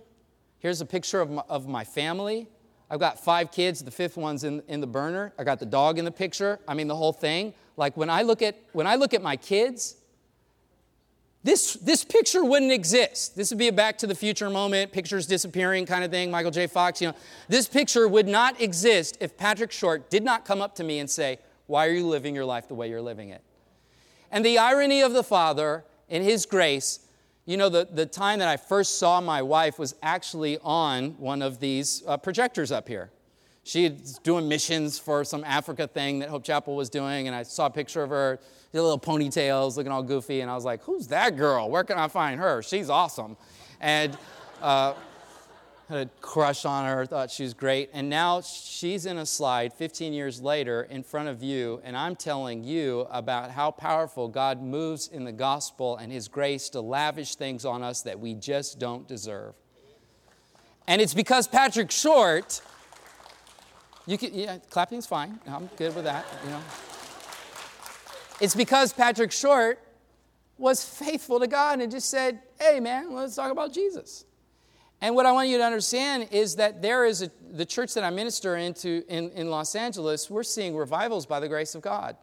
Here's 0.60 0.82
a 0.82 0.86
picture 0.86 1.22
of 1.22 1.30
my, 1.30 1.44
of 1.48 1.68
my 1.68 1.84
family. 1.84 2.48
I've 2.90 3.00
got 3.00 3.24
five 3.24 3.52
kids. 3.52 3.84
The 3.84 3.92
fifth 3.92 4.18
one's 4.18 4.44
in, 4.44 4.62
in 4.68 4.82
the 4.82 4.88
burner. 4.88 5.34
I 5.38 5.44
got 5.44 5.60
the 5.60 5.66
dog 5.66 5.98
in 5.98 6.06
the 6.06 6.12
picture. 6.12 6.60
I 6.68 6.74
mean, 6.74 6.88
the 6.88 6.96
whole 6.96 7.14
thing. 7.14 7.54
Like 7.78 7.96
when 7.96 8.10
I 8.10 8.24
look 8.24 8.42
at 8.42 8.58
when 8.74 8.86
I 8.86 8.96
look 8.96 9.14
at 9.14 9.22
my 9.22 9.38
kids, 9.38 9.96
this, 11.44 11.74
this 11.74 12.04
picture 12.04 12.44
wouldn't 12.44 12.72
exist. 12.72 13.36
This 13.36 13.50
would 13.50 13.58
be 13.58 13.68
a 13.68 13.74
back 13.74 13.98
to 14.00 14.08
the 14.08 14.14
future 14.14 14.50
moment, 14.50 14.92
pictures 14.92 15.26
disappearing 15.26 15.88
kind 15.88 16.04
of 16.04 16.12
thing, 16.12 16.30
Michael 16.30 16.52
J. 16.52 16.68
Fox, 16.68 17.02
you 17.02 17.08
know. 17.08 17.16
This 17.48 17.68
picture 17.68 18.08
would 18.08 18.28
not 18.28 18.62
exist 18.62 19.18
if 19.20 19.36
Patrick 19.38 19.72
Short 19.72 20.12
did 20.12 20.24
not 20.24 20.46
come 20.46 20.62
up 20.62 20.76
to 20.76 20.84
me 20.84 21.00
and 21.00 21.10
say, 21.10 21.40
Why 21.66 21.88
are 21.88 21.92
you 21.92 22.06
living 22.06 22.36
your 22.36 22.46
life 22.46 22.68
the 22.68 22.76
way 22.76 22.90
you're 22.90 23.02
living 23.02 23.30
it? 23.30 23.44
And 24.32 24.46
the 24.46 24.60
irony 24.60 25.02
of 25.02 25.14
the 25.14 25.24
Father 25.24 25.84
in 26.10 26.22
His 26.22 26.46
grace, 26.46 27.00
you 27.46 27.58
know, 27.58 27.70
the, 27.70 27.88
the 27.92 28.06
time 28.06 28.38
that 28.38 28.48
I 28.48 28.58
first 28.58 29.00
saw 29.00 29.20
my 29.20 29.42
wife 29.42 29.80
was 29.80 29.96
actually 30.04 30.60
on 30.60 31.12
one 31.18 31.42
of 31.42 31.60
these 31.60 32.04
uh, 32.06 32.18
projectors 32.18 32.72
up 32.72 32.88
here. 32.88 33.10
She's 33.64 34.20
doing 34.20 34.48
missions 34.48 35.00
for 35.00 35.24
some 35.24 35.44
Africa 35.44 35.88
thing 35.88 36.20
that 36.20 36.30
Hope 36.30 36.44
Chapel 36.44 36.76
was 36.76 36.90
doing, 36.90 37.28
and 37.28 37.36
I 37.36 37.44
saw 37.44 37.66
a 37.66 37.70
picture 37.70 38.04
of 38.04 38.10
her, 38.12 38.40
little 38.74 39.00
ponytails, 39.00 39.76
looking 39.76 39.92
all 39.92 40.04
goofy, 40.04 40.42
and 40.42 40.50
I 40.50 40.56
was 40.56 40.66
like, 40.66 40.84
"Who's 40.84 41.08
that 41.08 41.36
girl? 41.36 41.70
Where 41.70 41.84
can 41.84 41.98
I 41.98 42.08
find 42.08 42.40
her? 42.40 42.62
She's 42.62 42.90
awesome." 42.90 43.38
And 43.80 44.18
uh, 44.62 44.94
had 45.90 46.08
a 46.08 46.10
crush 46.22 46.64
on 46.66 46.86
her, 46.86 47.06
thought 47.06 47.32
she 47.32 47.44
was 47.44 47.54
great, 47.54 47.90
and 47.94 48.10
now 48.10 48.42
she's 48.42 49.06
in 49.06 49.18
a 49.18 49.26
slide 49.26 49.74
15 49.74 50.14
years 50.14 50.42
later 50.42 50.84
in 50.84 51.04
front 51.04 51.28
of 51.28 51.44
you, 51.44 51.82
and 51.84 51.98
I'm 51.98 52.16
telling 52.16 52.64
you 52.64 53.08
about 53.10 53.52
how 53.52 53.72
powerful 53.72 54.28
God 54.28 54.62
moves 54.62 55.08
in 55.08 55.26
the 55.26 55.32
gospel 55.34 55.98
and 55.98 56.12
His 56.12 56.28
grace 56.28 56.70
to 56.70 56.82
lavish 56.82 57.36
things 57.36 57.66
on 57.66 57.84
us 57.84 58.02
that 58.04 58.20
we 58.20 58.34
just 58.36 58.80
don't 58.80 59.08
deserve. 59.08 59.56
And 60.88 61.02
it's 61.02 61.14
because 61.14 61.48
Patrick 61.48 61.92
Short 61.92 62.62
you 64.08 64.18
can, 64.18 64.34
yeah, 64.34 64.58
clapping's 64.70 65.06
fine. 65.06 65.40
I'm 65.48 65.70
good 65.78 65.96
with 65.96 66.06
that, 66.06 66.26
you 66.44 66.50
know. 66.50 66.62
It's 68.42 68.56
because 68.56 68.92
Patrick 68.92 69.32
Short 69.32 69.80
was 70.58 70.84
faithful 70.84 71.40
to 71.40 71.46
God 71.46 71.80
and 71.80 71.92
just 71.92 72.10
said, 72.10 72.40
hey, 72.60 72.80
man, 72.80 73.14
let's 73.14 73.36
talk 73.36 73.52
about 73.52 73.72
Jesus. 73.72 74.26
And 75.00 75.16
what 75.16 75.28
I 75.28 75.32
want 75.32 75.50
you 75.50 75.60
to 75.60 75.64
understand 75.64 76.28
is 76.32 76.56
that 76.56 76.82
there 76.82 77.06
is 77.06 77.22
a, 77.22 77.32
the 77.52 77.66
church 77.66 77.94
that 77.94 78.04
I 78.04 78.10
minister 78.10 78.58
into 78.58 79.04
in, 79.08 79.30
in 79.32 79.52
Los 79.52 79.76
Angeles, 79.76 80.28
we're 80.28 80.42
seeing 80.42 80.76
revivals 80.76 81.28
by 81.28 81.40
the 81.40 81.48
grace 81.48 81.76
of 81.76 81.84
God. 81.84 82.18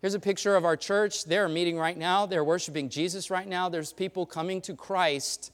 Here's 0.00 0.14
a 0.14 0.20
picture 0.20 0.56
of 0.56 0.64
our 0.64 0.76
church. 0.76 1.26
They're 1.26 1.48
meeting 1.48 1.78
right 1.78 1.96
now. 1.96 2.26
They're 2.26 2.42
worshiping 2.42 2.88
Jesus 2.88 3.30
right 3.30 3.46
now. 3.46 3.68
There's 3.68 3.92
people 3.92 4.26
coming 4.26 4.60
to 4.62 4.74
Christ 4.74 5.52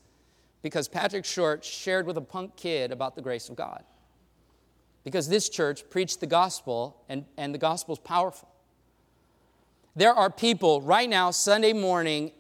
because 0.63 0.89
Patrick 0.89 1.27
Short 1.27 1.63
shared 1.63 2.07
with 2.07 2.17
a 2.17 2.23
punk 2.23 2.57
kid 2.57 2.93
about 2.93 3.15
the 3.15 3.21
grace 3.21 3.51
of 3.51 3.57
God 3.57 3.85
because 5.05 5.29
this 5.29 5.51
church 5.51 5.89
preached 5.91 6.21
the 6.21 6.27
gospel 6.27 7.03
and, 7.11 7.27
and 7.37 7.53
the 7.53 7.59
gospel 7.59 7.95
is 7.95 7.99
powerful. 7.99 8.49
There 9.99 10.15
are 10.15 10.31
people 10.31 10.81
right 10.81 11.11
now, 11.11 11.33
Sunday 11.33 11.73
morning, 11.73 12.31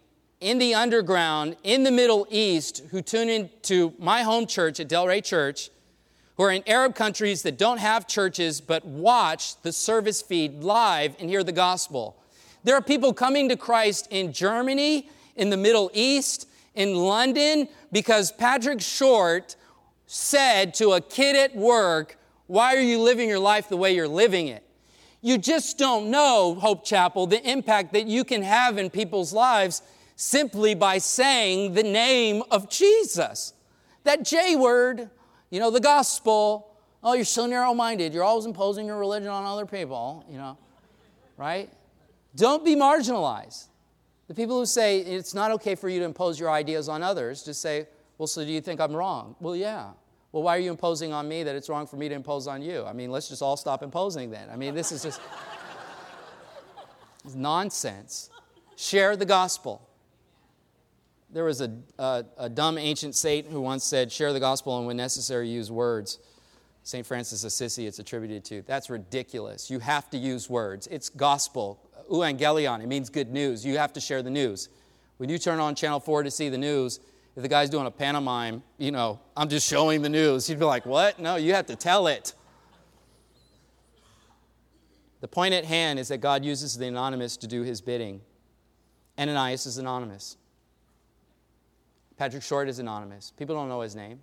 in 0.41 0.61
the 0.61 0.77
underground, 0.77 1.57
in 1.65 1.83
the 1.83 1.91
Middle 1.91 2.25
East, 2.31 2.85
who 2.93 3.03
tune 3.03 3.29
into 3.29 3.95
my 3.99 4.23
home 4.23 4.47
church 4.47 4.79
at 4.79 4.89
Delray 4.89 5.25
Church, 5.25 5.71
who 6.37 6.45
are 6.45 6.53
in 6.53 6.63
Arab 6.69 6.95
countries 6.95 7.43
that 7.43 7.59
don't 7.59 7.79
have 7.79 8.07
churches 8.07 8.61
but 8.61 8.85
watch 8.85 9.61
the 9.63 9.73
service 9.73 10.23
feed 10.23 10.63
live 10.63 11.17
and 11.19 11.29
hear 11.29 11.43
the 11.43 11.51
gospel. 11.51 12.23
There 12.63 12.77
are 12.77 12.81
people 12.81 13.13
coming 13.13 13.49
to 13.49 13.57
Christ 13.57 14.07
in 14.13 14.33
Germany, 14.33 15.11
in 15.35 15.51
the 15.51 15.57
Middle 15.57 15.91
East, 15.93 16.49
in 16.77 16.95
London, 16.95 17.67
because 17.91 18.31
Patrick 18.31 18.81
Short 18.81 19.57
said 20.07 20.75
to 20.75 20.93
a 20.93 21.01
kid 21.01 21.35
at 21.35 21.57
work, 21.57 22.19
why 22.47 22.77
are 22.77 22.81
you 22.81 23.01
living 23.01 23.29
your 23.29 23.41
life 23.41 23.69
the 23.69 23.77
way 23.77 23.97
you're 23.97 24.07
living 24.07 24.47
it? 24.47 24.63
You 25.21 25.39
just 25.39 25.79
don't 25.79 26.11
know, 26.11 26.55
Hope 26.55 26.85
Chapel, 26.85 27.27
the 27.27 27.43
impact 27.49 27.93
that 27.93 28.07
you 28.07 28.25
can 28.25 28.43
have 28.43 28.79
in 28.79 28.89
people's 28.89 29.33
lives 29.33 29.83
simply 30.15 30.75
by 30.75 30.99
saying 30.99 31.75
the 31.75 31.83
name 31.83 32.43
of 32.51 32.69
Jesus. 32.71 33.53
That 34.05 34.25
J 34.25 34.57
word, 34.57 35.11
you 35.51 35.61
know, 35.61 35.71
the 35.71 35.81
gospel. 35.81 36.77
Oh, 37.03 37.15
you're 37.15 37.25
so 37.25 37.47
narrow 37.47 37.75
minded. 37.75 38.15
You're 38.15 38.25
always 38.25 38.47
imposing 38.47 38.87
your 38.87 38.99
religion 38.99 39.29
on 39.29 39.45
other 39.45 39.67
people, 39.67 40.25
you 40.29 40.37
know, 40.37 40.57
right? 41.37 41.71
Don't 42.37 42.65
be 42.65 42.77
marginalized. 42.77 43.67
The 44.29 44.35
people 44.35 44.59
who 44.59 44.67
say 44.67 45.01
it's 45.01 45.35
not 45.35 45.51
okay 45.53 45.75
for 45.75 45.89
you 45.89 46.01
to 46.01 46.05
impose 46.05 46.39
your 46.39 46.51
ideas 46.51 46.89
on 46.89 47.03
others 47.03 47.43
just 47.43 47.63
say, 47.63 47.87
well, 48.19 48.27
so 48.27 48.45
do 48.45 48.51
you 48.51 48.61
think 48.61 48.81
I'm 48.81 48.95
wrong? 48.95 49.37
Well, 49.41 49.57
yeah. 49.57 49.91
Well, 50.33 50.43
why 50.43 50.57
are 50.57 50.61
you 50.61 50.71
imposing 50.71 51.13
on 51.13 51.27
me 51.27 51.43
that 51.43 51.57
it's 51.57 51.69
wrong 51.69 51.87
for 51.87 51.97
me 51.97 52.09
to 52.09 52.15
impose 52.15 52.47
on 52.47 52.61
you? 52.61 52.85
I 52.85 52.93
mean, 52.93 53.11
let's 53.11 53.29
just 53.29 53.41
all 53.41 53.57
stop 53.57 53.83
imposing 53.83 54.31
then. 54.31 54.51
I 54.51 54.57
mean, 54.57 54.75
this 54.75 54.93
is 54.93 55.03
just 55.03 55.21
nonsense. 57.35 58.31
Share 58.77 59.17
the 59.17 59.25
gospel. 59.25 59.89
There 61.31 61.45
was 61.45 61.61
a, 61.61 61.75
a, 61.99 62.25
a, 62.39 62.49
dumb 62.49 62.79
ancient 62.79 63.15
saint 63.15 63.49
who 63.49 63.61
once 63.61 63.85
said, 63.85 64.11
Share 64.11 64.33
the 64.33 64.41
gospel 64.41 64.79
and 64.79 64.87
when 64.87 64.97
necessary, 64.97 65.49
use 65.49 65.71
words. 65.71 66.19
St. 66.85 67.05
Francis 67.05 67.43
of 67.43 67.49
Assisi, 67.49 67.87
it's 67.87 67.99
attributed 67.99 68.45
to. 68.47 68.63
That's 68.63 68.89
ridiculous. 68.89 69.71
You 69.71 69.79
have 69.79 70.09
to 70.11 70.17
use 70.17 70.49
words. 70.49 70.87
It's 70.87 71.11
gospel. 71.11 71.81
Euangelion, 72.11 72.83
it 72.83 72.87
means 72.87 73.11
good 73.11 73.31
news. 73.31 73.65
You 73.65 73.77
have 73.77 73.93
to 73.93 74.01
share 74.01 74.23
the 74.23 74.31
news. 74.31 74.71
When 75.19 75.29
you 75.29 75.37
turn 75.37 75.59
on 75.61 75.75
Channel 75.75 76.01
4 76.01 76.23
to 76.23 76.31
see 76.31 76.49
the 76.49 76.57
news, 76.57 77.01
if 77.39 77.43
the 77.43 77.49
guy's 77.49 77.71
doing 77.71 77.87
a 77.87 77.91
pantomime, 77.93 78.65
you 78.79 78.91
know, 78.91 79.21
I'm 79.37 79.49
just 79.49 79.65
showing 79.65 80.03
the 80.03 80.09
news, 80.09 80.49
he'd 80.49 80.59
be 80.59 80.65
like, 80.65 80.85
What? 80.85 81.21
No, 81.21 81.37
you 81.37 81.55
have 81.55 81.67
to 81.67 81.77
tell 81.77 82.09
it. 82.09 82.35
The 85.21 85.29
point 85.29 85.55
at 85.55 85.65
hand 85.65 86.01
is 86.01 86.09
that 86.09 86.19
God 86.19 86.45
uses 86.45 86.77
the 86.77 86.89
anonymous 86.89 87.37
to 87.37 87.47
do 87.47 87.63
his 87.63 87.81
bidding. 87.81 88.23
Ananias 89.17 89.67
is 89.67 89.79
anonymous. 89.79 90.37
Patrick 92.17 92.43
Short 92.43 92.69
is 92.69 92.81
anonymous. 92.81 93.33
People 93.37 93.55
don't 93.55 93.69
know 93.69 93.83
his 93.83 93.95
name. 93.95 94.19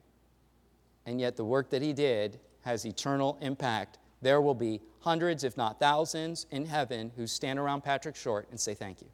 And 1.05 1.21
yet, 1.21 1.37
the 1.37 1.45
work 1.45 1.69
that 1.69 1.81
he 1.81 1.93
did 1.93 2.37
has 2.63 2.83
eternal 2.83 3.37
impact. 3.39 3.97
There 4.21 4.41
will 4.41 4.55
be 4.55 4.81
hundreds, 4.99 5.45
if 5.45 5.55
not 5.55 5.79
thousands, 5.79 6.47
in 6.51 6.65
heaven 6.65 7.13
who 7.15 7.27
stand 7.27 7.59
around 7.59 7.85
Patrick 7.85 8.17
Short 8.17 8.49
and 8.51 8.59
say 8.59 8.73
thank 8.73 9.01
you. 9.01 9.07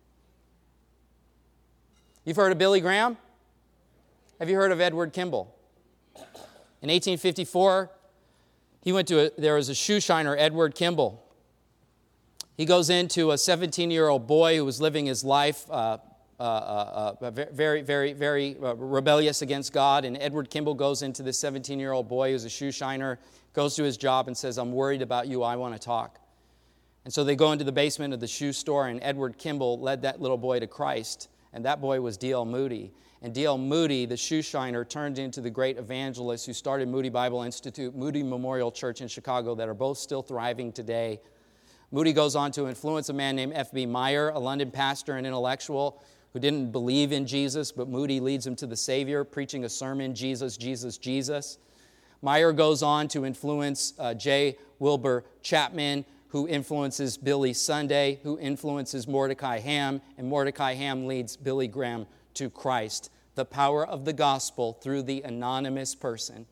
You've 2.25 2.37
heard 2.37 2.51
of 2.51 2.57
Billy 2.57 2.81
Graham? 2.81 3.15
Have 4.41 4.49
you 4.49 4.55
heard 4.55 4.71
of 4.71 4.81
Edward 4.81 5.13
Kimball? 5.13 5.55
In 6.15 6.89
1854, 6.89 7.91
he 8.81 8.91
went 8.91 9.07
to 9.09 9.27
a, 9.27 9.39
there 9.39 9.53
was 9.53 9.69
a 9.69 9.75
shoe 9.75 9.99
shiner, 9.99 10.35
Edward 10.35 10.73
Kimball. 10.73 11.23
He 12.57 12.65
goes 12.65 12.89
into 12.89 13.29
a 13.29 13.37
17 13.37 13.91
year 13.91 14.07
old 14.07 14.25
boy 14.25 14.55
who 14.55 14.65
was 14.65 14.81
living 14.81 15.05
his 15.05 15.23
life 15.23 15.69
uh, 15.69 15.99
uh, 16.39 16.43
uh, 16.43 17.15
uh 17.21 17.31
very, 17.51 17.83
very, 17.83 18.13
very 18.13 18.57
uh, 18.63 18.73
rebellious 18.77 19.43
against 19.43 19.73
God. 19.73 20.05
And 20.05 20.17
Edward 20.17 20.49
Kimball 20.49 20.73
goes 20.73 21.03
into 21.03 21.21
this 21.21 21.37
17 21.37 21.79
year 21.79 21.91
old 21.91 22.07
boy 22.07 22.31
who's 22.31 22.43
a 22.43 22.49
shoe 22.49 22.71
shiner, 22.71 23.19
goes 23.53 23.75
to 23.75 23.83
his 23.83 23.95
job 23.95 24.25
and 24.25 24.35
says, 24.35 24.57
I'm 24.57 24.71
worried 24.71 25.03
about 25.03 25.27
you. 25.27 25.43
I 25.43 25.55
want 25.55 25.75
to 25.75 25.79
talk. 25.79 26.17
And 27.05 27.13
so 27.13 27.23
they 27.23 27.35
go 27.35 27.51
into 27.51 27.63
the 27.63 27.71
basement 27.71 28.11
of 28.11 28.19
the 28.19 28.27
shoe 28.27 28.53
store, 28.53 28.87
and 28.87 28.99
Edward 29.03 29.37
Kimball 29.37 29.79
led 29.79 30.01
that 30.01 30.19
little 30.19 30.35
boy 30.35 30.59
to 30.61 30.65
Christ. 30.65 31.29
And 31.53 31.63
that 31.65 31.79
boy 31.79 32.01
was 32.01 32.17
D.L. 32.17 32.45
Moody. 32.45 32.91
And 33.23 33.35
D.L. 33.35 33.59
Moody, 33.59 34.07
the 34.07 34.15
shoeshiner, 34.15 34.87
turned 34.87 35.19
into 35.19 35.41
the 35.41 35.49
great 35.49 35.77
evangelist 35.77 36.47
who 36.47 36.53
started 36.53 36.87
Moody 36.87 37.09
Bible 37.09 37.43
Institute, 37.43 37.95
Moody 37.95 38.23
Memorial 38.23 38.71
Church 38.71 39.01
in 39.01 39.07
Chicago, 39.07 39.53
that 39.53 39.69
are 39.69 39.75
both 39.75 39.99
still 39.99 40.23
thriving 40.23 40.71
today. 40.71 41.21
Moody 41.91 42.13
goes 42.13 42.35
on 42.35 42.51
to 42.53 42.67
influence 42.67 43.09
a 43.09 43.13
man 43.13 43.35
named 43.35 43.53
F.B. 43.53 43.85
Meyer, 43.85 44.29
a 44.29 44.39
London 44.39 44.71
pastor 44.71 45.17
and 45.17 45.27
intellectual 45.27 46.01
who 46.33 46.39
didn't 46.39 46.71
believe 46.71 47.11
in 47.11 47.27
Jesus, 47.27 47.71
but 47.71 47.87
Moody 47.87 48.19
leads 48.19 48.47
him 48.47 48.55
to 48.55 48.65
the 48.65 48.77
Savior, 48.77 49.23
preaching 49.23 49.65
a 49.65 49.69
sermon 49.69 50.15
Jesus, 50.15 50.57
Jesus, 50.57 50.97
Jesus. 50.97 51.59
Meyer 52.23 52.51
goes 52.53 52.81
on 52.81 53.07
to 53.09 53.25
influence 53.25 53.93
uh, 53.99 54.13
J. 54.15 54.57
Wilbur 54.79 55.25
Chapman, 55.43 56.05
who 56.29 56.47
influences 56.47 57.17
Billy 57.17 57.53
Sunday, 57.53 58.19
who 58.23 58.39
influences 58.39 59.07
Mordecai 59.07 59.59
Ham, 59.59 60.01
and 60.17 60.27
Mordecai 60.27 60.73
Ham 60.73 61.05
leads 61.05 61.35
Billy 61.35 61.67
Graham 61.67 62.07
to 62.35 62.49
Christ. 62.49 63.09
The 63.35 63.45
power 63.45 63.85
of 63.85 64.05
the 64.05 64.13
gospel 64.13 64.73
through 64.73 65.03
the 65.03 65.21
anonymous 65.21 65.95
person. 65.95 66.45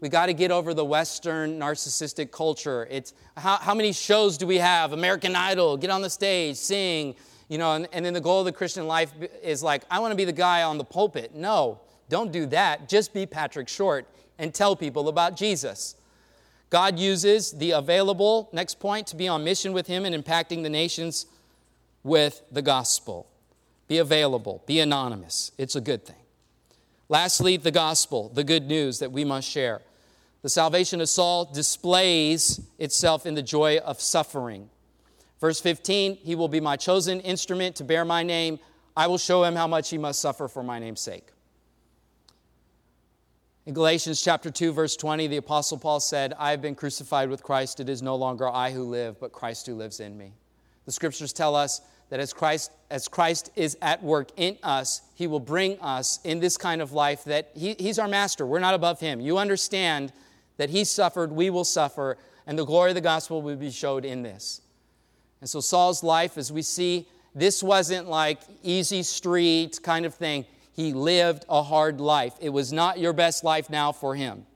We 0.00 0.08
got 0.08 0.26
to 0.26 0.34
get 0.34 0.50
over 0.50 0.74
the 0.74 0.84
Western 0.84 1.58
narcissistic 1.58 2.30
culture. 2.30 2.86
It's 2.90 3.14
how, 3.36 3.56
how 3.56 3.74
many 3.74 3.92
shows 3.92 4.36
do 4.36 4.46
we 4.46 4.58
have? 4.58 4.92
American 4.92 5.34
Idol, 5.34 5.76
get 5.76 5.90
on 5.90 6.02
the 6.02 6.10
stage, 6.10 6.56
sing, 6.56 7.14
you 7.48 7.58
know, 7.58 7.72
and, 7.72 7.88
and 7.92 8.04
then 8.04 8.12
the 8.12 8.20
goal 8.20 8.40
of 8.40 8.46
the 8.46 8.52
Christian 8.52 8.86
life 8.86 9.12
is 9.42 9.62
like, 9.62 9.82
I 9.90 10.00
want 10.00 10.12
to 10.12 10.16
be 10.16 10.24
the 10.24 10.32
guy 10.32 10.62
on 10.62 10.78
the 10.78 10.84
pulpit. 10.84 11.34
No, 11.34 11.80
don't 12.08 12.32
do 12.32 12.46
that. 12.46 12.88
Just 12.88 13.14
be 13.14 13.26
Patrick 13.26 13.68
Short 13.68 14.06
and 14.38 14.52
tell 14.52 14.76
people 14.76 15.08
about 15.08 15.36
Jesus. 15.36 15.96
God 16.70 16.98
uses 16.98 17.52
the 17.52 17.70
available, 17.72 18.48
next 18.52 18.80
point, 18.80 19.06
to 19.08 19.16
be 19.16 19.28
on 19.28 19.44
mission 19.44 19.72
with 19.72 19.86
Him 19.86 20.04
and 20.04 20.14
impacting 20.14 20.62
the 20.62 20.70
nations 20.70 21.26
with 22.02 22.42
the 22.50 22.62
gospel. 22.62 23.26
Be 23.86 23.98
available, 23.98 24.62
be 24.66 24.80
anonymous. 24.80 25.52
It's 25.58 25.76
a 25.76 25.80
good 25.80 26.04
thing. 26.04 26.16
Lastly, 27.08 27.56
the 27.56 27.70
gospel, 27.70 28.30
the 28.30 28.44
good 28.44 28.66
news 28.66 28.98
that 28.98 29.12
we 29.12 29.24
must 29.24 29.48
share. 29.48 29.82
The 30.42 30.48
salvation 30.48 31.00
of 31.00 31.08
Saul 31.08 31.46
displays 31.46 32.60
itself 32.78 33.26
in 33.26 33.34
the 33.34 33.42
joy 33.42 33.78
of 33.78 34.00
suffering. 34.00 34.70
Verse 35.40 35.60
15, 35.60 36.16
he 36.16 36.34
will 36.34 36.48
be 36.48 36.60
my 36.60 36.76
chosen 36.76 37.20
instrument 37.20 37.76
to 37.76 37.84
bear 37.84 38.04
my 38.04 38.22
name. 38.22 38.58
I 38.96 39.06
will 39.06 39.18
show 39.18 39.44
him 39.44 39.56
how 39.56 39.66
much 39.66 39.90
he 39.90 39.98
must 39.98 40.20
suffer 40.20 40.48
for 40.48 40.62
my 40.62 40.78
name's 40.78 41.00
sake. 41.00 41.28
In 43.66 43.72
Galatians 43.72 44.20
chapter 44.20 44.50
2 44.50 44.72
verse 44.72 44.96
20, 44.96 45.26
the 45.26 45.38
apostle 45.38 45.78
Paul 45.78 45.98
said, 46.00 46.34
"I 46.38 46.50
have 46.50 46.60
been 46.60 46.74
crucified 46.74 47.30
with 47.30 47.42
Christ; 47.42 47.80
it 47.80 47.88
is 47.88 48.02
no 48.02 48.14
longer 48.14 48.46
I 48.48 48.70
who 48.70 48.84
live, 48.84 49.18
but 49.18 49.32
Christ 49.32 49.66
who 49.66 49.74
lives 49.74 50.00
in 50.00 50.18
me." 50.18 50.34
The 50.84 50.92
scriptures 50.92 51.32
tell 51.32 51.56
us 51.56 51.80
that 52.10 52.20
as 52.20 52.32
Christ 52.32 52.70
as 52.94 53.08
Christ 53.08 53.50
is 53.56 53.76
at 53.82 54.04
work 54.04 54.30
in 54.36 54.56
us, 54.62 55.02
he 55.16 55.26
will 55.26 55.40
bring 55.40 55.80
us 55.80 56.20
in 56.22 56.38
this 56.38 56.56
kind 56.56 56.80
of 56.80 56.92
life 56.92 57.24
that 57.24 57.50
he, 57.54 57.74
he's 57.76 57.98
our 57.98 58.06
master. 58.06 58.46
We're 58.46 58.60
not 58.60 58.74
above 58.74 59.00
him. 59.00 59.20
You 59.20 59.38
understand 59.38 60.12
that 60.58 60.70
he 60.70 60.84
suffered, 60.84 61.32
we 61.32 61.50
will 61.50 61.64
suffer, 61.64 62.16
and 62.46 62.56
the 62.56 62.64
glory 62.64 62.92
of 62.92 62.94
the 62.94 63.00
gospel 63.00 63.42
will 63.42 63.56
be 63.56 63.72
showed 63.72 64.04
in 64.04 64.22
this. 64.22 64.60
And 65.40 65.50
so 65.50 65.58
Saul's 65.58 66.04
life, 66.04 66.38
as 66.38 66.52
we 66.52 66.62
see, 66.62 67.08
this 67.34 67.64
wasn't 67.64 68.08
like 68.08 68.38
easy 68.62 69.02
street 69.02 69.80
kind 69.82 70.06
of 70.06 70.14
thing. 70.14 70.46
He 70.72 70.92
lived 70.92 71.44
a 71.48 71.64
hard 71.64 72.00
life. 72.00 72.34
It 72.40 72.50
was 72.50 72.72
not 72.72 72.98
your 72.98 73.12
best 73.12 73.42
life 73.42 73.68
now 73.68 73.90
for 73.90 74.14
him. 74.14 74.46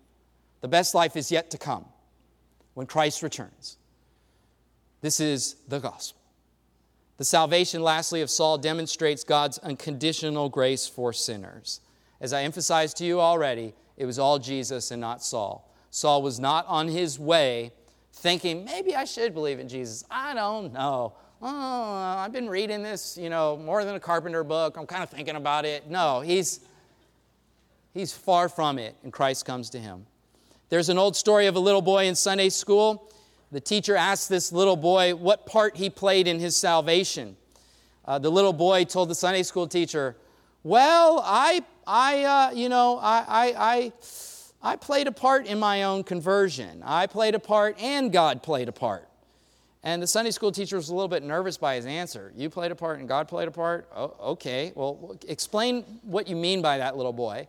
The 0.60 0.68
best 0.68 0.94
life 0.94 1.16
is 1.16 1.32
yet 1.32 1.50
to 1.50 1.58
come 1.58 1.86
when 2.74 2.86
Christ 2.86 3.22
returns. 3.24 3.78
This 5.00 5.18
is 5.18 5.56
the 5.66 5.80
gospel. 5.80 6.17
The 7.18 7.24
salvation, 7.24 7.82
lastly, 7.82 8.20
of 8.20 8.30
Saul 8.30 8.58
demonstrates 8.58 9.24
God's 9.24 9.58
unconditional 9.58 10.48
grace 10.48 10.86
for 10.86 11.12
sinners. 11.12 11.80
As 12.20 12.32
I 12.32 12.44
emphasized 12.44 12.96
to 12.98 13.04
you 13.04 13.20
already, 13.20 13.74
it 13.96 14.06
was 14.06 14.18
all 14.18 14.38
Jesus 14.38 14.92
and 14.92 15.00
not 15.00 15.22
Saul. 15.22 15.68
Saul 15.90 16.22
was 16.22 16.38
not 16.38 16.64
on 16.68 16.86
his 16.88 17.18
way 17.18 17.72
thinking, 18.12 18.64
maybe 18.64 18.94
I 18.94 19.04
should 19.04 19.34
believe 19.34 19.58
in 19.58 19.68
Jesus. 19.68 20.04
I 20.10 20.32
don't 20.32 20.72
know. 20.72 21.14
Oh, 21.42 21.94
I've 22.18 22.32
been 22.32 22.48
reading 22.48 22.82
this, 22.82 23.16
you 23.16 23.30
know, 23.30 23.56
more 23.56 23.84
than 23.84 23.94
a 23.94 24.00
carpenter 24.00 24.44
book. 24.44 24.76
I'm 24.76 24.86
kind 24.86 25.02
of 25.02 25.10
thinking 25.10 25.36
about 25.36 25.64
it. 25.64 25.88
No, 25.88 26.20
he's, 26.20 26.60
he's 27.94 28.12
far 28.12 28.48
from 28.48 28.78
it, 28.78 28.96
and 29.02 29.12
Christ 29.12 29.44
comes 29.44 29.70
to 29.70 29.78
him. 29.78 30.06
There's 30.68 30.88
an 30.88 30.98
old 30.98 31.16
story 31.16 31.46
of 31.46 31.56
a 31.56 31.60
little 31.60 31.82
boy 31.82 32.06
in 32.06 32.14
Sunday 32.14 32.48
school. 32.48 33.12
The 33.50 33.60
teacher 33.60 33.96
asked 33.96 34.28
this 34.28 34.52
little 34.52 34.76
boy 34.76 35.14
what 35.14 35.46
part 35.46 35.76
he 35.76 35.88
played 35.90 36.26
in 36.26 36.38
his 36.38 36.56
salvation. 36.56 37.36
Uh, 38.04 38.18
the 38.18 38.30
little 38.30 38.52
boy 38.52 38.84
told 38.84 39.08
the 39.08 39.14
Sunday 39.14 39.42
school 39.42 39.66
teacher, 39.66 40.16
Well, 40.62 41.22
I, 41.24 41.64
I 41.86 42.24
uh, 42.24 42.50
you 42.52 42.68
know, 42.68 42.98
I, 42.98 43.24
I, 43.28 43.54
I 43.56 43.92
I 44.60 44.76
played 44.76 45.06
a 45.06 45.12
part 45.12 45.46
in 45.46 45.58
my 45.58 45.84
own 45.84 46.02
conversion. 46.02 46.82
I 46.84 47.06
played 47.06 47.34
a 47.34 47.38
part, 47.38 47.80
and 47.80 48.12
God 48.12 48.42
played 48.42 48.68
a 48.68 48.72
part. 48.72 49.08
And 49.84 50.02
the 50.02 50.06
Sunday 50.06 50.32
school 50.32 50.50
teacher 50.50 50.76
was 50.76 50.88
a 50.88 50.94
little 50.94 51.08
bit 51.08 51.22
nervous 51.22 51.56
by 51.56 51.76
his 51.76 51.86
answer. 51.86 52.32
You 52.36 52.50
played 52.50 52.72
a 52.72 52.74
part 52.74 52.98
and 52.98 53.06
God 53.06 53.28
played 53.28 53.46
a 53.46 53.52
part? 53.52 53.88
Oh, 53.94 54.14
okay. 54.32 54.72
Well, 54.74 55.16
explain 55.28 55.82
what 56.02 56.26
you 56.26 56.34
mean 56.34 56.60
by 56.60 56.78
that, 56.78 56.96
little 56.96 57.12
boy. 57.12 57.46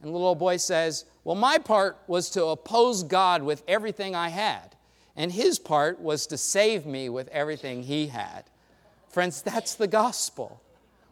And 0.00 0.08
the 0.08 0.12
little 0.16 0.34
boy 0.34 0.56
says, 0.56 1.04
Well, 1.24 1.36
my 1.36 1.58
part 1.58 1.98
was 2.06 2.30
to 2.30 2.46
oppose 2.46 3.02
God 3.02 3.42
with 3.42 3.62
everything 3.68 4.14
I 4.14 4.30
had, 4.30 4.74
and 5.18 5.32
his 5.32 5.58
part 5.58 6.00
was 6.00 6.28
to 6.28 6.38
save 6.38 6.86
me 6.86 7.08
with 7.08 7.26
everything 7.28 7.82
he 7.82 8.06
had. 8.06 8.44
Friends, 9.10 9.42
that's 9.42 9.74
the 9.74 9.88
gospel. 9.88 10.62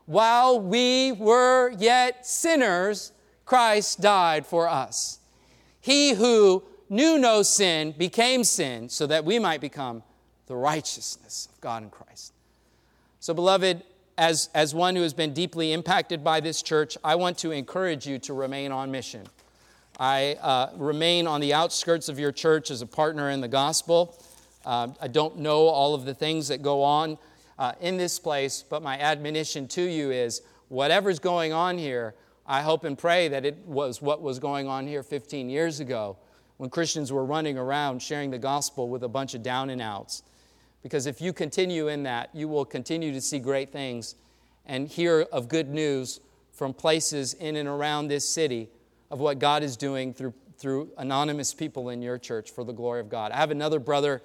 While 0.06 0.60
we 0.60 1.10
were 1.10 1.72
yet 1.72 2.24
sinners, 2.24 3.10
Christ 3.44 4.00
died 4.00 4.46
for 4.46 4.68
us. 4.68 5.18
He 5.80 6.14
who 6.14 6.62
knew 6.88 7.18
no 7.18 7.42
sin 7.42 7.94
became 7.98 8.44
sin 8.44 8.88
so 8.88 9.08
that 9.08 9.24
we 9.24 9.40
might 9.40 9.60
become 9.60 10.04
the 10.46 10.54
righteousness 10.54 11.48
of 11.52 11.60
God 11.60 11.82
in 11.82 11.90
Christ. 11.90 12.32
So, 13.18 13.34
beloved, 13.34 13.82
as, 14.16 14.50
as 14.54 14.72
one 14.72 14.94
who 14.94 15.02
has 15.02 15.14
been 15.14 15.34
deeply 15.34 15.72
impacted 15.72 16.22
by 16.22 16.38
this 16.38 16.62
church, 16.62 16.96
I 17.02 17.16
want 17.16 17.38
to 17.38 17.50
encourage 17.50 18.06
you 18.06 18.20
to 18.20 18.34
remain 18.34 18.70
on 18.70 18.92
mission. 18.92 19.26
I 19.98 20.34
uh, 20.42 20.72
remain 20.76 21.26
on 21.26 21.40
the 21.40 21.54
outskirts 21.54 22.10
of 22.10 22.18
your 22.18 22.30
church 22.30 22.70
as 22.70 22.82
a 22.82 22.86
partner 22.86 23.30
in 23.30 23.40
the 23.40 23.48
gospel. 23.48 24.22
Uh, 24.64 24.88
I 25.00 25.08
don't 25.08 25.38
know 25.38 25.68
all 25.68 25.94
of 25.94 26.04
the 26.04 26.12
things 26.12 26.48
that 26.48 26.60
go 26.60 26.82
on 26.82 27.16
uh, 27.58 27.72
in 27.80 27.96
this 27.96 28.18
place, 28.18 28.62
but 28.68 28.82
my 28.82 28.98
admonition 28.98 29.66
to 29.68 29.82
you 29.82 30.10
is 30.10 30.42
whatever's 30.68 31.18
going 31.18 31.54
on 31.54 31.78
here, 31.78 32.14
I 32.46 32.60
hope 32.60 32.84
and 32.84 32.98
pray 32.98 33.28
that 33.28 33.46
it 33.46 33.56
was 33.64 34.02
what 34.02 34.20
was 34.20 34.38
going 34.38 34.68
on 34.68 34.86
here 34.86 35.02
15 35.02 35.48
years 35.48 35.80
ago 35.80 36.18
when 36.58 36.68
Christians 36.68 37.10
were 37.10 37.24
running 37.24 37.56
around 37.56 38.02
sharing 38.02 38.30
the 38.30 38.38
gospel 38.38 38.90
with 38.90 39.02
a 39.02 39.08
bunch 39.08 39.34
of 39.34 39.42
down 39.42 39.70
and 39.70 39.80
outs. 39.80 40.22
Because 40.82 41.06
if 41.06 41.22
you 41.22 41.32
continue 41.32 41.88
in 41.88 42.02
that, 42.02 42.28
you 42.34 42.48
will 42.48 42.66
continue 42.66 43.12
to 43.12 43.20
see 43.20 43.38
great 43.38 43.72
things 43.72 44.14
and 44.66 44.88
hear 44.88 45.22
of 45.32 45.48
good 45.48 45.70
news 45.70 46.20
from 46.52 46.74
places 46.74 47.32
in 47.34 47.56
and 47.56 47.68
around 47.68 48.08
this 48.08 48.28
city 48.28 48.68
of 49.10 49.20
what 49.20 49.38
God 49.38 49.62
is 49.62 49.76
doing 49.76 50.12
through, 50.12 50.34
through 50.58 50.90
anonymous 50.98 51.54
people 51.54 51.90
in 51.90 52.02
your 52.02 52.18
church 52.18 52.50
for 52.50 52.64
the 52.64 52.72
glory 52.72 53.00
of 53.00 53.08
God. 53.08 53.32
I 53.32 53.36
have 53.36 53.50
another 53.50 53.78
brother 53.78 54.22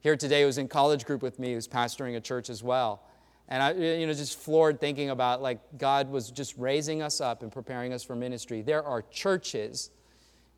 here 0.00 0.16
today 0.16 0.42
who's 0.42 0.58
in 0.58 0.68
college 0.68 1.04
group 1.04 1.22
with 1.22 1.38
me 1.38 1.54
who's 1.54 1.68
pastoring 1.68 2.16
a 2.16 2.20
church 2.20 2.48
as 2.50 2.62
well. 2.62 3.02
And 3.48 3.62
I, 3.62 3.72
you 3.72 4.06
know, 4.06 4.12
just 4.12 4.38
floored 4.38 4.80
thinking 4.80 5.10
about 5.10 5.42
like 5.42 5.58
God 5.76 6.10
was 6.10 6.30
just 6.30 6.56
raising 6.56 7.02
us 7.02 7.20
up 7.20 7.42
and 7.42 7.50
preparing 7.50 7.92
us 7.92 8.04
for 8.04 8.14
ministry. 8.14 8.62
There 8.62 8.84
are 8.84 9.02
churches 9.02 9.90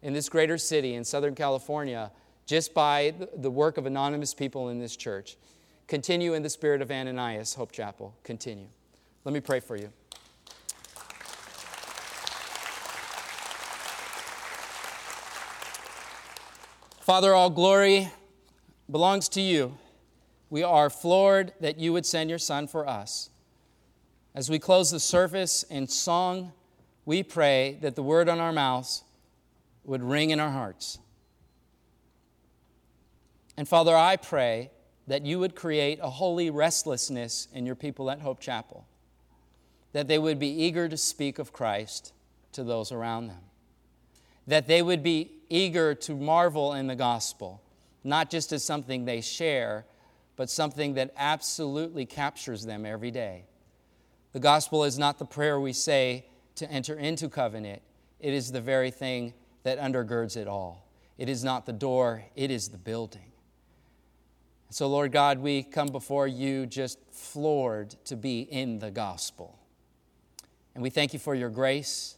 in 0.02 0.12
this 0.12 0.28
greater 0.28 0.58
city 0.58 0.94
in 0.94 1.04
Southern 1.04 1.34
California 1.34 2.10
just 2.44 2.74
by 2.74 3.14
the 3.36 3.50
work 3.50 3.78
of 3.78 3.86
anonymous 3.86 4.34
people 4.34 4.68
in 4.68 4.78
this 4.78 4.96
church. 4.96 5.36
Continue 5.86 6.34
in 6.34 6.42
the 6.42 6.50
spirit 6.50 6.82
of 6.82 6.90
Ananias, 6.90 7.54
Hope 7.54 7.72
Chapel. 7.72 8.14
Continue. 8.24 8.66
Let 9.24 9.32
me 9.32 9.40
pray 9.40 9.60
for 9.60 9.76
you. 9.76 9.92
Father, 17.12 17.34
all 17.34 17.50
glory 17.50 18.10
belongs 18.90 19.28
to 19.28 19.42
you. 19.42 19.76
We 20.48 20.62
are 20.62 20.88
floored 20.88 21.52
that 21.60 21.78
you 21.78 21.92
would 21.92 22.06
send 22.06 22.30
your 22.30 22.38
Son 22.38 22.66
for 22.66 22.88
us. 22.88 23.28
As 24.34 24.48
we 24.48 24.58
close 24.58 24.90
the 24.90 24.98
service 24.98 25.62
in 25.64 25.88
song, 25.88 26.52
we 27.04 27.22
pray 27.22 27.76
that 27.82 27.96
the 27.96 28.02
word 28.02 28.30
on 28.30 28.40
our 28.40 28.50
mouths 28.50 29.04
would 29.84 30.02
ring 30.02 30.30
in 30.30 30.40
our 30.40 30.52
hearts. 30.52 31.00
And 33.58 33.68
Father, 33.68 33.94
I 33.94 34.16
pray 34.16 34.70
that 35.06 35.26
you 35.26 35.38
would 35.38 35.54
create 35.54 35.98
a 36.00 36.08
holy 36.08 36.48
restlessness 36.48 37.46
in 37.52 37.66
your 37.66 37.76
people 37.76 38.10
at 38.10 38.22
Hope 38.22 38.40
Chapel. 38.40 38.86
that 39.92 40.08
they 40.08 40.18
would 40.18 40.38
be 40.38 40.48
eager 40.48 40.88
to 40.88 40.96
speak 40.96 41.38
of 41.38 41.52
Christ 41.52 42.14
to 42.52 42.64
those 42.64 42.90
around 42.90 43.26
them, 43.26 43.42
that 44.46 44.66
they 44.66 44.80
would 44.80 45.02
be 45.02 45.41
eager 45.52 45.94
to 45.94 46.16
marvel 46.16 46.72
in 46.72 46.86
the 46.86 46.96
gospel, 46.96 47.62
not 48.02 48.30
just 48.30 48.52
as 48.52 48.64
something 48.64 49.04
they 49.04 49.20
share, 49.20 49.84
but 50.36 50.48
something 50.48 50.94
that 50.94 51.12
absolutely 51.16 52.06
captures 52.06 52.64
them 52.64 52.86
every 52.86 53.10
day. 53.10 53.44
The 54.32 54.40
gospel 54.40 54.84
is 54.84 54.98
not 54.98 55.18
the 55.18 55.26
prayer 55.26 55.60
we 55.60 55.72
say 55.72 56.24
to 56.56 56.70
enter 56.70 56.94
into 56.94 57.28
covenant, 57.28 57.82
it 58.18 58.32
is 58.32 58.52
the 58.52 58.60
very 58.60 58.90
thing 58.90 59.34
that 59.62 59.78
undergirds 59.78 60.36
it 60.36 60.48
all. 60.48 60.88
It 61.18 61.28
is 61.28 61.44
not 61.44 61.66
the 61.66 61.72
door, 61.72 62.24
it 62.34 62.50
is 62.50 62.68
the 62.68 62.78
building. 62.78 63.32
So, 64.70 64.88
Lord 64.88 65.12
God, 65.12 65.38
we 65.38 65.62
come 65.62 65.88
before 65.88 66.26
you 66.26 66.64
just 66.64 66.98
floored 67.10 67.90
to 68.06 68.16
be 68.16 68.40
in 68.40 68.78
the 68.78 68.90
gospel. 68.90 69.58
And 70.74 70.82
we 70.82 70.88
thank 70.88 71.12
you 71.12 71.18
for 71.18 71.34
your 71.34 71.50
grace. 71.50 72.16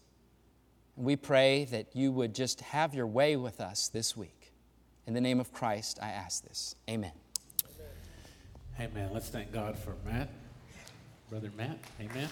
We 0.96 1.16
pray 1.16 1.64
that 1.66 1.94
you 1.94 2.12
would 2.12 2.34
just 2.34 2.60
have 2.60 2.94
your 2.94 3.06
way 3.06 3.36
with 3.36 3.60
us 3.60 3.88
this 3.88 4.16
week. 4.16 4.52
In 5.06 5.14
the 5.14 5.20
name 5.20 5.40
of 5.40 5.52
Christ, 5.52 5.98
I 6.00 6.08
ask 6.08 6.44
this. 6.44 6.76
Amen. 6.88 7.12
Amen. 8.80 9.10
Let's 9.12 9.28
thank 9.28 9.52
God 9.52 9.78
for 9.78 9.94
Matt, 10.04 10.28
Brother 11.30 11.50
Matt. 11.56 11.78
Amen. 12.00 12.28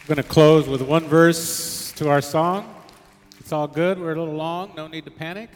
I'm 0.00 0.06
going 0.06 0.16
to 0.16 0.22
close 0.22 0.68
with 0.68 0.82
one 0.82 1.06
verse 1.06 1.92
to 1.96 2.08
our 2.08 2.20
song. 2.20 2.74
It's 3.40 3.52
all 3.52 3.68
good. 3.68 3.98
We're 3.98 4.14
a 4.14 4.18
little 4.18 4.34
long. 4.34 4.72
No 4.76 4.88
need 4.88 5.04
to 5.04 5.10
panic. 5.10 5.50